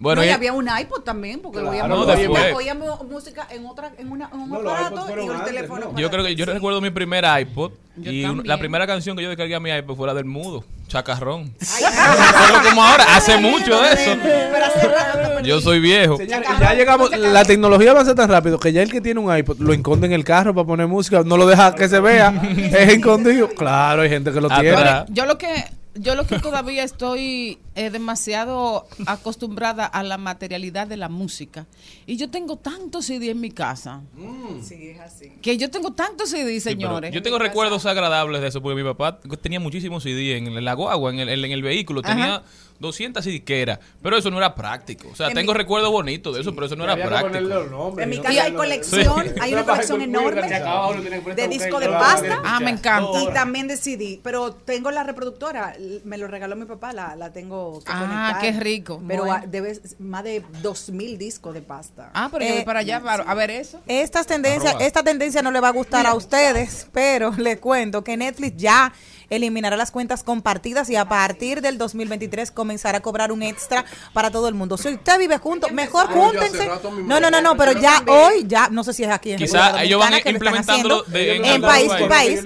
bueno, 0.00 0.22
no, 0.22 0.26
y 0.26 0.30
y- 0.30 0.32
había 0.32 0.52
un 0.52 0.66
iPod 0.66 1.02
también, 1.02 1.40
porque 1.40 1.58
Claro, 1.60 1.70
oíamos, 1.72 1.90
no, 1.90 2.06
música, 2.16 2.56
oíamos 2.56 3.04
música 3.06 3.46
en, 3.50 3.66
otra, 3.66 3.92
en, 3.98 4.10
una, 4.10 4.28
en 4.32 4.40
un 4.40 4.50
No, 4.50 4.56
aparato 4.70 5.06
y 5.16 5.28
un 5.28 5.44
teléfono. 5.44 5.94
Yo 5.96 6.10
creo 6.10 6.24
que 6.24 6.34
yo 6.34 6.44
Sí. 6.46 6.50
recuerdo 6.50 6.80
mi 6.80 6.90
primer 6.90 7.24
iPod 7.40 7.72
Yo 7.96 8.10
y 8.10 8.24
un- 8.24 8.42
la 8.46 8.58
primera 8.58 8.86
canción 8.86 9.16
que 9.16 9.22
yo 9.22 9.28
descargué 9.28 9.54
a 9.54 9.60
mi 9.60 9.70
iPod 9.70 9.96
fue 9.96 10.06
la 10.06 10.14
del 10.14 10.24
mudo, 10.24 10.64
Chacarrón. 10.88 11.54
Pero 11.58 12.68
como 12.68 12.82
ahora, 12.82 13.04
hace 13.14 13.36
mucho 13.38 13.80
de 13.80 13.92
eso. 13.92 14.16
Pero 14.22 14.64
hace 14.64 14.88
rato 14.88 15.18
te 15.18 15.28
perdí. 15.28 15.48
Yo 15.48 15.60
soy 15.60 15.80
viejo. 15.80 16.18
Ya 16.60 16.74
llegamos, 16.74 17.10
la 17.16 17.44
tecnología 17.44 17.90
avanza 17.92 18.14
tan 18.14 18.28
rápido 18.28 18.58
que 18.58 18.72
ya 18.72 18.82
el 18.82 18.90
que 18.90 19.00
tiene 19.00 19.20
un 19.20 19.36
iPod 19.36 19.58
lo 19.60 19.72
esconde 19.72 20.06
en 20.06 20.12
el 20.14 20.24
carro 20.24 20.54
para 20.54 20.66
poner 20.66 20.86
música, 20.86 21.22
no 21.24 21.36
lo 21.36 21.46
deja 21.46 21.74
que 21.74 21.88
se 21.88 22.00
vea, 22.00 22.32
es 22.56 22.88
escondido. 22.88 23.48
Claro, 23.50 24.02
hay 24.02 24.08
gente 24.08 24.32
que 24.32 24.40
lo 24.40 24.48
tiene. 24.48 24.70
Atrás. 24.70 25.04
Yo 25.10 25.26
lo 25.26 25.36
que 25.38 25.64
yo 26.00 26.14
lo 26.14 26.26
que 26.26 26.38
todavía 26.38 26.82
estoy 26.84 27.58
eh, 27.74 27.90
demasiado 27.90 28.86
acostumbrada 29.06 29.84
a 29.86 30.02
la 30.02 30.16
materialidad 30.18 30.86
de 30.86 30.96
la 30.96 31.08
música 31.08 31.66
y 32.06 32.16
yo 32.16 32.30
tengo 32.30 32.56
tantos 32.56 33.06
CD 33.06 33.30
en 33.30 33.40
mi 33.40 33.50
casa 33.50 34.02
Sí, 34.62 34.88
es 34.88 35.00
así. 35.00 35.32
que 35.42 35.56
yo 35.56 35.70
tengo 35.70 35.92
tantos 35.92 36.30
CD, 36.30 36.54
Sí, 36.54 36.60
señores. 36.60 37.12
yo 37.12 37.22
tengo 37.22 37.38
recuerdos 37.38 37.86
agradables 37.86 38.40
de 38.40 38.48
eso, 38.48 38.62
porque 38.62 38.82
mi 38.82 38.88
papá 38.88 39.20
tenía 39.42 39.60
muchísimos 39.60 40.02
CD 40.02 40.36
en 40.36 40.64
la 40.64 40.74
guagua, 40.74 41.10
en 41.12 41.20
el, 41.20 41.44
en 41.44 41.52
el 41.52 41.62
vehículo. 41.62 42.00
Ajá. 42.04 42.42
Tenía 42.80 42.90
200 42.90 43.24
disqueras, 43.24 43.78
pero 44.02 44.16
eso 44.16 44.30
no 44.30 44.38
era 44.38 44.54
práctico. 44.54 45.08
O 45.12 45.14
sea, 45.16 45.28
En 45.28 45.34
tengo 45.34 45.52
mi- 45.52 45.58
recuerdos 45.58 45.90
bonitos 45.90 46.34
de 46.34 46.40
eso, 46.40 46.54
pero 46.54 46.66
eso 46.66 46.76
no 46.76 46.84
era 46.84 46.96
práctico. 46.96 47.98
En 47.98 48.08
mi 48.10 48.18
casa 48.20 48.44
hay 48.44 48.52
colección, 48.52 49.34
hay 49.40 49.52
una 49.52 49.64
colección 49.64 50.00
enorme 50.02 50.42
de 51.36 51.48
disco 51.48 51.78
de 51.80 51.88
pasta 51.88 52.40
Ah, 52.44 52.60
me 52.60 52.70
encanta. 52.70 53.22
y 53.22 53.32
también 53.32 53.68
de 53.68 53.76
CD. 53.76 54.20
Pero 54.22 54.52
tengo 54.54 54.90
la 54.90 55.02
reproductora, 55.04 55.74
me 56.04 56.16
lo 56.18 56.26
regaló 56.26 56.56
mi 56.56 56.64
papá, 56.64 56.92
la, 56.92 57.16
la 57.16 57.32
tengo 57.32 57.80
que 57.80 57.92
Ah, 57.92 58.00
conectar. 58.00 58.40
qué 58.40 58.60
rico. 58.60 59.02
Pero 59.06 59.24
Bueno. 59.24 59.44
debes 59.48 59.96
más 60.00 60.24
de 60.24 60.42
2000 60.62 61.18
discos 61.18 61.54
de 61.54 61.62
pasta. 61.62 62.10
Ah, 62.14 62.28
pero 62.32 62.44
yo 62.44 62.50
voy 62.52 62.62
Eh, 62.62 62.64
para 62.64 62.80
allá 62.80 63.00
para, 63.00 63.22
a 63.24 63.34
ver 63.34 63.50
eso. 63.50 63.80
Estas 63.86 64.26
tendencias, 64.26 64.74
esta 64.80 65.02
tendencia 65.02 65.42
no 65.42 65.50
le 65.50 65.60
va 65.60 65.68
a 65.68 65.72
gustar 65.72 66.06
a 66.06 66.14
ustedes, 66.14 66.88
pero 66.92 67.30
les 67.36 67.58
cuento 67.60 68.02
que 68.02 68.16
Netflix 68.16 68.56
ya 68.56 68.92
eliminará 69.30 69.76
las 69.76 69.90
cuentas 69.90 70.22
compartidas 70.22 70.90
y 70.90 70.96
a 70.96 71.08
partir 71.08 71.62
del 71.62 71.78
2023 71.78 72.50
comenzará 72.50 72.98
a 72.98 73.00
cobrar 73.00 73.32
un 73.32 73.42
extra 73.42 73.84
para 74.12 74.30
todo 74.30 74.48
el 74.48 74.54
mundo. 74.54 74.76
Si 74.76 74.88
usted 74.88 75.18
vive 75.18 75.38
junto, 75.38 75.68
mejor 75.70 76.08
júntense. 76.08 76.68
No, 77.06 77.20
no, 77.20 77.30
no, 77.30 77.40
no, 77.40 77.56
pero 77.56 77.72
ya 77.72 77.96
también. 77.96 78.18
hoy, 78.18 78.44
ya, 78.46 78.68
no 78.70 78.84
sé 78.84 78.92
si 78.92 79.04
es 79.04 79.10
aquí 79.10 79.32
en 79.32 79.38
Quizá 79.38 79.82
ellos 79.82 80.00
van 80.00 80.14
implementándolo 80.24 81.04
en 81.12 81.62
país 81.62 81.92
por 81.92 82.08
país. 82.08 82.40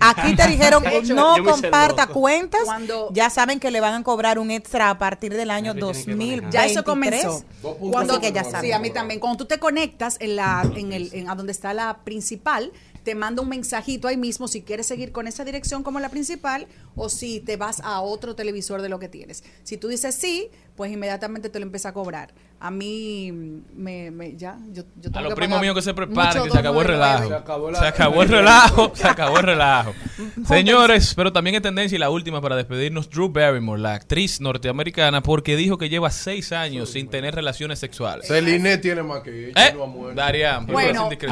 Aquí 0.00 0.36
te 0.36 0.46
dijeron 0.48 0.82
no 1.14 1.42
comparta 1.44 2.06
cuentas. 2.08 2.62
Cuando- 2.64 3.08
ya 3.12 3.30
saben 3.30 3.60
que 3.60 3.70
le 3.70 3.80
van 3.80 3.94
a 3.94 4.02
cobrar 4.02 4.38
un 4.38 4.50
extra 4.50 4.90
a 4.90 4.98
partir 4.98 5.34
del 5.34 5.50
año 5.50 5.74
2023. 5.74 6.52
Ya 6.52 6.66
eso 6.66 6.84
comenzó. 6.84 7.44
Cuando 7.62 8.20
que 8.20 8.32
ya 8.32 8.44
saben. 8.44 8.62
Sí, 8.62 8.72
a 8.72 8.78
mí 8.78 8.90
también. 8.90 9.20
Cuando 9.20 9.38
tú 9.38 9.44
te 9.46 9.58
conectas 9.58 10.16
en 10.20 10.36
la, 10.36 10.68
en 10.74 10.92
el, 10.92 11.10
en 11.14 11.28
a 11.28 11.34
donde 11.34 11.52
está 11.52 11.74
la 11.74 11.98
principal, 12.04 12.72
te 13.08 13.14
manda 13.14 13.40
un 13.40 13.48
mensajito 13.48 14.06
ahí 14.06 14.18
mismo 14.18 14.48
si 14.48 14.60
quieres 14.60 14.84
seguir 14.84 15.12
con 15.12 15.26
esa 15.26 15.42
dirección 15.42 15.82
como 15.82 15.98
la 15.98 16.10
principal 16.10 16.66
o 16.94 17.08
si 17.08 17.40
te 17.40 17.56
vas 17.56 17.80
a 17.80 18.02
otro 18.02 18.34
televisor 18.34 18.82
de 18.82 18.90
lo 18.90 18.98
que 18.98 19.08
tienes. 19.08 19.44
Si 19.62 19.78
tú 19.78 19.88
dices 19.88 20.14
sí, 20.14 20.50
pues 20.76 20.92
inmediatamente 20.92 21.48
te 21.48 21.58
lo 21.58 21.64
empieza 21.64 21.88
a 21.88 21.94
cobrar. 21.94 22.34
A 22.60 22.72
mí 22.72 23.30
me, 23.76 24.10
me- 24.10 24.36
ya, 24.36 24.58
yo, 24.72 24.82
yo 25.00 25.10
A 25.10 25.12
tengo 25.12 25.20
los 25.20 25.28
que 25.30 25.36
primos 25.36 25.60
míos 25.60 25.76
que 25.76 25.82
se 25.82 25.94
preparen, 25.94 26.42
que 26.42 26.50
se 26.50 26.58
acabó 26.58 26.80
el 26.82 26.88
2.99. 26.88 26.90
relajo. 26.90 27.28
Se 27.28 27.34
acabó 27.34 27.70
la- 27.70 27.78
Se 27.78 27.86
acabó 27.86 28.22
el 28.22 28.28
relajo, 28.28 28.92
se 28.96 29.06
acabó 29.06 29.36
el 29.38 29.42
relajo. 29.44 29.94
Señores, 30.46 31.14
pero 31.14 31.32
también 31.32 31.54
es 31.56 31.62
tendencia 31.62 31.94
y 31.94 31.98
la 32.00 32.10
última 32.10 32.40
para 32.40 32.56
despedirnos, 32.56 33.08
Drew 33.10 33.28
Barrymore, 33.28 33.80
la 33.80 33.94
actriz 33.94 34.40
norteamericana, 34.40 35.22
porque 35.22 35.54
dijo 35.56 35.78
que 35.78 35.88
lleva 35.88 36.10
seis 36.10 36.50
años 36.52 36.90
sin 36.90 37.08
tener 37.08 37.34
relaciones 37.34 37.78
sexuales. 37.78 38.26
Celine 38.26 38.78
tiene 38.78 39.02
más 39.04 39.20
que 39.22 39.50
ella, 39.50 39.68
¿Eh? 39.68 39.74
no. 39.76 40.10
Darían, 40.14 40.66
Bueno, 40.66 41.10
yo 41.12 41.16
te- 41.16 41.26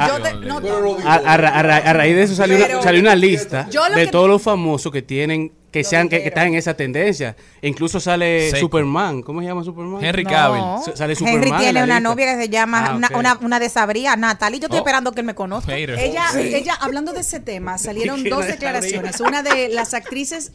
no. 0.45 0.97
A, 1.05 1.13
a 1.15 1.37
ra- 1.37 1.49
a 1.59 1.63
ra- 1.63 1.77
a 1.77 1.93
raíz 1.93 2.15
de 2.15 2.23
eso 2.23 2.35
salió, 2.35 2.57
Pero- 2.57 2.75
una, 2.75 2.83
salió 2.83 3.01
una 3.01 3.15
lista 3.15 3.63
de 3.65 4.05
que- 4.05 4.11
todos 4.11 4.29
los 4.29 4.41
famosos 4.41 4.91
que 4.93 5.01
tienen 5.01 5.51
que 5.71 5.83
sean 5.83 6.07
que, 6.09 6.21
que 6.21 6.29
están 6.29 6.47
en 6.47 6.55
esa 6.55 6.73
tendencia. 6.75 7.35
E 7.61 7.67
incluso 7.67 7.99
sale 7.99 8.49
Seco. 8.51 8.61
Superman. 8.61 9.21
¿Cómo 9.21 9.41
se 9.41 9.47
llama 9.47 9.63
Superman? 9.63 10.03
Henry. 10.03 10.23
Cavill. 10.23 10.95
Sale 10.95 11.15
Superman. 11.15 11.43
Henry 11.43 11.49
en 11.51 11.57
tiene 11.57 11.83
una 11.83 11.95
lista. 11.95 12.09
novia 12.09 12.25
que 12.35 12.41
se 12.43 12.49
llama 12.49 12.85
Ah, 12.87 12.95
una, 12.95 13.09
una, 13.15 13.37
una 13.41 13.59
de 13.59 13.69
Sabría, 13.69 14.15
Natalie. 14.15 14.59
Yo 14.59 14.65
estoy 14.67 14.77
Oh. 14.79 14.81
esperando 14.81 15.11
que 15.11 15.19
él 15.21 15.25
me 15.25 15.35
conozca. 15.35 15.75
Ella, 15.75 16.25
ella, 16.39 16.73
hablando 16.79 17.11
de 17.13 17.19
ese 17.21 17.39
tema, 17.39 17.77
salieron 17.79 18.23
dos 18.23 18.47
declaraciones. 18.47 19.19
Una 19.19 19.43
de 19.43 19.67
las 19.69 19.93
actrices 19.93 20.51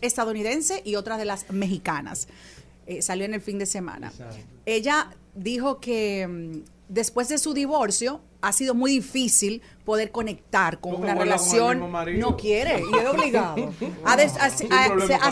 estadounidenses 0.00 0.80
y 0.84 0.96
otra 0.96 1.16
de 1.16 1.24
las 1.24 1.50
mexicanas. 1.50 2.28
Eh, 2.86 3.02
salió 3.02 3.24
en 3.24 3.34
el 3.34 3.40
fin 3.40 3.58
de 3.58 3.66
semana. 3.66 4.12
Ella 4.64 5.08
dijo 5.34 5.80
que 5.80 6.26
mm, 6.28 6.58
después 6.88 7.28
de 7.28 7.38
su 7.38 7.54
divorcio 7.54 8.20
ha 8.48 8.52
sido 8.52 8.74
muy 8.74 8.90
difícil 8.92 9.60
poder 9.84 10.12
conectar 10.12 10.78
con 10.80 10.92
No, 10.92 10.98
una 10.98 11.14
con 11.14 11.22
relación. 11.24 11.92
No 12.18 12.36
quiere 12.36 12.80
y 12.80 12.96
es 12.98 13.06
obligado. 13.06 13.72
Ha, 14.04 14.16
des- 14.16 14.32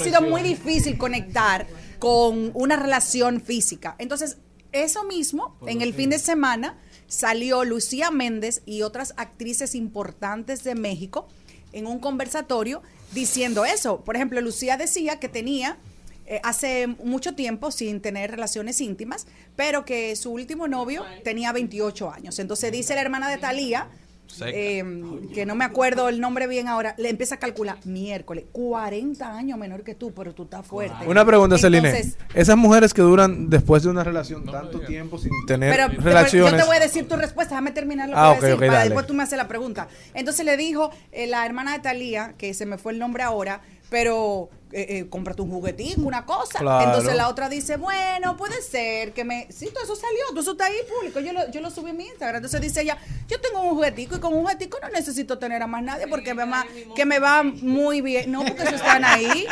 sido 0.03 0.21
muy 0.23 0.43
difícil 0.43 0.99
conectar 0.99 1.67
con 1.99 2.51
una 2.55 2.77
relación 2.77 3.41
física. 3.41 3.95
Entonces, 3.99 4.39
eso 4.73 5.05
mismo, 5.05 5.57
en 5.67 5.81
el 5.81 5.95
fin 5.95 6.11
de 6.11 6.19
semana, 6.19 6.77
salió 7.07 7.65
Lucía 7.65 8.11
Méndez 8.11 8.63
y 8.67 8.83
otras 8.83 9.15
actrices 9.17 9.75
importantes 9.77 10.65
de 10.65 10.75
México 10.75 11.29
en 11.73 11.87
un 11.87 12.01
conversatorio 12.01 12.83
diciendo 13.13 13.65
eso. 13.65 14.01
Por 14.05 14.17
ejemplo, 14.17 14.41
Lucía 14.41 14.77
decía 14.77 15.21
que 15.21 15.29
tenía 15.29 15.77
eh, 16.27 16.41
hace 16.43 16.87
mucho 16.87 17.35
tiempo 17.35 17.71
sin 17.71 18.01
tener 18.01 18.31
relaciones 18.31 18.81
íntimas, 18.81 19.27
pero 19.57 19.85
que 19.85 20.17
su 20.17 20.33
último 20.33 20.69
novio 20.69 21.05
tenía 21.23 21.53
28 21.53 22.11
años. 22.11 22.39
Entonces 22.39 22.73
dice 22.73 22.95
la 22.95 23.03
hermana 23.03 23.29
de 23.31 23.39
Talía, 23.39 23.89
eh, 24.47 24.83
que 25.33 25.47
no 25.47 25.55
me 25.55 25.65
acuerdo 25.65 26.09
el 26.09 26.19
nombre 26.19 26.47
bien 26.49 26.67
ahora, 26.67 26.95
le 26.99 27.09
empieza 27.11 27.37
a 27.37 27.39
calcular 27.39 27.77
miércoles, 27.85 28.45
40 28.53 29.37
años 29.37 29.59
menor 29.59 29.85
que 29.85 29.95
tú, 29.95 30.13
pero 30.13 30.35
tú 30.35 30.45
estás 30.45 30.67
fuerte. 30.67 31.07
Una 31.07 31.25
pregunta, 31.25 31.57
Celine. 31.59 32.13
Esas 32.35 32.57
mujeres 32.57 32.93
que 32.95 33.03
duran 33.03 33.49
después 33.49 33.83
de 33.85 33.91
una 33.91 34.03
relación 34.03 34.45
tanto 34.45 34.81
tiempo 34.81 35.19
sin 35.19 35.31
tener 35.47 35.77
Pero 35.77 36.03
relaciones. 36.03 36.53
yo 36.53 36.59
te 36.59 36.65
voy 36.65 36.77
a 36.79 36.81
decir 36.81 37.07
tu 37.07 37.17
respuesta, 37.17 37.55
déjame 37.55 37.71
terminar 37.73 38.09
lo 38.09 38.15
que 38.15 38.21
Ah, 38.21 38.25
voy 38.29 38.35
a 38.35 38.39
ok, 38.39 38.41
decir, 38.43 38.55
ok, 38.55 38.61
para 38.61 38.73
dale. 38.73 38.85
después 38.89 39.07
tú 39.07 39.15
me 39.15 39.23
haces 39.23 39.37
la 39.39 39.47
pregunta. 39.47 39.89
Entonces 40.15 40.45
le 40.45 40.57
dijo 40.57 40.91
eh, 41.13 41.27
la 41.29 41.45
hermana 41.47 41.75
de 41.75 41.79
Talía, 41.81 42.35
que 42.37 42.55
se 42.55 42.67
me 42.67 42.77
fue 42.79 42.93
el 42.93 42.99
nombre 42.99 43.23
ahora, 43.23 43.61
pero 43.91 44.49
eh, 44.75 44.99
eh, 44.99 45.07
cómprate 45.09 45.41
un 45.43 45.51
juguetico, 45.51 46.03
una 46.03 46.27
cosa. 46.27 46.59
Claro. 46.59 46.85
Entonces 46.91 47.15
la 47.15 47.29
otra 47.29 47.49
dice, 47.49 47.77
bueno, 47.77 48.37
puede 48.37 48.61
ser 48.61 49.13
que 49.13 49.25
me... 49.25 49.47
Sí, 49.51 49.69
todo 49.73 49.85
eso 49.85 49.95
salió, 49.97 50.19
todo 50.31 50.41
eso 50.41 50.53
está 50.53 50.67
ahí 50.67 50.75
público, 50.99 51.21
yo 51.21 51.33
lo, 51.33 51.49
yo 51.51 51.61
lo 51.61 51.71
subí 51.71 51.91
en 51.91 51.97
mi 51.97 52.07
Instagram. 52.07 52.37
Entonces 52.37 52.61
dice 52.61 52.83
ella, 52.83 52.99
yo 53.29 53.41
tengo 53.41 53.61
un 53.63 53.71
juguetico 53.71 54.17
y 54.17 54.21
con 54.21 54.33
un 54.35 54.41
juguetico 54.41 54.79
no 54.83 54.89
necesito 54.89 55.39
tener 55.39 55.63
a 55.63 55.67
más 55.67 55.83
nadie 55.83 56.07
porque 56.09 56.35
me 56.35 56.45
va, 56.45 56.67
que 56.97 57.05
me 57.05 57.19
va 57.19 57.43
muy 57.45 58.01
bien. 58.01 58.31
No, 58.33 58.45
porque 58.45 58.63
eso 58.65 58.75
están 58.75 59.05
ahí. 59.05 59.47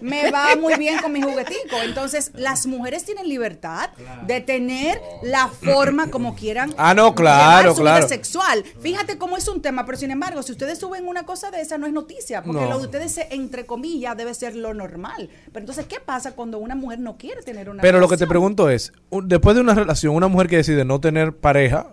Me 0.00 0.30
va 0.30 0.56
muy 0.56 0.74
bien 0.76 0.98
con 1.00 1.12
mi 1.12 1.20
juguetico. 1.20 1.76
Entonces 1.82 2.30
las 2.34 2.66
mujeres 2.66 3.04
tienen 3.04 3.28
libertad 3.28 3.90
de 4.26 4.40
tener 4.40 5.00
la 5.22 5.48
forma 5.48 6.10
como 6.10 6.34
quieran. 6.34 6.74
Ah, 6.78 6.94
no, 6.94 7.14
claro, 7.14 7.72
vida 7.74 7.82
claro. 7.82 8.08
sexual. 8.08 8.64
Fíjate 8.80 9.18
cómo 9.18 9.36
es 9.36 9.48
un 9.48 9.60
tema, 9.60 9.84
pero 9.84 9.98
sin 9.98 10.10
embargo, 10.10 10.42
si 10.42 10.52
ustedes 10.52 10.78
suben 10.78 11.06
una 11.08 11.24
cosa 11.26 11.50
de 11.50 11.60
esa, 11.60 11.76
no 11.78 11.86
es 11.86 11.92
noticia, 11.92 12.42
porque 12.42 12.60
No. 12.62 12.68
lo 12.70 12.78
de 12.78 12.84
ustedes, 12.84 13.18
entre 13.30 13.66
comillas, 13.66 14.16
debe 14.16 14.32
ser 14.34 14.54
lo 14.60 14.72
normal. 14.74 15.28
Pero 15.52 15.60
entonces, 15.60 15.86
¿qué 15.86 15.98
pasa 16.00 16.32
cuando 16.32 16.58
una 16.58 16.74
mujer 16.76 17.00
no 17.00 17.16
quiere 17.16 17.42
tener 17.42 17.68
una 17.70 17.82
Pero 17.82 17.98
lo 18.00 18.08
que 18.08 18.16
te 18.16 18.26
pregunto 18.26 18.70
es, 18.70 18.92
un- 19.10 19.28
después 19.28 19.54
de 19.56 19.62
una 19.62 19.74
relación, 19.74 20.14
una 20.14 20.28
mujer 20.28 20.48
que 20.48 20.56
decide 20.58 20.84
no 20.84 21.00
tener 21.00 21.36
pareja, 21.36 21.88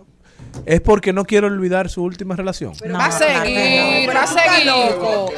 es 0.64 0.80
porque 0.80 1.12
no 1.12 1.24
quiere 1.24 1.46
olvidar 1.46 1.90
su 1.90 2.02
última 2.02 2.34
relación. 2.34 2.72
va 2.72 3.06
a 3.06 3.12
seguir, 3.12 4.08
va 4.08 4.22
a 4.22 4.26
seguir. 4.26 4.72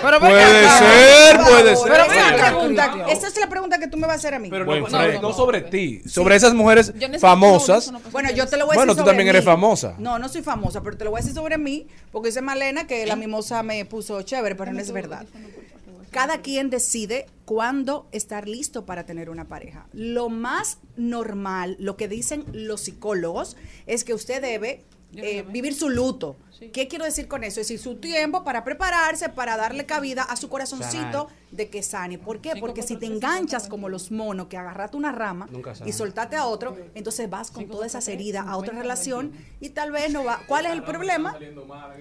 Pero 0.02 0.20
ven 0.20 0.30
Puede 0.30 0.66
acá. 0.66 0.78
ser, 0.78 1.40
puede 1.40 1.76
ser. 1.76 1.92
Pero- 1.92 2.04
pregunta, 2.60 2.94
esa 3.10 3.26
es 3.26 3.40
la 3.40 3.48
pregunta 3.48 3.78
que 3.78 3.88
tú 3.88 3.96
me 3.96 4.06
vas 4.06 4.16
a 4.16 4.18
hacer 4.18 4.34
a 4.34 4.38
mí. 4.38 4.48
Pero 4.50 4.64
no, 4.64 4.86
Fred, 4.86 5.20
no 5.20 5.32
sobre 5.32 5.62
ti, 5.62 6.00
sobre 6.06 6.36
esas 6.36 6.54
mujeres 6.54 6.92
famosas. 7.18 7.92
Bueno, 8.12 8.30
yo 8.30 8.46
te 8.46 8.56
lo 8.56 8.66
voy 8.66 8.74
a 8.74 8.76
Bueno, 8.76 8.92
decir 8.92 9.02
tú 9.02 9.08
sobre 9.08 9.10
también 9.10 9.28
eres 9.28 9.44
famosa. 9.44 9.94
No, 9.98 10.18
no 10.18 10.28
soy 10.28 10.42
famosa, 10.42 10.80
pero 10.82 10.96
te 10.96 11.04
lo 11.04 11.10
voy 11.10 11.18
a 11.18 11.22
decir 11.22 11.34
sobre 11.34 11.58
mí, 11.58 11.86
porque 12.12 12.28
dice 12.28 12.40
Malena 12.42 12.86
que 12.86 13.04
la 13.06 13.16
mimosa 13.16 13.62
me 13.62 13.84
puso 13.86 14.22
chévere, 14.22 14.54
pero 14.54 14.72
no 14.72 14.80
es 14.80 14.92
verdad. 14.92 15.26
Cada 16.10 16.42
quien 16.42 16.70
decide 16.70 17.26
cuándo 17.44 18.08
estar 18.10 18.48
listo 18.48 18.84
para 18.84 19.06
tener 19.06 19.30
una 19.30 19.46
pareja. 19.46 19.86
Lo 19.92 20.28
más 20.28 20.78
normal, 20.96 21.76
lo 21.78 21.96
que 21.96 22.08
dicen 22.08 22.44
los 22.52 22.80
psicólogos, 22.80 23.56
es 23.86 24.02
que 24.02 24.14
usted 24.14 24.42
debe 24.42 24.82
eh, 25.14 25.44
vivir 25.48 25.74
su 25.74 25.88
luto. 25.88 26.36
¿Qué 26.72 26.88
quiero 26.88 27.06
decir 27.06 27.26
con 27.26 27.42
eso? 27.42 27.60
Es 27.60 27.68
decir, 27.68 27.78
su 27.78 27.96
tiempo 27.96 28.44
para 28.44 28.64
prepararse, 28.64 29.30
para 29.30 29.56
darle 29.56 29.86
cabida 29.86 30.24
a 30.24 30.36
su 30.36 30.50
corazoncito 30.50 31.28
de 31.50 31.70
que 31.70 31.82
sane. 31.82 32.18
¿Por 32.18 32.40
qué? 32.40 32.52
Porque 32.60 32.82
si 32.82 32.96
te 32.96 33.06
enganchas 33.06 33.66
como 33.66 33.88
los 33.88 34.10
monos, 34.10 34.48
que 34.48 34.58
agarraste 34.58 34.98
una 34.98 35.10
rama 35.10 35.48
y 35.86 35.92
soltaste 35.92 36.36
a 36.36 36.44
otro, 36.44 36.76
entonces 36.94 37.30
vas 37.30 37.50
con 37.50 37.66
todas 37.66 37.86
esas 37.86 38.06
heridas 38.08 38.46
a 38.46 38.58
otra 38.58 38.78
relación 38.78 39.32
y 39.58 39.70
tal 39.70 39.90
vez 39.90 40.12
no 40.12 40.22
va. 40.22 40.42
¿Cuál 40.46 40.66
es 40.66 40.72
el 40.72 40.82
problema? 40.82 41.38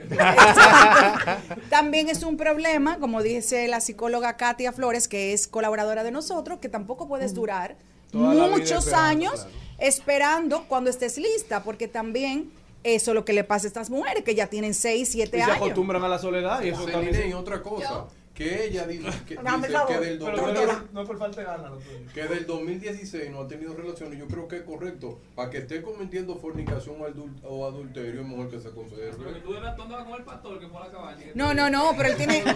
También 1.69 2.09
es 2.09 2.23
un 2.23 2.35
problema, 2.35 2.99
como 2.99 3.23
dice 3.23 3.67
la 3.69 3.79
psicóloga 3.79 4.35
Katia 4.35 4.73
Flores, 4.73 5.07
que 5.07 5.31
es 5.31 5.47
colaboradora 5.47 6.03
de 6.03 6.11
nosotros, 6.11 6.59
que 6.59 6.67
tampoco 6.67 7.07
puedes 7.07 7.33
durar 7.33 7.77
Toda 8.11 8.33
la 8.33 8.45
vida 8.47 8.57
muchos 8.57 8.91
años 8.91 9.33
claro. 9.33 9.49
esperando 9.77 10.65
cuando 10.67 10.89
estés 10.89 11.17
lista, 11.17 11.63
porque 11.63 11.87
también 11.87 12.51
eso 12.83 13.11
es 13.11 13.15
lo 13.15 13.25
que 13.25 13.33
le 13.33 13.43
pasa 13.43 13.67
a 13.67 13.69
estas 13.69 13.89
mujeres 13.89 14.23
que 14.23 14.35
ya 14.35 14.47
tienen 14.47 14.73
6, 14.73 15.07
7 15.11 15.37
Y 15.37 15.39
se 15.39 15.43
años. 15.43 15.57
acostumbran 15.57 16.03
a 16.03 16.07
la 16.07 16.19
soledad 16.19 16.61
y 16.63 16.69
eso 16.69 16.85
también. 16.85 17.29
y 17.29 17.33
otra 17.33 17.61
cosa, 17.61 18.05
que 18.47 18.65
ella 18.65 18.87
dice 18.87 19.03
que, 19.27 19.35
dice 19.35 19.67
que 19.87 19.99
del 19.99 20.17
Pero 20.17 20.37
2000 20.37 20.67
no, 20.93 21.03
por 21.05 21.17
falta 21.19 21.41
de 21.41 21.45
ganas. 21.47 21.71
que 22.13 22.23
del 22.23 22.45
2016 22.47 23.29
no 23.31 23.41
ha 23.41 23.47
tenido 23.47 23.73
relaciones, 23.75 24.17
yo 24.17 24.27
creo 24.27 24.47
que 24.47 24.55
es 24.57 24.63
correcto. 24.63 25.19
Para 25.35 25.49
que 25.49 25.57
esté 25.59 25.81
cometiendo 25.81 26.35
fornicación 26.37 26.95
o 27.01 27.05
adul- 27.07 27.39
o 27.43 27.67
adulterio, 27.67 28.21
es 28.21 28.27
mejor 28.27 28.49
que 28.49 28.59
se 28.61 28.69
conserve. 28.71 29.11
Tú 29.43 29.53
eras 29.55 29.75
tonto 29.75 29.95
con 30.05 30.13
el 30.17 30.23
pastor 30.23 30.57
que 30.59 30.67
fue 30.67 30.81
a 30.81 30.85
la 30.85 30.91
cabaña. 30.91 31.25
No, 31.35 31.53
no, 31.53 31.69
no, 31.69 31.93
pero 31.97 32.09
él 32.09 32.17
tiene. 32.17 32.43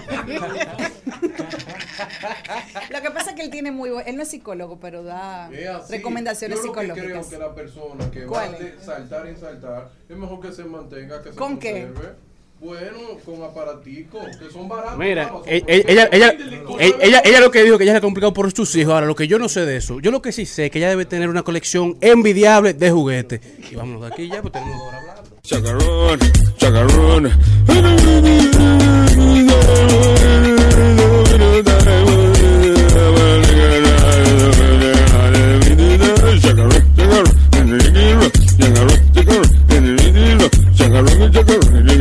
Lo 2.89 3.01
que 3.01 3.11
pasa 3.11 3.31
es 3.31 3.35
que 3.35 3.41
él 3.43 3.49
tiene 3.51 3.71
muy 3.71 3.89
buen. 3.89 4.07
Él 4.07 4.15
no 4.15 4.23
es 4.23 4.29
psicólogo, 4.29 4.79
pero 4.79 5.03
da 5.03 5.49
recomendaciones 5.89 6.59
Yo 6.59 6.67
lo 6.67 6.73
que 6.73 6.79
psicológicas. 6.81 7.27
creo 7.27 7.29
que 7.29 7.37
la 7.45 7.53
persona 7.55 8.09
que 8.11 8.21
va 8.25 8.27
¿Cuál 8.31 8.57
de 8.57 8.79
saltar 8.79 9.27
en 9.27 9.37
saltar, 9.37 9.91
es 10.07 10.15
mejor 10.17 10.39
que 10.39 10.51
se 10.51 10.63
mantenga, 10.63 11.21
que 11.21 11.31
se 11.31 11.35
¿Con 11.37 11.59
qué? 11.59 11.87
Bueno, 12.63 12.99
con 13.25 13.43
aparaticos, 13.43 14.23
que 14.37 14.49
son 14.49 14.69
baratos. 14.69 14.97
Mira, 14.97 15.25
vamos, 15.25 15.43
e- 15.47 15.59
son 15.59 15.69
e- 15.69 15.85
ella, 15.85 16.07
ella, 16.13 16.37
Tú 16.37 16.77
ella, 16.79 16.95
ella, 17.01 17.21
ella 17.25 17.39
lo 17.41 17.51
que 17.51 17.61
dijo 17.61 17.77
que 17.77 17.83
ella 17.83 17.91
se 17.91 17.97
ha 17.97 18.01
complicado 18.01 18.33
por 18.33 18.49
sus 18.53 18.73
hijos. 18.77 18.93
Ahora, 18.93 19.05
lo 19.05 19.15
que 19.15 19.27
yo 19.27 19.37
no 19.37 19.49
sé 19.49 19.65
de 19.65 19.75
eso, 19.75 19.99
yo 19.99 20.11
lo 20.11 20.21
que 20.21 20.31
sí 20.31 20.45
sé 20.45 20.67
es 20.67 20.71
que 20.71 20.77
ella 20.77 20.87
debe 20.87 21.03
tener 21.05 21.27
una 21.27 21.43
colección 21.43 21.97
envidiable 21.99 22.73
de 22.73 22.89
juguetes. 22.89 23.41
Y 23.69 23.75
vámonos 23.75 24.01
de 24.03 24.07
aquí 24.07 24.29
ya, 24.29 24.41
pues 24.41 24.53
tenemos 24.53 24.77
dos 24.77 24.87
horas 24.87 25.01
hablando. 25.01 25.37
Chacarrón, 25.43 26.19
chacarrón. 26.57 27.33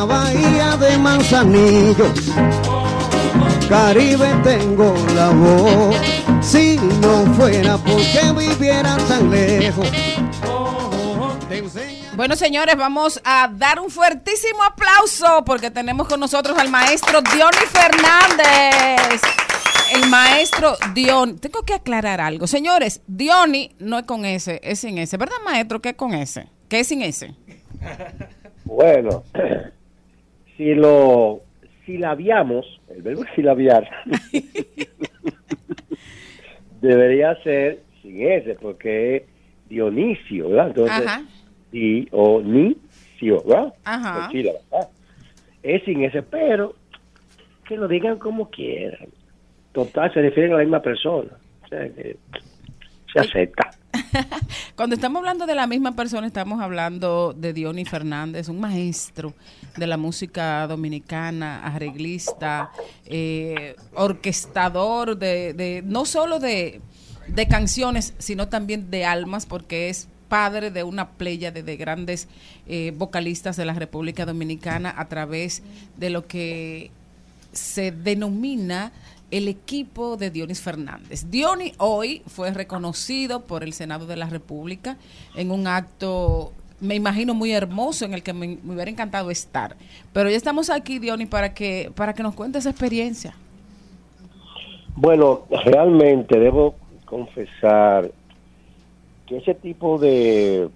La 0.00 0.06
bahía 0.06 0.76
de 0.78 0.96
Manzanillo, 0.96 2.06
Caribe 3.68 4.28
tengo 4.42 4.94
la 5.14 5.28
voz. 5.28 5.94
Si 6.40 6.78
no 7.02 7.26
fuera 7.34 7.76
porque 7.76 8.20
viviera 8.34 8.96
tan 9.08 9.30
lejos. 9.30 9.86
Bueno, 12.16 12.34
señores, 12.34 12.76
vamos 12.76 13.20
a 13.24 13.50
dar 13.52 13.78
un 13.78 13.90
fuertísimo 13.90 14.62
aplauso 14.62 15.44
porque 15.44 15.70
tenemos 15.70 16.08
con 16.08 16.18
nosotros 16.18 16.58
al 16.58 16.70
maestro 16.70 17.20
Diony 17.20 17.66
Fernández. 17.70 19.20
El 19.94 20.08
maestro 20.08 20.76
Diony. 20.94 21.34
Tengo 21.34 21.62
que 21.62 21.74
aclarar 21.74 22.22
algo. 22.22 22.46
Señores, 22.46 23.02
Diony 23.06 23.72
no 23.78 23.98
es 23.98 24.06
con 24.06 24.24
S, 24.24 24.60
es 24.62 24.78
sin 24.78 24.96
S. 24.96 25.14
¿Verdad, 25.18 25.36
maestro, 25.44 25.82
que 25.82 25.90
es 25.90 25.96
con 25.96 26.14
S? 26.14 26.48
Que 26.70 26.80
es 26.80 26.86
sin 26.88 27.02
S. 27.02 27.34
Bueno, 28.64 29.24
si 30.60 30.74
lo 30.74 31.40
silabiamos, 31.86 32.66
el 32.90 33.00
verbo 33.00 33.24
silabiar, 33.34 33.88
debería 36.82 37.34
ser 37.42 37.80
sin 38.02 38.30
ese, 38.30 38.56
porque 38.56 39.16
es 39.16 39.22
Dionisio, 39.70 40.50
¿verdad? 40.50 40.66
Entonces, 40.66 41.06
Ajá. 41.06 41.22
Dionisio, 41.72 43.42
¿verdad? 43.46 43.72
Ajá. 43.84 44.28
¿verdad? 44.30 44.88
Es 45.62 45.82
sin 45.84 46.04
ese, 46.04 46.22
pero 46.22 46.74
que 47.66 47.78
lo 47.78 47.88
digan 47.88 48.18
como 48.18 48.50
quieran. 48.50 49.08
Total, 49.72 50.12
se 50.12 50.20
refieren 50.20 50.52
a 50.52 50.56
la 50.56 50.64
misma 50.64 50.82
persona. 50.82 51.30
O 51.64 51.68
sea, 51.68 51.88
que 51.88 52.18
se 53.10 53.18
acepta. 53.18 53.69
Cuando 54.76 54.94
estamos 54.94 55.20
hablando 55.20 55.46
de 55.46 55.54
la 55.54 55.66
misma 55.66 55.92
persona, 55.94 56.26
estamos 56.26 56.60
hablando 56.60 57.32
de 57.36 57.52
Diony 57.52 57.84
Fernández, 57.84 58.48
un 58.48 58.60
maestro 58.60 59.34
de 59.76 59.86
la 59.86 59.96
música 59.96 60.66
dominicana, 60.66 61.64
arreglista, 61.64 62.70
eh, 63.06 63.76
orquestador 63.94 65.16
de, 65.18 65.54
de- 65.54 65.82
no 65.84 66.04
solo 66.04 66.38
de, 66.40 66.80
de 67.28 67.48
canciones, 67.48 68.14
sino 68.18 68.48
también 68.48 68.90
de 68.90 69.04
almas, 69.04 69.46
porque 69.46 69.88
es 69.88 70.08
padre 70.28 70.70
de 70.70 70.84
una 70.84 71.10
playa 71.10 71.50
de, 71.50 71.62
de 71.62 71.76
grandes 71.76 72.28
eh, 72.68 72.92
vocalistas 72.96 73.56
de 73.56 73.64
la 73.64 73.74
República 73.74 74.26
Dominicana 74.26 74.94
a 74.96 75.08
través 75.08 75.62
de 75.96 76.10
lo 76.10 76.26
que 76.26 76.90
se 77.52 77.90
denomina 77.90 78.92
el 79.30 79.48
equipo 79.48 80.16
de 80.16 80.30
Dionis 80.30 80.60
Fernández. 80.60 81.30
Diony 81.30 81.72
hoy 81.78 82.22
fue 82.26 82.50
reconocido 82.52 83.40
por 83.40 83.62
el 83.62 83.72
Senado 83.72 84.06
de 84.06 84.16
la 84.16 84.26
República 84.26 84.96
en 85.36 85.50
un 85.50 85.66
acto, 85.66 86.52
me 86.80 86.94
imagino, 86.94 87.34
muy 87.34 87.52
hermoso 87.52 88.04
en 88.04 88.14
el 88.14 88.22
que 88.22 88.32
me, 88.32 88.58
hubiera 88.66 88.90
encantado 88.90 89.30
estar. 89.30 89.76
Pero 90.12 90.30
ya 90.30 90.36
estamos 90.36 90.70
aquí, 90.70 90.98
Diony, 90.98 91.26
para 91.26 91.54
que, 91.54 91.92
para 91.94 92.14
que 92.14 92.22
nos 92.22 92.34
cuente 92.34 92.58
esa 92.58 92.70
experiencia. 92.70 93.34
Bueno, 94.96 95.42
realmente 95.64 96.38
debo 96.38 96.74
confesar 97.04 98.10
que 99.26 99.38
ese 99.38 99.54
tipo 99.54 99.98
de, 99.98 100.68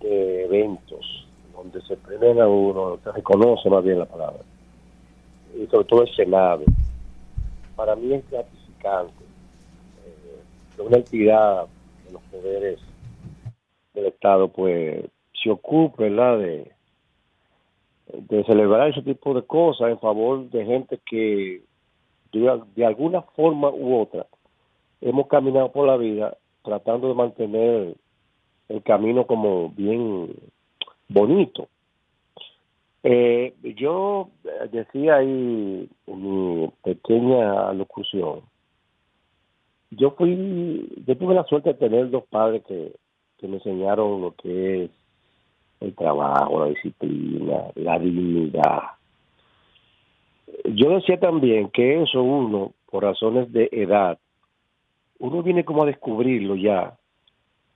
de 0.00 0.44
eventos 0.44 1.26
donde 1.56 1.80
se 1.82 1.96
premian 1.96 2.40
a 2.40 2.46
uno, 2.46 2.98
se 3.02 3.10
reconoce 3.12 3.68
más 3.70 3.82
bien 3.82 3.98
la 3.98 4.04
palabra, 4.04 4.40
y 5.58 5.66
sobre 5.66 5.84
todo 5.86 6.02
el 6.02 6.14
Senado, 6.14 6.62
para 7.76 7.94
mí 7.94 8.12
es 8.14 8.28
gratificante 8.30 9.24
eh, 10.04 10.82
una 10.82 10.96
entidad 10.96 11.66
de 12.06 12.12
los 12.12 12.22
poderes 12.22 12.80
del 13.94 14.06
Estado 14.06 14.48
pues 14.48 15.04
se 15.42 15.50
ocupe 15.50 16.08
¿verdad? 16.08 16.38
de 16.38 16.72
de 18.12 18.44
celebrar 18.44 18.88
ese 18.88 19.02
tipo 19.02 19.34
de 19.34 19.42
cosas 19.42 19.90
en 19.90 19.98
favor 19.98 20.48
de 20.50 20.64
gente 20.64 21.00
que 21.04 21.62
de 22.32 22.84
alguna 22.84 23.22
forma 23.22 23.70
u 23.70 24.00
otra 24.00 24.26
hemos 25.00 25.26
caminado 25.26 25.72
por 25.72 25.86
la 25.86 25.96
vida 25.96 26.36
tratando 26.62 27.08
de 27.08 27.14
mantener 27.14 27.94
el 28.68 28.82
camino 28.82 29.26
como 29.26 29.70
bien 29.70 30.34
bonito. 31.08 31.68
Eh, 33.08 33.54
yo 33.76 34.30
eh, 34.42 34.68
decía 34.72 35.18
ahí 35.18 35.88
en 36.08 36.22
mi 36.22 36.68
pequeña 36.82 37.72
locución, 37.72 38.40
yo 39.92 40.10
fui, 40.10 40.88
yo 41.06 41.16
tuve 41.16 41.36
la 41.36 41.44
suerte 41.44 41.68
de 41.68 41.78
tener 41.78 42.10
dos 42.10 42.24
padres 42.24 42.64
que, 42.66 42.96
que 43.38 43.46
me 43.46 43.58
enseñaron 43.58 44.20
lo 44.20 44.34
que 44.34 44.86
es 44.86 44.90
el 45.78 45.94
trabajo, 45.94 46.64
la 46.64 46.70
disciplina, 46.70 47.70
la 47.76 47.96
dignidad. 48.00 48.82
Yo 50.64 50.90
decía 50.90 51.20
también 51.20 51.70
que 51.70 52.02
eso 52.02 52.20
uno, 52.20 52.72
por 52.90 53.04
razones 53.04 53.52
de 53.52 53.68
edad, 53.70 54.18
uno 55.20 55.44
viene 55.44 55.64
como 55.64 55.84
a 55.84 55.86
descubrirlo 55.86 56.56
ya 56.56 56.98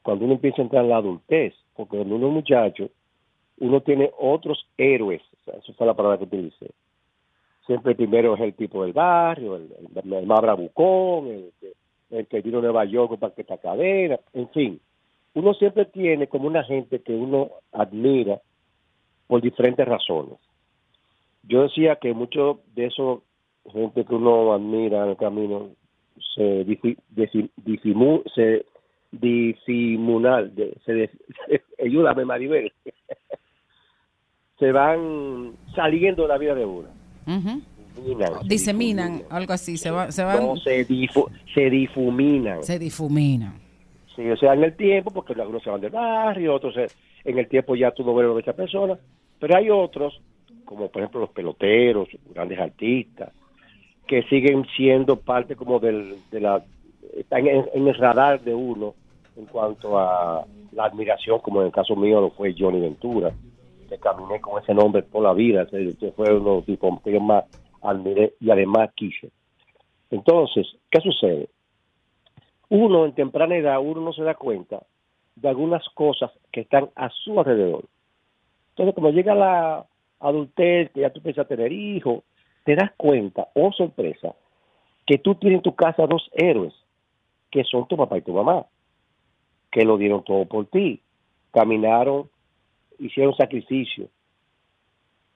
cuando 0.03 0.25
uno 0.25 0.35
empieza 0.35 0.61
a 0.61 0.65
entrar 0.65 0.83
en 0.83 0.91
la 0.91 0.97
adultez, 0.97 1.55
porque 1.77 1.99
uno 1.99 2.17
es 2.17 2.33
muchacho, 2.33 2.91
uno 3.61 3.81
tiene 3.83 4.11
otros 4.19 4.67
héroes, 4.77 5.23
o 5.47 5.53
esa 5.53 5.73
fue 5.75 5.87
la 5.87 5.95
palabra 5.95 6.19
que 6.19 6.25
utilicé. 6.25 6.71
Siempre 7.67 7.95
primero 7.95 8.35
es 8.35 8.41
el 8.41 8.55
tipo 8.55 8.83
del 8.83 8.93
barrio, 8.93 9.57
el, 9.57 9.69
el- 9.95 10.13
el 10.13 10.27
más 10.27 10.41
bravucón, 10.41 11.29
el, 11.29 11.53
el 12.11 12.27
que 12.27 12.41
vino 12.41 12.59
a 12.59 12.63
Nueva 12.63 12.85
York 12.85 13.19
para 13.19 13.35
que 13.35 13.43
esta 13.43 13.59
cadena, 13.59 14.19
en 14.33 14.49
fin. 14.51 14.81
Uno 15.35 15.55
siempre 15.55 15.85
tiene 15.85 16.27
como 16.27 16.49
una 16.49 16.65
gente 16.65 17.01
que 17.03 17.13
uno 17.15 17.51
admira 17.73 18.41
por 19.29 19.41
diferentes 19.41 19.87
razones. 19.87 20.39
Yo 21.45 21.63
decía 21.63 21.97
que 21.97 22.13
muchos 22.13 22.59
de 22.75 22.87
esos 22.87 23.21
gente 23.73 24.05
que 24.05 24.15
uno 24.15 24.53
admira 24.53 25.05
en 25.05 25.11
el 25.11 25.17
camino 25.17 25.69
se 26.35 26.67
difi- 26.67 26.99
difi- 27.15 27.51
difimu- 27.65 28.23
se 28.35 28.65
disimular, 29.13 30.51
se, 30.85 31.11
ayúdame 31.79 32.25
Maribel, 32.25 32.73
se 34.61 34.71
van 34.71 35.53
saliendo 35.75 36.23
de 36.23 36.29
la 36.29 36.39
vida 36.39 36.55
de 36.55 36.65
uno. 36.65 36.89
Diseminan, 37.97 38.33
se 38.43 38.49
Diseminan, 38.49 39.23
algo 39.31 39.53
así, 39.53 39.77
se, 39.77 39.91
va, 39.91 40.13
se 40.13 40.23
van, 40.23 40.47
No, 40.47 40.57
se, 40.57 40.87
difu- 40.87 41.29
se 41.53 41.69
difuminan. 41.69 42.63
se 42.63 42.79
difuminan. 42.79 43.55
Sí, 44.15 44.29
o 44.31 44.37
sea, 44.37 44.55
en 44.55 44.63
el 44.65 44.77
tiempo, 44.77 45.11
porque 45.11 45.33
algunos 45.33 45.63
se 45.63 45.71
van 45.71 45.81
del 45.81 45.91
barrio, 45.91 46.55
otros 46.55 46.75
se- 46.75 46.89
en 47.25 47.39
el 47.39 47.49
tiempo 47.49 47.75
ya 47.75 47.91
tú 47.91 48.05
no 48.05 48.15
ves 48.15 48.27
a 48.29 48.33
muchas 48.33 48.55
personas, 48.55 48.99
pero 49.39 49.57
hay 49.57 49.71
otros, 49.71 50.21
como 50.65 50.89
por 50.89 51.03
ejemplo 51.03 51.21
los 51.21 51.31
peloteros, 51.31 52.09
grandes 52.33 52.59
artistas, 52.59 53.31
que 54.07 54.23
siguen 54.25 54.67
siendo 54.77 55.17
parte 55.17 55.57
como 55.57 55.79
del, 55.81 56.17
de 56.31 56.41
la, 56.41 56.63
están 57.17 57.47
en, 57.47 57.65
en 57.75 57.89
el 57.89 57.95
radar 57.95 58.41
de 58.41 58.55
uno 58.55 58.95
en 59.37 59.47
cuanto 59.47 59.99
a 59.99 60.45
la 60.73 60.85
admiración, 60.85 61.39
como 61.41 61.61
en 61.61 61.67
el 61.69 61.73
caso 61.73 61.97
mío 61.97 62.21
lo 62.21 62.31
fue 62.31 62.55
Johnny 62.59 62.81
Ventura, 62.81 63.33
caminé 63.99 64.41
con 64.41 64.63
ese 64.63 64.75
nombre 64.75 65.03
por 65.03 65.23
la 65.23 65.33
vida, 65.33 65.63
ese 65.63 66.13
fue 66.13 66.35
uno 66.35 66.63
de 66.67 66.77
los 66.77 67.03
que 67.03 67.13
yo 67.13 67.21
más 67.21 67.45
admiré 67.83 68.35
y 68.41 68.51
además 68.51 68.91
quise. 68.95 69.31
Entonces, 70.11 70.67
¿qué 70.91 71.01
sucede? 71.01 71.49
uno 72.71 73.05
en 73.05 73.15
temprana 73.15 73.57
edad, 73.57 73.81
uno 73.81 74.01
no 74.01 74.13
se 74.13 74.23
da 74.23 74.35
cuenta 74.35 74.83
de 75.37 75.49
algunas 75.49 75.87
cosas 75.91 76.31
que 76.53 76.63
están 76.63 76.89
a 76.95 77.11
su 77.11 77.39
alrededor. 77.39 77.85
Entonces, 78.71 78.95
como 78.95 79.11
llega 79.11 79.35
la 79.35 79.85
adultez, 80.21 80.91
que 80.93 81.01
ya 81.01 81.11
tú 81.11 81.21
a 81.37 81.45
tener 81.45 81.73
hijos, 81.73 82.23
te 82.65 82.77
das 82.77 82.93
cuenta, 82.97 83.49
oh 83.55 83.73
sorpresa, 83.73 84.35
que 85.07 85.19
tú 85.19 85.35
tienes 85.35 85.59
en 85.59 85.63
tu 85.63 85.75
casa 85.75 86.07
dos 86.07 86.31
héroes, 86.33 86.73
que 87.51 87.65
son 87.65 87.89
tu 87.89 87.97
papá 87.97 88.19
y 88.19 88.23
tu 88.23 88.33
mamá, 88.33 88.67
que 89.73 89.85
lo 89.85 89.99
dieron 89.99 90.23
todo 90.23 90.45
por 90.45 90.67
ti, 90.67 91.03
caminaron, 91.53 92.31
hicieron 93.01 93.35
sacrificio. 93.37 94.09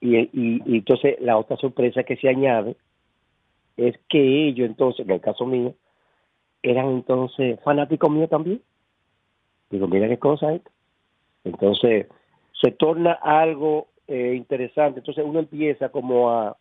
Y, 0.01 0.29
entonces 0.77 1.17
la 1.21 1.39
otra 1.39 1.57
sorpresa 1.57 2.03
que 2.03 2.17
se 2.17 2.29
añade 2.29 2.77
es 3.77 3.99
que 4.09 4.49
ellos 4.49 4.69
entonces, 4.69 5.07
en 5.07 5.13
el 5.13 5.21
caso 5.21 5.47
mío, 5.47 5.75
eran 6.63 6.91
entonces 6.91 7.59
fanáticos 7.63 8.11
míos 8.11 8.31
también. 8.31 8.61
Digo, 9.71 9.89
mira 9.89 10.09
qué 10.09 10.19
cosa 10.19 10.55
es. 10.55 10.63
Entonces, 11.45 12.07
se 12.61 12.71
torna 12.71 13.13
algo 13.13 13.89
eh, 14.07 14.35
interesante. 14.37 15.01
Entonces, 15.01 15.25
uno 15.27 15.41
empieza 15.41 15.89
como 15.89 16.31
a, 16.31 16.57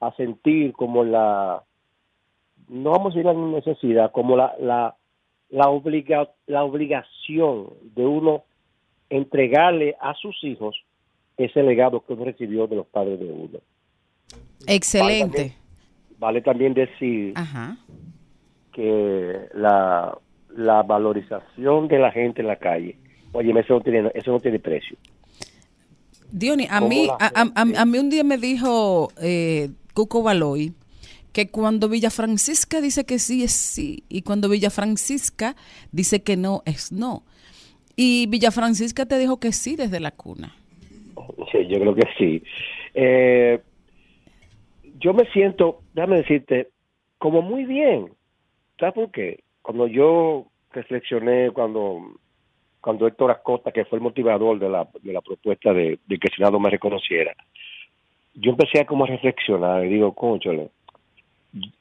a 0.00 0.12
sentir 0.16 0.72
como 0.72 1.04
la, 1.04 1.62
no 2.68 2.90
vamos 2.90 3.14
a 3.14 3.18
decir 3.18 3.24
la 3.26 3.34
necesidad, 3.34 4.12
como 4.12 4.36
la, 4.36 4.54
la, 4.58 4.96
la, 5.50 5.68
obliga, 5.68 6.30
la 6.46 6.64
obligación 6.64 7.70
de 7.94 8.06
uno 8.06 8.44
entregarle 9.16 9.96
a 10.00 10.14
sus 10.14 10.36
hijos 10.44 10.76
ese 11.36 11.62
legado 11.62 12.04
que 12.04 12.12
uno 12.12 12.24
recibió 12.24 12.66
de 12.66 12.76
los 12.76 12.86
padres 12.86 13.18
de 13.20 13.26
uno. 13.26 13.58
Excelente. 14.66 15.56
Vale 16.18 16.40
también 16.42 16.74
decir 16.74 17.32
Ajá. 17.36 17.76
que 18.72 19.40
la, 19.54 20.16
la 20.56 20.82
valorización 20.82 21.88
de 21.88 21.98
la 21.98 22.10
gente 22.12 22.40
en 22.40 22.48
la 22.48 22.56
calle, 22.56 22.96
oye, 23.32 23.52
eso 23.58 23.74
no 23.74 23.80
tiene, 23.80 24.10
eso 24.14 24.30
no 24.32 24.40
tiene 24.40 24.58
precio. 24.58 24.96
Diony, 26.30 26.66
a 26.68 26.78
¿Cómo 26.80 26.88
mí, 26.88 27.08
a- 27.08 27.32
a- 27.54 27.80
a 27.82 27.84
mí 27.84 27.98
un 27.98 28.10
día 28.10 28.24
me 28.24 28.38
dijo 28.38 29.10
eh, 29.20 29.70
Cuco 29.94 30.22
Baloy 30.22 30.72
que 31.32 31.48
cuando 31.50 31.88
Villa 31.88 32.10
Francisca 32.10 32.80
dice 32.80 33.04
que 33.04 33.18
sí 33.18 33.42
es 33.44 33.52
sí 33.52 34.04
y 34.08 34.22
cuando 34.22 34.48
Villa 34.48 34.70
Francisca 34.70 35.54
dice 35.92 36.22
que 36.22 36.36
no 36.36 36.62
es 36.64 36.90
no. 36.92 37.22
Y 37.96 38.26
Villa 38.26 38.50
Francisca 38.50 39.06
te 39.06 39.18
dijo 39.18 39.38
que 39.38 39.52
sí 39.52 39.76
desde 39.76 40.00
la 40.00 40.10
cuna. 40.10 40.54
Sí, 41.52 41.66
yo 41.68 41.78
creo 41.78 41.94
que 41.94 42.08
sí. 42.18 42.42
Eh, 42.94 43.60
yo 44.98 45.14
me 45.14 45.24
siento, 45.32 45.80
déjame 45.94 46.16
decirte, 46.18 46.68
como 47.18 47.42
muy 47.42 47.64
bien. 47.64 48.10
¿Sabes 48.78 48.94
por 48.94 49.10
qué? 49.10 49.40
Cuando 49.62 49.86
yo 49.86 50.46
reflexioné, 50.72 51.50
cuando 51.52 52.00
cuando 52.80 53.06
Héctor 53.06 53.30
Acosta, 53.30 53.72
que 53.72 53.86
fue 53.86 53.96
el 53.96 54.02
motivador 54.02 54.58
de 54.58 54.68
la, 54.68 54.86
de 55.02 55.12
la 55.14 55.22
propuesta 55.22 55.72
de, 55.72 55.98
de 56.06 56.18
que 56.18 56.28
el 56.28 56.34
Senado 56.36 56.60
me 56.60 56.68
reconociera, 56.68 57.34
yo 58.34 58.50
empecé 58.50 58.80
a 58.80 58.84
como 58.84 59.04
a 59.04 59.06
reflexionar 59.06 59.86
y 59.86 59.88
digo, 59.88 60.12
conchole, 60.12 60.68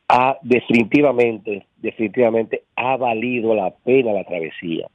ha, 0.07 0.37
definitivamente, 0.41 1.65
definitivamente 1.75 2.63
ha 2.77 2.95
valido 2.95 3.53
la 3.53 3.71
pena 3.71 4.13
la 4.13 4.23
travesía. 4.23 4.87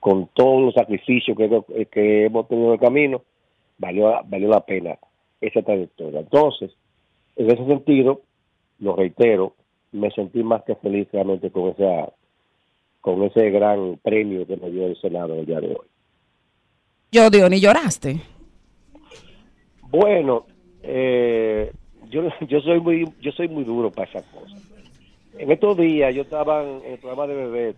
Con 0.00 0.28
todos 0.34 0.62
los 0.62 0.74
sacrificios 0.74 1.36
que, 1.36 1.86
que 1.90 2.26
hemos 2.26 2.48
tenido 2.48 2.68
en 2.68 2.74
el 2.74 2.80
camino, 2.80 3.22
valió, 3.78 4.14
valió 4.26 4.48
la 4.48 4.60
pena 4.60 4.98
esa 5.40 5.62
trayectoria. 5.62 6.20
Entonces, 6.20 6.70
en 7.36 7.50
ese 7.50 7.66
sentido, 7.66 8.22
lo 8.78 8.96
reitero, 8.96 9.54
me 9.92 10.10
sentí 10.10 10.42
más 10.42 10.62
que 10.64 10.74
feliz 10.76 11.08
realmente 11.12 11.50
con 11.50 11.70
esa 11.70 12.12
con 13.00 13.22
ese 13.22 13.50
gran 13.50 13.98
premio 14.02 14.46
que 14.46 14.56
me 14.56 14.70
dio 14.70 14.86
el 14.86 15.00
Senado 15.00 15.34
el 15.34 15.46
día 15.46 15.60
de 15.60 15.68
hoy. 15.68 15.86
Yo, 17.12 17.30
Diony, 17.30 17.60
lloraste. 17.60 18.20
Bueno, 19.88 20.46
eh, 20.82 21.72
yo 22.10 22.22
yo 22.48 22.60
soy 22.60 22.80
muy 22.80 23.04
yo 23.20 23.32
soy 23.32 23.48
muy 23.48 23.64
duro 23.64 23.90
para 23.90 24.10
esas 24.10 24.24
cosas. 24.24 24.62
En 25.38 25.50
estos 25.52 25.76
días 25.76 26.14
yo 26.14 26.22
estaba 26.22 26.62
en 26.62 26.84
el 26.84 26.98
programa 26.98 27.26
de 27.28 27.34
bebé 27.34 27.74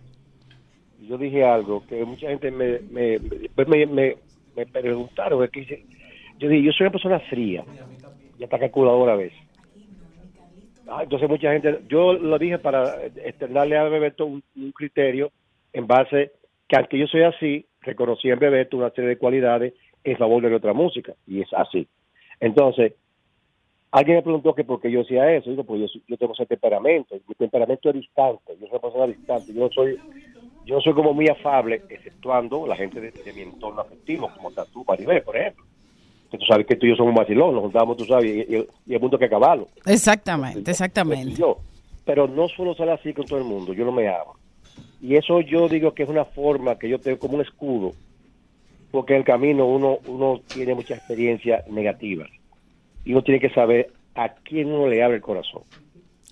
yo 1.01 1.17
dije 1.17 1.43
algo 1.43 1.83
que 1.87 2.03
mucha 2.05 2.29
gente 2.29 2.51
me 2.51 2.79
me, 2.89 3.19
después 3.19 3.67
me, 3.67 3.85
me, 3.85 4.17
me 4.55 4.65
preguntaron 4.65 5.43
es 5.43 5.49
que 5.51 5.83
yo 6.39 6.49
dije 6.49 6.63
yo 6.63 6.71
soy 6.71 6.85
una 6.85 6.91
persona 6.91 7.19
fría 7.21 7.63
y 8.37 8.43
hasta 8.43 8.57
calculadora 8.57 9.13
a 9.13 9.17
veces. 9.17 9.37
Ah, 10.87 11.03
entonces 11.03 11.29
mucha 11.29 11.53
gente, 11.53 11.79
yo 11.87 12.13
lo 12.13 12.37
dije 12.37 12.57
para 12.57 13.05
externarle 13.05 13.77
a 13.77 13.83
Bebeto 13.83 14.25
un, 14.25 14.43
criterio 14.73 15.31
en 15.71 15.87
base 15.87 16.31
que 16.67 16.75
aunque 16.75 16.97
yo 16.97 17.07
soy 17.07 17.21
así, 17.21 17.65
reconocí 17.81 18.29
en 18.29 18.39
Bebeto 18.39 18.77
una 18.77 18.89
serie 18.89 19.11
de 19.11 19.17
cualidades 19.17 19.73
en 20.03 20.17
favor 20.17 20.41
de 20.41 20.49
nuestra 20.49 20.73
música 20.73 21.13
y 21.27 21.41
es 21.41 21.53
así. 21.53 21.87
Entonces, 22.39 22.93
alguien 23.91 24.17
me 24.17 24.23
preguntó 24.23 24.55
que 24.55 24.63
por 24.63 24.81
qué 24.81 24.91
yo 24.91 25.01
hacía 25.01 25.31
eso. 25.33 25.49
Digo, 25.49 25.63
pues 25.63 25.81
yo, 25.81 26.01
yo 26.07 26.17
tengo 26.17 26.33
ese 26.33 26.45
temperamento. 26.45 27.15
Mi 27.27 27.35
temperamento 27.35 27.89
es 27.89 27.95
distante. 27.95 28.53
Yo 28.59 28.67
soy 28.67 28.69
una 28.71 28.79
persona 28.79 29.07
distante. 29.07 29.53
Yo 29.53 29.69
soy 29.69 29.97
yo 30.65 30.79
soy 30.81 30.93
como 30.93 31.13
muy 31.13 31.27
afable, 31.27 31.81
exceptuando 31.89 32.65
la 32.67 32.75
gente 32.75 32.99
de, 33.01 33.11
de 33.11 33.33
mi 33.33 33.41
entorno 33.41 33.81
afectivo, 33.81 34.29
como 34.35 34.49
está 34.49 34.65
tú, 34.65 34.83
Maribel, 34.87 35.21
por 35.23 35.35
ejemplo. 35.37 35.65
Que 36.29 36.37
tú 36.37 36.45
sabes 36.45 36.65
que 36.65 36.75
tú 36.77 36.85
y 36.85 36.89
yo 36.89 36.95
somos 36.95 37.13
vacilón, 37.13 37.53
nos 37.53 37.63
juntamos, 37.63 37.97
tú 37.97 38.05
sabes, 38.05 38.25
y, 38.25 38.55
y- 38.55 38.67
y 38.87 38.93
el 38.93 38.99
mundo 39.01 39.17
que 39.19 39.27
caballo. 39.29 39.67
Exactamente, 39.85 40.71
exactamente. 40.71 41.33
yo. 41.35 41.57
Pero 42.05 42.27
no 42.27 42.47
suelo 42.47 42.73
ser 42.73 42.89
así 42.89 43.13
con 43.13 43.25
todo 43.25 43.39
el 43.39 43.45
mundo, 43.45 43.73
yo 43.73 43.83
no 43.85 43.91
me 43.91 44.07
amo. 44.07 44.35
Y 45.01 45.15
eso 45.15 45.41
yo 45.41 45.67
digo 45.67 45.93
que 45.93 46.03
es 46.03 46.09
una 46.09 46.25
forma 46.25 46.77
que 46.79 46.87
yo 46.87 46.99
tengo 46.99 47.19
como 47.19 47.35
un 47.35 47.41
escudo, 47.41 47.91
porque 48.91 49.13
en 49.13 49.19
el 49.19 49.25
camino 49.25 49.65
uno, 49.65 49.97
uno 50.07 50.41
tiene 50.47 50.73
mucha 50.75 50.95
experiencia 50.95 51.63
negativa 51.69 52.27
y 53.03 53.11
uno 53.13 53.23
tiene 53.23 53.39
que 53.39 53.49
saber 53.49 53.91
a 54.15 54.29
quién 54.29 54.71
uno 54.71 54.87
le 54.87 55.03
abre 55.03 55.17
el 55.17 55.21
corazón. 55.21 55.63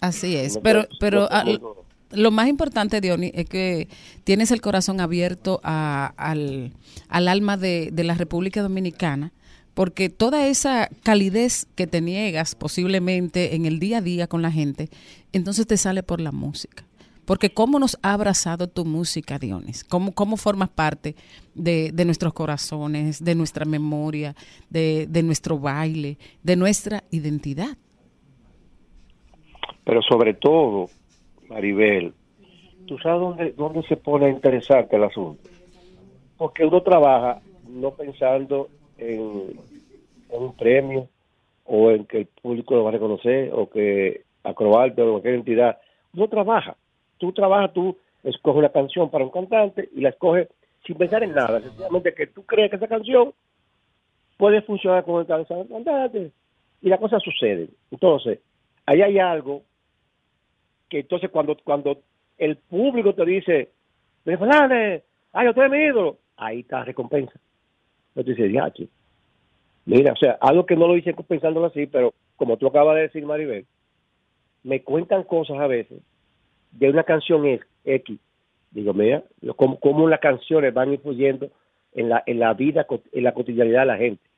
Así 0.01 0.35
es, 0.37 0.55
No 0.55 0.61
pero, 0.61 0.85
pero 0.99 1.21
no 1.21 1.43
puedo- 1.43 1.85
lo 2.11 2.31
más 2.31 2.47
importante, 2.47 3.01
Diony, 3.01 3.31
es 3.33 3.45
que 3.47 3.87
tienes 4.23 4.51
el 4.51 4.61
corazón 4.61 4.99
abierto 4.99 5.59
a- 5.63 6.13
al, 6.17 6.73
al 7.07 7.27
alma 7.27 7.57
de, 7.57 7.89
de 7.91 8.03
la 8.03 8.15
República 8.15 8.61
Dominicana, 8.61 9.31
porque 9.73 10.09
toda 10.09 10.47
esa 10.47 10.89
calidez 11.03 11.67
que 11.75 11.87
te 11.87 12.01
niegas 12.01 12.55
posiblemente 12.55 13.55
en 13.55 13.65
el 13.65 13.79
día 13.79 13.99
a 13.99 14.01
día 14.01 14.27
con 14.27 14.41
la 14.41 14.51
gente, 14.51 14.89
entonces 15.31 15.67
te 15.67 15.77
sale 15.77 16.03
por 16.03 16.19
la 16.19 16.31
música. 16.31 16.83
Porque 17.25 17.51
cómo 17.51 17.77
nos 17.77 17.95
ha 18.01 18.13
abrazado 18.13 18.67
tu 18.67 18.85
música, 18.85 19.37
Dionis, 19.37 19.83
cómo, 19.83 20.13
cómo 20.13 20.35
formas 20.35 20.69
parte 20.69 21.15
de, 21.53 21.91
de 21.93 22.03
nuestros 22.05 22.33
corazones, 22.33 23.23
de 23.23 23.35
nuestra 23.35 23.65
memoria, 23.65 24.35
de, 24.71 25.05
de 25.07 25.21
nuestro 25.21 25.59
baile, 25.59 26.17
de 26.41 26.55
nuestra 26.55 27.03
identidad. 27.11 27.77
Pero 29.85 30.01
sobre 30.01 30.33
todo, 30.33 30.89
Maribel, 31.49 32.13
¿tú 32.87 32.97
sabes 32.99 33.19
dónde, 33.19 33.51
dónde 33.53 33.83
se 33.83 33.97
pone 33.97 34.29
interesante 34.29 34.95
el 34.95 35.03
asunto? 35.03 35.49
Porque 36.37 36.65
uno 36.65 36.81
trabaja 36.81 37.41
no 37.67 37.91
pensando 37.91 38.69
en, 38.97 39.57
un 40.29 40.55
premio 40.55 41.07
o 41.65 41.91
en 41.91 42.05
que 42.05 42.19
el 42.19 42.25
público 42.27 42.75
lo 42.75 42.83
va 42.83 42.89
a 42.89 42.93
reconocer 42.93 43.51
o 43.53 43.69
que 43.69 44.21
Acroarte 44.41 45.01
o 45.01 45.11
cualquier 45.11 45.35
entidad. 45.35 45.77
Uno 46.13 46.29
trabaja. 46.29 46.77
Tú 47.17 47.33
trabajas, 47.33 47.73
tú 47.73 47.97
escoges 48.23 48.59
una 48.59 48.69
canción 48.69 49.09
para 49.09 49.25
un 49.25 49.31
cantante 49.31 49.89
y 49.93 49.99
la 49.99 50.09
escoges 50.09 50.47
sin 50.85 50.97
pensar 50.97 51.23
en 51.23 51.33
nada. 51.33 51.59
Sencillamente 51.59 52.13
que 52.13 52.27
tú 52.27 52.43
crees 52.45 52.69
que 52.69 52.77
esa 52.77 52.87
canción 52.87 53.33
puede 54.37 54.61
funcionar 54.61 55.03
con 55.03 55.19
el 55.19 55.27
cantante 55.27 56.31
y 56.81 56.87
la 56.87 56.97
cosa 56.97 57.19
sucede. 57.19 57.67
Entonces, 57.91 58.39
ahí 58.85 59.01
hay 59.01 59.19
algo 59.19 59.63
que 60.89 60.99
entonces 60.99 61.29
cuando 61.29 61.55
cuando 61.63 62.01
el 62.37 62.57
público 62.57 63.13
te 63.13 63.25
dice, 63.25 63.69
Fernández, 64.23 65.03
ay, 65.33 65.49
usted 65.49 65.63
es 65.63 65.71
mi 65.71 66.17
ahí 66.37 66.59
está 66.61 66.79
la 66.79 66.85
recompensa. 66.85 67.39
Entonces 68.15 68.37
dices, 68.37 68.53
ya. 68.53 68.71
Mira, 69.85 70.13
o 70.13 70.15
sea, 70.15 70.37
algo 70.41 70.65
que 70.65 70.75
no 70.75 70.87
lo 70.87 70.97
hice 70.97 71.13
pensándolo 71.13 71.67
así, 71.67 71.85
pero 71.85 72.13
como 72.35 72.57
tú 72.57 72.67
acabas 72.67 72.95
de 72.95 73.01
decir, 73.03 73.25
Maribel, 73.25 73.65
me 74.63 74.83
cuentan 74.83 75.23
cosas 75.23 75.57
a 75.59 75.67
veces 75.67 76.01
de 76.71 76.89
una 76.89 77.03
canción 77.03 77.45
X. 77.83 78.19
Digo, 78.71 78.93
mira, 78.93 79.23
cómo, 79.55 79.79
cómo 79.79 80.07
las 80.07 80.19
canciones 80.19 80.73
van 80.73 80.93
influyendo 80.93 81.49
en 81.93 82.09
la, 82.09 82.23
en 82.25 82.39
la 82.39 82.53
vida, 82.53 82.85
en 83.11 83.23
la 83.23 83.33
cotidianidad 83.33 83.81
de 83.81 83.85
la 83.85 83.97
gente. 83.97 84.28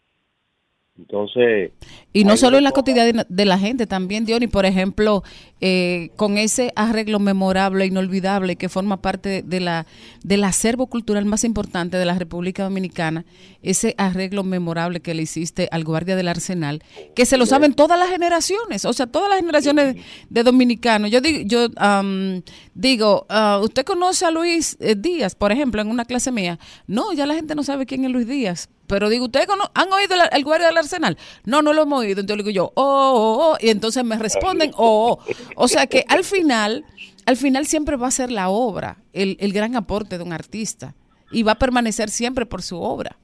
Entonces, 0.98 1.72
Y 2.14 2.26
no 2.26 2.36
solo 2.36 2.58
en 2.58 2.66
la 2.66 2.74
cotidianidad 2.74 3.26
de 3.28 3.46
la 3.46 3.58
gente, 3.58 3.88
también, 3.88 4.26
Diony, 4.26 4.48
por 4.48 4.66
ejemplo, 4.66 5.24
eh, 5.62 6.10
con 6.18 6.38
ese 6.38 6.74
arreglo 6.76 7.18
memorable, 7.20 7.86
inolvidable, 7.86 8.58
que 8.58 8.68
forma 8.68 9.02
parte 9.02 9.42
de 9.42 9.60
la 9.62 9.86
del 10.24 10.44
acervo 10.44 10.88
cultural 10.88 11.24
más 11.24 11.46
importante 11.46 11.96
de 11.98 12.06
la 12.06 12.20
República 12.20 12.64
Dominicana, 12.64 13.26
ese 13.64 13.96
arreglo 13.98 14.44
memorable 14.44 15.00
que 15.00 15.14
le 15.14 15.24
hiciste 15.24 15.70
al 15.72 15.86
Guardia 15.86 16.18
del 16.18 16.28
Arsenal, 16.28 16.84
que 17.16 17.26
se 17.26 17.38
lo 17.38 17.46
saben 17.46 17.74
todas 17.74 17.98
las 17.98 18.10
generaciones, 18.10 18.84
o 18.84 18.92
sea, 18.92 19.08
todas 19.08 19.30
las 19.30 19.40
generaciones 19.40 19.96
de 20.30 20.44
dominicanos. 20.44 21.10
Yo 21.10 21.22
digo, 21.22 21.40
yo 21.46 21.68
am, 21.78 22.42
digo, 22.74 23.26
ah, 23.30 23.62
¿usted 23.64 23.86
conoce 23.86 24.26
a 24.26 24.32
Luis 24.32 24.76
eh, 24.82 24.96
Díaz, 24.98 25.36
por 25.36 25.54
ejemplo, 25.54 25.82
en 25.82 25.88
una 25.88 26.04
clase 26.04 26.32
mía? 26.32 26.60
No, 26.86 27.14
ya 27.14 27.26
la 27.26 27.36
gente 27.36 27.56
no 27.56 27.64
sabe 27.64 27.86
quién 27.86 28.04
es 28.04 28.12
Luis 28.12 28.28
Díaz. 28.28 28.70
Pero 28.88 29.10
digo, 29.10 29.26
¿ustedes 29.26 29.48
han 29.74 29.94
oído 29.94 30.16
el, 30.16 30.22
el 30.32 30.44
guardia 30.44 30.68
del 30.68 30.78
arsenal? 30.78 31.18
No, 31.46 31.62
no 31.62 31.74
lo 31.74 31.84
hemos 31.84 32.02
oído. 32.02 32.20
Entonces 32.20 32.38
le 32.38 32.52
digo 32.52 32.66
yo, 32.66 32.72
oh, 32.76 32.84
oh, 32.84 33.52
oh, 33.52 33.58
y 33.60 33.70
entonces 33.70 34.04
me 34.04 34.18
responden, 34.18 34.72
oh, 34.76 35.18
oh. 35.20 35.34
O 35.56 35.68
sea 35.68 35.88
que 35.88 36.04
al 36.08 36.24
final, 36.24 36.84
al 37.26 37.38
final 37.38 37.66
siempre 37.66 37.96
va 37.96 38.08
a 38.08 38.12
ser 38.12 38.32
la 38.32 38.50
obra, 38.50 38.98
el, 39.14 39.38
el 39.40 39.54
gran 39.54 39.76
aporte 39.76 40.18
de 40.18 40.24
un 40.24 40.34
artista. 40.34 40.96
Y 41.32 41.44
va 41.44 41.54
a 41.54 41.60
permanecer 41.60 42.10
siempre 42.10 42.46
por 42.46 42.62
su 42.62 42.82
obra. 42.82 43.16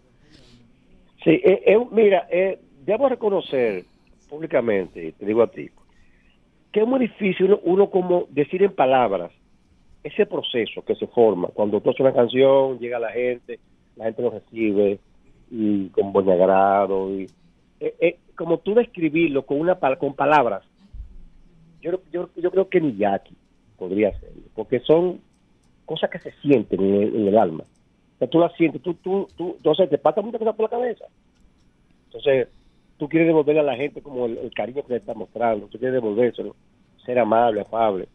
Sí, 1.24 1.32
eh, 1.32 1.62
eh, 1.66 1.78
mira, 1.92 2.26
eh, 2.32 2.58
debo 2.86 3.10
reconocer 3.10 3.84
públicamente, 4.30 5.14
te 5.20 5.26
digo 5.26 5.44
a 5.44 5.52
ti, 5.52 5.70
que 6.72 6.80
es 6.80 6.88
muy 6.88 7.02
difícil 7.02 7.48
uno, 7.48 7.60
uno 7.64 7.90
como 7.90 8.28
decir 8.30 8.64
en 8.64 8.74
palabras 8.74 9.32
ese 10.04 10.26
proceso 10.26 10.84
que 10.86 10.96
se 10.96 11.08
forma 11.08 11.50
cuando 11.50 11.82
tú 11.82 11.90
haces 11.90 12.00
una 12.00 12.14
canción, 12.14 12.80
llega 12.80 12.98
la 12.98 13.12
gente, 13.12 13.60
la 13.98 14.06
gente 14.06 14.22
lo 14.22 14.30
recibe 14.30 15.00
y 15.50 15.90
con 15.90 16.12
buen 16.12 16.30
agrado 16.30 17.14
y 17.14 17.28
eh, 17.80 17.96
eh, 18.00 18.20
como 18.36 18.60
tú 18.60 18.74
describirlo 18.74 19.46
con 19.46 19.60
una 19.60 19.78
con 19.98 20.14
palabras, 20.14 20.64
yo, 21.82 22.00
yo, 22.12 22.30
yo 22.36 22.52
creo 22.52 22.70
que 22.70 22.82
ni 22.82 22.96
Jackie 22.98 23.36
podría 23.78 24.10
hacerlo, 24.10 24.44
porque 24.56 24.80
son 24.82 25.22
cosas 25.86 26.10
que 26.10 26.20
se 26.20 26.32
sienten 26.42 26.82
en 26.82 26.96
el, 26.96 27.16
en 27.16 27.28
el 27.28 27.38
alma. 27.38 27.64
O 27.64 28.18
sea, 28.18 28.28
tú 28.28 28.40
las 28.40 28.54
sientes, 28.56 28.82
tú, 28.82 28.96
tú, 28.96 29.28
tú, 29.36 29.56
entonces 29.58 29.90
te 29.90 29.98
pasa 29.98 30.22
muchas 30.22 30.40
cosas 30.40 30.56
por 30.56 30.64
la 30.64 30.78
cabeza. 30.78 31.06
Entonces, 32.06 32.48
tú 32.98 33.08
quieres 33.08 33.28
devolverle 33.28 33.62
a 33.62 33.64
la 33.64 33.76
gente 33.76 34.02
como 34.02 34.26
el, 34.26 34.52
cariño 34.56 34.84
que 34.84 34.94
le 34.94 35.00
estás 35.00 35.16
mostrando, 35.16 35.68
tú 35.68 35.78
quieres 35.78 35.94
devolvérselo, 35.94 36.56
ser 37.06 37.20
amable, 37.20 37.62
afable, 37.62 38.08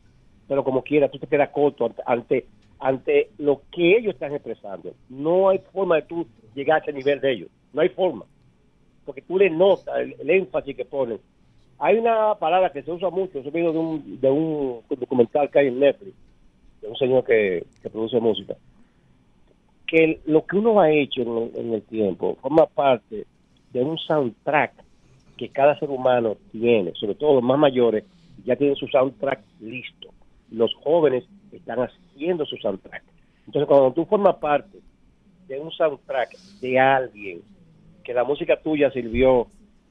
pero 0.49 0.65
como 0.65 0.83
quiera, 0.83 1.09
tú 1.09 1.19
te 1.19 1.27
quedas 1.27 1.51
corto 1.51 1.93
ante, 2.05 2.47
ante 2.83 3.31
lo 3.39 3.63
que 3.71 3.97
ellos 3.97 4.15
están 4.15 4.35
expresando. 4.35 4.93
No 5.09 5.49
hay 5.49 5.61
forma 5.73 5.97
de 5.97 6.03
tú 6.03 6.27
llegar 6.55 6.81
a 6.81 6.83
ese 6.83 6.93
nivel 6.93 7.21
de 7.21 7.33
ellos, 7.33 7.49
no 7.73 7.81
hay 7.81 7.89
forma, 7.91 8.25
porque 9.07 9.23
tú 9.23 9.39
le 9.39 9.49
notas 9.49 9.97
el, 9.99 10.29
énfasis 10.29 10.77
que 10.77 10.85
ponen. 10.85 11.19
Hay 11.79 11.97
una 11.97 12.35
palabra 12.35 12.71
que 12.71 12.83
se 12.83 12.91
usa 12.91 13.09
mucho, 13.09 13.39
eso 13.39 13.51
vino 13.53 13.73
de 13.73 13.79
un, 13.79 14.21
de 14.21 14.31
un 14.31 14.81
documental 14.91 15.49
que 15.49 15.61
hay 15.61 15.69
en 15.69 15.79
Netflix, 15.79 16.13
de 16.81 16.89
un 16.89 16.97
señor 16.97 17.25
que, 17.25 17.65
produce 17.93 18.19
música, 18.19 18.57
que 19.87 20.21
lo 20.27 20.45
que 20.45 20.57
uno 20.57 20.81
ha 20.81 20.91
hecho 20.91 21.23
en 21.23 21.75
el 21.75 21.83
tiempo 21.83 22.37
forma 22.43 22.67
parte 22.67 23.27
de 23.73 23.83
un 23.83 23.97
soundtrack 23.97 24.73
que 25.37 25.49
cada 25.51 25.79
ser 25.79 25.89
humano 25.89 26.37
tiene, 26.51 26.93
sobre 26.95 27.15
todo 27.15 27.35
los 27.35 27.45
más 27.45 27.59
mayores, 27.59 28.05
ya 28.45 28.57
tienen 28.57 28.75
su 28.75 28.89
soundtrack 28.89 29.41
listo. 29.61 30.11
Los 30.53 30.74
jóvenes 30.77 31.24
están 31.51 31.81
haciendo 31.81 32.45
su 32.47 32.57
soundtrack. 32.57 33.03
Entonces, 33.47 33.66
cuando 33.66 33.93
tú 33.93 34.05
formas 34.07 34.37
parte 34.37 34.79
de 35.49 35.59
un 35.61 35.70
soundtrack 35.73 36.37
de 36.61 36.79
alguien, 36.79 37.41
que 38.05 38.15
la 38.15 38.24
música 38.24 38.57
tuya 38.61 38.91
sirvió 38.91 39.47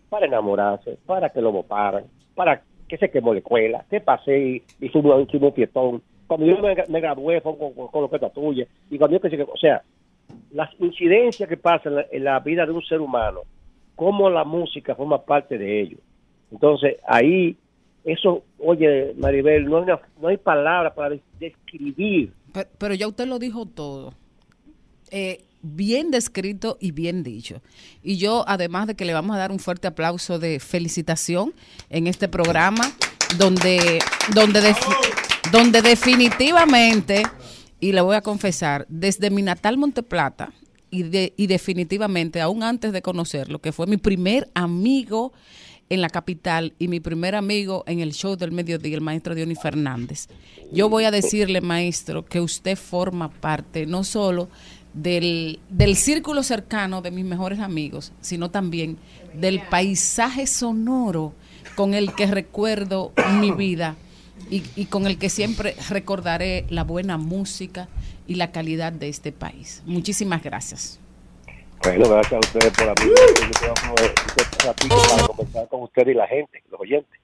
para 0.10 0.26
enamorarse, 0.26 0.98
para 1.06 1.30
que 1.30 1.42
lo 1.42 1.52
votaran, 1.52 2.06
para 2.36 2.64
que 2.88 2.98
se 2.98 3.10
quemó 3.10 3.34
la 3.34 3.40
escuela, 3.40 3.86
que 3.90 4.02
pasé 4.02 4.64
y, 4.80 4.90
fui 4.90 5.02
un, 5.02 5.28
un 5.44 5.54
fiestón. 5.54 6.02
Cuando 6.28 6.46
yo 6.46 6.58
me, 6.60 6.76
me 6.90 7.00
gradué 7.02 7.42
fue 7.42 7.58
con, 7.58 7.74
con, 7.74 7.88
con 7.88 8.16
es 8.22 8.34
tuya. 8.34 8.68
Y 8.90 8.98
cuando 8.98 9.18
yo 9.20 9.30
se- 9.30 9.42
o 9.44 9.58
sea, 9.58 9.82
las 10.52 10.70
incidencias 10.80 11.48
que 11.48 11.58
pasan 11.58 11.94
en 11.94 11.96
la, 11.96 12.06
en 12.12 12.24
la 12.24 12.40
vida 12.40 12.66
de 12.66 12.72
un 12.72 12.82
ser 12.84 13.00
humano, 13.00 13.42
cómo 13.96 14.30
la 14.30 14.44
música 14.44 14.96
forma 14.96 15.22
parte 15.24 15.58
de 15.58 15.82
ello. 15.82 15.98
Entonces, 16.52 16.98
ahí, 17.08 17.56
eso, 18.03 18.44
oye, 18.60 19.14
Maribel, 19.18 19.65
no 19.65 19.80
hay, 19.80 19.86
no 20.22 20.28
hay 20.28 20.38
palabras 20.38 20.94
para 20.94 21.10
des- 21.11 21.22
describir. 21.40 22.34
Pero, 22.53 22.69
pero 22.78 22.94
ya 22.94 23.07
usted 23.07 23.28
lo 23.28 23.40
dijo 23.40 23.65
todo. 23.65 24.14
Eh, 25.11 25.44
bien 25.61 26.10
descrito 26.10 26.78
y 26.80 26.91
bien 26.91 27.22
dicho. 27.23 27.61
Y 28.02 28.18
yo, 28.18 28.44
además 28.48 28.88
de 28.88 28.95
que 28.95 29.06
le 29.06 29.14
vamos 29.14 29.36
a 29.36 29.40
dar 29.40 29.52
un 29.52 29.60
fuerte 29.60 29.88
aplauso 29.88 30.40
de 30.40 30.60
felicitación 30.60 31.53
en 31.90 32.07
este 32.07 32.28
programa, 32.28 32.84
donde, 33.38 33.99
donde, 34.34 34.73
donde 35.52 35.82
definitivamente, 35.82 37.23
y 37.80 37.91
le 37.91 38.02
voy 38.02 38.15
a 38.15 38.22
confesar, 38.22 38.86
desde 38.90 39.30
mi 39.30 39.41
natal 39.41 39.78
Monteplata, 39.78 40.52
y, 40.90 41.03
de, 41.03 41.34
y 41.38 41.48
definitivamente, 41.48 42.41
aún 42.41 42.64
antes 42.64 42.91
de 42.91 43.02
conocerlo, 43.02 43.60
que 43.60 43.72
fue 43.72 43.88
mi 43.88 43.98
primer 43.98 44.49
amigo 44.53 45.32
en 45.92 46.00
la 46.00 46.10
capital 46.10 46.74
y 46.80 46.88
mi 46.88 47.02
primer 47.02 47.36
amigo 47.36 47.84
en 47.86 48.00
el 48.00 48.14
show 48.14 48.38
del 48.38 48.54
mediodía, 48.54 48.96
el 48.96 49.02
maestro 49.02 49.36
Diony 49.36 49.56
Fernández. 49.56 50.30
Yo 50.72 50.88
voy 50.88 51.04
a 51.04 51.12
decirle, 51.12 51.60
maestro, 51.60 52.24
que 52.24 52.40
usted 52.40 52.78
forma 52.78 53.30
parte 53.30 53.86
no 53.86 54.06
solo 54.06 54.48
del, 54.94 55.60
del 55.70 55.98
círculo 55.98 56.44
cercano 56.44 57.02
de 57.02 57.12
mis 57.12 57.26
mejores 57.26 57.60
amigos, 57.60 58.14
sino 58.22 58.50
también 58.50 58.98
del 59.34 59.60
paisaje 59.64 60.48
sonoro 60.48 61.34
con 61.76 61.94
el 61.94 62.16
que 62.16 62.26
recuerdo 62.26 63.12
mi 63.42 63.52
vida 63.52 63.98
y, 64.50 64.64
y 64.78 64.86
con 64.86 65.08
el 65.08 65.18
que 65.18 65.30
siempre 65.30 65.76
recordaré 65.90 66.66
la 66.70 66.86
buena 66.86 67.18
música 67.18 67.90
y 68.30 68.36
la 68.36 68.54
calidad 68.54 68.94
de 68.94 69.10
este 69.10 69.34
país. 69.34 69.84
Muchísimas 69.86 70.42
gracias. 70.42 71.01
Bueno, 71.84 72.10
gracias 72.10 72.34
a 72.34 72.40
ustedes 72.40 72.74
por 72.78 72.90
abrir 72.90 73.14
este 74.38 74.68
ratito 74.68 74.95
para 75.10 75.28
conversar 75.28 75.68
con 75.68 75.82
ustedes 75.84 76.10
y 76.10 76.14
la 76.14 76.28
gente, 76.28 76.64
los 76.70 76.80
oyentes. 76.80 77.20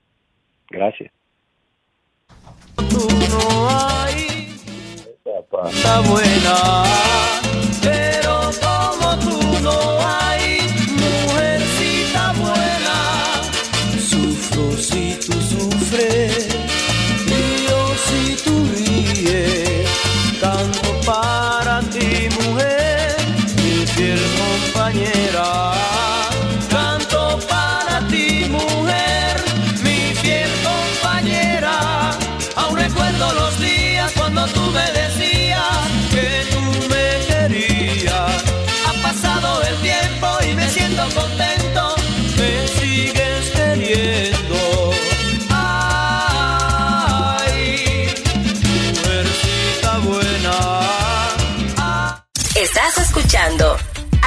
Gracias. 0.69 1.11
no 2.77 3.69
hay 3.69 4.37
buena, 6.07 6.83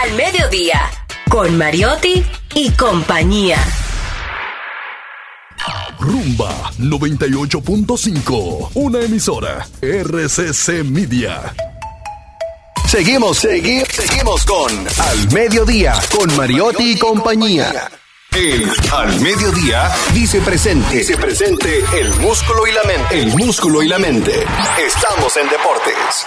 Al 0.03 0.13
Mediodía 0.15 0.91
con 1.29 1.59
Mariotti 1.59 2.25
y 2.55 2.71
compañía. 2.71 3.59
Rumba 5.99 6.73
98.5, 6.79 8.71
una 8.73 9.01
emisora 9.01 9.69
RCC 9.83 10.85
Media. 10.85 11.55
Seguimos, 12.89 13.37
seguimos, 13.41 13.89
seguimos 13.93 14.47
con 14.47 14.73
Al 14.73 15.33
Mediodía, 15.35 15.93
con 16.17 16.35
Mariotti 16.35 16.93
y 16.93 16.99
compañía. 16.99 17.91
El 18.35 18.73
Al 18.93 19.21
Mediodía 19.21 19.91
dice 20.15 20.41
presente. 20.41 20.97
Dice 20.97 21.19
presente 21.19 21.85
el 22.01 22.09
músculo 22.21 22.67
y 22.67 22.73
la 22.73 22.85
mente. 22.85 23.21
El 23.21 23.37
músculo 23.37 23.83
y 23.83 23.89
la 23.89 23.99
mente. 23.99 24.47
Estamos 24.79 25.37
en 25.37 25.47
deportes. 25.51 26.27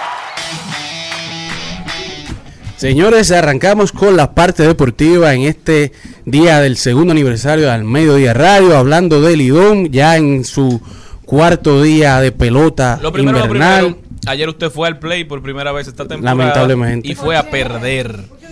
Señores, 2.87 3.31
arrancamos 3.31 3.93
con 3.93 4.17
la 4.17 4.35
parte 4.35 4.61
deportiva 4.67 5.33
en 5.33 5.43
este 5.43 5.93
día 6.25 6.59
del 6.59 6.75
segundo 6.75 7.13
aniversario 7.13 7.71
del 7.71 7.85
Mediodía 7.85 8.33
Radio, 8.33 8.75
hablando 8.77 9.21
de 9.21 9.37
Lidón, 9.37 9.89
ya 9.89 10.17
en 10.17 10.43
su 10.43 10.81
cuarto 11.25 11.81
día 11.81 12.19
de 12.19 12.33
pelota 12.33 12.99
Lo 13.01 13.13
primero, 13.13 13.37
lo 13.39 13.45
invernal. 13.45 13.85
primero, 13.85 14.01
ayer 14.25 14.49
usted 14.49 14.69
fue 14.69 14.89
al 14.89 14.99
play 14.99 15.23
por 15.23 15.41
primera 15.41 15.71
vez 15.71 15.87
esta 15.87 16.05
temporada. 16.05 16.35
Lamentablemente. 16.35 17.07
Y 17.07 17.15
fue 17.15 17.37
a 17.37 17.49
perder. 17.49 18.07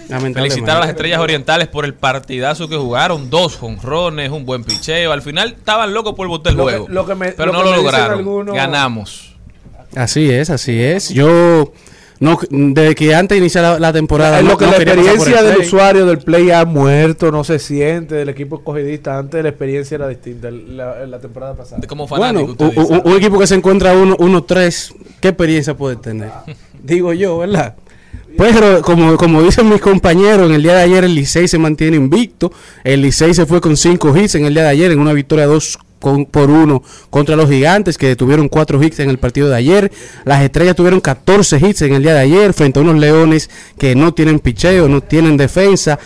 Lamentablemente. 0.07 0.39
Felicitar 0.39 0.77
a 0.77 0.79
las 0.79 0.89
Estrellas 0.91 1.19
Orientales 1.19 1.67
por 1.67 1.83
el 1.83 1.93
partidazo 1.93 2.69
que 2.69 2.77
jugaron. 2.77 3.29
Dos 3.29 3.57
jonrones, 3.57 4.31
un 4.31 4.45
buen 4.45 4.63
picheo. 4.63 5.11
Al 5.11 5.21
final 5.21 5.55
estaban 5.57 5.93
locos 5.93 6.15
por 6.15 6.29
botar 6.29 6.51
el 6.51 6.57
Lo 6.57 6.67
que- 6.67 6.71
juego. 6.71 6.87
lo 6.89 7.05
que 7.05 7.15
me- 7.15 7.31
pero 7.33 7.51
lo 7.51 7.57
no 7.59 7.65
que 7.65 7.69
lo 7.71 7.75
lograron. 7.83 8.19
algunos- 8.19 8.55
Ganamos. 8.55 9.35
Así 9.93 10.29
es, 10.31 10.49
así 10.49 10.81
es. 10.81 11.09
Yo, 11.09 11.73
no, 12.21 12.39
desde 12.49 12.95
que 12.95 13.13
antes 13.13 13.35
de 13.35 13.39
iniciar 13.39 13.63
la, 13.63 13.79
la 13.79 13.91
temporada, 13.91 14.37
Es 14.39 14.45
no- 14.45 14.51
lo 14.51 14.57
que 14.57 14.65
no 14.65 14.71
la 14.71 14.77
experiencia 14.77 15.39
el 15.39 15.45
del 15.47 15.55
play. 15.55 15.67
usuario 15.67 16.05
del 16.05 16.19
play 16.19 16.51
ha 16.51 16.63
muerto, 16.63 17.31
no 17.31 17.43
se 17.43 17.59
siente, 17.59 18.15
del 18.15 18.29
equipo 18.29 18.57
escogidista. 18.57 19.17
Antes 19.17 19.41
la 19.43 19.49
experiencia 19.49 19.95
era 19.95 20.07
distinta 20.07 20.49
la, 20.51 21.05
la 21.07 21.19
temporada 21.19 21.55
pasada. 21.55 21.81
Como 21.87 22.07
Bueno, 22.07 22.41
u- 22.43 22.55
u- 22.63 23.01
un, 23.03 23.17
equipo 23.17 23.37
que 23.39 23.47
se 23.47 23.55
encuentra 23.55 23.93
1-3, 23.93 24.93
¿qué 25.19 25.27
experiencia 25.29 25.75
puede 25.75 25.97
tener? 25.97 26.29
Digo 26.83 27.11
yo, 27.11 27.39
¿verdad? 27.39 27.75
Pero 28.37 28.81
como, 28.81 29.17
como 29.17 29.41
dicen 29.43 29.67
mis 29.67 29.81
compañeros, 29.81 30.47
en 30.49 30.55
el 30.55 30.63
día 30.63 30.75
de 30.75 30.83
ayer 30.83 31.03
el 31.03 31.13
Licey 31.13 31.47
se 31.49 31.57
mantiene 31.57 31.97
invicto. 31.97 32.51
El 32.83 33.01
Licey 33.01 33.33
se 33.33 33.45
fue 33.45 33.59
con 33.59 33.75
5 33.75 34.15
hits 34.17 34.35
en 34.35 34.45
el 34.45 34.53
día 34.53 34.63
de 34.63 34.69
ayer 34.69 34.91
en 34.91 34.99
una 34.99 35.11
victoria 35.13 35.47
2 35.47 35.77
con- 36.01 36.25
por 36.25 36.49
1 36.49 36.83
contra 37.09 37.37
los 37.37 37.49
gigantes 37.49 37.97
que 37.97 38.17
tuvieron 38.17 38.49
4 38.49 38.83
hits 38.83 38.99
en 38.99 39.09
el 39.09 39.17
partido 39.19 39.47
de 39.47 39.55
ayer. 39.55 39.91
Las 40.25 40.41
estrellas 40.43 40.75
tuvieron 40.75 40.99
14 40.99 41.57
hits 41.65 41.83
en 41.83 41.93
el 41.93 42.03
día 42.03 42.13
de 42.13 42.19
ayer 42.19 42.51
frente 42.53 42.79
a 42.79 42.81
unos 42.81 42.97
leones 42.99 43.49
que 43.77 43.95
no 43.95 44.13
tienen 44.13 44.39
picheo, 44.39 44.89
no 44.89 44.99
tienen 45.01 45.37
defensa, 45.37 45.97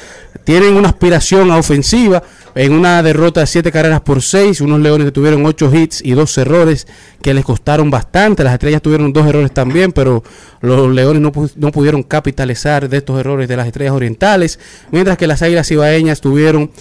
tienen 0.44 0.76
una 0.76 0.90
aspiración 0.90 1.50
a 1.50 1.58
ofensiva. 1.58 2.22
En 2.58 2.72
una 2.72 3.04
derrota 3.04 3.42
de 3.42 3.48
7 3.48 3.70
carreras 3.70 4.00
por 4.00 4.22
6, 4.22 4.62
unos 4.62 4.80
leones 4.80 5.04
que 5.08 5.12
tuvieron 5.12 5.46
8 5.46 5.70
hits 5.76 6.02
y 6.02 6.12
2 6.12 6.38
errores 6.38 6.88
que 7.22 7.34
les 7.34 7.44
costaron 7.44 7.90
bastante. 7.92 8.46
Las 8.46 8.54
estrellas 8.54 8.82
tuvieron 8.82 9.12
2 9.12 9.28
errores 9.28 9.52
también, 9.54 9.92
pero 9.92 10.24
los 10.62 10.90
leones 10.94 11.22
no, 11.22 11.34
no 11.58 11.72
pudieron 11.74 12.02
capitalizar 12.04 12.88
de 12.88 12.96
estos 12.96 13.20
errores 13.20 13.50
de 13.50 13.58
las 13.58 13.68
estrellas 13.68 13.94
orientales. 13.94 14.58
Mientras 14.92 15.18
que 15.18 15.28
las 15.28 15.42
águilas 15.42 15.70
ibaeñas 15.70 16.22
tuvieron 16.22 16.72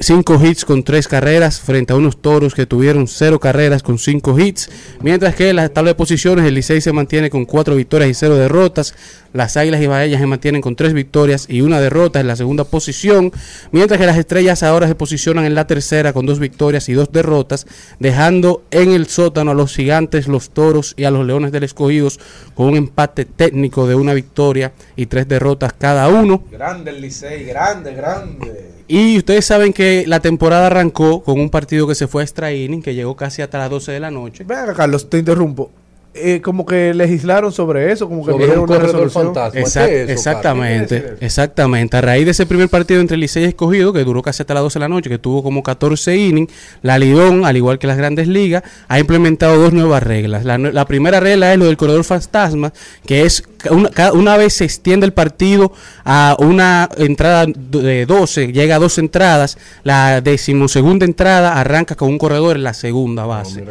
5 0.00 0.38
hits 0.44 0.66
con 0.66 0.82
3 0.82 1.08
carreras 1.08 1.60
frente 1.60 1.94
a 1.94 1.96
unos 1.96 2.20
toros 2.20 2.52
que 2.54 2.61
tuvieron 2.66 3.06
0 3.06 3.40
carreras 3.40 3.82
con 3.82 3.98
5 3.98 4.38
hits. 4.38 4.70
Mientras 5.00 5.34
que 5.34 5.50
en 5.50 5.56
la 5.56 5.68
tabla 5.68 5.90
de 5.90 5.94
posiciones 5.94 6.44
el 6.44 6.54
Licey 6.54 6.80
se 6.80 6.92
mantiene 6.92 7.30
con 7.30 7.44
4 7.44 7.74
victorias 7.74 8.10
y 8.10 8.14
0 8.14 8.36
derrotas. 8.36 8.94
Las 9.32 9.56
águilas 9.56 9.80
ibaeñas 9.80 10.20
se 10.20 10.26
mantienen 10.26 10.60
con 10.60 10.76
3 10.76 10.92
victorias 10.92 11.46
y 11.48 11.62
una 11.62 11.80
derrota 11.80 12.20
en 12.20 12.26
la 12.26 12.36
segunda 12.36 12.64
posición. 12.64 13.32
Mientras 13.70 13.98
que 13.98 14.06
las 14.06 14.18
estrellas 14.18 14.62
ahora 14.62 14.88
se 14.88 14.94
posicionan 14.94 15.44
en 15.44 15.54
la 15.54 15.66
tercera 15.66 16.12
con 16.12 16.26
2 16.26 16.38
victorias 16.38 16.88
y 16.88 16.92
2 16.92 17.12
derrotas. 17.12 17.66
Dejando 17.98 18.62
en 18.70 18.92
el 18.92 19.06
sótano 19.06 19.52
a 19.52 19.54
los 19.54 19.74
gigantes, 19.74 20.28
los 20.28 20.50
toros 20.50 20.94
y 20.96 21.04
a 21.04 21.10
los 21.10 21.26
leones 21.26 21.52
del 21.52 21.64
escogidos 21.64 22.20
con 22.54 22.66
un 22.68 22.76
empate 22.76 23.24
técnico 23.24 23.86
de 23.86 23.94
una 23.94 24.14
victoria 24.14 24.72
y 24.96 25.06
3 25.06 25.28
derrotas 25.28 25.72
cada 25.72 26.08
uno. 26.08 26.44
Grande 26.50 26.90
el 26.90 27.00
Licey, 27.00 27.44
grande, 27.44 27.94
grande. 27.94 28.61
Y 28.88 29.18
ustedes 29.18 29.44
saben 29.44 29.72
que 29.72 30.04
la 30.06 30.20
temporada 30.20 30.66
arrancó 30.66 31.22
con 31.22 31.40
un 31.40 31.50
partido 31.50 31.86
que 31.86 31.94
se 31.94 32.06
fue 32.06 32.22
a 32.22 32.24
extra 32.24 32.52
inning, 32.52 32.82
que 32.82 32.94
llegó 32.94 33.16
casi 33.16 33.42
hasta 33.42 33.58
las 33.58 33.70
12 33.70 33.92
de 33.92 34.00
la 34.00 34.10
noche. 34.10 34.44
Ven 34.44 34.58
acá, 34.58 34.74
Carlos, 34.74 35.08
te 35.08 35.18
interrumpo. 35.18 35.70
Eh, 36.14 36.42
como 36.42 36.66
que 36.66 36.92
legislaron 36.92 37.52
sobre 37.52 37.90
eso, 37.90 38.06
como 38.06 38.22
que 38.26 38.32
Sobre 38.32 38.44
un 38.50 38.58
una 38.58 38.66
corredor 38.66 38.84
resolución. 39.06 39.24
fantasma. 39.34 39.60
Exact- 39.60 39.86
¿Qué 39.86 40.02
es 40.02 40.10
eso, 40.10 40.12
exactamente, 40.12 41.14
exactamente. 41.20 41.96
A 41.96 42.00
raíz 42.02 42.26
de 42.26 42.32
ese 42.32 42.44
primer 42.44 42.68
partido 42.68 43.00
entre 43.00 43.16
Licey 43.16 43.44
y 43.44 43.46
Escogido, 43.46 43.94
que 43.94 44.04
duró 44.04 44.20
casi 44.20 44.42
hasta 44.42 44.52
las 44.52 44.62
12 44.62 44.78
de 44.78 44.80
la 44.80 44.88
noche, 44.90 45.08
que 45.08 45.18
tuvo 45.18 45.42
como 45.42 45.62
14 45.62 46.14
innings, 46.14 46.52
la 46.82 46.98
Lidón, 46.98 47.46
al 47.46 47.56
igual 47.56 47.78
que 47.78 47.86
las 47.86 47.96
grandes 47.96 48.28
ligas, 48.28 48.62
ha 48.88 48.98
implementado 49.00 49.56
dos 49.58 49.72
nuevas 49.72 50.02
reglas. 50.02 50.44
La, 50.44 50.84
primera 50.86 51.18
regla 51.18 51.50
es 51.52 51.58
lo 51.58 51.64
del 51.64 51.78
corredor 51.78 52.04
fantasma, 52.04 52.74
que 53.06 53.22
es 53.22 53.42
una, 53.70 53.88
cada- 53.88 54.12
una 54.12 54.36
vez 54.36 54.52
se 54.52 54.64
extiende 54.64 55.06
el 55.06 55.14
partido 55.14 55.72
a 56.04 56.36
una 56.40 56.90
entrada 56.98 57.46
de 57.46 58.04
12, 58.04 58.52
llega 58.52 58.76
a 58.76 58.78
dos 58.78 58.98
entradas, 58.98 59.56
la 59.82 60.20
decimosegunda 60.20 61.06
entrada 61.06 61.58
arranca 61.58 61.94
con 61.94 62.10
un 62.10 62.18
corredor 62.18 62.56
en 62.56 62.64
la 62.64 62.74
segunda 62.74 63.24
base. 63.24 63.64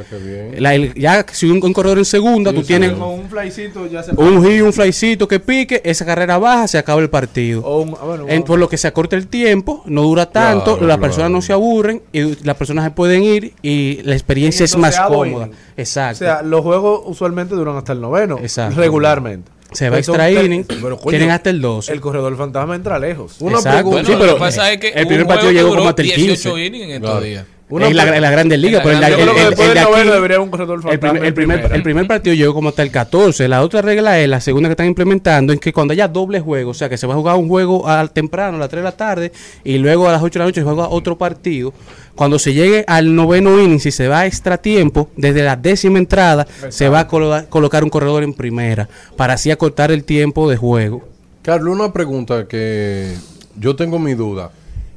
La- 0.58 0.74
el- 0.74 0.96
ya 0.96 1.24
si 1.32 1.46
un, 1.46 1.64
un 1.64 1.74
corredor 1.74 2.00
en 2.00 2.06
segunda, 2.06 2.31
tú 2.54 2.64
tienes 2.64 2.92
Con 2.94 3.10
un 3.10 3.30
flycito 3.30 3.88
ya 3.88 4.04
se 4.04 4.12
un 4.16 4.44
hit, 4.46 4.62
un 4.62 4.74
flycito 4.74 5.28
que 5.28 5.40
pique, 5.40 5.82
esa 5.86 6.06
carrera 6.06 6.38
baja, 6.38 6.68
se 6.68 6.78
acaba 6.78 7.02
el 7.02 7.10
partido. 7.10 7.62
O 7.64 7.82
un- 7.82 7.96
ah, 8.00 8.06
bueno, 8.06 8.24
En- 8.24 8.28
bueno. 8.28 8.46
por 8.46 8.60
lo 8.60 8.70
que 8.70 8.78
se 8.78 8.88
acorta 8.88 9.16
el 9.16 9.28
tiempo, 9.28 9.84
no 9.86 10.04
dura 10.04 10.28
tanto, 10.32 10.78
Claro, 10.78 10.80
las 10.88 10.98
claro. 10.98 11.02
personas 11.02 11.32
no 11.32 11.42
se 11.42 11.54
aburren 11.54 12.02
y 12.14 12.44
las 12.46 12.56
personas 12.56 12.86
se 12.86 12.92
pueden 12.92 13.24
ir 13.24 13.54
y 13.62 14.02
la 14.04 14.14
experiencia 14.14 14.64
es 14.66 14.76
más 14.78 14.92
doceavo 14.96 15.16
cómoda. 15.18 15.50
Exacto. 15.78 16.16
O 16.16 16.28
sea, 16.28 16.42
los 16.42 16.62
juegos 16.62 17.02
usualmente 17.06 17.56
duran 17.56 17.76
hasta 17.78 17.94
el 17.94 18.02
noveno. 18.02 18.38
Exacto. 18.40 18.80
Regularmente. 18.80 19.52
Se 19.74 19.90
va 19.90 20.04
Son 20.04 20.16
extra 20.16 20.28
tres- 20.28 20.46
inning, 20.46 20.66
pero, 20.82 20.98
coño, 20.98 21.12
tienen 21.12 21.32
hasta 21.32 21.50
el 21.50 21.62
12. 21.62 21.94
El 21.94 22.02
corredor 22.02 22.36
fantasma 22.36 22.76
entra 22.76 23.00
lejos. 23.00 23.38
Exacto. 23.42 23.90
Bueno, 23.90 24.06
Sí, 24.06 24.12
lo 24.14 24.20
pero 24.20 24.34
que 24.34 24.40
pasa 24.42 24.70
es 24.70 24.80
que 24.82 24.90
el 24.90 25.08
primer 25.08 25.26
partido 25.26 25.52
llegó 25.54 25.70
como 25.76 25.88
hasta 25.88 26.02
el 26.02 26.08
18 26.10 26.54
15. 26.56 26.66
innings 26.66 26.90
en 26.92 27.00
Claro. 27.00 27.16
estos 27.16 27.24
días. 27.30 27.46
Una 27.72 27.88
en, 27.88 27.96
la, 27.96 28.16
en 28.16 28.22
las 28.22 28.32
grandes 28.32 28.60
ligas, 28.60 28.82
pero 28.84 29.00
la 29.00 29.08
el, 29.08 29.14
grande- 29.16 29.22
el- 29.24 29.28
Yo 29.28 29.34
creo 29.34 29.36
que 29.36 29.42
el- 29.42 29.50
después 29.50 29.68
el 29.70 29.74
de 29.74 29.80
del 29.80 29.84
aquí- 29.88 29.92
noveno 29.94 30.14
debería 30.14 30.40
un 30.42 30.50
corredor 30.52 30.76
el, 30.78 30.82
fantasma. 30.84 31.00
primer, 31.00 31.22
el 31.24 31.28
en 31.30 31.34
primer- 31.34 31.58
primera. 31.60 31.76
el 31.76 31.84
primer 31.84 32.08
partido 32.08 32.36
llegó 32.36 32.54
como 32.54 32.70
hasta 32.70 32.84
el 32.84 32.92
14. 32.92 33.48
La 33.48 33.62
otra 33.64 33.82
regla 33.82 34.20
es, 34.20 34.28
la 34.30 34.40
segunda 34.42 34.70
que 34.70 34.74
están 34.74 34.88
implementando, 34.88 35.54
es 35.54 35.60
que 35.60 35.74
cuando 35.74 35.94
haya 35.94 36.08
doble 36.08 36.40
juego, 36.40 36.72
o 36.72 36.74
sea, 36.74 36.90
que 36.90 36.98
se 36.98 37.08
va 37.08 37.14
a 37.14 37.18
jugar 37.18 37.36
un 37.38 37.48
juego 37.48 37.88
al 37.88 38.12
temprano, 38.12 38.58
a 38.58 38.60
las 38.60 38.70
3 38.70 38.82
de 38.82 38.84
la 38.84 38.92
tarde, 38.98 39.32
y 39.64 39.78
luego 39.78 40.08
a 40.08 40.12
las 40.12 40.22
8 40.22 40.34
de 40.34 40.40
la 40.40 40.46
noche 40.46 40.62
se 40.62 40.66
juega 40.66 40.90
otro 40.90 41.18
partido. 41.18 41.74
Cuando 42.16 42.38
se 42.40 42.54
llegue 42.54 42.84
al 42.88 43.16
noveno 43.16 43.60
inning, 43.60 43.80
si 43.80 43.92
se 43.92 44.08
va 44.10 44.20
a 44.20 44.26
extra 44.26 44.58
tiempo, 44.58 45.10
desde 45.16 45.42
la 45.44 45.56
décima 45.56 45.98
entrada, 45.98 46.46
se 46.70 46.90
va 46.90 47.00
a 47.00 47.08
colo- 47.08 47.46
colocar 47.50 47.84
un 47.86 47.90
corredor 47.90 48.24
en 48.24 48.34
primera, 48.34 48.90
para 49.16 49.36
así 49.36 49.50
acortar 49.50 49.92
el 49.92 50.04
tiempo 50.04 50.50
de 50.50 50.58
juego. 50.58 51.08
Carlos, 51.42 51.74
una 51.74 51.92
pregunta 51.94 52.48
que 52.48 53.16
yo 53.58 53.76
tengo 53.76 53.98
mi 53.98 54.14
duda. 54.14 54.52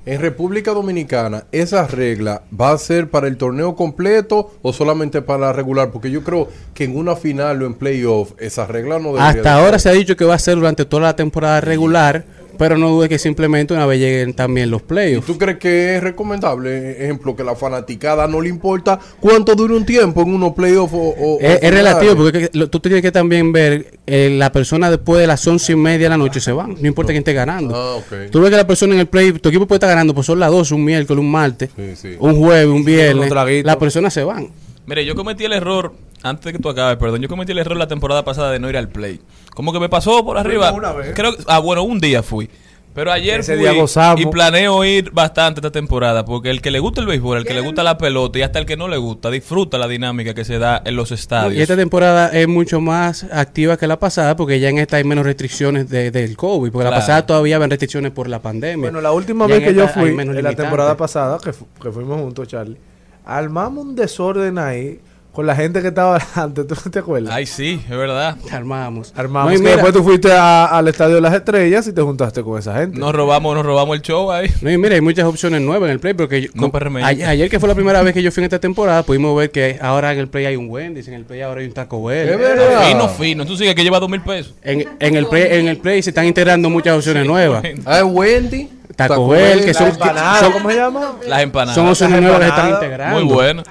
En 0.06 0.20
República 0.20 0.72
Dominicana, 0.72 1.44
¿esa 1.50 1.86
regla 1.86 2.42
va 2.60 2.72
a 2.72 2.78
ser 2.78 3.08
para 3.08 3.26
el 3.26 3.38
torneo 3.38 3.74
completo 3.74 4.52
o 4.60 4.74
solamente 4.74 5.22
para 5.22 5.46
la 5.46 5.52
regular? 5.54 5.92
Porque 5.92 6.10
yo 6.10 6.22
creo 6.22 6.48
que 6.74 6.84
en 6.84 6.94
una 6.98 7.16
final 7.16 7.62
o 7.62 7.66
en 7.66 7.72
playoff, 7.72 8.32
esa 8.38 8.66
regla 8.66 8.98
no 8.98 9.14
debería 9.14 9.28
Hasta 9.28 9.42
de 9.42 9.48
ahora 9.48 9.78
se 9.78 9.88
ha 9.88 9.92
dicho 9.92 10.14
que 10.14 10.26
va 10.26 10.34
a 10.34 10.38
ser 10.38 10.56
durante 10.56 10.84
toda 10.84 11.04
la 11.04 11.16
temporada 11.16 11.62
regular, 11.62 12.26
pero 12.58 12.76
no 12.78 12.90
dude 12.90 13.08
que 13.08 13.18
simplemente 13.18 13.74
una 13.74 13.86
vez 13.86 13.98
lleguen 14.00 14.34
también 14.34 14.70
los 14.70 14.82
playoffs. 14.82 15.26
¿Tú 15.26 15.36
crees 15.38 15.58
que 15.58 15.96
es 15.96 16.02
recomendable, 16.02 17.02
ejemplo, 17.04 17.34
que 17.36 17.44
la 17.44 17.54
fanaticada 17.54 18.26
no 18.28 18.40
le 18.40 18.48
importa 18.48 18.98
cuánto 19.20 19.54
dure 19.54 19.74
un 19.74 19.84
tiempo 19.86 20.22
en 20.22 20.34
unos 20.34 20.52
playoffs 20.54 20.92
o, 20.94 20.98
o- 20.98 21.34
o 21.36 21.40
Es, 21.40 21.60
relativo, 21.70 22.16
porque 22.16 22.50
lo- 22.52 22.68
tú 22.70 22.80
tienes 22.80 23.02
que 23.02 23.12
también 23.12 23.52
ver 23.52 23.98
eh, 24.06 24.34
la 24.36 24.52
persona 24.52 24.90
después 24.90 25.20
de 25.20 25.26
las 25.26 25.46
once 25.46 25.72
y 25.72 25.76
media 25.76 26.06
de 26.06 26.10
la 26.10 26.16
noche 26.18 26.40
se 26.40 26.52
van, 26.52 26.76
no 26.80 26.86
importa 26.88 27.08
quién 27.12 27.20
esté 27.20 27.32
ganando. 27.32 27.74
Ah. 27.74 28.00
Tú 28.30 28.40
ves 28.40 28.50
que 28.50 28.56
la 28.56 28.66
persona 28.66 28.94
en 28.94 29.00
el 29.00 29.06
play, 29.06 29.32
tu 29.32 29.48
equipo 29.48 29.66
puede 29.66 29.76
estar 29.76 29.88
ganando, 29.90 30.14
pues 30.14 30.26
son 30.26 30.38
las 30.40 30.50
12, 30.50 30.74
un 30.74 30.84
miércoles, 30.84 31.20
un 31.20 31.30
martes, 31.30 31.70
Sí, 31.76 31.96
sí. 31.96 32.16
un 32.18 32.36
jueves, 32.36 32.66
un 32.66 32.84
viernes, 32.84 33.28
traguitos. 33.28 33.66
las 33.66 33.76
personas 33.76 34.12
se 34.12 34.24
van. 34.24 34.48
Mire, 34.86 35.04
yo 35.04 35.14
cometí 35.14 35.44
el 35.44 35.52
error, 35.52 35.94
antes 36.22 36.44
de 36.44 36.52
que 36.52 36.58
tú 36.58 36.68
acabes, 36.68 36.96
perdón, 36.98 37.20
yo 37.22 37.28
cometí 37.28 37.52
el 37.52 37.58
error 37.58 37.76
la 37.76 37.88
temporada 37.88 38.24
pasada 38.24 38.50
de 38.52 38.58
no 38.58 38.68
ir 38.68 38.76
al 38.76 38.88
play. 38.88 39.20
Como 39.54 39.72
que 39.72 39.80
me 39.80 39.88
pasó 39.88 40.24
por 40.24 40.36
arriba. 40.38 40.72
una 40.72 40.92
vez. 40.92 41.12
Creo 41.14 41.32
ah, 41.46 41.58
bueno, 41.58 41.82
un 41.84 41.98
día 42.00 42.22
fui. 42.22 42.50
Pero 42.94 43.10
ayer 43.10 43.40
Ese 43.40 43.56
fui 43.56 43.64
día 43.64 43.72
y 44.18 44.26
planeo 44.26 44.84
ir 44.84 45.10
bastante 45.10 45.58
esta 45.58 45.72
temporada 45.72 46.24
porque 46.24 46.48
el 46.50 46.62
que 46.62 46.70
le 46.70 46.78
gusta 46.78 47.00
el 47.00 47.08
béisbol, 47.08 47.38
el 47.38 47.44
que 47.44 47.52
le 47.52 47.60
gusta 47.60 47.82
la 47.82 47.98
pelota 47.98 48.38
y 48.38 48.42
hasta 48.42 48.60
el 48.60 48.66
que 48.66 48.76
no 48.76 48.86
le 48.86 48.96
gusta 48.98 49.32
disfruta 49.32 49.78
la 49.78 49.88
dinámica 49.88 50.32
que 50.32 50.44
se 50.44 50.60
da 50.60 50.80
en 50.84 50.94
los 50.94 51.10
estadios. 51.10 51.54
Y 51.54 51.60
esta 51.60 51.74
temporada 51.74 52.28
es 52.28 52.46
mucho 52.46 52.80
más 52.80 53.24
activa 53.32 53.76
que 53.76 53.88
la 53.88 53.98
pasada 53.98 54.36
porque 54.36 54.60
ya 54.60 54.68
en 54.68 54.78
esta 54.78 54.98
hay 54.98 55.02
menos 55.02 55.24
restricciones 55.26 55.88
de- 55.90 56.12
del 56.12 56.36
COVID. 56.36 56.70
Porque 56.70 56.84
la 56.88 56.94
pasada 56.94 57.26
todavía 57.26 57.56
habían 57.56 57.70
restricciones 57.70 58.12
por 58.12 58.28
la 58.28 58.40
pandemia. 58.40 58.84
Bueno, 58.84 59.00
la 59.00 59.10
última 59.10 59.48
Ya 59.48 59.54
vez 59.56 59.64
que 59.64 59.74
yo 59.74 59.88
fui, 59.88 60.10
en 60.10 60.42
la 60.44 60.54
temporada 60.54 60.96
pasada, 60.96 61.38
que, 61.42 61.52
fu- 61.52 61.66
que 61.82 61.90
fuimos 61.90 62.20
juntos, 62.20 62.46
Charlie, 62.46 62.76
armamos 63.24 63.84
un 63.84 63.94
desorden 63.94 64.58
ahí 64.58 65.00
con 65.32 65.46
la 65.48 65.56
gente 65.56 65.82
que 65.82 65.88
estaba 65.88 66.20
antes, 66.36 66.64
¿tú 66.64 66.76
no 66.84 66.90
te 66.92 66.98
acuerdas? 67.00 67.34
Ay, 67.34 67.44
sí, 67.46 67.80
es 67.82 67.96
verdad. 67.96 68.36
Armamos. 68.52 69.12
Armamos. 69.16 69.50
No, 69.50 69.52
y 69.52 69.56
que 69.56 69.62
mira- 69.62 69.72
después 69.74 69.92
tú 69.92 70.04
fuiste 70.04 70.30
a- 70.32 70.66
al 70.66 70.86
Estadio 70.86 71.16
de 71.16 71.20
las 71.20 71.34
Estrellas 71.34 71.88
y 71.88 71.92
te 71.92 72.00
juntaste 72.02 72.40
con 72.44 72.56
esa 72.56 72.76
gente. 72.78 73.00
Nos 73.00 73.12
robamos, 73.12 73.52
nos 73.56 73.66
robamos 73.66 73.96
el 73.96 74.02
show 74.02 74.30
ahí. 74.30 74.48
No, 74.62 74.70
y 74.70 74.78
mira, 74.78 74.94
hay 74.94 75.00
muchas 75.00 75.24
opciones 75.24 75.60
nuevas 75.60 75.88
en 75.88 75.92
el 75.94 75.98
Play, 75.98 76.14
porque 76.14 76.42
yo- 76.42 76.48
No, 76.54 76.70
con- 76.70 76.96
ayer, 76.98 77.26
ayer 77.26 77.50
que 77.50 77.58
fue 77.58 77.68
la 77.68 77.74
primera 77.74 78.00
vez 78.02 78.14
que 78.14 78.22
yo 78.22 78.30
fui 78.30 78.42
en 78.42 78.44
esta 78.44 78.60
temporada, 78.60 79.02
pudimos 79.02 79.36
ver 79.36 79.50
que 79.50 79.76
ahora 79.82 80.12
en 80.12 80.20
el 80.20 80.28
Play 80.28 80.46
hay 80.46 80.54
un 80.54 80.70
Wendy's, 80.70 81.08
en 81.08 81.14
el 81.14 81.24
Play 81.24 81.40
ahora 81.40 81.62
hay 81.62 81.66
un 81.66 81.72
Taco 81.72 82.04
Bell. 82.04 82.28
Es 82.28 82.38
verdad. 82.38 82.86
Fino, 82.86 83.08
fino. 83.08 83.44
Tú 83.44 83.56
sigues 83.56 83.74
que 83.74 83.82
lleva 83.82 83.98
dos 83.98 84.08
mil 84.08 84.20
pesos. 84.20 84.54
En, 84.62 84.84
en 85.00 85.16
el 85.16 85.26
Play, 85.26 85.48
en 85.58 85.66
el 85.66 85.78
Play 85.78 86.00
se 86.04 86.10
están 86.10 86.26
integrando 86.26 86.70
muchas 86.70 86.96
opciones 86.96 87.26
nuevas. 87.26 87.64
Ah, 87.86 88.04
Wendy. 88.04 88.68
Taco, 88.96 89.14
Taco 89.14 89.28
Bell, 89.28 89.56
Bell, 89.58 89.64
que 89.64 89.74
son, 89.74 89.88
empanada, 89.88 90.40
son- 90.40 90.52
¿Cómo 90.52 90.70
se 90.70 90.76
llama? 90.76 91.12
Las 91.26 91.42
empanadas. 91.42 91.74
son 91.74 91.88
opciones 91.88 92.20
nuevas 92.22 92.40
que 92.40 92.46
están 92.46 92.66
empanadas, 92.66 92.82
integrando. 92.84 93.20
Muy 93.24 93.32
buena. 93.34 93.62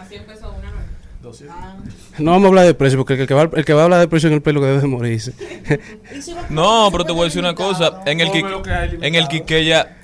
No 2.19 2.31
vamos 2.31 2.45
a 2.45 2.47
hablar 2.49 2.65
de 2.65 2.73
precio, 2.75 2.97
porque 2.99 3.13
el 3.13 3.27
que 3.27 3.33
va, 3.33 3.49
el 3.55 3.65
que 3.65 3.73
va 3.73 3.81
a 3.81 3.83
hablar 3.85 3.99
de 3.99 4.07
precio 4.07 4.27
en 4.27 4.35
el 4.35 4.41
Play 4.41 4.53
lo 4.53 4.61
que 4.61 4.67
debe 4.67 4.81
de 4.81 4.87
morirse. 4.87 5.33
No, 6.49 6.89
pero 6.91 7.05
te 7.05 7.11
voy 7.11 7.21
a 7.21 7.25
decir 7.25 7.41
una 7.41 7.55
cosa. 7.55 8.01
En 8.05 8.19
el, 8.19 8.29
en 9.01 9.15
el 9.15 9.27
Quiqueya, 9.27 9.97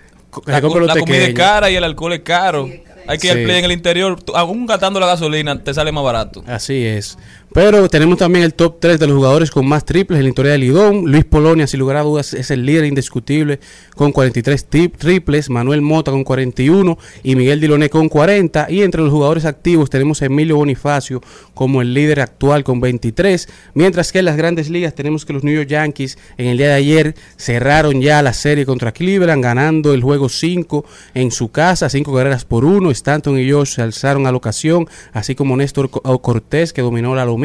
la, 0.45 0.53
la 0.59 0.61
comida 0.61 0.95
es 1.23 1.33
cara 1.35 1.69
y 1.69 1.75
el 1.75 1.83
alcohol 1.83 2.13
es 2.13 2.21
caro. 2.21 2.67
Hay 3.07 3.17
que 3.17 3.27
ir 3.27 3.33
Sí. 3.33 3.39
al 3.39 3.45
play 3.45 3.59
en 3.59 3.65
el 3.65 3.71
interior. 3.71 4.17
Aún 4.35 4.65
gastando 4.65 4.99
la 4.99 5.05
gasolina, 5.07 5.61
te 5.63 5.73
sale 5.73 5.91
más 5.91 6.03
barato. 6.03 6.43
Así 6.47 6.85
es. 6.85 7.17
Pero 7.51 7.89
tenemos 7.89 8.19
también 8.19 8.45
el 8.45 8.53
top 8.53 8.75
3 8.79 8.99
de 8.99 9.07
los 9.07 9.15
jugadores 9.15 9.49
con 9.49 9.67
más 9.67 9.83
triples 9.83 10.19
en 10.19 10.23
la 10.25 10.29
historia 10.29 10.51
del 10.51 10.61
Lidón. 10.61 11.05
Luis 11.11 11.25
Polonia, 11.25 11.65
sin 11.65 11.79
lugar 11.79 11.97
a 11.97 12.03
dudas, 12.03 12.35
es 12.35 12.51
el 12.51 12.63
líder 12.63 12.85
indiscutible 12.85 13.59
con 13.95 14.11
43 14.11 14.69
tip- 14.69 14.97
triples. 14.97 15.49
Manuel 15.49 15.81
Mota 15.81 16.11
con 16.11 16.23
41 16.23 16.99
y 17.23 17.35
Miguel 17.35 17.59
Diloné 17.59 17.89
con 17.89 18.07
40. 18.07 18.67
Y 18.69 18.83
entre 18.83 19.01
los 19.01 19.11
jugadores 19.11 19.45
activos 19.45 19.89
tenemos 19.89 20.21
a 20.21 20.25
Emilio 20.27 20.57
Bonifacio 20.57 21.21
como 21.55 21.81
el 21.81 21.95
líder 21.95 22.19
actual 22.21 22.63
con 22.63 22.81
23. 22.81 23.49
Mientras 23.73 24.11
que 24.11 24.19
en 24.19 24.25
las 24.25 24.37
grandes 24.37 24.69
ligas 24.69 24.93
tenemos 24.93 25.25
que 25.25 25.33
los 25.33 25.43
New 25.43 25.55
York 25.55 25.69
Yankees 25.69 26.19
en 26.37 26.45
el 26.49 26.57
día 26.59 26.67
de 26.67 26.73
ayer 26.75 27.15
cerraron 27.35 27.99
ya 27.99 28.21
la 28.21 28.33
serie 28.33 28.67
contra 28.67 28.91
Cleveland, 28.91 29.43
ganando 29.43 29.95
el 29.95 30.03
juego 30.03 30.29
5 30.29 30.85
en 31.15 31.31
su 31.31 31.49
casa, 31.49 31.89
5 31.89 32.13
carreras 32.13 32.45
por 32.45 32.63
1. 32.63 32.91
Stanton 32.91 33.39
y 33.39 33.51
Josh 33.51 33.69
se 33.73 33.81
alzaron 33.81 34.27
a 34.27 34.31
la 34.31 34.37
ocasión, 34.37 34.87
así 35.13 35.33
como 35.33 35.57
Néstor 35.57 35.89
Co- 35.89 36.21
Cortés 36.21 36.73
que 36.73 36.83
dominó 36.83 37.15
la. 37.15 37.38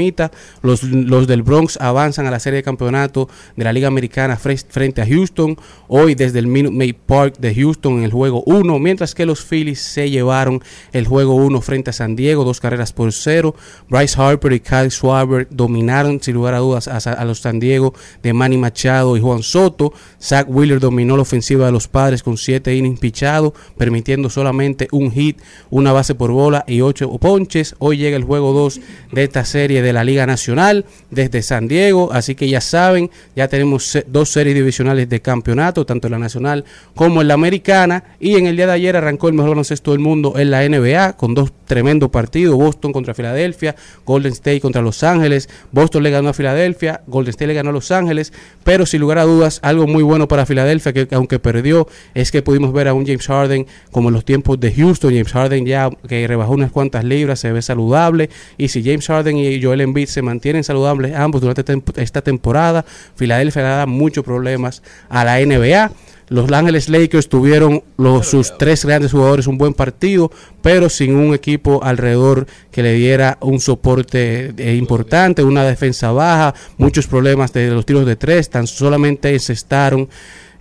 Los, 0.63 0.83
los 0.83 1.27
del 1.27 1.43
Bronx 1.43 1.77
avanzan 1.81 2.27
a 2.27 2.31
la 2.31 2.39
serie 2.41 2.59
de 2.59 2.63
campeonato 2.63 3.29
de 3.57 3.65
la 3.65 3.73
Liga 3.73 3.89
Americana 3.89 4.39
fre- 4.39 4.65
frente 4.69 5.03
a 5.03 5.07
Houston, 5.07 5.57
hoy 5.89 6.15
desde 6.15 6.39
el 6.39 6.47
Minute 6.47 6.75
Maid 6.77 6.97
Park 7.07 7.37
de 7.39 7.55
Houston 7.55 7.99
en 7.99 8.05
el 8.05 8.13
juego 8.13 8.43
1, 8.47 8.79
mientras 8.79 9.15
que 9.15 9.27
los 9.27 9.45
Phillies 9.45 9.81
se 9.81 10.11
llevaron 10.11 10.63
el 10.93 11.07
juego 11.07 11.35
1 11.37 11.61
frente 11.61 11.91
a 11.91 11.93
San 11.93 12.17
Diego, 12.17 12.45
dos 12.45 12.61
carreras 12.61 12.93
por 12.93 13.13
cero. 13.13 13.55
Bryce 13.89 14.21
Harper 14.21 14.53
y 14.53 14.61
Kyle 14.61 14.91
Schwarber 14.91 15.47
dominaron 15.51 16.21
sin 16.23 16.35
lugar 16.35 16.55
a 16.55 16.59
dudas 16.59 16.89
a, 16.89 16.97
a 16.97 17.25
los 17.25 17.41
San 17.41 17.61
Diego 17.61 17.95
de 18.23 18.33
Manny 18.33 18.57
Machado 18.57 19.17
y 19.17 19.21
Juan 19.21 19.43
Soto. 19.43 19.93
Zach 20.21 20.47
Wheeler 20.49 20.81
dominó 20.81 21.17
la 21.17 21.23
ofensiva 21.23 21.67
de 21.67 21.73
los 21.73 21.89
padres 21.89 22.23
con 22.23 22.37
7 22.37 22.75
innings 22.75 23.01
pichados, 23.01 23.53
permitiendo 23.77 24.31
solamente 24.31 24.89
un 24.93 25.11
hit, 25.13 25.39
una 25.71 25.93
base 25.93 26.15
por 26.15 26.31
bola 26.31 26.65
y 26.67 26.81
8 26.81 27.11
ponches. 27.19 27.75
Hoy 27.79 27.99
llega 27.99 28.17
el 28.17 28.25
juego 28.25 28.53
2 28.53 28.81
de 29.13 29.25
esta 29.25 29.45
serie 29.45 29.83
de 29.85 29.93
la 29.93 30.05
Liga 30.05 30.27
Nacional 30.27 30.85
desde 31.11 31.43
San 31.43 31.69
Diego, 31.69 32.13
así 32.13 32.35
que 32.35 32.49
ya 32.49 32.61
saben, 32.61 33.11
ya 33.37 33.49
tenemos 33.49 33.99
dos 34.09 34.31
series 34.31 34.55
divisionales 34.55 35.09
de 35.09 35.21
campeonato, 35.21 35.87
tanto 35.87 36.09
en 36.09 36.13
la 36.13 36.19
Nacional 36.19 36.65
como 36.95 37.23
en 37.23 37.29
la 37.29 37.35
Americana, 37.35 38.05
y 38.19 38.37
en 38.37 38.47
el 38.47 38.57
día 38.57 38.67
de 38.67 38.73
ayer 38.73 38.97
arrancó 38.97 39.29
el 39.29 39.35
mejor 39.35 39.51
baloncesto 39.51 39.93
del 39.93 40.01
mundo 40.01 40.35
en 40.39 40.51
la 40.51 40.69
NBA 40.69 41.17
con 41.17 41.35
dos 41.35 41.53
tremendos 41.67 42.11
partidos, 42.11 42.57
Boston 42.57 42.93
contra 42.93 43.15
Filadelfia, 43.15 43.77
Golden 44.05 44.33
State 44.33 44.61
contra 44.61 44.83
Los 44.83 45.03
Ángeles, 45.03 45.49
Boston 45.73 46.03
le 46.03 46.11
ganó 46.11 46.31
a 46.31 46.33
Filadelfia, 46.33 47.03
Golden 47.07 47.31
State 47.31 47.47
le 47.47 47.55
ganó 47.55 47.71
a 47.71 47.73
Los 47.73 47.91
Ángeles, 47.91 48.33
pero 48.65 48.87
sin 48.87 49.01
lugar 49.01 49.19
a 49.19 49.25
dudas 49.25 49.61
algo 49.63 49.87
muy 49.87 50.03
bueno 50.03 50.29
para 50.29 50.47
Filadelfia 50.47 50.93
que 50.93 51.09
aunque 51.13 51.39
perdió 51.39 51.87
es 52.15 52.33
que 52.33 52.43
pudimos 52.43 52.73
ver 52.73 52.89
a 52.89 52.95
un 52.95 53.07
James 53.07 53.27
Harden 53.27 53.67
como 53.91 54.09
en 54.09 54.15
los 54.15 54.25
tiempos 54.25 54.59
de 54.59 54.73
Houston, 54.73 55.11
James 55.11 55.33
Harden 55.33 55.67
ya 55.67 55.91
que 56.09 56.27
rebajó 56.27 56.53
unas 56.53 56.73
cuantas 56.73 57.05
libras, 57.05 57.41
se 57.41 57.53
ve 57.53 57.63
saludable. 57.63 58.31
Y 58.57 58.69
si 58.69 58.83
James 58.83 59.07
Harden 59.07 59.37
y 59.37 59.63
Joel 59.63 59.74
Embiid 59.81 60.09
se 60.09 60.23
mantienen 60.23 60.65
saludables 60.65 61.15
ambos 61.15 61.41
durante 61.41 61.65
esta 61.97 62.23
temporada, 62.23 62.85
Filadelfia 63.17 63.63
le 63.63 63.69
da 63.69 63.87
muchos 63.87 64.25
problemas 64.25 64.83
a 65.09 65.25
la 65.25 65.39
NBA. 65.39 65.91
Los 66.29 66.51
Ángeles 66.51 66.89
Lakers 66.89 67.29
tuvieron 67.29 67.83
los, 67.99 68.27
sus 68.27 68.57
tres 68.57 68.85
grandes 68.87 69.13
jugadores 69.13 69.47
un 69.47 69.59
buen 69.59 69.75
partido, 69.75 70.31
pero 70.63 70.89
sin 70.89 71.17
un 71.17 71.35
equipo 71.35 71.85
alrededor 71.85 72.47
que 72.71 72.83
le 72.83 72.95
diera 72.95 73.37
un 73.43 73.61
soporte 73.61 74.55
eh, 74.57 74.75
importante, 74.77 75.45
una 75.45 75.65
defensa 75.65 76.13
baja, 76.13 76.55
muchos 76.79 77.07
problemas 77.07 77.53
de 77.53 77.69
los 77.69 77.85
tiros 77.85 78.07
de 78.07 78.17
tres, 78.17 78.49
tan 78.49 78.67
solamente 78.67 79.35
encestaron 79.35 80.09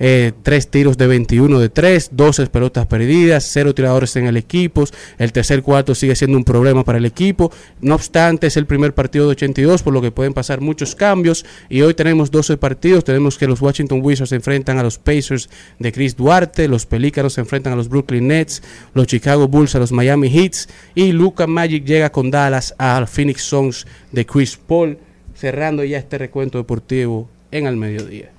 eh, 0.05 0.33
tres 0.43 0.67
tiros 0.67 0.97
de 0.97 1.07
21 1.07 1.61
de 1.61 1.69
3, 1.69 2.09
12 2.11 2.47
pelotas 2.47 2.85
perdidas, 2.87 3.47
cero 3.49 3.73
tiradores 3.73 4.17
en 4.17 4.27
el 4.27 4.35
equipo. 4.35 4.83
El 5.17 5.31
tercer 5.31 5.63
cuarto 5.63 5.95
sigue 5.95 6.13
siendo 6.13 6.35
un 6.35 6.43
problema 6.43 6.83
para 6.83 6.97
el 6.97 7.05
equipo. 7.05 7.53
No 7.79 7.95
obstante, 7.95 8.47
es 8.47 8.57
el 8.57 8.65
primer 8.65 8.93
partido 8.93 9.27
de 9.27 9.31
82, 9.31 9.81
por 9.81 9.93
lo 9.93 10.01
que 10.01 10.11
pueden 10.11 10.33
pasar 10.33 10.59
muchos 10.59 10.93
cambios. 10.93 11.45
Y 11.69 11.83
hoy 11.83 11.93
tenemos 11.93 12.31
12 12.31 12.57
partidos. 12.57 13.05
Tenemos 13.05 13.37
que 13.37 13.47
los 13.47 13.61
Washington 13.61 14.01
Wizards 14.03 14.31
se 14.31 14.35
enfrentan 14.35 14.77
a 14.77 14.83
los 14.83 14.97
Pacers 14.97 15.49
de 15.79 15.93
Chris 15.93 16.17
Duarte, 16.17 16.67
los 16.67 16.85
Pelícanos 16.85 17.31
se 17.31 17.39
enfrentan 17.39 17.71
a 17.71 17.77
los 17.77 17.87
Brooklyn 17.87 18.27
Nets, 18.27 18.61
los 18.93 19.07
Chicago 19.07 19.47
Bulls 19.47 19.73
a 19.75 19.79
los 19.79 19.93
Miami 19.93 20.27
Heats 20.27 20.67
y 20.95 21.13
Luca 21.13 21.47
Magic 21.47 21.85
llega 21.85 22.11
con 22.11 22.29
Dallas 22.29 22.75
a 22.77 23.05
Phoenix 23.07 23.43
Suns 23.43 23.87
de 24.11 24.25
Chris 24.25 24.57
Paul, 24.57 24.97
cerrando 25.33 25.85
ya 25.85 25.97
este 25.97 26.17
recuento 26.17 26.57
deportivo 26.57 27.29
en 27.51 27.67
el 27.67 27.77
mediodía. 27.77 28.32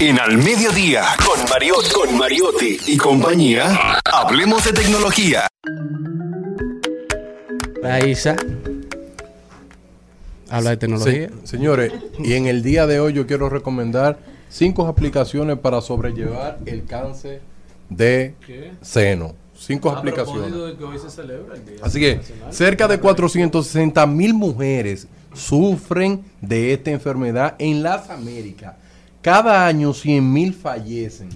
En 0.00 0.18
Al 0.20 0.38
Mediodía, 0.38 1.02
con, 1.26 1.40
Mariot- 1.48 1.92
con 1.92 2.16
Mariotti 2.16 2.78
y 2.86 2.96
compañía, 2.96 3.98
hablemos 4.04 4.64
de 4.64 4.72
tecnología. 4.72 5.48
Raíza. 7.82 8.36
Habla 10.48 10.70
de 10.70 10.76
tecnología. 10.76 11.28
Se- 11.42 11.46
señores, 11.48 11.92
y 12.20 12.34
en 12.34 12.46
el 12.46 12.62
día 12.62 12.86
de 12.86 13.00
hoy 13.00 13.12
yo 13.12 13.26
quiero 13.26 13.48
recomendar 13.48 14.18
cinco 14.48 14.86
aplicaciones 14.86 15.58
para 15.58 15.80
sobrellevar 15.80 16.58
el 16.66 16.84
cáncer 16.84 17.42
de 17.90 18.36
¿Qué? 18.46 18.72
seno. 18.80 19.34
Cinco 19.58 19.90
A 19.90 19.98
aplicaciones. 19.98 20.52
de 20.54 20.76
que 20.76 20.84
hoy 20.84 20.98
se 21.00 21.10
celebra 21.10 21.56
el 21.56 21.64
Día 21.66 21.76
Así 21.82 21.98
que 21.98 22.16
Nacional. 22.16 22.52
cerca 22.54 22.86
de 22.86 23.00
460 23.00 24.06
mil 24.06 24.32
mujeres 24.32 25.08
sufren 25.34 26.22
de 26.40 26.72
esta 26.72 26.92
enfermedad 26.92 27.56
en 27.58 27.82
las 27.82 28.08
Américas. 28.08 28.76
Cada 29.22 29.66
año 29.66 29.92
100 29.92 30.32
mil 30.32 30.54
fallecen. 30.54 31.28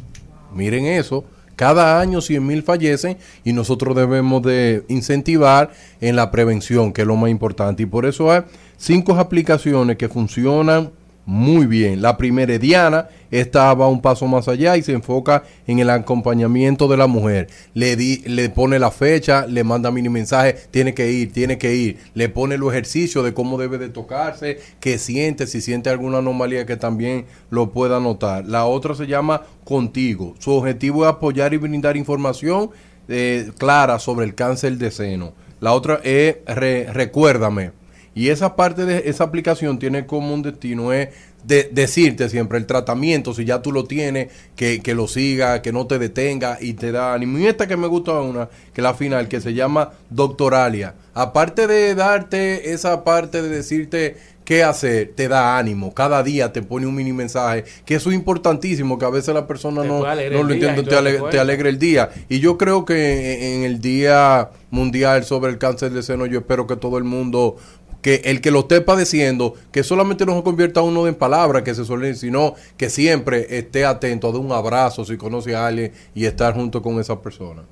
Miren 0.54 0.86
eso. 0.86 1.24
Cada 1.56 2.00
año 2.00 2.20
100 2.20 2.46
mil 2.46 2.62
fallecen 2.62 3.18
y 3.44 3.52
nosotros 3.52 3.94
debemos 3.94 4.42
de 4.42 4.84
incentivar 4.88 5.70
en 6.00 6.16
la 6.16 6.30
prevención, 6.30 6.92
que 6.92 7.02
es 7.02 7.06
lo 7.06 7.16
más 7.16 7.30
importante. 7.30 7.82
Y 7.82 7.86
por 7.86 8.06
eso 8.06 8.32
hay 8.32 8.42
cinco 8.76 9.14
aplicaciones 9.14 9.96
que 9.96 10.08
funcionan 10.08 10.90
muy 11.24 11.66
bien. 11.66 12.02
La 12.02 12.16
primera 12.16 12.58
Diana, 12.58 13.08
esta 13.30 13.72
va 13.74 13.86
un 13.88 14.00
paso 14.02 14.26
más 14.26 14.48
allá 14.48 14.76
y 14.76 14.82
se 14.82 14.92
enfoca 14.92 15.44
en 15.66 15.78
el 15.78 15.88
acompañamiento 15.88 16.88
de 16.88 16.96
la 16.96 17.06
mujer. 17.06 17.48
Le, 17.74 17.96
le 17.96 18.48
pone 18.50 18.78
la 18.78 18.90
fecha, 18.90 19.46
le 19.46 19.62
manda 19.62 19.90
mini 19.90 20.08
mensaje, 20.08 20.56
tiene 20.70 20.94
que 20.94 21.12
ir, 21.12 21.32
tiene 21.32 21.58
que 21.58 21.74
ir. 21.74 21.98
Le 22.14 22.28
pone 22.28 22.58
los 22.58 22.70
ejercicios 22.72 23.24
de 23.24 23.32
cómo 23.34 23.56
debe 23.56 23.78
de 23.78 23.88
tocarse, 23.88 24.58
qué 24.80 24.98
siente, 24.98 25.46
si 25.46 25.60
siente 25.60 25.90
alguna 25.90 26.18
anomalía 26.18 26.66
que 26.66 26.76
también 26.76 27.26
lo 27.50 27.70
pueda 27.70 28.00
notar. 28.00 28.46
La 28.46 28.64
otra 28.64 28.94
se 28.94 29.06
llama 29.06 29.42
Contigo. 29.64 30.34
Su 30.40 30.50
objetivo 30.52 31.04
es 31.04 31.10
apoyar 31.10 31.54
y 31.54 31.58
brindar 31.58 31.96
información 31.96 32.70
eh, 33.08 33.50
clara 33.58 33.98
sobre 33.98 34.26
el 34.26 34.34
cáncer 34.34 34.76
de 34.76 34.90
seno. 34.90 35.34
La 35.60 35.72
otra 35.72 36.00
es 36.02 36.38
Re- 36.46 36.92
Recuérdame 36.92 37.70
Y 38.14 38.28
esa 38.28 38.56
parte 38.56 38.84
de 38.84 39.04
esa 39.08 39.24
aplicación 39.24 39.78
tiene 39.78 40.06
como 40.06 40.34
un 40.34 40.42
destino 40.42 40.92
es 40.92 41.08
de, 41.44 41.68
decirte 41.72 42.28
siempre 42.28 42.58
el 42.58 42.66
tratamiento, 42.66 43.34
si 43.34 43.44
ya 43.44 43.62
tú 43.62 43.72
lo 43.72 43.84
tienes, 43.84 44.28
que, 44.54 44.80
que 44.80 44.94
lo 44.94 45.08
siga, 45.08 45.60
que 45.62 45.72
no 45.72 45.86
te 45.86 45.98
detenga 45.98 46.58
y 46.60 46.74
te 46.74 46.92
da 46.92 47.14
ánimo. 47.14 47.38
Y 47.38 47.46
esta 47.46 47.66
que 47.66 47.76
me 47.76 47.86
gusta 47.88 48.12
una, 48.20 48.48
que 48.72 48.80
es 48.80 48.82
la 48.82 48.94
final, 48.94 49.28
que 49.28 49.40
se 49.40 49.54
llama 49.54 49.90
Doctoralia. 50.10 50.94
Aparte 51.14 51.66
de 51.66 51.94
darte 51.94 52.72
esa 52.72 53.02
parte 53.02 53.42
de 53.42 53.48
decirte 53.48 54.16
qué 54.44 54.62
hacer, 54.64 55.12
te 55.16 55.28
da 55.28 55.56
ánimo. 55.58 55.94
Cada 55.94 56.22
día 56.22 56.52
te 56.52 56.62
pone 56.62 56.86
un 56.86 56.94
mini 56.94 57.12
mensaje, 57.12 57.64
que 57.84 57.96
eso 57.96 58.10
es 58.10 58.16
importantísimo, 58.16 58.98
que 58.98 59.04
a 59.04 59.10
veces 59.10 59.34
la 59.34 59.46
persona 59.46 59.82
no, 59.84 60.00
no 60.36 60.42
lo 60.44 60.54
entiende, 60.54 60.82
te, 60.90 60.96
ale- 60.96 61.12
te 61.30 61.38
alegra 61.40 61.68
el 61.68 61.78
día. 61.78 62.10
Y 62.28 62.38
yo 62.40 62.56
creo 62.58 62.84
que 62.84 63.54
en, 63.56 63.60
en 63.60 63.64
el 63.64 63.80
Día 63.80 64.50
Mundial 64.70 65.24
sobre 65.24 65.50
el 65.50 65.58
Cáncer 65.58 65.90
de 65.92 66.02
Seno, 66.02 66.26
yo 66.26 66.38
espero 66.40 66.66
que 66.66 66.76
todo 66.76 66.98
el 66.98 67.04
mundo 67.04 67.56
que 68.02 68.20
el 68.24 68.40
que 68.40 68.50
lo 68.50 68.60
esté 68.60 68.80
padeciendo, 68.80 69.54
que 69.70 69.84
solamente 69.84 70.26
no 70.26 70.36
se 70.36 70.42
convierta 70.42 70.82
uno 70.82 71.06
en 71.06 71.14
palabras 71.14 71.62
que 71.62 71.74
se 71.74 71.84
suelen, 71.84 72.16
sino 72.16 72.54
que 72.76 72.90
siempre 72.90 73.46
esté 73.58 73.86
atento 73.86 74.28
a 74.28 74.32
dar 74.32 74.40
un 74.40 74.52
abrazo 74.52 75.04
si 75.04 75.16
conoce 75.16 75.54
a 75.54 75.68
alguien 75.68 75.92
y 76.14 76.26
estar 76.26 76.52
junto 76.52 76.82
con 76.82 77.00
esa 77.00 77.20
persona. 77.22 77.62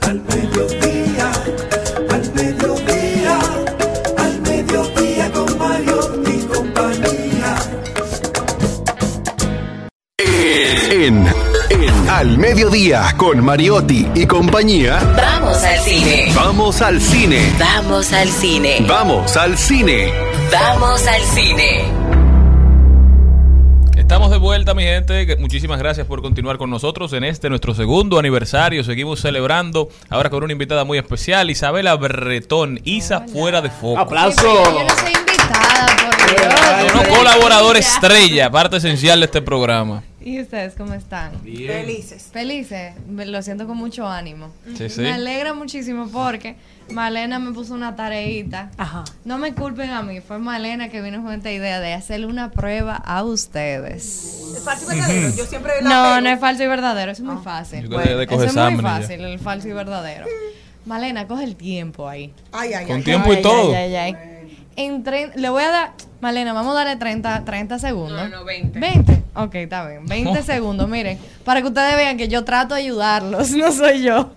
Al 0.00 0.20
mediodía, 0.22 1.32
al 2.10 2.34
mediodía, 2.34 3.38
al 4.18 4.42
mediodía 4.42 5.32
con 5.32 5.58
Mario 5.58 6.22
y 6.26 6.40
compañía. 6.46 7.56
En, 10.18 11.26
en 11.26 11.49
Al 12.08 12.36
Mediodía 12.36 13.14
con 13.16 13.44
Mariotti 13.44 14.08
y 14.14 14.26
compañía. 14.26 14.98
Vamos 15.16 15.62
al 15.62 15.78
cine. 15.78 16.32
Vamos 16.34 16.82
al 16.82 17.00
cine. 17.00 17.54
Vamos 17.58 18.12
al 18.12 18.28
cine. 18.28 18.84
Vamos 18.88 19.36
al 19.36 19.56
cine. 19.56 20.12
Vamos 20.50 21.06
al 21.06 21.22
cine. 21.22 21.84
Estamos 23.96 24.32
de 24.32 24.38
vuelta, 24.38 24.74
mi 24.74 24.82
gente. 24.82 25.36
Muchísimas 25.38 25.78
gracias 25.78 26.08
por 26.08 26.20
continuar 26.20 26.58
con 26.58 26.70
nosotros 26.70 27.12
en 27.12 27.22
este 27.22 27.48
nuestro 27.48 27.72
segundo 27.72 28.18
aniversario. 28.18 28.82
Seguimos 28.82 29.20
celebrando 29.20 29.88
ahora 30.08 30.28
con 30.28 30.42
una 30.42 30.52
invitada 30.52 30.84
muy 30.84 30.98
especial, 30.98 31.50
Isabela 31.50 31.94
Bretón, 31.94 32.80
Isa 32.82 33.20
fuera 33.32 33.60
de 33.62 33.70
foco. 33.70 34.00
¡Aplauso! 34.00 34.42
Yo 34.42 34.82
no 34.82 34.90
soy 34.98 35.12
invitada, 35.12 35.86
por 36.04 36.16
Dios. 37.76 37.76
Estrella, 37.76 38.50
parte 38.50 38.78
esencial 38.78 39.20
de 39.20 39.26
este 39.26 39.40
programa. 39.40 40.02
¿Y 40.22 40.38
ustedes 40.40 40.74
cómo 40.76 40.92
están? 40.92 41.32
Bien. 41.42 41.70
Felices. 41.72 42.28
Felices. 42.30 42.92
Me- 43.08 43.24
Lo 43.24 43.40
siento 43.42 43.66
con 43.66 43.78
mucho 43.78 44.06
ánimo. 44.06 44.50
Sí, 44.76 44.90
sí. 44.90 45.00
Me 45.00 45.12
alegra 45.12 45.54
muchísimo 45.54 46.08
porque 46.12 46.56
Malena 46.92 47.38
me 47.38 47.52
puso 47.52 47.72
una 47.72 47.96
tareita. 47.96 48.70
No 49.24 49.38
me 49.38 49.54
culpen 49.54 49.88
a 49.90 50.02
mí, 50.02 50.20
fue 50.20 50.38
Malena 50.38 50.90
que 50.90 51.00
vino 51.00 51.22
con 51.22 51.32
esta 51.32 51.50
idea 51.50 51.80
de 51.80 51.94
hacerle 51.94 52.26
una 52.26 52.50
prueba 52.50 52.96
a 52.96 53.22
ustedes. 53.24 54.52
¿Es 54.56 54.62
falso 54.62 54.92
y 54.92 54.96
verdadero? 54.96 55.36
Yo 55.36 55.46
siempre 55.46 55.72
la 55.80 55.88
No, 55.88 56.02
pego. 56.10 56.20
no 56.20 56.28
es 56.34 56.40
falso 56.40 56.62
y 56.64 56.66
verdadero, 56.66 57.12
eso 57.12 57.22
es 57.22 57.28
muy 57.32 57.42
fácil. 57.42 57.88
Coger 57.88 58.20
eso 58.20 58.44
es 58.44 58.54
muy 58.54 58.76
ya. 58.76 58.82
fácil, 58.82 59.20
el 59.22 59.38
falso 59.38 59.68
y 59.68 59.72
verdadero. 59.72 60.26
Malena, 60.84 61.26
coge 61.26 61.44
el 61.44 61.56
tiempo 61.56 62.08
ahí. 62.08 62.32
Ay, 62.52 62.72
ay, 62.74 62.86
Con 62.86 62.96
ay. 62.96 63.02
tiempo 63.04 63.32
y 63.32 63.40
todo. 63.42 63.74
ay, 63.74 63.94
ay, 63.94 64.14
ay. 64.14 64.16
En 64.76 65.02
le 65.36 65.48
voy 65.50 65.62
a 65.62 65.70
dar, 65.70 65.92
Malena, 66.20 66.52
vamos 66.52 66.72
a 66.72 66.84
darle 66.84 66.96
30, 66.96 67.44
30 67.44 67.78
segundos. 67.78 68.30
No, 68.30 68.38
no, 68.38 68.44
20. 68.44 68.78
20. 68.78 69.22
Ok, 69.34 69.54
está 69.54 69.88
bien. 69.88 70.04
20 70.06 70.42
segundos, 70.42 70.88
miren, 70.88 71.18
para 71.44 71.62
que 71.62 71.68
ustedes 71.68 71.96
vean 71.96 72.18
que 72.18 72.28
yo 72.28 72.44
trato 72.44 72.74
de 72.74 72.82
ayudarlos, 72.82 73.50
no 73.56 73.72
soy 73.72 74.02
yo. 74.02 74.32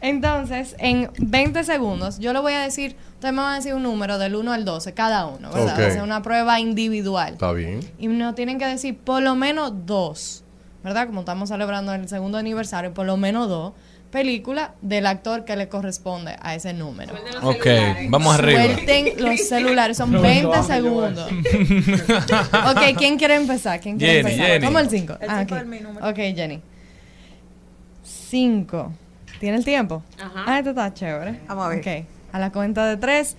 Entonces, 0.00 0.74
en 0.78 1.10
20 1.18 1.64
segundos, 1.64 2.18
yo 2.18 2.32
le 2.32 2.40
voy 2.40 2.54
a 2.54 2.60
decir, 2.60 2.96
ustedes 3.14 3.34
me 3.34 3.42
van 3.42 3.52
a 3.52 3.56
decir 3.56 3.74
un 3.74 3.82
número 3.82 4.18
del 4.18 4.34
1 4.34 4.52
al 4.52 4.64
12, 4.64 4.94
cada 4.94 5.26
uno, 5.26 5.50
¿verdad? 5.52 5.74
Ok. 5.74 5.80
Va 5.80 5.86
a 5.86 5.90
ser 5.90 6.02
una 6.02 6.22
prueba 6.22 6.58
individual. 6.58 7.34
Está 7.34 7.52
bien. 7.52 7.80
Y 7.98 8.08
nos 8.08 8.34
tienen 8.34 8.58
que 8.58 8.66
decir 8.66 8.96
por 8.96 9.22
lo 9.22 9.34
menos 9.34 9.72
dos, 9.84 10.42
¿verdad? 10.82 11.06
Como 11.06 11.20
estamos 11.20 11.50
celebrando 11.50 11.92
el 11.92 12.08
segundo 12.08 12.38
aniversario, 12.38 12.94
por 12.94 13.04
lo 13.04 13.18
menos 13.18 13.48
dos 13.48 13.74
películas 14.16 14.70
del 14.80 15.04
actor 15.04 15.44
que 15.44 15.56
le 15.56 15.68
corresponde 15.68 16.36
a 16.40 16.54
ese 16.54 16.72
número. 16.72 17.12
Ok, 17.42 17.66
vamos 18.08 18.34
arriba. 18.34 18.64
Suelten 18.64 19.12
los 19.22 19.46
celulares, 19.46 19.98
son 19.98 20.10
No, 20.10 20.22
20 20.22 20.56
no, 20.56 20.62
segundos. 20.62 21.30
ok, 22.70 22.96
¿quién 22.96 23.18
quiere 23.18 23.34
empezar? 23.34 23.78
¿Quién 23.78 23.98
quiere 23.98 24.22
Jenny, 24.22 24.30
empezar? 24.30 24.46
Jenny. 24.52 24.64
¿Cómo 24.64 24.78
el 24.78 24.88
5? 24.88 25.18
El 25.20 25.28
Ah, 25.30 25.38
cinco 25.40 25.54
ok. 25.54 25.60
es 25.60 25.66
mi 25.66 25.80
número. 25.80 26.08
Ok, 26.08 26.16
Jenny. 26.16 26.62
5. 28.02 28.92
¿Tiene 29.38 29.58
el 29.58 29.64
tiempo? 29.66 30.02
Ajá. 30.18 30.44
Ah, 30.46 30.58
esto 30.60 30.70
está 30.70 30.94
chévere. 30.94 31.40
Vamos 31.46 31.66
a 31.66 31.68
ver. 31.68 31.80
Ok, 31.80 32.06
a 32.32 32.38
la 32.38 32.50
cuenta 32.52 32.86
de 32.86 32.96
3, 32.96 33.36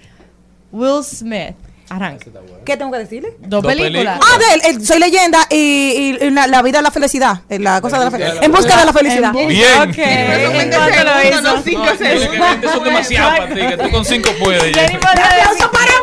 Will 0.72 1.04
Smith. 1.04 1.56
Arranca. 1.90 2.26
¿Qué 2.66 2.76
tengo 2.76 2.92
que 2.92 2.98
decirle? 3.00 3.30
Dos 3.40 3.64
Dos 3.64 3.74
películas. 3.74 4.20
Ah, 4.22 4.38
de 4.38 4.70
él, 4.72 4.86
soy 4.86 5.00
leyenda 5.00 5.40
y, 5.50 5.56
y- 5.56 6.18
y 6.26 6.30
la, 6.32 6.46
la 6.48 6.62
vida 6.62 6.80
de 6.80 6.84
la 6.84 6.92
felicidad. 6.92 7.42
eh, 7.50 7.60
La 7.60 7.80
cosa 7.80 7.98
de 8.00 8.06
la 8.06 8.12
felicidad. 8.12 8.44
En 8.44 8.52
busca 8.52 8.76
de 8.78 8.86
la 8.86 8.94
felicidad. 8.94 9.32
Bien. 9.34 9.90
Ok. 9.90 9.98
¿En 9.98 10.70
cuánto 10.70 11.04
lo 11.04 11.24
hizo? 11.30 11.42
No, 11.42 11.56
tú, 11.56 11.64
que 11.64 12.40
20 12.40 12.68
son 12.70 12.84
demasiado 12.84 13.38
para 13.38 13.48
ti, 13.54 13.62
que 13.62 13.78
tú 13.78 13.90
con 13.92 14.04
5 14.06 14.30
puedes. 14.44 14.64
Decir- 14.64 15.00
para 15.00 15.22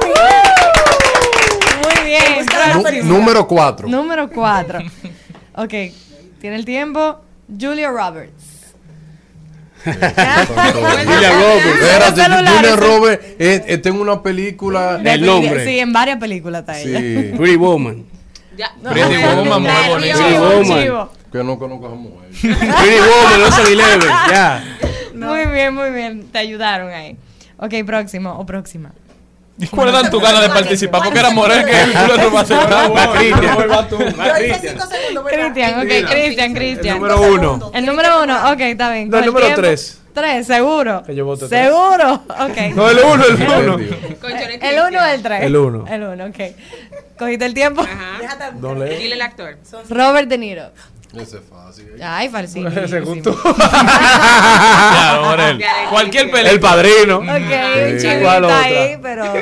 mí! 0.05 0.13
Muy 1.83 2.05
bien. 2.07 3.07
Número 3.09 3.47
4. 3.47 3.89
Número 3.89 4.31
4. 4.31 4.79
ok, 5.57 5.73
tiene 6.41 6.57
el 6.57 6.65
tiempo. 6.65 7.21
Julia 7.61 7.91
Roberts. 7.91 8.44
Julia 9.85 11.31
Roberts. 11.33 11.83
Espérate, 11.83 12.23
Celulares. 12.23 12.51
Julia 12.51 12.77
Roberts 12.77 13.27
eh, 13.39 13.65
está 13.67 13.89
en 13.91 13.97
una 13.97 14.23
película. 14.23 15.01
El 15.05 15.27
nombre. 15.27 15.65
Sí, 15.65 15.79
en 15.79 15.93
varias 15.93 16.19
películas 16.19 16.61
está 16.61 16.79
ella. 16.79 16.99
Sí. 16.99 17.33
Pretty 17.37 17.57
Woman. 17.57 18.07
Pretty 18.83 19.17
Woman, 19.17 19.63
mujer 19.63 19.89
bonita. 19.89 20.17
Pretty 20.17 20.39
Woman. 20.39 21.09
Que 21.33 21.45
no 21.45 21.59
conozco 21.59 21.87
a 21.87 21.89
esa 21.89 21.97
mujer. 21.97 22.29
Pretty 22.41 23.01
Woman, 23.01 23.41
no 23.41 23.51
soy. 23.53 23.77
Ya. 24.31 24.65
Muy 25.15 25.47
bien, 25.47 25.75
muy 25.75 25.91
bien. 25.91 26.27
Te 26.31 26.39
ayudaron 26.39 26.93
ahí. 26.93 27.17
Ok, 27.57 27.75
próximo 27.87 28.33
o 28.39 28.47
próxima. 28.47 28.93
¿Y 29.57 29.67
cuáles 29.69 29.95
eran 29.95 30.11
tus 30.11 30.21
ganas 30.21 30.43
de 30.43 30.49
participar? 30.49 31.03
Porque 31.05 31.19
era 31.21 31.31
Morel 31.31 31.65
que 31.65 31.73
tú 31.73 32.17
le 32.17 32.25
robaste 32.25 32.55
Va 32.55 32.65
segundos, 34.87 35.25
¿verdad? 35.25 35.53
Cristian, 35.53 35.81
ok, 35.81 36.11
Cristian, 36.11 36.51
El 36.51 36.57
Cristian. 36.57 36.97
número 36.97 37.21
uno. 37.21 37.71
El 37.73 37.87
número 37.87 38.23
uno, 38.23 38.53
ok, 38.53 38.61
está 38.61 38.93
bien. 38.93 39.11
No, 39.11 39.19
el 39.19 39.27
número 39.27 39.47
tres. 39.55 40.01
Tres, 40.13 40.47
seguro. 40.47 41.03
Que 41.05 41.15
yo 41.15 41.25
vote 41.25 41.47
tres. 41.49 41.67
Seguro. 41.67 42.15
Ok. 42.15 42.57
No, 42.75 42.89
el 42.89 42.99
uno, 42.99 43.25
el 43.25 43.35
uno. 43.35 43.79
El 43.79 44.81
uno 44.89 45.01
o 45.01 45.05
el 45.07 45.23
tres. 45.23 45.43
El 45.43 45.57
uno. 45.57 45.85
El 45.89 46.03
uno, 46.05 46.25
ok. 46.27 46.39
¿Cogiste 47.19 47.45
el 47.45 47.55
tiempo? 47.55 47.85
No 48.61 48.75
le. 48.75 48.97
Dile 48.97 49.15
el 49.15 49.23
actor. 49.23 49.57
Robert 49.89 50.29
De 50.29 50.39
Niro. 50.39 50.71
Ese 51.21 51.37
es 51.39 51.43
fácil. 51.49 51.89
Ay, 52.03 52.29
falsísimo. 52.29 52.71
Según 52.89 53.23
tú. 53.23 53.37
Ya, 53.45 55.21
Morel. 55.23 55.65
Cualquier 55.91 56.31
película. 56.31 56.51
El 56.51 56.61
padrino. 56.61 57.17
Ok, 57.19 57.27
un 57.27 57.49
¿Cuál 57.49 57.99
chivito 57.99 58.29
otra? 58.29 58.61
ahí, 58.63 58.99
pero... 59.03 59.33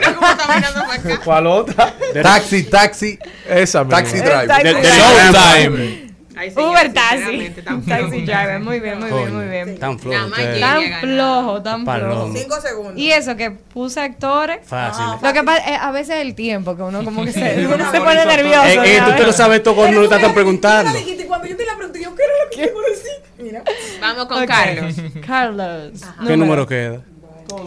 ¿Cuál 1.24 1.47
otra? 1.47 1.94
Taxi, 2.23 2.62
taxi. 2.65 3.19
Esa 3.49 3.85
misma. 3.85 3.97
Taxi 3.99 4.19
driver. 4.19 4.85
Showtime. 4.85 6.12
Ay, 6.35 6.51
Uber 6.57 6.93
taxi. 6.93 7.51
Taxi 7.86 8.23
driver. 8.23 8.61
Muy 8.61 8.81
bien, 8.81 8.99
muy 8.99 9.12
bien, 9.12 9.35
muy 9.36 9.47
bien. 9.47 9.78
Tan 9.78 9.99
flojo. 9.99 10.31
Tan 10.61 11.01
flojo, 11.01 11.62
tan 11.62 11.85
flojo. 11.85 12.32
Cinco 12.35 12.61
segundos. 12.61 12.97
Y 12.97 13.11
eso 13.11 13.36
que 13.36 13.51
puse 13.51 14.01
actores. 14.01 14.61
Fácil. 14.66 15.05
Lo 15.23 15.32
que 15.32 15.43
pasa 15.43 15.70
es 15.70 15.78
a 15.78 15.90
veces 15.93 16.16
el 16.16 16.35
tiempo, 16.35 16.74
que 16.77 16.82
uno 16.82 17.05
como 17.05 17.24
que 17.24 17.32
se, 17.32 17.66
uno 17.73 17.90
se 17.90 18.01
pone 18.01 18.24
nervioso. 18.24 18.65
Eh, 18.65 18.97
eh, 18.97 18.99
tú 18.99 19.05
¿sabes? 19.05 19.16
te 19.16 19.27
lo 19.27 19.32
sabes 19.32 19.62
todo 19.62 19.77
cuando 19.77 20.01
no 20.01 20.09
te 20.09 20.15
están 20.15 20.35
preguntando. 20.35 20.93
Cuando 21.27 21.47
yo 21.47 21.57
yo, 22.02 22.14
¿qué 22.14 22.22
era 22.22 22.32
lo 22.44 22.50
que 22.50 22.56
quiero 22.56 22.80
decir? 22.88 23.12
Mira. 23.38 23.64
Vamos 24.00 24.26
con. 24.26 24.46
Carlos. 24.46 24.94
Carlos. 25.26 26.02
¿Qué 26.26 26.36
número 26.36 26.66
queda? 26.66 27.02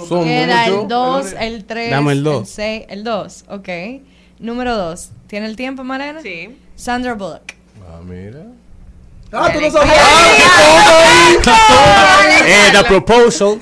Son 0.07 0.23
Queda 0.23 0.65
el 0.65 0.73
muchos. 0.73 0.89
2, 0.89 1.35
el 1.39 1.65
3, 1.65 1.91
Dame 1.91 2.11
el 2.13 2.17
el 2.19 2.23
dos. 2.23 2.49
6, 2.49 2.85
el 2.89 3.03
2, 3.03 3.45
ok. 3.49 3.69
Número 4.39 4.75
2. 4.75 5.09
¿Tiene 5.27 5.45
el 5.45 5.55
tiempo, 5.55 5.83
Marena? 5.83 6.21
Sí. 6.21 6.57
Sandra 6.75 7.13
Bullock. 7.13 7.53
Ah, 7.87 8.01
mira. 8.03 8.45
Ah, 9.31 9.49
tú 9.51 9.59
no 9.59 9.69
sabías. 9.71 9.97
Eh, 12.47 12.69
The 12.71 12.83
Proposal. 12.85 13.59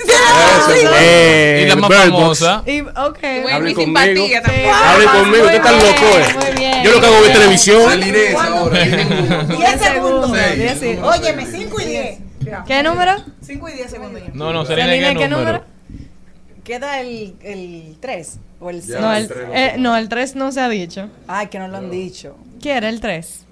Eh, 1.00 1.64
Y 1.66 1.70
la 1.70 1.76
más 1.78 1.92
famosa. 1.94 2.64
Y, 2.66 2.82
ok. 2.82 2.88
Bueno, 3.22 3.50
Hable 3.56 3.72
y 3.72 3.74
conmigo. 3.74 3.96
simpatía 4.04 4.42
también. 4.42 4.70
Hable 4.74 5.06
conmigo, 5.06 5.46
usted 5.46 5.56
está 5.56 5.72
loco, 5.72 5.86
eh. 5.86 6.26
muy 6.36 6.60
bien. 6.60 6.84
Yo 6.84 6.92
lo 6.92 7.00
que 7.02 7.06
hago 7.08 7.26
es 7.26 7.34
televisión. 7.34 7.92
El 7.92 8.08
Inés 8.08 8.36
ahora. 8.36 8.84
Diez 8.84 9.82
segundos. 9.82 10.32
Óyeme, 11.04 11.46
cinco 11.46 11.82
y 11.82 11.86
diez. 11.86 12.20
¿Qué 12.68 12.84
número? 12.84 13.16
Cinco 13.46 13.70
y 13.70 13.74
diez 13.74 13.90
segundos. 13.92 14.22
ya. 14.22 14.30
No, 14.34 14.52
no, 14.54 14.66
Selena, 14.66 15.14
¿qué 15.14 15.18
¿qué 15.20 15.28
número? 15.28 15.64
Queda 16.64 17.02
el, 17.02 17.36
el 17.42 17.98
3 18.00 18.38
o 18.62 18.70
el 18.70 18.82
6. 18.82 18.98
No, 19.02 19.14
el, 19.14 19.30
eh, 19.54 19.76
no, 19.78 19.98
el 19.98 20.08
3 20.08 20.36
no 20.38 20.50
se 20.54 20.62
ha 20.62 20.70
dicho. 20.70 21.10
Ay, 21.28 21.48
que 21.48 21.60
no 21.60 21.68
lo 21.68 21.76
han 21.78 21.92
dicho. 21.92 22.38
¿Quién 22.62 22.78
era 22.78 22.88
el 22.90 23.02
3? 23.02 23.43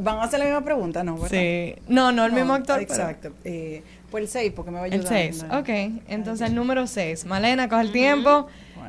Van 0.00 0.18
a 0.18 0.22
hacer 0.24 0.38
la 0.38 0.44
misma 0.46 0.64
pregunta, 0.64 1.02
¿no? 1.04 1.14
¿verdad? 1.18 1.28
Sí. 1.38 1.74
No, 1.88 2.12
no, 2.12 2.24
el 2.24 2.32
mismo 2.32 2.54
actor. 2.54 2.76
pero- 2.78 2.92
Exacto. 2.92 3.32
Eh, 3.44 3.82
Por 4.10 4.20
el 4.22 4.28
6, 4.28 4.52
porque 4.56 4.70
me 4.70 4.78
va 4.78 4.84
a 4.84 4.86
El 4.86 4.94
ayudar. 4.94 5.08
6. 5.12 5.44
Ok, 5.52 5.68
entonces 6.08 6.48
el 6.48 6.54
número 6.54 6.86
6. 6.86 7.26
Malena, 7.26 7.68
coge 7.68 7.82
el 7.82 7.92
tiempo. 7.92 8.46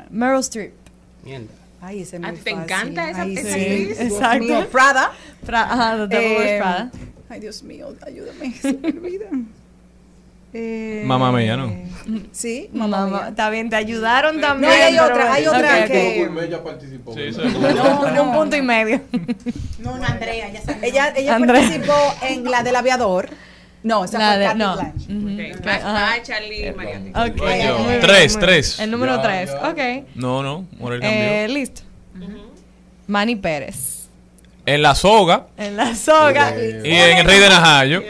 Meryl 0.09 0.39
Streep. 0.39 0.73
Mierda. 1.25 1.47
Ay, 1.81 2.01
ese 2.01 2.17
es 2.17 2.23
¿A 2.23 2.27
muy 2.27 2.37
ti 2.37 2.43
te 2.43 2.49
encanta 2.51 3.09
esa- 3.09 3.21
Ay, 3.23 3.37
esa 3.37 3.53
sí. 3.53 3.59
actriz? 3.61 3.99
Exacto. 4.01 4.43
mío, 4.45 4.67
Prada. 4.71 5.11
Pra- 5.45 5.63
ajá, 5.69 6.07
The 6.07 6.15
Devil 6.15 6.37
Eh, 6.41 6.57
Prada. 6.57 6.91
Ay, 7.29 7.39
Dios 7.41 7.63
mío, 7.63 7.93
ayúdame. 8.05 8.51
Se 8.53 8.73
me 8.73 8.87
olvida. 8.89 9.27
Eh, 10.53 11.03
Mamá 11.05 11.31
mía, 11.31 11.55
¿no? 11.57 11.71
Sí, 12.31 12.69
mamá, 12.73 13.01
Mamá, 13.05 13.19
mía. 13.19 13.29
Está 13.29 13.49
bien, 13.51 13.69
te 13.69 13.75
ayudaron 13.75 14.41
también. 14.41 14.71
No, 14.71 14.83
hay 14.85 14.97
otra, 14.97 15.33
hay 15.33 15.45
otra 15.47 15.85
que... 15.85 16.23
Ella 16.23 16.63
participó. 16.63 17.13
Sí, 17.13 17.29
No, 17.75 18.09
no, 18.11 18.23
un 18.23 18.33
punto 18.33 18.55
y 18.55 18.61
medio. 18.61 19.01
No, 19.79 19.97
no, 19.97 20.03
Andrea, 20.05 20.51
ya 20.51 20.61
sabe. 20.61 20.87
Ella, 20.87 21.13
ella 21.15 21.35
Andrea. 21.35 21.61
participó 21.61 21.93
en 22.27 22.43
la 22.43 22.63
del 22.63 22.75
aviador. 22.75 23.29
No, 23.81 24.03
esa 24.03 24.17
La 24.19 24.27
fue 24.31 24.37
de- 24.39 24.45
Kathy 24.45 24.57
no. 24.59 24.73
Blanche. 24.75 25.13
Ujú. 25.13 25.59
Ok, 25.61 25.67
Ajá. 25.67 26.09
ah, 26.13 26.17
Charlie 26.21 26.73
Mariotti. 26.73 27.09
Ok, 27.11 27.37
Voy 27.37 27.63
yo. 27.63 27.99
Tres, 28.01 28.37
tres. 28.39 28.79
El 28.79 28.91
número 28.91 29.15
Ya, 29.15 29.21
3. 29.21 29.49
ya. 29.51 29.69
Ok. 29.69 30.05
No, 30.15 30.43
no, 30.43 30.67
Morel 30.79 30.99
cambió. 30.99 31.17
Eh, 31.23 31.47
listo. 31.47 31.81
Manny 33.07 33.35
Pérez. 33.37 33.98
En 34.65 34.81
la 34.83 34.93
soga 34.95 35.47
En 35.57 35.75
la 35.77 35.95
soga. 35.95 36.53
y 36.83 36.91
en 36.95 37.17
el 37.17 37.25
Rey 37.25 37.39
de 37.39 37.49
Najayo. 37.49 38.03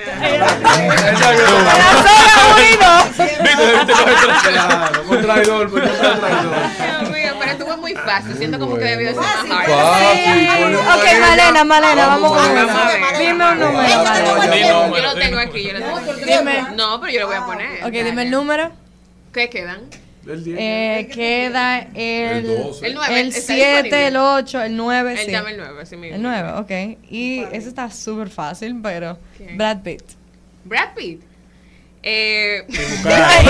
Con 5.08 5.22
traidor, 5.22 5.70
pues, 5.70 5.90
con 5.90 5.98
traidor. 6.20 6.54
Dios 7.00 7.10
mío, 7.12 7.32
pero 7.40 7.52
estuvo 7.52 7.78
muy 7.78 7.94
fácil. 7.94 8.36
Siento 8.38 8.60
como 8.60 8.76
que 8.78 8.84
debió 8.86 9.10
ser 9.10 9.18
más 9.48 9.68
hard. 9.68 10.76
Ok. 10.76 11.06
Malena, 11.22 11.64
Malena, 11.64 12.08
vamos 12.08 12.38
a 12.38 12.46
una. 12.52 12.86
ver. 12.86 13.00
Dime 13.18 13.32
un 13.52 13.60
número, 13.60 14.04
Malena. 14.04 14.48
Di 14.56 14.60
Yo 14.62 14.84
número, 14.86 15.04
lo 15.08 15.14
tengo 15.16 15.32
número. 15.32 15.50
aquí, 15.50 15.64
yo 15.64 15.74
lo 15.74 15.80
tengo. 15.80 16.70
No, 16.76 17.00
pero 17.02 17.14
yo 17.14 17.20
lo 17.22 17.28
voy 17.28 17.36
a 17.38 17.46
poner. 17.46 17.84
Ok, 17.84 17.92
dime 17.92 18.22
el 18.24 18.32
número. 18.32 18.72
¿Qué 19.34 19.50
quedan? 19.50 19.82
El. 20.34 20.56
Eh, 20.57 21.10
queda 21.14 21.80
El 21.93 22.38
el, 22.38 22.47
doce. 22.47 22.88
El 22.88 22.93
9. 22.95 23.19
el 23.19 23.34
7, 23.34 24.07
el 24.07 24.18
8, 24.18 24.61
el 24.64 24.76
9. 24.76 25.11
Él 25.11 25.18
sí. 25.26 25.31
llama 25.31 25.51
el 25.51 25.57
9, 25.57 25.81
así 25.81 25.95
mismo. 25.95 26.15
El 26.15 26.22
9, 26.22 26.51
ok. 26.57 26.72
Y 27.10 27.43
eso 27.51 27.69
está 27.69 27.89
súper 27.91 28.30
fácil, 28.30 28.80
pero 28.81 29.18
¿Qué? 29.38 29.56
Brad 29.56 29.81
Pitt. 29.81 30.03
Brad 30.64 30.93
Pitt. 30.95 31.22
Eh, 32.01 32.64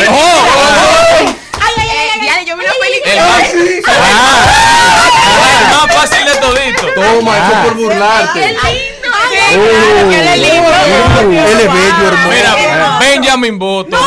¡Oh! 0.10 1.30
eh, 1.78 2.46
yo 2.48 2.58
vi 2.58 2.64
película. 2.82 3.24
Ah, 3.88 5.86
más 5.86 5.96
fácil 5.96 6.26
de 6.26 6.36
todito. 6.38 6.88
Toma, 6.96 7.38
eso 7.38 7.64
por 7.64 7.76
burlarte. 7.76 8.58
Uh, 9.52 10.12
él 10.12 10.28
es 10.28 11.74
bello, 11.74 12.08
hermano. 12.08 12.30
Mira, 12.30 13.00
Benjamin 13.00 13.60
Button. 13.60 14.00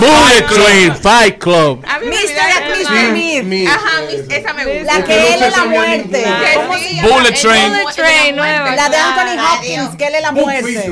Bullet 0.00 0.46
Train, 0.48 0.94
Fight 0.96 1.38
Club. 1.38 1.84
A 1.88 1.98
mí 1.98 2.06
me 2.06 2.16
Mr. 2.16 2.86
Smith. 2.86 3.44
Mi- 3.44 3.66
Ajá, 3.66 4.00
mi- 4.06 4.34
esa 4.34 4.52
me 4.52 4.64
gusta. 4.78 4.98
La 4.98 5.04
que 5.04 5.34
él 5.34 5.42
es 5.42 5.56
la 5.56 5.64
muerte. 5.64 6.24
Bullet 7.02 7.32
Train. 7.34 7.72
La 8.36 8.88
de 8.88 8.96
Anthony. 8.96 9.42
Hopkins, 9.42 9.96
que 9.96 10.06
él 10.06 10.14
es 10.14 10.22
la 10.22 10.32
muerte. 10.32 10.90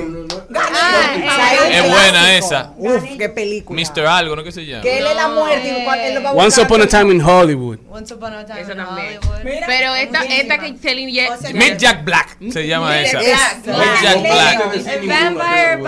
Es 1.71 1.89
buena 1.89 2.35
esa. 2.35 2.73
Uf, 2.77 3.05
qué 3.19 3.29
película. 3.29 3.81
Mr. 3.81 4.07
Algo, 4.07 4.37
¿no? 4.37 4.43
¿Qué 4.45 4.53
se 4.53 4.67
llama? 4.67 4.83
Que 4.83 4.99
él 4.99 5.07
es 5.07 5.15
la 5.17 5.29
muerte. 5.29 5.87
a 6.27 6.33
Once 6.33 6.61
Upon 6.61 6.83
a 6.83 6.87
Time 6.87 7.13
in 7.15 7.21
Hollywood. 7.21 7.79
Once 7.89 8.13
Upon 8.13 8.33
a 8.35 8.45
Time 8.45 8.61
in. 8.61 8.81
Hollywood. 8.81 9.65
Pero 9.67 9.95
esta, 9.95 10.25
esta 10.25 10.59
que 10.59 10.75
Celine 10.81 11.13
Ye- 11.13 11.29
Meet 11.55 11.79
Jack 11.79 12.05
Black 12.05 12.37
se 12.53 12.67
llama 12.67 13.01
esa. 13.01 13.19
Meet 13.21 14.03
Jack 14.03 14.21
Black. 14.23 14.59
Vampire. 15.07 15.79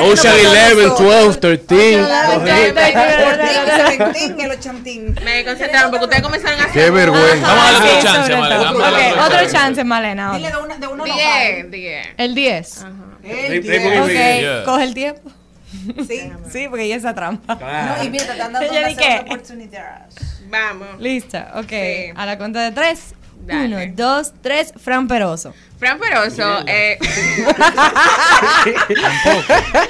Ocean 0.00 0.34
11, 0.34 0.48
12, 0.48 0.90
13. 1.08 1.94
El 4.38 4.60
chantín. 4.60 5.14
Me 5.24 5.44
concentraron 5.44 5.90
porque 5.90 6.04
ustedes 6.04 6.22
comenzaron 6.22 6.60
a 6.60 6.64
hacer. 6.64 6.84
Qué 6.84 6.90
vergüenza. 6.90 7.46
Vamos 7.46 7.64
a 7.64 7.72
darle 7.72 8.02
chance, 8.02 8.36
Malena. 8.36 9.26
otro 9.26 9.38
chance. 9.50 9.84
Malena. 9.84 10.32
Dile 10.36 10.50
de, 10.78 10.86
uno 10.88 11.04
10, 11.04 11.70
10. 11.70 12.06
El 12.16 12.34
10. 12.34 12.86
El 13.24 13.48
Ritmo 13.62 13.72
y 13.72 13.78
diez. 13.78 14.00
Ok, 14.02 14.08
Yeah. 14.40 14.62
coge 14.64 14.84
el 14.84 14.94
tiempo. 14.94 15.30
Sí. 16.08 16.32
Sí, 16.50 16.66
porque 16.70 16.88
ya 16.88 16.96
esa 16.96 17.14
trampa. 17.14 17.54
No, 17.56 18.02
y 18.04 18.08
mira, 18.10 18.24
te 18.24 18.32
están 18.32 18.52
dando 18.52 18.60
Ella 18.70 18.78
una 18.80 18.88
di 18.88 18.94
segunda 18.94 19.24
qué. 19.24 19.30
oportunidad. 19.34 20.06
Vamos. 20.48 20.88
Lista, 20.98 21.52
ok. 21.56 21.68
Sí. 21.68 22.12
A 22.16 22.24
la 22.26 22.38
cuenta 22.38 22.60
de 22.62 22.70
tres. 22.72 23.14
Dale. 23.48 23.86
Uno, 23.86 23.92
dos, 23.96 24.32
tres. 24.42 24.72
Fran 24.82 25.08
Peroso. 25.08 25.54
Fran 25.78 25.98
Peroso, 25.98 26.64
eh, 26.66 26.98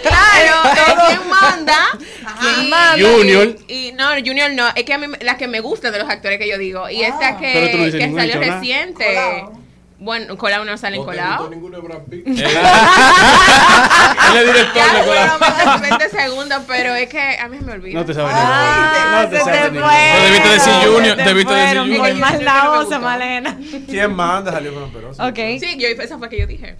claro, 0.02 0.54
es 0.86 0.94
quien 1.06 1.28
manda. 1.28 1.78
¿Quién 2.40 2.66
y- 2.66 2.68
manda? 2.68 3.08
Junior. 3.08 3.56
Y 3.68 3.92
no, 3.92 4.10
Junior 4.24 4.50
no, 4.52 4.68
es 4.74 4.84
que 4.84 4.94
a 4.94 4.98
mí 4.98 5.06
las 5.20 5.36
que 5.36 5.48
me 5.48 5.60
gustan 5.60 5.92
de 5.92 5.98
los 5.98 6.08
actores 6.08 6.38
que 6.38 6.48
yo 6.48 6.58
digo. 6.58 6.88
Y 6.90 7.02
esta 7.02 7.38
que, 7.38 7.90
que 7.92 8.12
salió 8.14 8.38
reciente. 8.38 9.04
Colado 9.04 9.57
no 10.00 10.76
salen 10.78 11.00
No 11.00 11.06
colado. 11.06 11.38
gustó 11.38 11.50
ninguno 11.54 11.76
de 11.80 11.82
Brad 11.82 11.98
Pitt. 12.10 12.26
Él 12.28 12.36
es 14.36 14.46
director 14.46 14.92
de 14.92 15.02
bueno, 15.06 15.32
cola. 15.38 15.76
20 15.82 16.08
segundos, 16.10 16.62
pero 16.66 16.94
es 16.94 17.08
que 17.08 17.20
a 17.38 17.48
mí 17.48 17.58
me 17.60 17.72
olvida. 17.72 17.98
No 17.98 18.04
te 18.04 18.14
sabes 18.14 18.32
Ah, 18.36 19.22
No 19.24 19.28
te 19.30 19.38
se 19.38 19.44
sabes. 19.44 19.72
No, 19.72 19.88
debiste 20.24 20.48
decir 20.48 20.72
Junior, 20.86 21.16
debiste 21.16 21.54
decir 21.54 21.78
Junior. 21.78 21.98
Por 22.08 22.14
más 22.16 22.42
la 22.42 22.70
osa, 22.72 22.98
Malena. 22.98 23.58
¿Quién 23.86 24.12
manda? 24.14 24.52
Salió 24.52 24.74
con 24.74 24.90
Peroso. 24.92 25.24
Ok. 25.26 25.36
Sí, 25.60 25.76
yo, 25.78 25.88
esa 25.88 26.18
fue 26.18 26.28
que 26.28 26.38
yo 26.40 26.46
dije. 26.46 26.76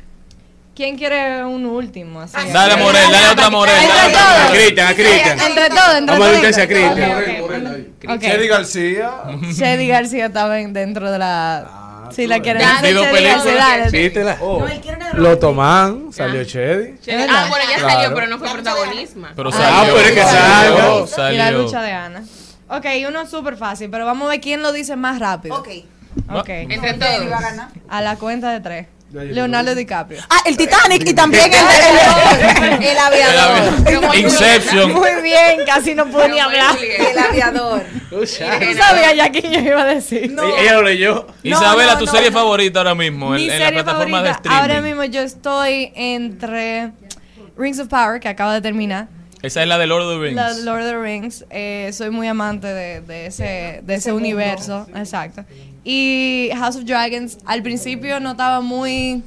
¿Quién 0.77 0.97
quiere 0.97 1.45
un 1.45 1.67
último? 1.67 2.21
Así? 2.21 2.37
Dale 2.53 2.75
a 2.75 2.77
Morel, 2.77 3.03
dale 3.11 3.27
a 3.27 3.33
otra 3.33 3.51
Morel. 3.51 3.75
A 3.75 3.81
todos. 3.89 4.05
otra 4.07 4.21
A 4.21 4.45
Morel. 4.45 4.53
Cristian, 4.63 4.87
a 4.87 4.95
Cristian. 4.95 5.41
Entre 5.41 5.69
todos, 5.71 5.95
entre 5.97 6.19
Vamos 6.19 6.29
a 6.29 6.41
todos. 6.41 6.59
a 6.59 6.67
Cristian. 6.69 8.21
Chedi 8.21 8.47
García. 8.47 9.11
Shady 9.53 9.89
García 9.89 10.27
estaba 10.27 10.61
en- 10.61 10.73
dentro 10.73 11.11
de 11.11 11.19
la. 11.19 11.67
Si 12.11 12.27
la 12.27 12.41
quieren 12.41 12.63
películas. 12.81 13.45
dale. 13.45 13.91
Sí, 13.91 14.11
te 14.11 14.25
la- 14.25 14.37
Oh. 14.41 14.61
No, 14.61 14.69
él 14.69 14.81
quiere 14.81 14.97
una 14.99 15.13
Lotomán. 15.15 16.13
Salió 16.13 16.45
Chedi. 16.45 16.95
Ah, 17.29 17.47
bueno, 17.49 17.65
ya 17.71 17.79
Claro. 17.79 17.89
salió, 17.95 18.15
pero 18.15 18.27
no 18.29 18.39
fue 18.39 18.51
protagonismo. 18.51 19.27
Pero 19.35 19.51
Ah, 19.51 19.53
salió. 19.53 19.95
pero 19.95 20.09
es 20.09 20.13
que 20.15 20.23
salió. 20.23 20.99
Y 21.33 21.37
la 21.37 21.45
Salió. 21.45 21.63
lucha 21.63 21.83
de 21.83 21.93
Ana. 21.93 22.23
Ok, 22.71 22.85
uno 23.09 23.27
súper 23.27 23.57
fácil, 23.57 23.89
pero 23.91 24.05
vamos 24.05 24.27
a 24.27 24.31
ver 24.33 24.41
quién 24.41 24.61
lo 24.63 24.73
dice 24.73 24.95
más 24.97 25.19
rápido. 25.19 25.57
Ok. 25.57 25.69
Ok. 26.35 26.49
Entre 26.49 26.95
todos. 26.95 27.27
ganar. 27.29 27.69
A 27.89 28.01
la 28.03 28.17
cuenta 28.17 28.51
de 28.53 28.61
tres. 28.61 28.87
Leonardo 29.11 29.75
DiCaprio. 29.75 30.21
Ah, 30.29 30.41
el 30.45 30.57
Titanic 30.57 31.09
y 31.09 31.15
también 31.15 31.51
el, 31.53 32.73
el, 32.75 32.83
el 32.83 32.99
aviador. 32.99 34.15
Inception. 34.17 34.93
Muy 34.93 35.23
bien, 35.23 35.61
casi 35.65 35.95
no 35.95 36.07
pude 36.07 36.29
ni 36.29 36.39
hablar. 36.39 36.77
El 36.79 37.19
aviador. 37.19 37.83
Tú 38.11 38.27
sabías 38.27 39.17
ya 39.17 39.31
quién 39.31 39.51
yo 39.53 39.61
iba 39.61 39.83
a 39.83 39.87
decir. 39.87 40.25
Ella- 40.25 40.61
Ella 40.61 40.73
lo 40.75 40.83
leyó. 40.83 41.27
Isabela, 41.43 41.95
no, 41.95 41.99
tu 42.01 42.05
no, 42.07 42.13
serie 42.13 42.31
no. 42.31 42.39
favorita 42.39 42.81
ahora 42.81 42.95
mismo 42.95 43.35
en, 43.35 43.47
la 43.59 43.71
plataforma 43.71 44.23
de 44.23 44.31
streaming. 44.31 44.59
ahora 44.61 44.81
mismo 44.83 45.05
yo 45.05 45.23
estoy 45.23 45.93
entre 45.95 46.91
Rings 47.57 47.79
of 47.79 47.89
Power, 47.89 48.21
que 48.21 48.29
acaba 48.29 48.53
de 48.55 48.61
terminar. 48.61 49.09
Esa 49.41 49.63
es 49.63 49.69
la 49.69 49.79
de 49.79 49.87
Lord 49.87 50.03
of 50.03 50.15
the 50.15 50.21
Rings. 50.21 50.35
La 50.37 50.53
Lord 50.53 50.83
of 50.83 50.89
the 50.91 50.99
Rings. 50.99 51.45
Eh, 51.51 51.91
soy 51.93 52.11
muy 52.11 52.27
amante 52.27 52.67
de, 52.67 53.01
de 53.03 53.27
ese, 53.27 53.81
de 53.85 53.95
ese 53.95 54.13
universo. 54.13 54.87
Exacto. 54.95 55.45
Y 55.91 56.51
House 56.55 56.77
of 56.77 56.85
Dragons, 56.85 57.39
al 57.47 57.63
principio 57.63 58.21
no 58.21 58.33
estaba 58.33 58.61
muy 58.61 59.23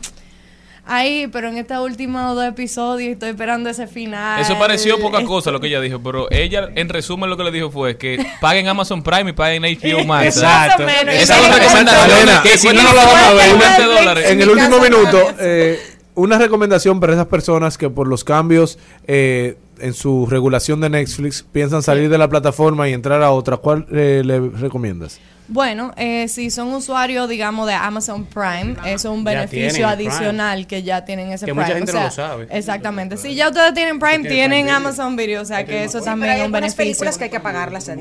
ahí, 0.85 1.27
pero 1.31 1.47
en 1.49 1.57
estos 1.57 1.79
últimos 1.79 2.35
dos 2.35 2.45
episodios 2.45 3.13
estoy 3.13 3.29
esperando 3.29 3.67
ese 3.69 3.88
final. 3.88 4.39
Eso 4.39 4.59
pareció 4.59 4.99
poca 4.99 5.23
cosa 5.23 5.49
lo 5.49 5.59
que 5.59 5.67
ella 5.67 5.81
dijo, 5.81 5.99
pero 6.03 6.29
ella 6.31 6.69
en 6.75 6.89
resumen 6.89 7.31
lo 7.31 7.38
que 7.38 7.45
le 7.45 7.51
dijo 7.51 7.71
fue 7.71 7.97
que 7.97 8.23
paguen 8.39 8.67
Amazon 8.67 9.01
Prime 9.01 9.31
y 9.31 9.33
paguen 9.33 9.63
HBO 9.63 10.03
Max. 10.05 10.38
Exacto. 10.38 10.83
Esa 10.88 11.35
es 11.39 11.49
me- 11.49 11.59
recomendación 11.59 12.43
que 12.43 12.57
si 12.59 12.67
no, 12.67 12.73
no 12.83 12.93
la 12.93 13.05
vamos 13.05 13.23
a 13.23 13.33
ver. 13.33 13.57
20 13.57 13.83
dólares. 13.83 14.29
En 14.29 14.41
el 14.41 14.49
último 14.51 14.79
minuto, 14.79 15.17
eh, 15.39 15.79
una 16.13 16.38
recomendación 16.38 16.99
para 16.99 17.13
esas 17.13 17.25
personas 17.25 17.77
que 17.79 17.89
por 17.89 18.07
los 18.07 18.23
cambios 18.23 18.77
eh, 19.07 19.57
en 19.79 19.93
su 19.95 20.27
regulación 20.27 20.79
de 20.81 20.91
Netflix 20.91 21.43
piensan 21.51 21.81
salir 21.81 22.07
de 22.09 22.19
la 22.19 22.27
plataforma 22.29 22.88
y 22.88 22.93
entrar 22.93 23.23
a 23.23 23.31
otra. 23.31 23.57
¿Cuál 23.57 23.88
eh, 23.91 24.21
le 24.23 24.39
recomiendas? 24.39 25.19
Bueno, 25.47 25.91
eh, 25.97 26.27
si 26.30 26.49
son 26.49 26.69
usuarios, 26.73 27.27
digamos, 27.27 27.68
de 27.68 27.73
Amazon 27.73 28.23
Prime, 28.26 28.76
eso 28.85 29.11
es 29.11 29.18
un 29.18 29.26
Ya 29.26 29.31
beneficio 29.31 29.69
tienen 29.69 29.85
adicional 29.85 30.65
que 30.68 30.81
ya 30.84 31.03
tienen 31.03 31.31
ese 31.34 31.45
Que 31.45 31.51
Prime. 31.51 31.61
mucha 31.65 31.76
gente 31.76 31.91
o 31.91 31.93
sea, 31.93 32.01
no 32.01 32.07
lo 32.07 32.11
sabe. 32.13 32.47
Exactamente. 32.51 33.18
Si 33.18 33.35
ya 33.35 33.49
ustedes 33.49 33.73
tienen 33.73 33.99
Prime, 33.99 34.19
tiene 34.19 34.30
tienen 34.30 34.65
Prime. 34.65 34.72
Amazon 34.77 35.15
Video, 35.18 35.41
o 35.41 35.45
sea 35.45 35.65
que 35.65 35.84
eso 35.84 36.01
también 36.01 36.34
es 36.34 36.45
un 36.45 36.51
beneficio. 36.53 36.77
películas 36.77 37.18
que 37.18 37.26
hay 37.26 37.30
que 37.30 37.39
pagarlas. 37.41 37.91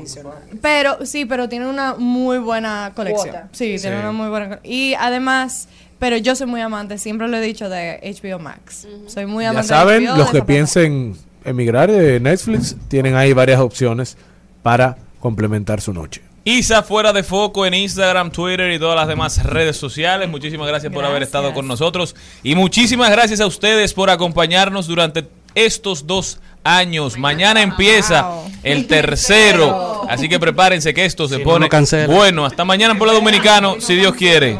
Pero 0.61 1.05
sí, 1.05 1.25
pero 1.25 1.49
tiene 1.49 1.67
una 1.67 1.95
muy 1.95 2.37
buena 2.37 2.93
colección. 2.95 3.29
Cuota. 3.29 3.49
Sí, 3.51 3.75
tiene 3.81 3.99
una 3.99 4.11
muy 4.13 4.29
buena 4.29 4.49
co- 4.57 4.61
Y 4.63 4.93
además, 4.93 5.67
pero 5.99 6.15
yo 6.17 6.35
soy 6.35 6.47
muy 6.47 6.61
amante, 6.61 6.97
siempre 6.97 7.27
lo 7.27 7.35
he 7.37 7.41
dicho, 7.41 7.67
de 7.69 7.99
HBO 8.03 8.39
Max. 8.39 8.87
Soy 9.07 9.25
muy 9.25 9.43
Ya 9.43 9.49
amante 9.49 9.67
saben, 9.67 10.03
de 10.05 10.09
HBO. 10.09 10.17
los 10.17 10.31
de 10.31 10.39
que 10.39 10.45
piensen 10.45 11.15
emigrar 11.43 11.91
de 11.91 12.19
Netflix 12.21 12.77
tienen 12.87 13.15
ahí 13.15 13.33
varias 13.33 13.59
opciones 13.59 14.15
para 14.63 14.95
complementar 15.19 15.81
su 15.81 15.91
noche. 15.93 16.21
Isa 16.43 16.81
fuera 16.81 17.13
de 17.13 17.21
foco 17.21 17.67
en 17.67 17.75
Instagram, 17.75 18.31
Twitter 18.31 18.71
y 18.71 18.79
todas 18.79 18.95
las 18.95 19.07
demás 19.07 19.43
redes 19.43 19.77
sociales. 19.77 20.27
Muchísimas 20.27 20.67
gracias, 20.67 20.91
por 20.91 21.05
haber 21.05 21.21
estado 21.21 21.53
con 21.53 21.67
nosotros 21.67 22.15
y 22.41 22.55
muchísimas 22.55 23.11
gracias 23.11 23.41
a 23.41 23.45
ustedes 23.45 23.93
por 23.93 24.09
acompañarnos 24.09 24.87
durante 24.87 25.27
estos 25.53 26.07
dos 26.07 26.39
años. 26.63 27.17
Mañana 27.17 27.61
empieza 27.61 28.27
el 28.63 28.87
tercero. 28.87 30.01
Así 30.09 30.27
que 30.29 30.39
prepárense 30.39 30.93
que 30.93 31.05
esto 31.05 31.27
se 31.27 31.39
pone 31.39 31.69
no 31.69 32.07
bueno. 32.07 32.45
Hasta 32.45 32.65
mañana 32.65 32.93
en 32.93 32.97
Pueblo 32.97 33.13
Dominicano, 33.13 33.79
si 33.79 33.95
Dios 33.95 34.15
quiere. 34.15 34.57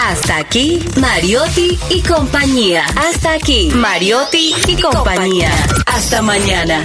Hasta 0.00 0.36
aquí, 0.36 0.84
Mariotti 0.96 1.78
y 1.90 2.02
compañía. 2.02 2.84
Hasta 2.96 3.32
aquí, 3.32 3.70
Mariotti 3.74 4.54
y 4.66 4.80
compañía. 4.80 5.50
Hasta 5.86 6.22
mañana. 6.22 6.84